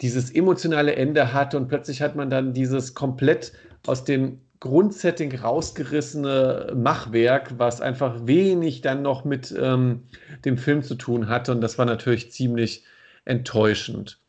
dieses 0.01 0.31
emotionale 0.31 0.95
Ende 0.95 1.33
hatte 1.33 1.57
und 1.57 1.67
plötzlich 1.67 2.01
hat 2.01 2.15
man 2.15 2.29
dann 2.29 2.53
dieses 2.53 2.93
komplett 2.93 3.53
aus 3.87 4.03
dem 4.03 4.41
Grundsetting 4.59 5.37
rausgerissene 5.37 6.73
Machwerk, 6.75 7.59
was 7.59 7.81
einfach 7.81 8.25
wenig 8.25 8.81
dann 8.81 9.01
noch 9.01 9.25
mit 9.25 9.53
ähm, 9.57 10.03
dem 10.43 10.57
Film 10.57 10.81
zu 10.83 10.95
tun 10.95 11.29
hatte 11.29 11.51
und 11.51 11.61
das 11.61 11.77
war 11.77 11.85
natürlich 11.85 12.31
ziemlich 12.31 12.83
enttäuschend. 13.25 14.19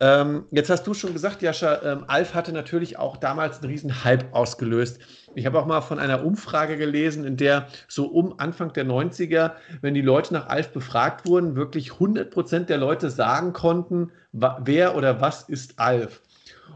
Ähm, 0.00 0.44
jetzt 0.50 0.70
hast 0.70 0.86
du 0.86 0.94
schon 0.94 1.12
gesagt, 1.12 1.40
Jascha, 1.40 1.80
ähm, 1.82 2.04
Alf 2.08 2.34
hatte 2.34 2.52
natürlich 2.52 2.98
auch 2.98 3.16
damals 3.16 3.58
einen 3.58 3.70
riesen 3.70 4.04
Hype 4.04 4.34
ausgelöst. 4.34 4.98
Ich 5.34 5.46
habe 5.46 5.58
auch 5.58 5.66
mal 5.66 5.80
von 5.80 5.98
einer 5.98 6.24
Umfrage 6.24 6.76
gelesen, 6.76 7.24
in 7.24 7.36
der 7.36 7.66
so 7.88 8.06
um 8.06 8.38
Anfang 8.38 8.72
der 8.72 8.84
90er, 8.86 9.52
wenn 9.80 9.94
die 9.94 10.02
Leute 10.02 10.34
nach 10.34 10.48
Alf 10.48 10.72
befragt 10.72 11.26
wurden, 11.26 11.56
wirklich 11.56 11.92
100 11.94 12.30
Prozent 12.30 12.68
der 12.68 12.78
Leute 12.78 13.10
sagen 13.10 13.52
konnten, 13.52 14.12
wer 14.32 14.96
oder 14.96 15.20
was 15.20 15.42
ist 15.48 15.78
Alf. 15.78 16.20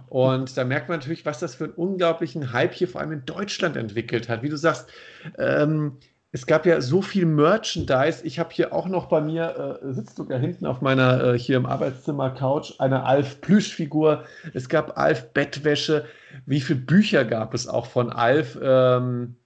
Und 0.09 0.57
da 0.57 0.65
merkt 0.65 0.89
man 0.89 0.99
natürlich, 0.99 1.27
was 1.27 1.39
das 1.39 1.55
für 1.55 1.65
einen 1.65 1.75
unglaublichen 1.75 2.53
Hype 2.53 2.73
hier 2.73 2.89
vor 2.89 3.01
allem 3.01 3.13
in 3.13 3.25
Deutschland 3.27 3.77
entwickelt 3.77 4.29
hat. 4.29 4.43
Wie 4.43 4.49
du 4.49 4.57
sagst, 4.57 4.89
ähm, 5.37 5.99
es 6.31 6.47
gab 6.47 6.67
ja 6.67 6.81
so 6.81 7.01
viel 7.01 7.25
Merchandise. 7.25 8.21
Ich 8.25 8.39
habe 8.39 8.51
hier 8.53 8.73
auch 8.75 8.87
noch 8.87 9.07
bei 9.07 9.21
mir, 9.21 9.81
äh, 9.83 9.93
sitzt 9.93 10.17
sogar 10.17 10.39
hinten 10.39 10.67
auf 10.67 10.83
meiner, 10.83 11.25
äh, 11.25 11.39
hier 11.39 11.57
im 11.57 11.65
Arbeitszimmer 11.65 12.31
Couch, 12.31 12.75
eine 12.79 13.05
Alf 13.05 13.41
Plüschfigur. 13.41 14.25
Es 14.53 14.69
gab 14.69 14.99
Alf 14.99 15.33
Bettwäsche. 15.33 16.05
Wie 16.45 16.61
viele 16.61 16.81
Bücher 16.81 17.25
gab 17.25 17.55
es 17.55 17.67
auch 17.67 17.87
von 17.87 18.11
Alf, 18.11 18.59
ähm, 18.63 19.37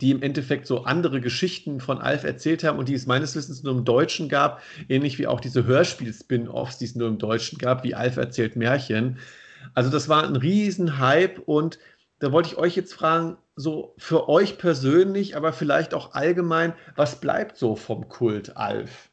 die 0.00 0.10
im 0.10 0.22
Endeffekt 0.22 0.66
so 0.66 0.82
andere 0.82 1.20
Geschichten 1.20 1.78
von 1.78 1.98
Alf 1.98 2.24
erzählt 2.24 2.64
haben 2.64 2.80
und 2.80 2.88
die 2.88 2.94
es 2.94 3.06
meines 3.06 3.36
Wissens 3.36 3.62
nur 3.62 3.72
im 3.72 3.84
Deutschen 3.84 4.28
gab, 4.28 4.60
ähnlich 4.88 5.20
wie 5.20 5.28
auch 5.28 5.38
diese 5.38 5.64
Hörspiel-Spin-Offs, 5.66 6.78
die 6.78 6.86
es 6.86 6.96
nur 6.96 7.06
im 7.06 7.18
Deutschen 7.18 7.58
gab, 7.58 7.84
wie 7.84 7.94
Alf 7.94 8.16
erzählt 8.16 8.56
Märchen. 8.56 9.18
Also 9.72 9.88
das 9.88 10.08
war 10.08 10.24
ein 10.24 10.34
Riesenhype 10.34 11.40
und 11.40 11.78
da 12.18 12.32
wollte 12.32 12.50
ich 12.50 12.56
euch 12.56 12.76
jetzt 12.76 12.94
fragen, 12.94 13.36
so 13.56 13.94
für 13.98 14.28
euch 14.28 14.58
persönlich, 14.58 15.36
aber 15.36 15.52
vielleicht 15.52 15.94
auch 15.94 16.14
allgemein, 16.14 16.74
was 16.96 17.20
bleibt 17.20 17.56
so 17.56 17.76
vom 17.76 18.08
Kult 18.08 18.56
Alf? 18.56 19.10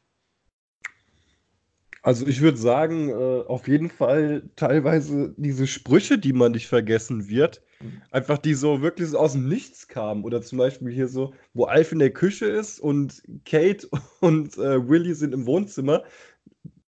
Also 2.02 2.26
ich 2.26 2.40
würde 2.40 2.58
sagen, 2.58 3.10
äh, 3.10 3.46
auf 3.46 3.68
jeden 3.68 3.88
Fall 3.88 4.42
teilweise 4.56 5.34
diese 5.36 5.68
Sprüche, 5.68 6.18
die 6.18 6.32
man 6.32 6.52
nicht 6.52 6.66
vergessen 6.66 7.28
wird. 7.28 7.62
Mhm. 7.80 8.02
Einfach 8.10 8.38
die 8.38 8.54
so 8.54 8.82
wirklich 8.82 9.10
so 9.10 9.18
aus 9.18 9.32
dem 9.32 9.48
Nichts 9.48 9.86
kamen. 9.86 10.24
Oder 10.24 10.42
zum 10.42 10.58
Beispiel 10.58 10.90
hier 10.90 11.06
so, 11.06 11.32
wo 11.54 11.64
Alf 11.64 11.92
in 11.92 12.00
der 12.00 12.10
Küche 12.10 12.46
ist 12.46 12.80
und 12.80 13.22
Kate 13.44 13.88
und 14.20 14.58
äh, 14.58 14.88
Willy 14.88 15.14
sind 15.14 15.32
im 15.32 15.46
Wohnzimmer, 15.46 16.02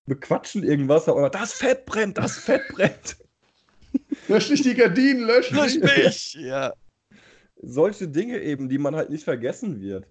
bequatschen 0.07 0.63
irgendwas, 0.63 1.07
aber 1.07 1.29
das 1.29 1.53
Fett 1.53 1.85
brennt, 1.85 2.17
das 2.17 2.37
Fett 2.37 2.63
brennt. 2.69 3.17
Lösch 4.27 4.49
nicht 4.49 4.65
die 4.65 4.75
Gardinen, 4.75 5.25
lösch, 5.25 5.51
lösch 5.51 5.77
mich. 5.77 6.33
Ja. 6.33 6.73
Solche 7.61 8.07
Dinge 8.07 8.39
eben, 8.39 8.69
die 8.69 8.77
man 8.77 8.95
halt 8.95 9.09
nicht 9.09 9.23
vergessen 9.23 9.81
wird. 9.81 10.07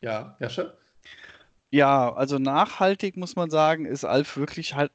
Ja, 0.00 0.36
ja, 0.40 0.50
schon. 0.50 0.70
Ja, 1.70 2.12
also 2.12 2.38
nachhaltig 2.38 3.16
muss 3.16 3.36
man 3.36 3.50
sagen, 3.50 3.86
ist 3.86 4.04
Alf 4.04 4.36
wirklich 4.36 4.74
halt 4.74 4.92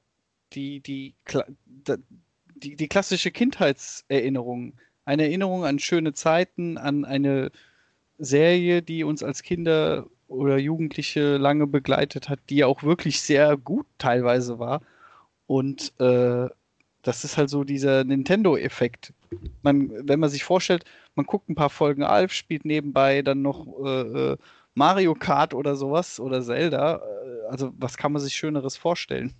die, 0.54 0.80
die, 0.82 1.16
die, 2.56 2.76
die 2.76 2.88
klassische 2.88 3.32
Kindheitserinnerung. 3.32 4.74
Eine 5.06 5.24
Erinnerung 5.24 5.66
an 5.66 5.80
schöne 5.80 6.14
Zeiten, 6.14 6.78
an 6.78 7.06
eine 7.06 7.52
Serie, 8.18 8.82
die 8.82 9.04
uns 9.04 9.24
als 9.24 9.44
Kinder 9.44 10.06
oder 10.28 10.58
Jugendliche 10.58 11.38
lange 11.38 11.66
begleitet 11.66 12.30
hat, 12.30 12.40
die 12.50 12.58
ja 12.58 12.68
auch 12.68 12.84
wirklich 12.84 13.22
sehr 13.22 13.58
gut 13.58 13.88
teilweise 13.98 14.60
war. 14.60 14.82
Und 15.48 15.94
äh, 16.00 16.48
das 17.02 17.24
ist 17.24 17.38
halt 17.38 17.50
so 17.50 17.64
dieser 17.64 18.04
Nintendo-Effekt. 18.04 19.14
Man, 19.62 19.92
wenn 20.08 20.20
man 20.20 20.30
sich 20.30 20.44
vorstellt, 20.44 20.86
man 21.16 21.26
guckt 21.26 21.50
ein 21.50 21.56
paar 21.56 21.70
Folgen 21.70 22.04
Alf, 22.04 22.34
spielt 22.34 22.66
nebenbei 22.66 23.22
dann 23.22 23.42
noch 23.42 23.66
äh, 23.84 24.32
äh 24.32 24.38
Mario 24.76 25.14
Kart 25.14 25.54
oder 25.54 25.76
sowas 25.76 26.20
oder 26.20 26.42
Zelda. 26.42 26.98
Äh, 26.98 27.50
also 27.50 27.74
was 27.78 27.98
kann 27.98 28.12
man 28.12 28.22
sich 28.22 28.36
Schöneres 28.36 28.78
vorstellen? 28.78 29.34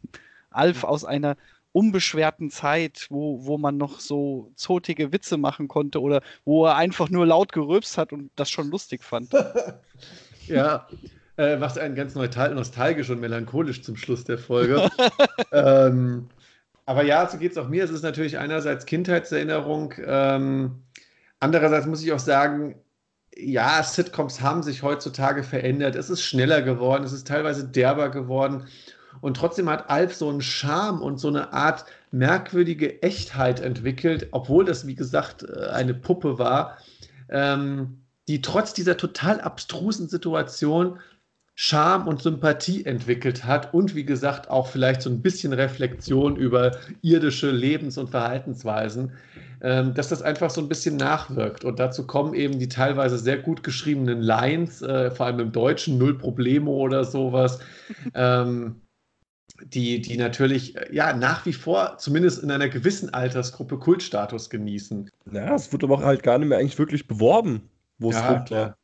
Alf 0.50 0.84
aus 0.84 1.06
einer 1.06 1.38
unbeschwerten 1.72 2.50
Zeit, 2.50 3.08
wo, 3.10 3.46
wo 3.46 3.58
man 3.58 3.78
noch 3.78 4.00
so 4.00 4.52
zotige 4.56 5.12
Witze 5.14 5.38
machen 5.38 5.68
konnte 5.68 6.02
oder 6.02 6.22
wo 6.44 6.66
er 6.66 6.76
einfach 6.76 7.10
nur 7.10 7.26
laut 7.26 7.52
gerülpst 7.52 7.98
hat 7.98 8.12
und 8.12 8.32
das 8.36 8.50
schon 8.50 8.70
lustig 8.70 9.04
fand. 9.04 9.32
ja, 10.48 10.88
äh, 11.38 11.58
macht 11.58 11.78
einen 11.78 11.96
ganz 11.96 12.16
nostalgisch 12.16 13.10
und 13.10 13.20
melancholisch 13.20 13.84
zum 13.84 13.96
Schluss 13.96 14.24
der 14.24 14.40
Folge. 14.40 14.90
ähm, 15.52 16.28
aber 16.90 17.04
ja, 17.04 17.30
so 17.30 17.38
geht 17.38 17.52
es 17.52 17.58
auch 17.60 17.68
mir. 17.68 17.84
Es 17.84 17.92
ist 17.92 18.02
natürlich 18.02 18.40
einerseits 18.40 18.88
Kindheitserinnerung. 18.88 19.94
Ähm, 20.04 20.82
andererseits 21.40 21.86
muss 21.86 22.02
ich 22.02 22.12
auch 22.12 22.20
sagen, 22.20 22.82
ja, 23.38 23.84
Sitcoms 23.84 24.42
haben 24.42 24.64
sich 24.64 24.82
heutzutage 24.82 25.44
verändert. 25.44 25.96
Es 25.96 26.10
ist 26.10 26.24
schneller 26.24 26.64
geworden, 26.64 27.04
es 27.04 27.14
ist 27.14 27.28
teilweise 27.28 27.68
derber 27.68 28.10
geworden. 28.10 28.66
Und 29.22 29.38
trotzdem 29.38 29.70
hat 29.70 29.88
Alf 29.92 30.16
so 30.16 30.30
einen 30.30 30.42
Charme 30.42 31.04
und 31.04 31.20
so 31.20 31.28
eine 31.28 31.54
Art 31.54 31.86
merkwürdige 32.10 33.04
Echtheit 33.04 33.60
entwickelt, 33.60 34.30
obwohl 34.32 34.66
das, 34.66 34.88
wie 34.88 34.96
gesagt, 34.96 35.44
äh, 35.44 35.68
eine 35.68 35.94
Puppe 35.94 36.40
war, 36.40 36.80
ähm, 37.30 38.02
die 38.28 38.42
trotz 38.42 38.74
dieser 38.74 38.98
total 38.98 39.42
abstrusen 39.42 40.08
Situation 40.08 41.00
Charme 41.62 42.08
und 42.08 42.22
Sympathie 42.22 42.86
entwickelt 42.86 43.44
hat 43.44 43.74
und 43.74 43.94
wie 43.94 44.06
gesagt 44.06 44.50
auch 44.50 44.68
vielleicht 44.68 45.02
so 45.02 45.10
ein 45.10 45.22
bisschen 45.22 45.52
Reflexion 45.52 46.38
über 46.38 46.72
irdische 47.02 47.52
Lebens- 47.52 47.98
und 47.98 48.10
Verhaltensweisen, 48.10 49.12
ähm, 49.60 49.94
dass 49.94 50.08
das 50.08 50.22
einfach 50.22 50.52
so 50.52 50.62
ein 50.62 50.70
bisschen 50.70 50.96
nachwirkt. 50.96 51.66
Und 51.66 51.78
dazu 51.78 52.08
kommen 52.08 52.34
eben 52.34 52.60
die 52.60 52.70
teilweise 52.70 53.18
sehr 53.18 53.40
gut 53.40 53.62
geschriebenen 53.62 54.22
Lines, 54.22 54.82
äh, 54.82 55.12
vor 55.12 55.26
allem 55.26 55.42
im 55.42 55.52
Deutschen, 55.52 55.98
Null 55.98 56.18
Probleme 56.18 56.70
oder 56.70 57.04
sowas. 57.04 57.60
ähm, 58.14 58.80
die, 59.62 60.00
die 60.00 60.16
natürlich 60.16 60.78
äh, 60.78 60.96
ja 60.96 61.12
nach 61.12 61.46
wie 61.46 61.52
vor 61.52 61.98
zumindest 61.98 62.42
in 62.42 62.52
einer 62.52 62.70
gewissen 62.70 63.14
Altersgruppe 63.14 63.78
Kultstatus 63.80 64.50
genießen. 64.50 65.10
Ja, 65.34 65.56
es 65.56 65.74
wird 65.74 65.84
aber 65.84 65.96
auch 65.96 66.04
halt 66.04 66.24
gar 66.24 66.38
nicht 66.38 66.48
mehr 66.48 66.58
eigentlich 66.58 66.80
wirklich 66.80 67.06
beworben, 67.06 67.70
wo 67.98 68.12
es 68.12 68.16
ja, 68.16 68.30
rumkommt. 68.30 68.76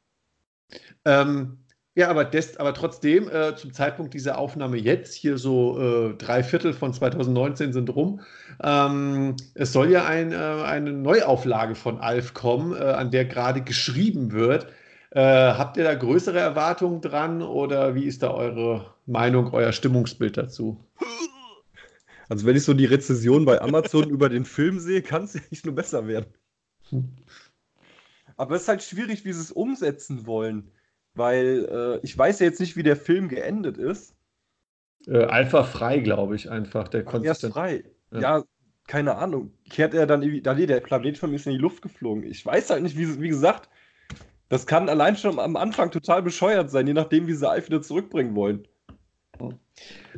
Ähm, 1.05 1.59
ja, 1.95 2.09
aber, 2.09 2.25
des, 2.25 2.57
aber 2.57 2.73
trotzdem, 2.73 3.29
äh, 3.29 3.55
zum 3.55 3.73
Zeitpunkt 3.73 4.13
dieser 4.13 4.37
Aufnahme 4.37 4.77
jetzt, 4.77 5.13
hier 5.13 5.37
so 5.37 5.79
äh, 5.79 6.13
drei 6.15 6.43
Viertel 6.43 6.73
von 6.73 6.93
2019 6.93 7.71
sind 7.71 7.95
rum, 7.95 8.19
ähm, 8.61 9.35
es 9.53 9.71
soll 9.71 9.89
ja 9.91 10.05
ein, 10.05 10.33
äh, 10.33 10.35
eine 10.35 10.91
Neuauflage 10.91 11.73
von 11.73 11.99
Alf 11.99 12.33
kommen, 12.33 12.75
äh, 12.75 12.83
an 12.83 13.11
der 13.11 13.23
gerade 13.23 13.61
geschrieben 13.61 14.33
wird. 14.33 14.67
Äh, 15.11 15.21
habt 15.21 15.77
ihr 15.77 15.85
da 15.85 15.93
größere 15.95 16.37
Erwartungen 16.37 16.99
dran 16.99 17.41
oder 17.41 17.95
wie 17.95 18.03
ist 18.03 18.21
da 18.21 18.31
eure 18.31 18.93
Meinung, 19.05 19.53
euer 19.53 19.71
Stimmungsbild 19.71 20.35
dazu? 20.35 20.83
Also 22.27 22.45
wenn 22.45 22.57
ich 22.57 22.63
so 22.63 22.73
die 22.73 22.85
Rezession 22.85 23.45
bei 23.45 23.61
Amazon 23.61 24.09
über 24.09 24.27
den 24.27 24.43
Film 24.43 24.79
sehe, 24.79 25.01
kann 25.01 25.23
es 25.23 25.35
ja 25.35 25.41
nicht 25.49 25.65
nur 25.65 25.75
besser 25.75 26.07
werden. 26.07 26.33
Hm. 26.89 27.15
Aber 28.35 28.55
es 28.55 28.63
ist 28.63 28.67
halt 28.67 28.83
schwierig, 28.83 29.23
wie 29.23 29.31
sie 29.31 29.39
es 29.39 29.51
umsetzen 29.51 30.25
wollen. 30.25 30.71
Weil 31.15 31.67
äh, 31.71 32.05
ich 32.05 32.17
weiß 32.17 32.39
ja 32.39 32.45
jetzt 32.45 32.59
nicht, 32.59 32.75
wie 32.75 32.83
der 32.83 32.95
Film 32.95 33.29
geendet 33.29 33.77
ist. 33.77 34.15
Äh, 35.07 35.25
einfach 35.25 35.67
frei, 35.67 35.99
glaube 35.99 36.35
ich, 36.35 36.49
einfach. 36.49 36.87
Der 36.87 37.03
Ach, 37.07 37.23
erst 37.23 37.45
frei. 37.45 37.83
Ja. 38.11 38.19
ja. 38.19 38.43
keine 38.87 39.15
Ahnung. 39.15 39.51
Kehrt 39.69 39.93
er 39.93 40.07
dann 40.07 40.21
irgendwie. 40.21 40.41
Da, 40.41 40.53
der 40.53 40.79
Planet 40.81 41.17
von 41.17 41.29
mir 41.29 41.37
ist 41.37 41.45
in 41.45 41.53
die 41.53 41.57
Luft 41.57 41.81
geflogen. 41.81 42.23
Ich 42.23 42.45
weiß 42.45 42.69
halt 42.69 42.83
nicht, 42.83 42.97
wie, 42.97 43.21
wie 43.21 43.29
gesagt, 43.29 43.69
das 44.49 44.67
kann 44.67 44.89
allein 44.89 45.15
schon 45.15 45.39
am 45.39 45.55
Anfang 45.55 45.91
total 45.91 46.21
bescheuert 46.21 46.69
sein, 46.69 46.87
je 46.87 46.93
nachdem, 46.93 47.27
wie 47.27 47.33
sie 47.33 47.49
Alf 47.49 47.67
wieder 47.67 47.81
zurückbringen 47.81 48.35
wollen. 48.35 48.67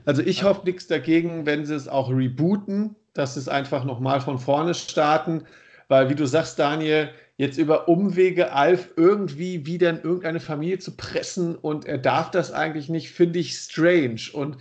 Also 0.06 0.22
ich 0.22 0.44
hoffe 0.44 0.66
nichts 0.66 0.88
dagegen, 0.88 1.46
wenn 1.46 1.66
sie 1.66 1.76
es 1.76 1.88
auch 1.88 2.10
rebooten, 2.10 2.96
dass 3.14 3.34
sie 3.34 3.40
es 3.40 3.48
einfach 3.48 3.84
nochmal 3.84 4.22
von 4.22 4.38
vorne 4.38 4.74
starten, 4.74 5.44
weil 5.88 6.10
wie 6.10 6.16
du 6.16 6.28
sagst, 6.28 6.60
Daniel, 6.60 7.10
jetzt 7.38 7.58
über 7.58 7.88
Umwege 7.88 8.52
Alf 8.52 8.90
irgendwie 8.96 9.66
wieder 9.66 9.92
in 9.92 10.02
irgendeine 10.02 10.40
Familie 10.40 10.80
zu 10.80 10.98
pressen 10.98 11.56
und 11.56 11.86
er 11.86 12.00
darf 12.00 12.32
das 12.32 12.52
eigentlich 12.52 12.90
nicht, 12.90 13.12
finde 13.12 13.40
ich 13.40 13.54
strange. 13.54 14.22
Und 14.34 14.58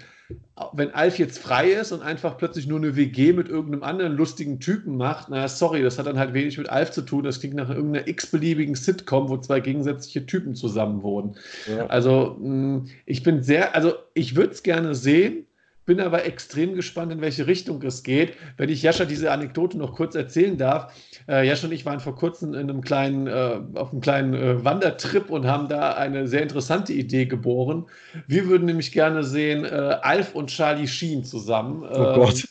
wenn 0.73 0.93
Alf 0.93 1.19
jetzt 1.19 1.39
frei 1.39 1.71
ist 1.71 1.93
und 1.93 2.03
einfach 2.03 2.37
plötzlich 2.37 2.67
nur 2.67 2.79
eine 2.79 2.97
WG 2.97 3.33
mit 3.33 3.49
irgendeinem 3.49 3.83
anderen 3.83 4.17
lustigen 4.17 4.59
Typen 4.61 4.97
macht, 4.97 5.29
naja, 5.29 5.49
sorry, 5.49 5.83
das 5.83 5.99
hat 5.99 6.07
dann 6.07 6.19
halt 6.19 6.35
wenig 6.35 6.59
mit 6.59 6.69
Alf 6.69 6.91
zu 6.91 7.03
tun. 7.03 7.25
Das 7.25 7.41
klingt 7.41 7.55
nach 7.55 7.71
irgendeiner 7.71 8.09
x-beliebigen 8.09 8.75
Sitcom, 8.75 9.29
wo 9.29 9.37
zwei 9.39 9.61
gegensätzliche 9.61 10.27
Typen 10.27 10.55
zusammen 10.55 11.03
wohnen. 11.03 11.37
Ja. 11.69 11.87
Also, 11.87 12.37
mm, 12.41 12.89
ich 13.07 13.23
bin 13.23 13.43
sehr, 13.43 13.75
also 13.75 13.95
ich 14.15 14.35
würde 14.35 14.53
es 14.53 14.63
gerne 14.63 14.95
sehen 14.95 15.47
bin 15.87 16.01
aber 16.01 16.25
extrem 16.25 16.75
gespannt, 16.75 17.13
in 17.13 17.21
welche 17.21 17.47
Richtung 17.47 17.81
es 17.83 18.03
geht. 18.03 18.37
Wenn 18.57 18.69
ich 18.69 18.83
Jascha 18.83 19.05
diese 19.05 19.31
Anekdote 19.31 19.79
noch 19.79 19.95
kurz 19.95 20.15
erzählen 20.15 20.59
darf. 20.59 20.93
Äh, 21.29 21.47
Jascha 21.47 21.69
und 21.69 21.73
ich 21.73 21.87
waren 21.87 22.01
vor 22.01 22.17
kurzem 22.17 22.55
in 22.55 22.69
einem 22.69 22.83
kleinen, 22.83 23.27
äh, 23.29 23.61
auf 23.75 23.93
einem 23.93 24.01
kleinen 24.01 24.35
äh, 24.35 24.65
Wandertrip 24.65 25.31
und 25.31 25.47
haben 25.47 25.69
da 25.69 25.95
eine 25.95 26.27
sehr 26.27 26.43
interessante 26.43 26.93
Idee 26.93 27.27
geboren. 27.27 27.87
Wir 28.27 28.47
würden 28.47 28.67
nämlich 28.67 28.93
gerne 28.93 29.25
sehen, 29.25 29.65
äh, 29.65 29.69
Alf 30.03 30.35
und 30.35 30.49
Charlie 30.51 30.89
Sheen 30.89 31.25
zusammen. 31.25 31.83
Oh 31.83 31.95
ähm, 31.95 32.15
Gott. 32.15 32.49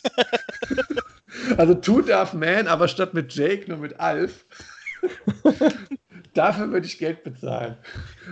also 1.57 1.75
Two 1.75 2.01
Darf 2.01 2.33
Man, 2.33 2.67
aber 2.67 2.87
statt 2.87 3.13
mit 3.13 3.35
Jake 3.35 3.69
nur 3.69 3.77
mit 3.77 3.99
Alf. 3.99 4.45
dafür 6.33 6.71
würde 6.71 6.85
ich 6.85 6.97
Geld 6.97 7.23
bezahlen. 7.23 7.75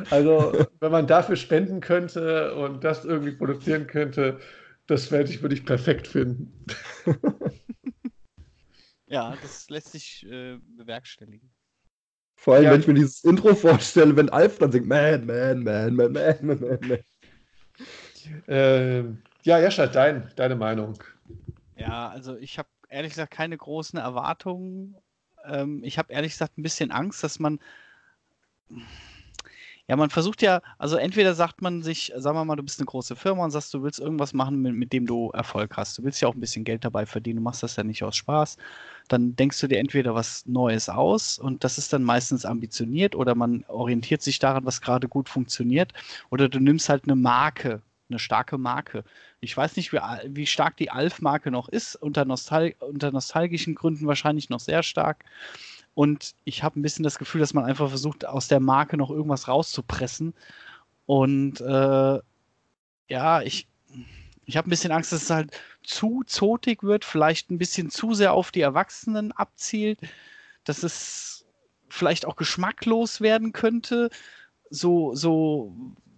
Also, 0.09 0.53
wenn 0.79 0.91
man 0.91 1.07
dafür 1.07 1.35
spenden 1.35 1.81
könnte 1.81 2.53
und 2.55 2.83
das 2.83 3.05
irgendwie 3.05 3.31
produzieren 3.31 3.87
könnte, 3.87 4.39
das 4.87 5.11
werde 5.11 5.31
ich, 5.31 5.41
würde 5.41 5.55
ich 5.55 5.65
perfekt 5.65 6.07
finden. 6.07 6.65
ja, 9.07 9.35
das 9.41 9.69
lässt 9.69 9.91
sich 9.91 10.25
äh, 10.25 10.57
bewerkstelligen. 10.77 11.49
Vor 12.35 12.55
allem, 12.55 12.65
ja, 12.65 12.71
wenn 12.71 12.81
ich 12.81 12.87
mir 12.87 12.93
dieses 12.95 13.23
Intro 13.23 13.55
vorstelle, 13.55 14.15
wenn 14.17 14.29
Alf 14.29 14.57
dann 14.57 14.71
singt, 14.71 14.87
man, 14.87 15.25
man, 15.25 15.63
man, 15.63 15.95
man, 15.95 16.11
man, 16.11 16.35
man, 16.41 16.59
man. 16.59 16.99
Äh, 18.47 19.03
ja, 19.43 19.59
Jascha, 19.59 19.87
dein, 19.87 20.31
deine 20.35 20.55
Meinung. 20.55 21.01
Ja, 21.77 22.09
also 22.09 22.35
ich 22.35 22.57
habe 22.57 22.69
ehrlich 22.89 23.11
gesagt 23.11 23.31
keine 23.31 23.57
großen 23.57 23.97
Erwartungen. 23.97 24.97
Ähm, 25.45 25.83
ich 25.83 25.97
habe 25.97 26.11
ehrlich 26.11 26.33
gesagt 26.33 26.57
ein 26.57 26.63
bisschen 26.63 26.91
Angst, 26.91 27.23
dass 27.23 27.39
man 27.39 27.59
ja, 29.89 29.97
man 29.97 30.09
versucht 30.09 30.41
ja, 30.41 30.61
also 30.77 30.95
entweder 30.95 31.33
sagt 31.33 31.61
man 31.61 31.83
sich, 31.83 32.13
sagen 32.15 32.37
wir 32.37 32.45
mal, 32.45 32.55
du 32.55 32.63
bist 32.63 32.79
eine 32.79 32.85
große 32.85 33.17
Firma 33.17 33.43
und 33.43 33.51
sagst, 33.51 33.73
du 33.73 33.83
willst 33.83 33.99
irgendwas 33.99 34.33
machen, 34.33 34.61
mit, 34.61 34.75
mit, 34.75 34.93
dem 34.93 35.05
du 35.05 35.29
Erfolg 35.31 35.75
hast. 35.75 35.97
Du 35.97 36.03
willst 36.03 36.21
ja 36.21 36.29
auch 36.29 36.35
ein 36.35 36.39
bisschen 36.39 36.63
Geld 36.63 36.85
dabei 36.85 37.05
verdienen, 37.05 37.37
du 37.37 37.43
machst 37.43 37.63
das 37.63 37.75
ja 37.75 37.83
nicht 37.83 38.01
aus 38.01 38.15
Spaß. 38.15 38.57
Dann 39.09 39.35
denkst 39.35 39.59
du 39.59 39.67
dir 39.67 39.79
entweder 39.79 40.15
was 40.15 40.45
Neues 40.45 40.87
aus 40.87 41.37
und 41.37 41.65
das 41.65 41.77
ist 41.77 41.91
dann 41.91 42.03
meistens 42.03 42.45
ambitioniert 42.45 43.13
oder 43.13 43.35
man 43.35 43.65
orientiert 43.67 44.21
sich 44.21 44.39
daran, 44.39 44.65
was 44.65 44.79
gerade 44.79 45.09
gut 45.09 45.27
funktioniert. 45.27 45.91
Oder 46.29 46.47
du 46.47 46.59
nimmst 46.59 46.87
halt 46.87 47.03
eine 47.03 47.17
Marke, 47.17 47.81
eine 48.09 48.19
starke 48.19 48.57
Marke. 48.57 49.03
Ich 49.41 49.55
weiß 49.55 49.75
nicht, 49.75 49.91
wie, 49.91 49.99
wie 50.27 50.45
stark 50.45 50.77
die 50.77 50.91
Alf-Marke 50.91 51.51
noch 51.51 51.67
ist, 51.67 51.95
unter, 51.97 52.23
Nostal 52.23 52.73
unter 52.79 53.11
nostalgischen 53.11 53.75
Gründen 53.75 54.07
wahrscheinlich 54.07 54.49
noch 54.49 54.61
sehr 54.61 54.83
stark. 54.83 55.25
Und 55.95 56.33
ich 56.43 56.63
habe 56.63 56.79
ein 56.79 56.81
bisschen 56.81 57.03
das 57.03 57.19
Gefühl, 57.19 57.41
dass 57.41 57.53
man 57.53 57.65
einfach 57.65 57.89
versucht, 57.89 58.25
aus 58.25 58.47
der 58.47 58.59
Marke 58.59 58.97
noch 58.97 59.11
irgendwas 59.11 59.47
rauszupressen. 59.47 60.33
Und 61.05 61.61
äh, 61.61 62.19
ja, 63.09 63.41
ich, 63.41 63.67
ich 64.45 64.57
habe 64.57 64.67
ein 64.67 64.71
bisschen 64.71 64.91
Angst, 64.91 65.11
dass 65.11 65.23
es 65.23 65.29
halt 65.29 65.51
zu 65.83 66.23
zotig 66.25 66.83
wird, 66.83 67.05
vielleicht 67.05 67.51
ein 67.51 67.57
bisschen 67.57 67.89
zu 67.89 68.13
sehr 68.13 68.33
auf 68.33 68.51
die 68.51 68.61
Erwachsenen 68.61 69.31
abzielt, 69.33 69.99
dass 70.63 70.83
es 70.83 71.45
vielleicht 71.89 72.25
auch 72.25 72.35
geschmacklos 72.35 73.21
werden 73.21 73.51
könnte. 73.51 74.09
So, 74.69 75.13
so 75.13 75.75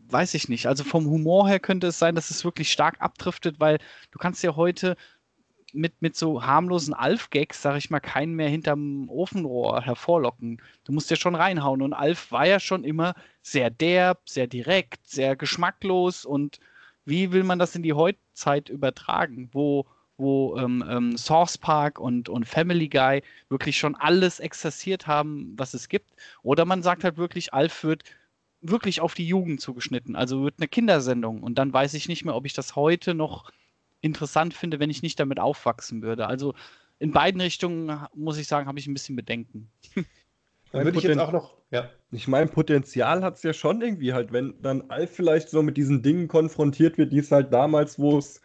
weiß 0.07 0.34
ich 0.35 0.47
nicht. 0.47 0.68
Also 0.68 0.84
vom 0.84 1.06
Humor 1.07 1.49
her 1.49 1.60
könnte 1.60 1.88
es 1.88 1.99
sein, 1.99 2.15
dass 2.15 2.30
es 2.30 2.45
wirklich 2.45 2.72
stark 2.72 3.02
abdriftet, 3.02 3.60
weil 3.60 3.80
du 4.11 4.19
kannst 4.19 4.43
ja 4.43 4.56
heute 4.56 4.95
mit, 5.76 6.02
mit 6.02 6.15
so 6.15 6.43
harmlosen 6.43 6.93
Alf-Gags, 6.93 7.61
sag 7.61 7.77
ich 7.77 7.89
mal, 7.89 7.99
keinen 7.99 8.34
mehr 8.35 8.49
hinterm 8.49 9.10
Ofenrohr 9.10 9.81
hervorlocken. 9.81 10.61
Du 10.84 10.91
musst 10.91 11.10
ja 11.10 11.15
schon 11.15 11.35
reinhauen. 11.35 11.81
Und 11.81 11.93
Alf 11.93 12.31
war 12.31 12.47
ja 12.47 12.60
schon 12.60 12.84
immer 12.84 13.14
sehr 13.41 13.69
derb, 13.69 14.27
sehr 14.30 14.47
direkt, 14.47 15.07
sehr 15.07 15.35
geschmacklos. 15.35 16.26
Und 16.26 16.60
wie 17.06 17.31
will 17.31 17.43
man 17.43 17.60
das 17.60 17.76
in 17.76 17.84
die 17.84 17.93
Heutzeit 17.93 18.69
übertragen, 18.69 19.49
wo, 19.52 19.85
wo 20.18 20.57
ähm, 20.57 20.84
ähm, 20.89 21.18
Source 21.18 21.57
Park 21.57 21.99
und, 21.99 22.30
und 22.30 22.45
Family 22.45 22.88
Guy 22.88 23.22
wirklich 23.49 23.77
schon 23.77 23.95
alles 23.95 24.39
exerziert 24.39 25.07
haben, 25.07 25.53
was 25.57 25.73
es 25.73 25.89
gibt? 25.89 26.15
Oder 26.41 26.65
man 26.65 26.84
sagt 26.84 27.03
halt 27.03 27.18
wirklich, 27.18 27.53
Alf 27.53 27.84
wird 27.84 28.03
wirklich 28.61 29.02
auf 29.02 29.14
die 29.14 29.27
Jugend 29.27 29.61
zugeschnitten. 29.61 30.15
Also 30.15 30.43
wird 30.43 30.56
eine 30.57 30.68
Kindersendung. 30.68 31.43
Und 31.43 31.57
dann 31.57 31.72
weiß 31.72 31.93
ich 31.93 32.07
nicht 32.07 32.26
mehr, 32.26 32.35
ob 32.35 32.45
ich 32.45 32.53
das 32.53 32.76
heute 32.76 33.14
noch 33.14 33.52
interessant 34.06 34.53
finde, 34.53 34.80
wenn 34.80 34.90
ich 34.90 35.02
nicht 35.02 35.19
damit 35.19 35.40
aufwachsen 35.40 36.02
würde. 36.02 36.27
Also 36.27 36.53
in 36.99 37.11
beiden 37.11 37.41
Richtungen, 37.41 37.99
muss 38.14 38.38
ich 38.38 38.48
sagen, 38.48 38.68
habe 38.68 38.80
ich 38.80 38.88
ein 38.88 38.94
bisschen 38.94 39.15
Bedenken. 39.15 39.69
Dann 40.72 40.86
würde 40.86 40.98
ich 40.98 41.03
jetzt 41.03 41.19
auch 41.19 41.32
noch, 41.32 41.56
ja. 41.72 41.90
Ich 42.11 42.27
meine, 42.27 42.48
Potenzial 42.48 43.23
hat 43.23 43.36
es 43.36 43.44
ja 43.44 43.53
schon 43.53 43.82
irgendwie 43.82 44.14
halt, 44.14 44.34
wenn 44.34 44.56
dann 44.61 44.90
Alf 44.90 45.11
vielleicht 45.11 45.49
so 45.49 45.61
mit 45.64 45.77
diesen 45.77 46.02
Dingen 46.02 46.27
konfrontiert 46.27 46.98
wird, 46.98 47.14
die 47.14 47.19
es 47.19 47.32
halt 47.32 47.53
damals, 47.53 47.98
wo 47.98 48.18
es, 48.18 48.41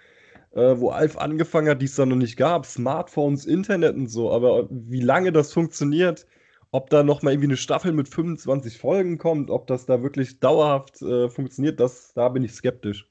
äh, 0.53 0.77
wo 0.77 0.91
Alf 0.91 1.17
angefangen 1.17 1.69
hat, 1.69 1.81
die 1.81 1.87
es 1.87 1.97
dann 1.97 2.11
noch 2.11 2.17
nicht 2.17 2.37
gab, 2.37 2.67
Smartphones, 2.67 3.47
Internet 3.47 3.97
und 3.97 4.09
so, 4.09 4.31
aber 4.33 4.69
wie 4.71 5.01
lange 5.01 5.33
das 5.33 5.53
funktioniert, 5.53 6.27
ob 6.71 6.91
da 6.91 7.03
nochmal 7.03 7.33
irgendwie 7.33 7.49
eine 7.49 7.57
Staffel 7.57 7.93
mit 7.93 8.09
25 8.09 8.79
Folgen 8.79 9.19
kommt, 9.19 9.51
ob 9.51 9.67
das 9.67 9.87
da 9.87 10.03
wirklich 10.03 10.39
dauerhaft 10.39 11.03
äh, 11.03 11.29
funktioniert, 11.29 11.81
das, 11.81 12.13
da 12.15 12.29
bin 12.29 12.45
ich 12.45 12.53
skeptisch. 12.53 13.10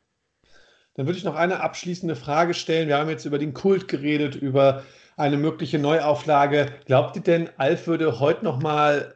Dann 0.99 1.07
würde 1.07 1.17
ich 1.17 1.23
noch 1.23 1.37
eine 1.37 1.61
abschließende 1.61 2.17
Frage 2.17 2.53
stellen. 2.53 2.89
Wir 2.89 2.97
haben 2.97 3.09
jetzt 3.09 3.23
über 3.23 3.39
den 3.39 3.53
Kult 3.53 3.87
geredet, 3.87 4.35
über 4.35 4.83
eine 5.15 5.37
mögliche 5.37 5.79
Neuauflage. 5.79 6.73
Glaubt 6.87 7.15
ihr 7.15 7.21
denn, 7.21 7.49
Alf 7.55 7.87
würde 7.87 8.19
heute 8.19 8.43
noch 8.43 8.61
mal 8.61 9.15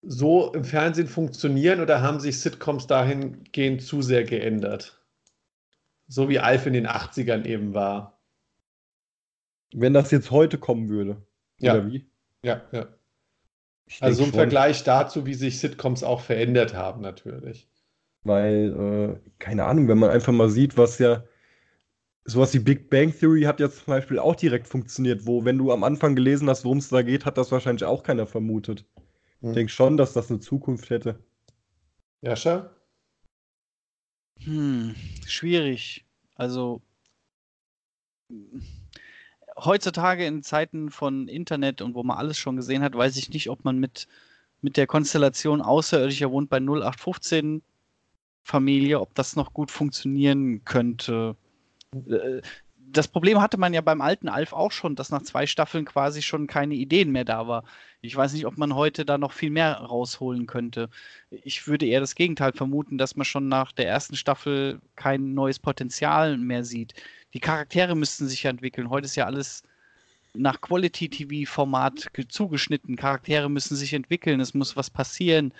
so 0.00 0.52
im 0.52 0.62
Fernsehen 0.62 1.08
funktionieren 1.08 1.80
oder 1.80 2.02
haben 2.02 2.20
sich 2.20 2.38
Sitcoms 2.38 2.86
dahingehend 2.86 3.82
zu 3.82 4.00
sehr 4.00 4.22
geändert? 4.22 5.04
So 6.06 6.28
wie 6.28 6.38
Alf 6.38 6.66
in 6.66 6.74
den 6.74 6.86
80ern 6.86 7.46
eben 7.46 7.74
war. 7.74 8.22
Wenn 9.74 9.94
das 9.94 10.12
jetzt 10.12 10.30
heute 10.30 10.56
kommen 10.56 10.88
würde. 10.88 11.26
Ja. 11.58 11.74
Oder 11.74 11.86
wie? 11.88 12.08
Ja, 12.44 12.62
ja. 12.70 12.86
Also 13.98 14.22
im 14.22 14.32
Vergleich 14.32 14.84
dazu, 14.84 15.26
wie 15.26 15.34
sich 15.34 15.58
Sitcoms 15.58 16.04
auch 16.04 16.20
verändert 16.20 16.74
haben, 16.74 17.00
natürlich. 17.00 17.68
Weil, 18.28 19.18
äh, 19.18 19.30
keine 19.38 19.64
Ahnung, 19.64 19.88
wenn 19.88 19.98
man 19.98 20.10
einfach 20.10 20.32
mal 20.32 20.50
sieht, 20.50 20.76
was 20.76 20.98
ja 20.98 21.24
sowas 22.24 22.52
wie 22.54 22.58
Big 22.58 22.90
Bang 22.90 23.12
Theory 23.12 23.42
hat 23.42 23.58
ja 23.58 23.70
zum 23.70 23.86
Beispiel 23.86 24.18
auch 24.18 24.36
direkt 24.36 24.68
funktioniert, 24.68 25.26
wo, 25.26 25.44
wenn 25.44 25.58
du 25.58 25.72
am 25.72 25.82
Anfang 25.82 26.14
gelesen 26.14 26.48
hast, 26.48 26.64
worum 26.64 26.78
es 26.78 26.90
da 26.90 27.02
geht, 27.02 27.24
hat 27.24 27.38
das 27.38 27.50
wahrscheinlich 27.50 27.84
auch 27.84 28.02
keiner 28.02 28.26
vermutet. 28.26 28.84
Hm. 29.40 29.50
Ich 29.50 29.54
denke 29.54 29.72
schon, 29.72 29.96
dass 29.96 30.12
das 30.12 30.30
eine 30.30 30.40
Zukunft 30.40 30.90
hätte. 30.90 31.18
Jascha? 32.20 32.70
Hm, 34.44 34.94
schwierig. 35.26 36.04
Also 36.34 36.82
heutzutage 39.56 40.26
in 40.26 40.42
Zeiten 40.42 40.90
von 40.90 41.28
Internet 41.28 41.82
und 41.82 41.94
wo 41.94 42.02
man 42.02 42.18
alles 42.18 42.38
schon 42.38 42.56
gesehen 42.56 42.82
hat, 42.82 42.94
weiß 42.94 43.16
ich 43.16 43.30
nicht, 43.30 43.50
ob 43.50 43.64
man 43.64 43.78
mit, 43.78 44.06
mit 44.60 44.76
der 44.76 44.86
Konstellation 44.86 45.62
Außerirdischer 45.62 46.30
wohnt 46.30 46.50
bei 46.50 46.58
0815 46.58 47.62
Familie, 48.48 49.00
ob 49.00 49.14
das 49.14 49.36
noch 49.36 49.52
gut 49.52 49.70
funktionieren 49.70 50.64
könnte. 50.64 51.36
Äh, 51.94 52.40
das 52.90 53.06
Problem 53.06 53.42
hatte 53.42 53.58
man 53.58 53.74
ja 53.74 53.82
beim 53.82 54.00
alten 54.00 54.28
Alf 54.28 54.54
auch 54.54 54.72
schon, 54.72 54.96
dass 54.96 55.10
nach 55.10 55.20
zwei 55.20 55.46
Staffeln 55.46 55.84
quasi 55.84 56.22
schon 56.22 56.46
keine 56.46 56.74
Ideen 56.74 57.12
mehr 57.12 57.26
da 57.26 57.46
war. 57.46 57.64
Ich 58.00 58.16
weiß 58.16 58.32
nicht, 58.32 58.46
ob 58.46 58.56
man 58.56 58.74
heute 58.74 59.04
da 59.04 59.18
noch 59.18 59.32
viel 59.32 59.50
mehr 59.50 59.74
rausholen 59.74 60.46
könnte. 60.46 60.88
Ich 61.30 61.66
würde 61.66 61.84
eher 61.84 62.00
das 62.00 62.14
Gegenteil 62.14 62.52
vermuten, 62.52 62.96
dass 62.96 63.16
man 63.16 63.26
schon 63.26 63.48
nach 63.48 63.72
der 63.72 63.86
ersten 63.86 64.16
Staffel 64.16 64.80
kein 64.96 65.34
neues 65.34 65.58
Potenzial 65.58 66.38
mehr 66.38 66.64
sieht. 66.64 66.94
Die 67.34 67.40
Charaktere 67.40 67.94
müssten 67.94 68.26
sich 68.26 68.44
ja 68.44 68.50
entwickeln. 68.50 68.88
Heute 68.88 69.04
ist 69.04 69.16
ja 69.16 69.26
alles 69.26 69.62
nach 70.34 70.60
Quality-TV-Format 70.60 72.10
zugeschnitten. 72.28 72.96
Charaktere 72.96 73.50
müssen 73.50 73.76
sich 73.76 73.92
entwickeln, 73.92 74.40
es 74.40 74.54
muss 74.54 74.76
was 74.76 74.88
passieren, 74.88 75.52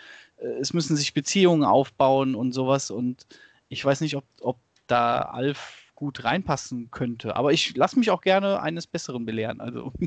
es 0.60 0.72
müssen 0.72 0.96
sich 0.96 1.14
Beziehungen 1.14 1.64
aufbauen 1.64 2.34
und 2.34 2.52
sowas. 2.52 2.90
Und 2.90 3.26
ich 3.68 3.84
weiß 3.84 4.00
nicht, 4.00 4.16
ob, 4.16 4.24
ob 4.40 4.58
da 4.86 5.20
Alf 5.20 5.92
gut 5.94 6.24
reinpassen 6.24 6.90
könnte. 6.90 7.36
Aber 7.36 7.52
ich 7.52 7.76
lasse 7.76 7.98
mich 7.98 8.10
auch 8.10 8.20
gerne 8.20 8.62
eines 8.62 8.86
Besseren 8.86 9.26
belehren. 9.26 9.60
Also. 9.60 9.92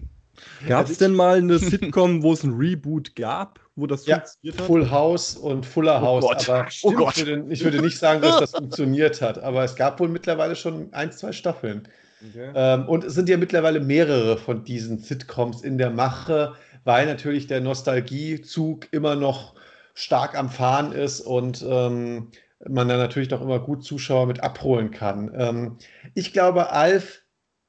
Gab 0.68 0.90
es 0.90 0.98
denn 0.98 1.14
mal 1.14 1.38
eine 1.38 1.60
Sitcom, 1.60 2.24
wo 2.24 2.32
es 2.32 2.44
ein 2.44 2.54
Reboot 2.54 3.16
gab, 3.16 3.60
wo 3.76 3.86
das 3.86 4.06
ja, 4.06 4.16
funktioniert 4.16 4.60
hat? 4.60 4.66
Full 4.66 4.90
House 4.90 5.36
und 5.36 5.66
Fuller 5.66 6.02
oh 6.02 6.06
House. 6.06 6.24
Gott. 6.24 6.50
Aber 6.50 6.68
oh 6.84 6.92
Gott. 6.94 7.18
Ich, 7.18 7.26
würde, 7.26 7.46
ich 7.50 7.64
würde 7.64 7.82
nicht 7.82 8.00
sagen, 8.00 8.22
dass 8.22 8.40
das 8.40 8.52
funktioniert 8.56 9.22
hat. 9.22 9.40
Aber 9.40 9.64
es 9.64 9.76
gab 9.76 10.00
wohl 10.00 10.08
mittlerweile 10.08 10.56
schon 10.56 10.92
ein, 10.94 11.12
zwei 11.12 11.34
Staffeln. 11.34 11.88
Okay. 12.30 12.52
Ähm, 12.56 12.88
und 12.88 13.04
es 13.04 13.14
sind 13.14 13.28
ja 13.30 13.38
mittlerweile 13.38 13.82
mehrere 13.82 14.38
von 14.38 14.64
diesen 14.64 15.00
Sitcoms 15.00 15.62
in 15.62 15.78
der 15.78 15.90
Mache, 15.90 16.54
weil 16.86 17.06
natürlich 17.06 17.48
der 17.48 17.62
Nostalgiezug 17.62 18.88
immer 18.92 19.16
noch 19.16 19.56
stark 19.94 20.38
am 20.38 20.50
Fahren 20.50 20.92
ist 20.92 21.22
und 21.22 21.66
ähm, 21.68 22.32
man 22.68 22.88
dann 22.88 23.00
natürlich 23.00 23.30
noch 23.30 23.42
immer 23.42 23.60
gut 23.60 23.84
Zuschauer 23.84 24.28
mit 24.28 24.44
abholen 24.44 24.92
kann. 24.92 25.32
Ähm, 25.36 25.78
ich 26.14 26.34
glaube, 26.34 26.72
Alf 26.72 27.22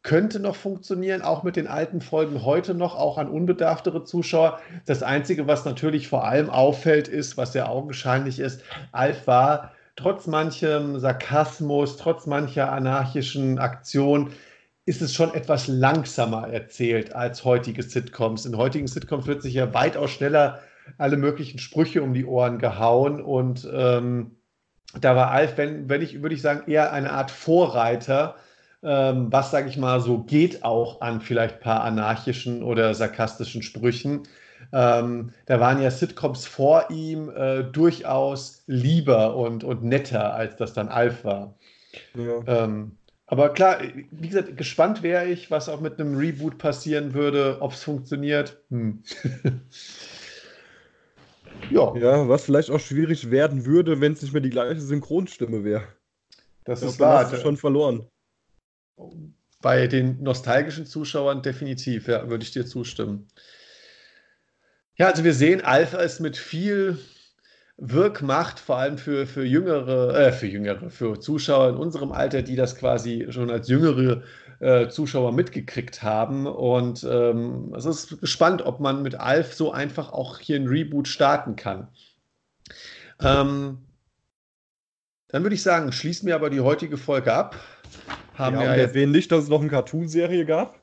könnte 0.02 0.40
noch 0.40 0.56
funktionieren, 0.56 1.22
auch 1.22 1.44
mit 1.44 1.56
den 1.56 1.68
alten 1.68 2.00
Folgen 2.00 2.44
heute 2.44 2.74
noch, 2.74 2.96
auch 2.96 3.18
an 3.18 3.28
unbedarftere 3.28 4.04
Zuschauer. 4.04 4.60
Das 4.84 5.02
Einzige, 5.02 5.46
was 5.46 5.64
natürlich 5.64 6.08
vor 6.08 6.24
allem 6.24 6.50
auffällt, 6.50 7.06
ist, 7.08 7.36
was 7.36 7.54
ja 7.54 7.68
augenscheinlich 7.68 8.40
ist, 8.40 8.62
Alf 8.90 9.26
war 9.26 9.72
trotz 9.94 10.26
manchem 10.26 10.98
Sarkasmus, 10.98 11.96
trotz 11.96 12.26
mancher 12.26 12.72
anarchischen 12.72 13.58
Aktion, 13.58 14.32
ist 14.84 15.02
es 15.02 15.14
schon 15.14 15.32
etwas 15.34 15.68
langsamer 15.68 16.48
erzählt 16.48 17.14
als 17.14 17.44
heutige 17.44 17.84
Sitcoms. 17.84 18.46
In 18.46 18.56
heutigen 18.56 18.88
Sitcoms 18.88 19.26
wird 19.26 19.42
sich 19.42 19.54
ja 19.54 19.72
weitaus 19.72 20.10
schneller 20.10 20.60
alle 20.98 21.16
möglichen 21.16 21.58
Sprüche 21.58 22.02
um 22.02 22.14
die 22.14 22.24
Ohren 22.24 22.58
gehauen 22.58 23.20
und 23.20 23.68
ähm, 23.72 24.32
da 25.00 25.16
war 25.16 25.30
Alf, 25.30 25.56
wenn, 25.56 25.88
wenn 25.88 26.02
ich, 26.02 26.22
würde 26.22 26.34
ich 26.34 26.42
sagen, 26.42 26.70
eher 26.70 26.92
eine 26.92 27.12
Art 27.12 27.30
Vorreiter, 27.30 28.36
ähm, 28.82 29.28
was, 29.30 29.50
sage 29.50 29.68
ich 29.68 29.76
mal, 29.76 30.00
so 30.00 30.18
geht 30.18 30.64
auch 30.64 31.00
an 31.00 31.20
vielleicht 31.20 31.56
ein 31.56 31.60
paar 31.60 31.84
anarchischen 31.84 32.62
oder 32.62 32.94
sarkastischen 32.94 33.62
Sprüchen. 33.62 34.24
Ähm, 34.72 35.32
da 35.46 35.60
waren 35.60 35.80
ja 35.80 35.90
Sitcoms 35.90 36.46
vor 36.46 36.90
ihm 36.90 37.30
äh, 37.30 37.64
durchaus 37.64 38.64
lieber 38.66 39.36
und, 39.36 39.64
und 39.64 39.82
netter, 39.82 40.34
als 40.34 40.56
das 40.56 40.72
dann 40.72 40.88
Alf 40.88 41.24
war. 41.24 41.54
Ja. 42.14 42.64
Ähm, 42.64 42.96
aber 43.26 43.50
klar, 43.50 43.78
wie 44.10 44.28
gesagt, 44.28 44.56
gespannt 44.56 45.02
wäre 45.02 45.26
ich, 45.26 45.50
was 45.50 45.68
auch 45.68 45.80
mit 45.80 45.98
einem 45.98 46.16
Reboot 46.16 46.58
passieren 46.58 47.14
würde, 47.14 47.58
ob 47.60 47.72
es 47.72 47.82
funktioniert. 47.82 48.58
Hm. 48.70 49.02
ja. 51.70 51.94
ja, 51.96 52.28
was 52.28 52.44
vielleicht 52.44 52.70
auch 52.70 52.80
schwierig 52.80 53.30
werden 53.30 53.64
würde, 53.66 54.00
wenn 54.00 54.12
es 54.12 54.22
nicht 54.22 54.32
mehr 54.32 54.42
die 54.42 54.50
gleiche 54.50 54.80
Synchronstimme 54.80 55.64
wäre. 55.64 55.84
Das 56.64 56.82
ist 56.82 57.00
wahr. 57.00 57.24
Hast 57.24 57.32
du 57.32 57.36
schon 57.38 57.56
verloren. 57.56 58.06
Bei 59.60 59.86
den 59.86 60.22
nostalgischen 60.22 60.86
Zuschauern 60.86 61.42
definitiv, 61.42 62.08
ja, 62.08 62.28
würde 62.28 62.44
ich 62.44 62.52
dir 62.52 62.66
zustimmen. 62.66 63.28
Ja, 64.96 65.08
also 65.08 65.24
wir 65.24 65.34
sehen, 65.34 65.62
Alpha 65.62 65.98
ist 65.98 66.20
mit 66.20 66.36
viel 66.36 66.98
Wirk 67.78 68.22
macht, 68.22 68.60
vor 68.60 68.76
allem 68.76 68.98
für, 68.98 69.26
für 69.26 69.44
jüngere, 69.44 70.14
äh, 70.14 70.32
für 70.32 70.46
jüngere, 70.46 70.90
für 70.90 71.18
Zuschauer 71.18 71.70
in 71.70 71.76
unserem 71.76 72.12
Alter, 72.12 72.42
die 72.42 72.54
das 72.54 72.76
quasi 72.76 73.26
schon 73.30 73.50
als 73.50 73.68
jüngere 73.68 74.22
äh, 74.62 74.88
Zuschauer 74.88 75.32
mitgekriegt 75.32 76.02
haben. 76.02 76.46
Und 76.46 77.04
ähm, 77.04 77.74
es 77.76 77.84
ist 77.84 78.20
gespannt, 78.20 78.62
ob 78.62 78.78
man 78.78 79.02
mit 79.02 79.16
Alf 79.16 79.54
so 79.54 79.72
einfach 79.72 80.12
auch 80.12 80.38
hier 80.38 80.56
ein 80.56 80.68
Reboot 80.68 81.08
starten 81.08 81.56
kann. 81.56 81.88
Ähm, 83.20 83.78
dann 85.28 85.42
würde 85.42 85.54
ich 85.54 85.62
sagen, 85.62 85.90
schließen 85.90 86.28
wir 86.28 86.36
aber 86.36 86.48
die 86.48 86.60
heutige 86.60 86.96
Folge 86.96 87.32
ab. 87.32 87.56
Haben 88.34 88.58
wir 88.58 88.64
ja 88.64 88.74
erwähnen 88.74 89.12
nicht, 89.12 89.32
dass 89.32 89.44
es 89.44 89.50
noch 89.50 89.60
eine 89.60 89.68
Cartoon-Serie 89.68 90.46
gab. 90.46 90.80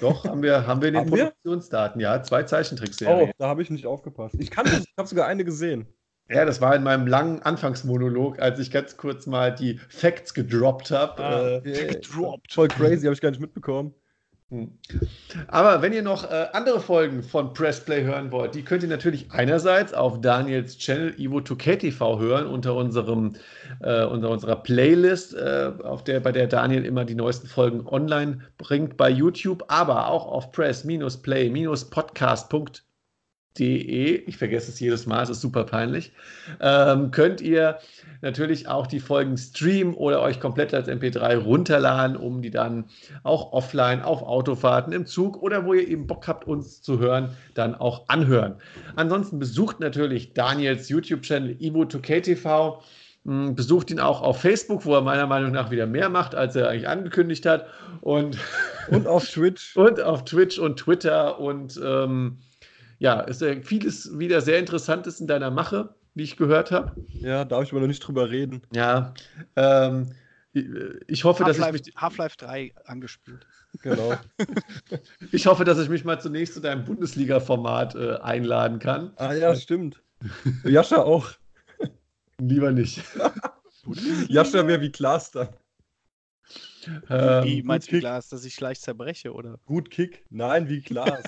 Doch, 0.00 0.24
haben 0.24 0.42
wir, 0.42 0.66
haben 0.66 0.80
wir 0.80 0.88
in 0.88 0.94
den 0.94 1.00
haben 1.02 1.10
Produktionsdaten, 1.10 2.00
wir? 2.00 2.08
ja, 2.08 2.22
zwei 2.22 2.42
Zeichentrickserien. 2.42 3.28
Oh, 3.28 3.32
da 3.38 3.48
habe 3.48 3.62
ich 3.62 3.70
nicht 3.70 3.86
aufgepasst. 3.86 4.36
Ich 4.38 4.50
kann 4.50 4.66
ich 4.66 4.92
habe 4.96 5.08
sogar 5.08 5.26
eine 5.26 5.44
gesehen. 5.44 5.86
Ja, 6.32 6.44
das 6.44 6.60
war 6.60 6.74
in 6.74 6.82
meinem 6.82 7.06
langen 7.06 7.42
Anfangsmonolog, 7.42 8.40
als 8.40 8.58
ich 8.58 8.70
ganz 8.70 8.96
kurz 8.96 9.26
mal 9.26 9.54
die 9.54 9.78
Facts 9.88 10.32
gedroppt 10.32 10.90
habe. 10.90 11.22
Ah, 11.22 11.60
äh, 11.64 11.88
gedroppt. 11.88 12.52
Voll 12.52 12.68
crazy, 12.68 13.02
habe 13.02 13.14
ich 13.14 13.20
gar 13.20 13.30
nicht 13.30 13.40
mitbekommen. 13.40 13.94
Hm. 14.52 14.70
Aber 15.48 15.80
wenn 15.80 15.94
ihr 15.94 16.02
noch 16.02 16.30
äh, 16.30 16.48
andere 16.52 16.80
Folgen 16.80 17.22
von 17.22 17.54
Pressplay 17.54 18.02
hören 18.02 18.30
wollt, 18.32 18.54
die 18.54 18.62
könnt 18.62 18.82
ihr 18.82 18.88
natürlich 18.88 19.30
einerseits 19.30 19.94
auf 19.94 20.20
Daniels 20.20 20.76
Channel 20.76 21.14
Ivo2KTV 21.18 22.18
hören, 22.18 22.46
unter, 22.46 22.74
unserem, 22.74 23.34
äh, 23.80 24.04
unter 24.04 24.28
unserer 24.28 24.56
Playlist, 24.56 25.34
äh, 25.34 25.72
auf 25.82 26.04
der, 26.04 26.20
bei 26.20 26.32
der 26.32 26.48
Daniel 26.48 26.84
immer 26.84 27.06
die 27.06 27.14
neuesten 27.14 27.46
Folgen 27.46 27.86
online 27.86 28.40
bringt 28.58 28.98
bei 28.98 29.08
YouTube, 29.08 29.64
aber 29.68 30.08
auch 30.08 30.26
auf 30.26 30.52
press-play-podcast.de 30.52 32.91
De, 33.58 34.16
ich 34.26 34.38
vergesse 34.38 34.70
es 34.70 34.80
jedes 34.80 35.06
Mal, 35.06 35.22
es 35.22 35.28
ist 35.28 35.42
super 35.42 35.64
peinlich, 35.64 36.12
ähm, 36.60 37.10
könnt 37.10 37.42
ihr 37.42 37.78
natürlich 38.22 38.66
auch 38.66 38.86
die 38.86 39.00
Folgen 39.00 39.36
streamen 39.36 39.92
oder 39.92 40.22
euch 40.22 40.40
komplett 40.40 40.72
als 40.72 40.88
MP3 40.88 41.36
runterladen, 41.36 42.16
um 42.16 42.40
die 42.40 42.50
dann 42.50 42.86
auch 43.24 43.52
offline 43.52 44.00
auf 44.00 44.22
Autofahrten 44.22 44.94
im 44.94 45.04
Zug 45.04 45.42
oder 45.42 45.66
wo 45.66 45.74
ihr 45.74 45.86
eben 45.86 46.06
Bock 46.06 46.28
habt, 46.28 46.46
uns 46.46 46.80
zu 46.80 46.98
hören, 46.98 47.36
dann 47.52 47.74
auch 47.74 48.08
anhören. 48.08 48.54
Ansonsten 48.96 49.38
besucht 49.38 49.80
natürlich 49.80 50.32
Daniels 50.32 50.88
YouTube-Channel 50.88 51.56
Ivo2KTV. 51.60 52.78
Hm, 53.24 53.54
besucht 53.54 53.90
ihn 53.90 54.00
auch 54.00 54.20
auf 54.22 54.40
Facebook, 54.40 54.84
wo 54.84 54.94
er 54.94 55.00
meiner 55.00 55.26
Meinung 55.26 55.52
nach 55.52 55.70
wieder 55.70 55.86
mehr 55.86 56.08
macht, 56.08 56.34
als 56.34 56.56
er 56.56 56.68
eigentlich 56.68 56.88
angekündigt 56.88 57.46
hat. 57.46 57.66
Und, 58.00 58.38
und 58.88 59.06
auf 59.06 59.28
Twitch. 59.30 59.76
und 59.76 60.00
auf 60.00 60.24
Twitch 60.24 60.58
und 60.58 60.78
Twitter 60.78 61.38
und 61.38 61.80
ähm, 61.84 62.38
ja, 63.02 63.20
ist 63.22 63.40
ja 63.40 63.60
vieles 63.62 64.16
wieder 64.16 64.40
sehr 64.40 64.60
Interessantes 64.60 65.18
in 65.18 65.26
deiner 65.26 65.50
Mache, 65.50 65.92
wie 66.14 66.22
ich 66.22 66.36
gehört 66.36 66.70
habe. 66.70 66.94
Ja, 67.20 67.44
darf 67.44 67.64
ich 67.64 67.72
aber 67.72 67.80
noch 67.80 67.88
nicht 67.88 67.98
drüber 67.98 68.30
reden. 68.30 68.62
Ja, 68.72 69.12
ähm, 69.56 70.12
ich 70.52 71.24
hoffe, 71.24 71.42
dass 71.42 71.58
ich 71.58 71.72
mich. 71.72 71.92
Half-Life 71.96 72.36
3 72.36 72.72
angespielt. 72.84 73.44
Genau. 73.82 74.14
ich 75.32 75.48
hoffe, 75.48 75.64
dass 75.64 75.80
ich 75.80 75.88
mich 75.88 76.04
mal 76.04 76.20
zunächst 76.20 76.54
zu 76.54 76.60
deinem 76.60 76.84
Bundesliga-Format 76.84 77.96
äh, 77.96 78.18
einladen 78.18 78.78
kann. 78.78 79.12
Ah 79.16 79.32
ja, 79.32 79.56
stimmt. 79.56 80.00
Jascha 80.62 80.98
auch. 80.98 81.28
Lieber 82.38 82.70
nicht. 82.70 83.02
Jascha 84.28 84.64
wäre 84.68 84.80
wie 84.80 84.92
Klaas 84.92 85.32
dann. 85.32 85.48
Ähm, 87.10 87.44
wie 87.44 87.62
meinst 87.64 87.88
du 87.88 87.96
wie 87.96 88.00
Klaas, 88.00 88.28
dass 88.28 88.44
ich 88.44 88.60
leicht 88.60 88.82
zerbreche, 88.82 89.32
oder? 89.32 89.58
Gut 89.66 89.90
Kick? 89.90 90.24
Nein, 90.30 90.68
wie 90.68 90.82
Klaas. 90.82 91.24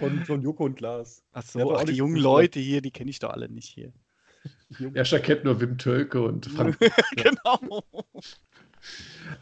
Von, 0.00 0.24
von 0.24 0.42
Joko 0.42 0.64
und 0.64 0.76
Klaas. 0.76 1.22
Achso, 1.32 1.76
ach, 1.76 1.84
die 1.84 1.92
jungen 1.92 2.16
Leute 2.16 2.58
hier, 2.58 2.80
die 2.82 2.90
kenne 2.90 3.10
ich 3.10 3.18
doch 3.18 3.30
alle 3.30 3.48
nicht 3.48 3.68
hier. 3.68 3.92
Ja, 4.78 5.04
kennt 5.18 5.44
nur 5.44 5.60
Wim 5.60 5.78
Tölke 5.78 6.22
und 6.22 6.46
Frank. 6.56 6.78
genau. 7.16 7.84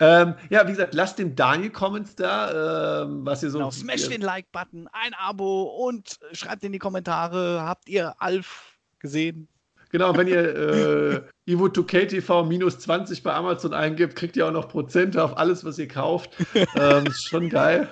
ähm, 0.01 0.35
ja, 0.51 0.67
wie 0.67 0.73
gesagt, 0.73 0.95
lasst 0.95 1.19
dem 1.19 1.37
Daniel 1.37 1.71
Comments 1.71 2.15
da, 2.17 3.03
ähm, 3.05 3.25
was 3.25 3.43
ihr 3.43 3.51
so. 3.51 3.59
Genau, 3.59 3.71
smash 3.71 4.09
den 4.09 4.23
Like-Button, 4.23 4.89
ein 4.93 5.15
Abo 5.15 5.63
und 5.87 6.19
schreibt 6.33 6.65
in 6.65 6.73
die 6.73 6.79
Kommentare, 6.79 7.63
habt 7.63 7.89
ihr 7.89 8.21
Alf 8.21 8.79
gesehen? 8.99 9.49
Genau, 9.91 10.17
wenn 10.17 10.27
ihr 10.27 11.25
äh, 11.47 11.53
Evo2KTV 11.53 12.45
minus 12.45 12.79
20 12.81 13.23
bei 13.23 13.33
Amazon 13.33 13.73
eingibt, 13.73 14.17
kriegt 14.17 14.37
ihr 14.37 14.47
auch 14.47 14.53
noch 14.53 14.69
Prozente 14.69 15.23
auf 15.23 15.39
alles, 15.39 15.65
was 15.65 15.79
ihr 15.79 15.89
kauft. 15.89 16.37
ähm, 16.75 17.07
ist 17.07 17.29
schon 17.29 17.49
geil. 17.49 17.89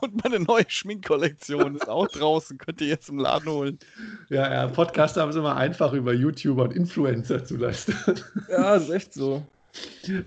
Und 0.00 0.22
meine 0.22 0.40
neue 0.40 0.64
Schminkkollektion 0.68 1.76
ist 1.76 1.88
auch 1.88 2.08
draußen. 2.08 2.58
Könnt 2.58 2.80
ihr 2.80 2.88
jetzt 2.88 3.08
im 3.08 3.18
Laden 3.18 3.50
holen. 3.50 3.78
Ja, 4.28 4.52
ja, 4.52 4.66
Podcaster 4.68 5.22
haben 5.22 5.30
es 5.30 5.36
immer 5.36 5.56
einfach 5.56 5.92
über 5.92 6.12
YouTuber 6.12 6.64
und 6.64 6.72
Influencer 6.72 7.44
zu 7.44 7.56
leisten. 7.56 7.94
Ja, 8.48 8.76
ist 8.76 8.90
echt 8.90 9.14
so. 9.14 9.42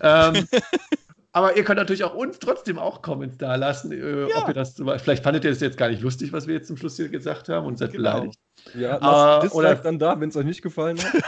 ähm, 0.02 0.48
aber 1.34 1.58
ihr 1.58 1.64
könnt 1.64 1.80
natürlich 1.80 2.04
auch 2.04 2.14
uns 2.14 2.38
trotzdem 2.38 2.78
auch 2.78 3.02
Comments 3.02 3.36
da 3.38 3.56
lassen, 3.56 3.92
äh, 3.92 4.30
ja. 4.30 4.38
ob 4.38 4.48
ihr 4.48 4.54
das 4.54 4.76
vielleicht 4.76 5.24
fandet 5.24 5.44
ihr 5.44 5.50
das 5.50 5.60
jetzt 5.62 5.78
gar 5.78 5.90
nicht 5.90 6.02
lustig, 6.02 6.32
was 6.32 6.48
wir 6.48 6.54
jetzt 6.54 6.68
zum 6.68 6.78
Schluss 6.78 6.96
hier 6.96 7.10
gesagt 7.10 7.50
haben 7.50 7.66
und 7.66 7.80
seid 7.80 7.92
genau. 7.92 8.12
beleidigt. 8.12 8.40
Ja, 8.76 8.98
lasst 8.98 9.54
uh, 9.54 9.58
oder 9.58 9.76
dann 9.76 9.98
da, 9.98 10.20
wenn 10.20 10.30
es 10.30 10.38
euch 10.38 10.46
nicht 10.46 10.62
gefallen 10.62 10.98
hat. 11.00 11.24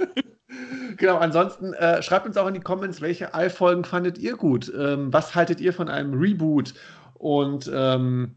genau, 0.96 1.18
ansonsten 1.18 1.74
äh, 1.74 2.02
schreibt 2.02 2.26
uns 2.26 2.36
auch 2.36 2.46
in 2.46 2.54
die 2.54 2.60
Comments, 2.60 3.00
welche 3.00 3.34
All-Folgen 3.34 3.84
fandet 3.84 4.18
ihr 4.18 4.36
gut? 4.36 4.72
Ähm, 4.78 5.12
was 5.12 5.34
haltet 5.34 5.60
ihr 5.60 5.72
von 5.72 5.88
einem 5.88 6.14
Reboot? 6.14 6.74
Und 7.18 7.70
ähm, 7.72 8.36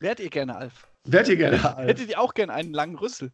wärt 0.00 0.20
ihr 0.20 0.30
gerne 0.30 0.56
Alf? 0.56 0.86
Wärt 1.04 1.28
ihr 1.28 1.36
gerne 1.36 1.76
Alf? 1.76 1.88
Hättet 1.88 2.10
ihr 2.10 2.20
auch 2.20 2.34
gerne 2.34 2.52
einen 2.52 2.72
langen 2.72 2.96
Rüssel? 2.96 3.32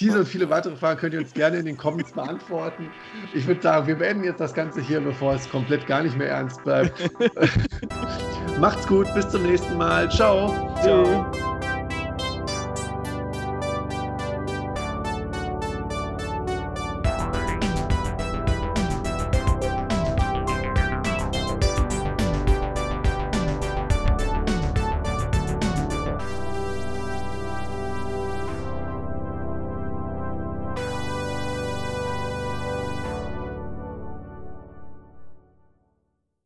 Diese 0.00 0.20
und 0.20 0.26
viele 0.26 0.48
weitere 0.48 0.76
Fragen 0.76 1.00
könnt 1.00 1.14
ihr 1.14 1.20
uns 1.20 1.34
gerne 1.34 1.58
in 1.58 1.66
den 1.66 1.76
Comments 1.76 2.12
beantworten. 2.12 2.88
Ich 3.34 3.46
würde 3.46 3.60
sagen, 3.60 3.86
wir 3.88 3.96
beenden 3.96 4.24
jetzt 4.24 4.40
das 4.40 4.54
Ganze 4.54 4.80
hier, 4.80 5.00
bevor 5.00 5.34
es 5.34 5.48
komplett 5.50 5.86
gar 5.86 6.02
nicht 6.02 6.16
mehr 6.16 6.28
ernst 6.28 6.62
bleibt. 6.62 7.10
Macht's 8.60 8.86
gut, 8.86 9.12
bis 9.14 9.28
zum 9.28 9.42
nächsten 9.42 9.76
Mal. 9.76 10.08
Ciao. 10.10 10.54
Ciao. 10.82 11.57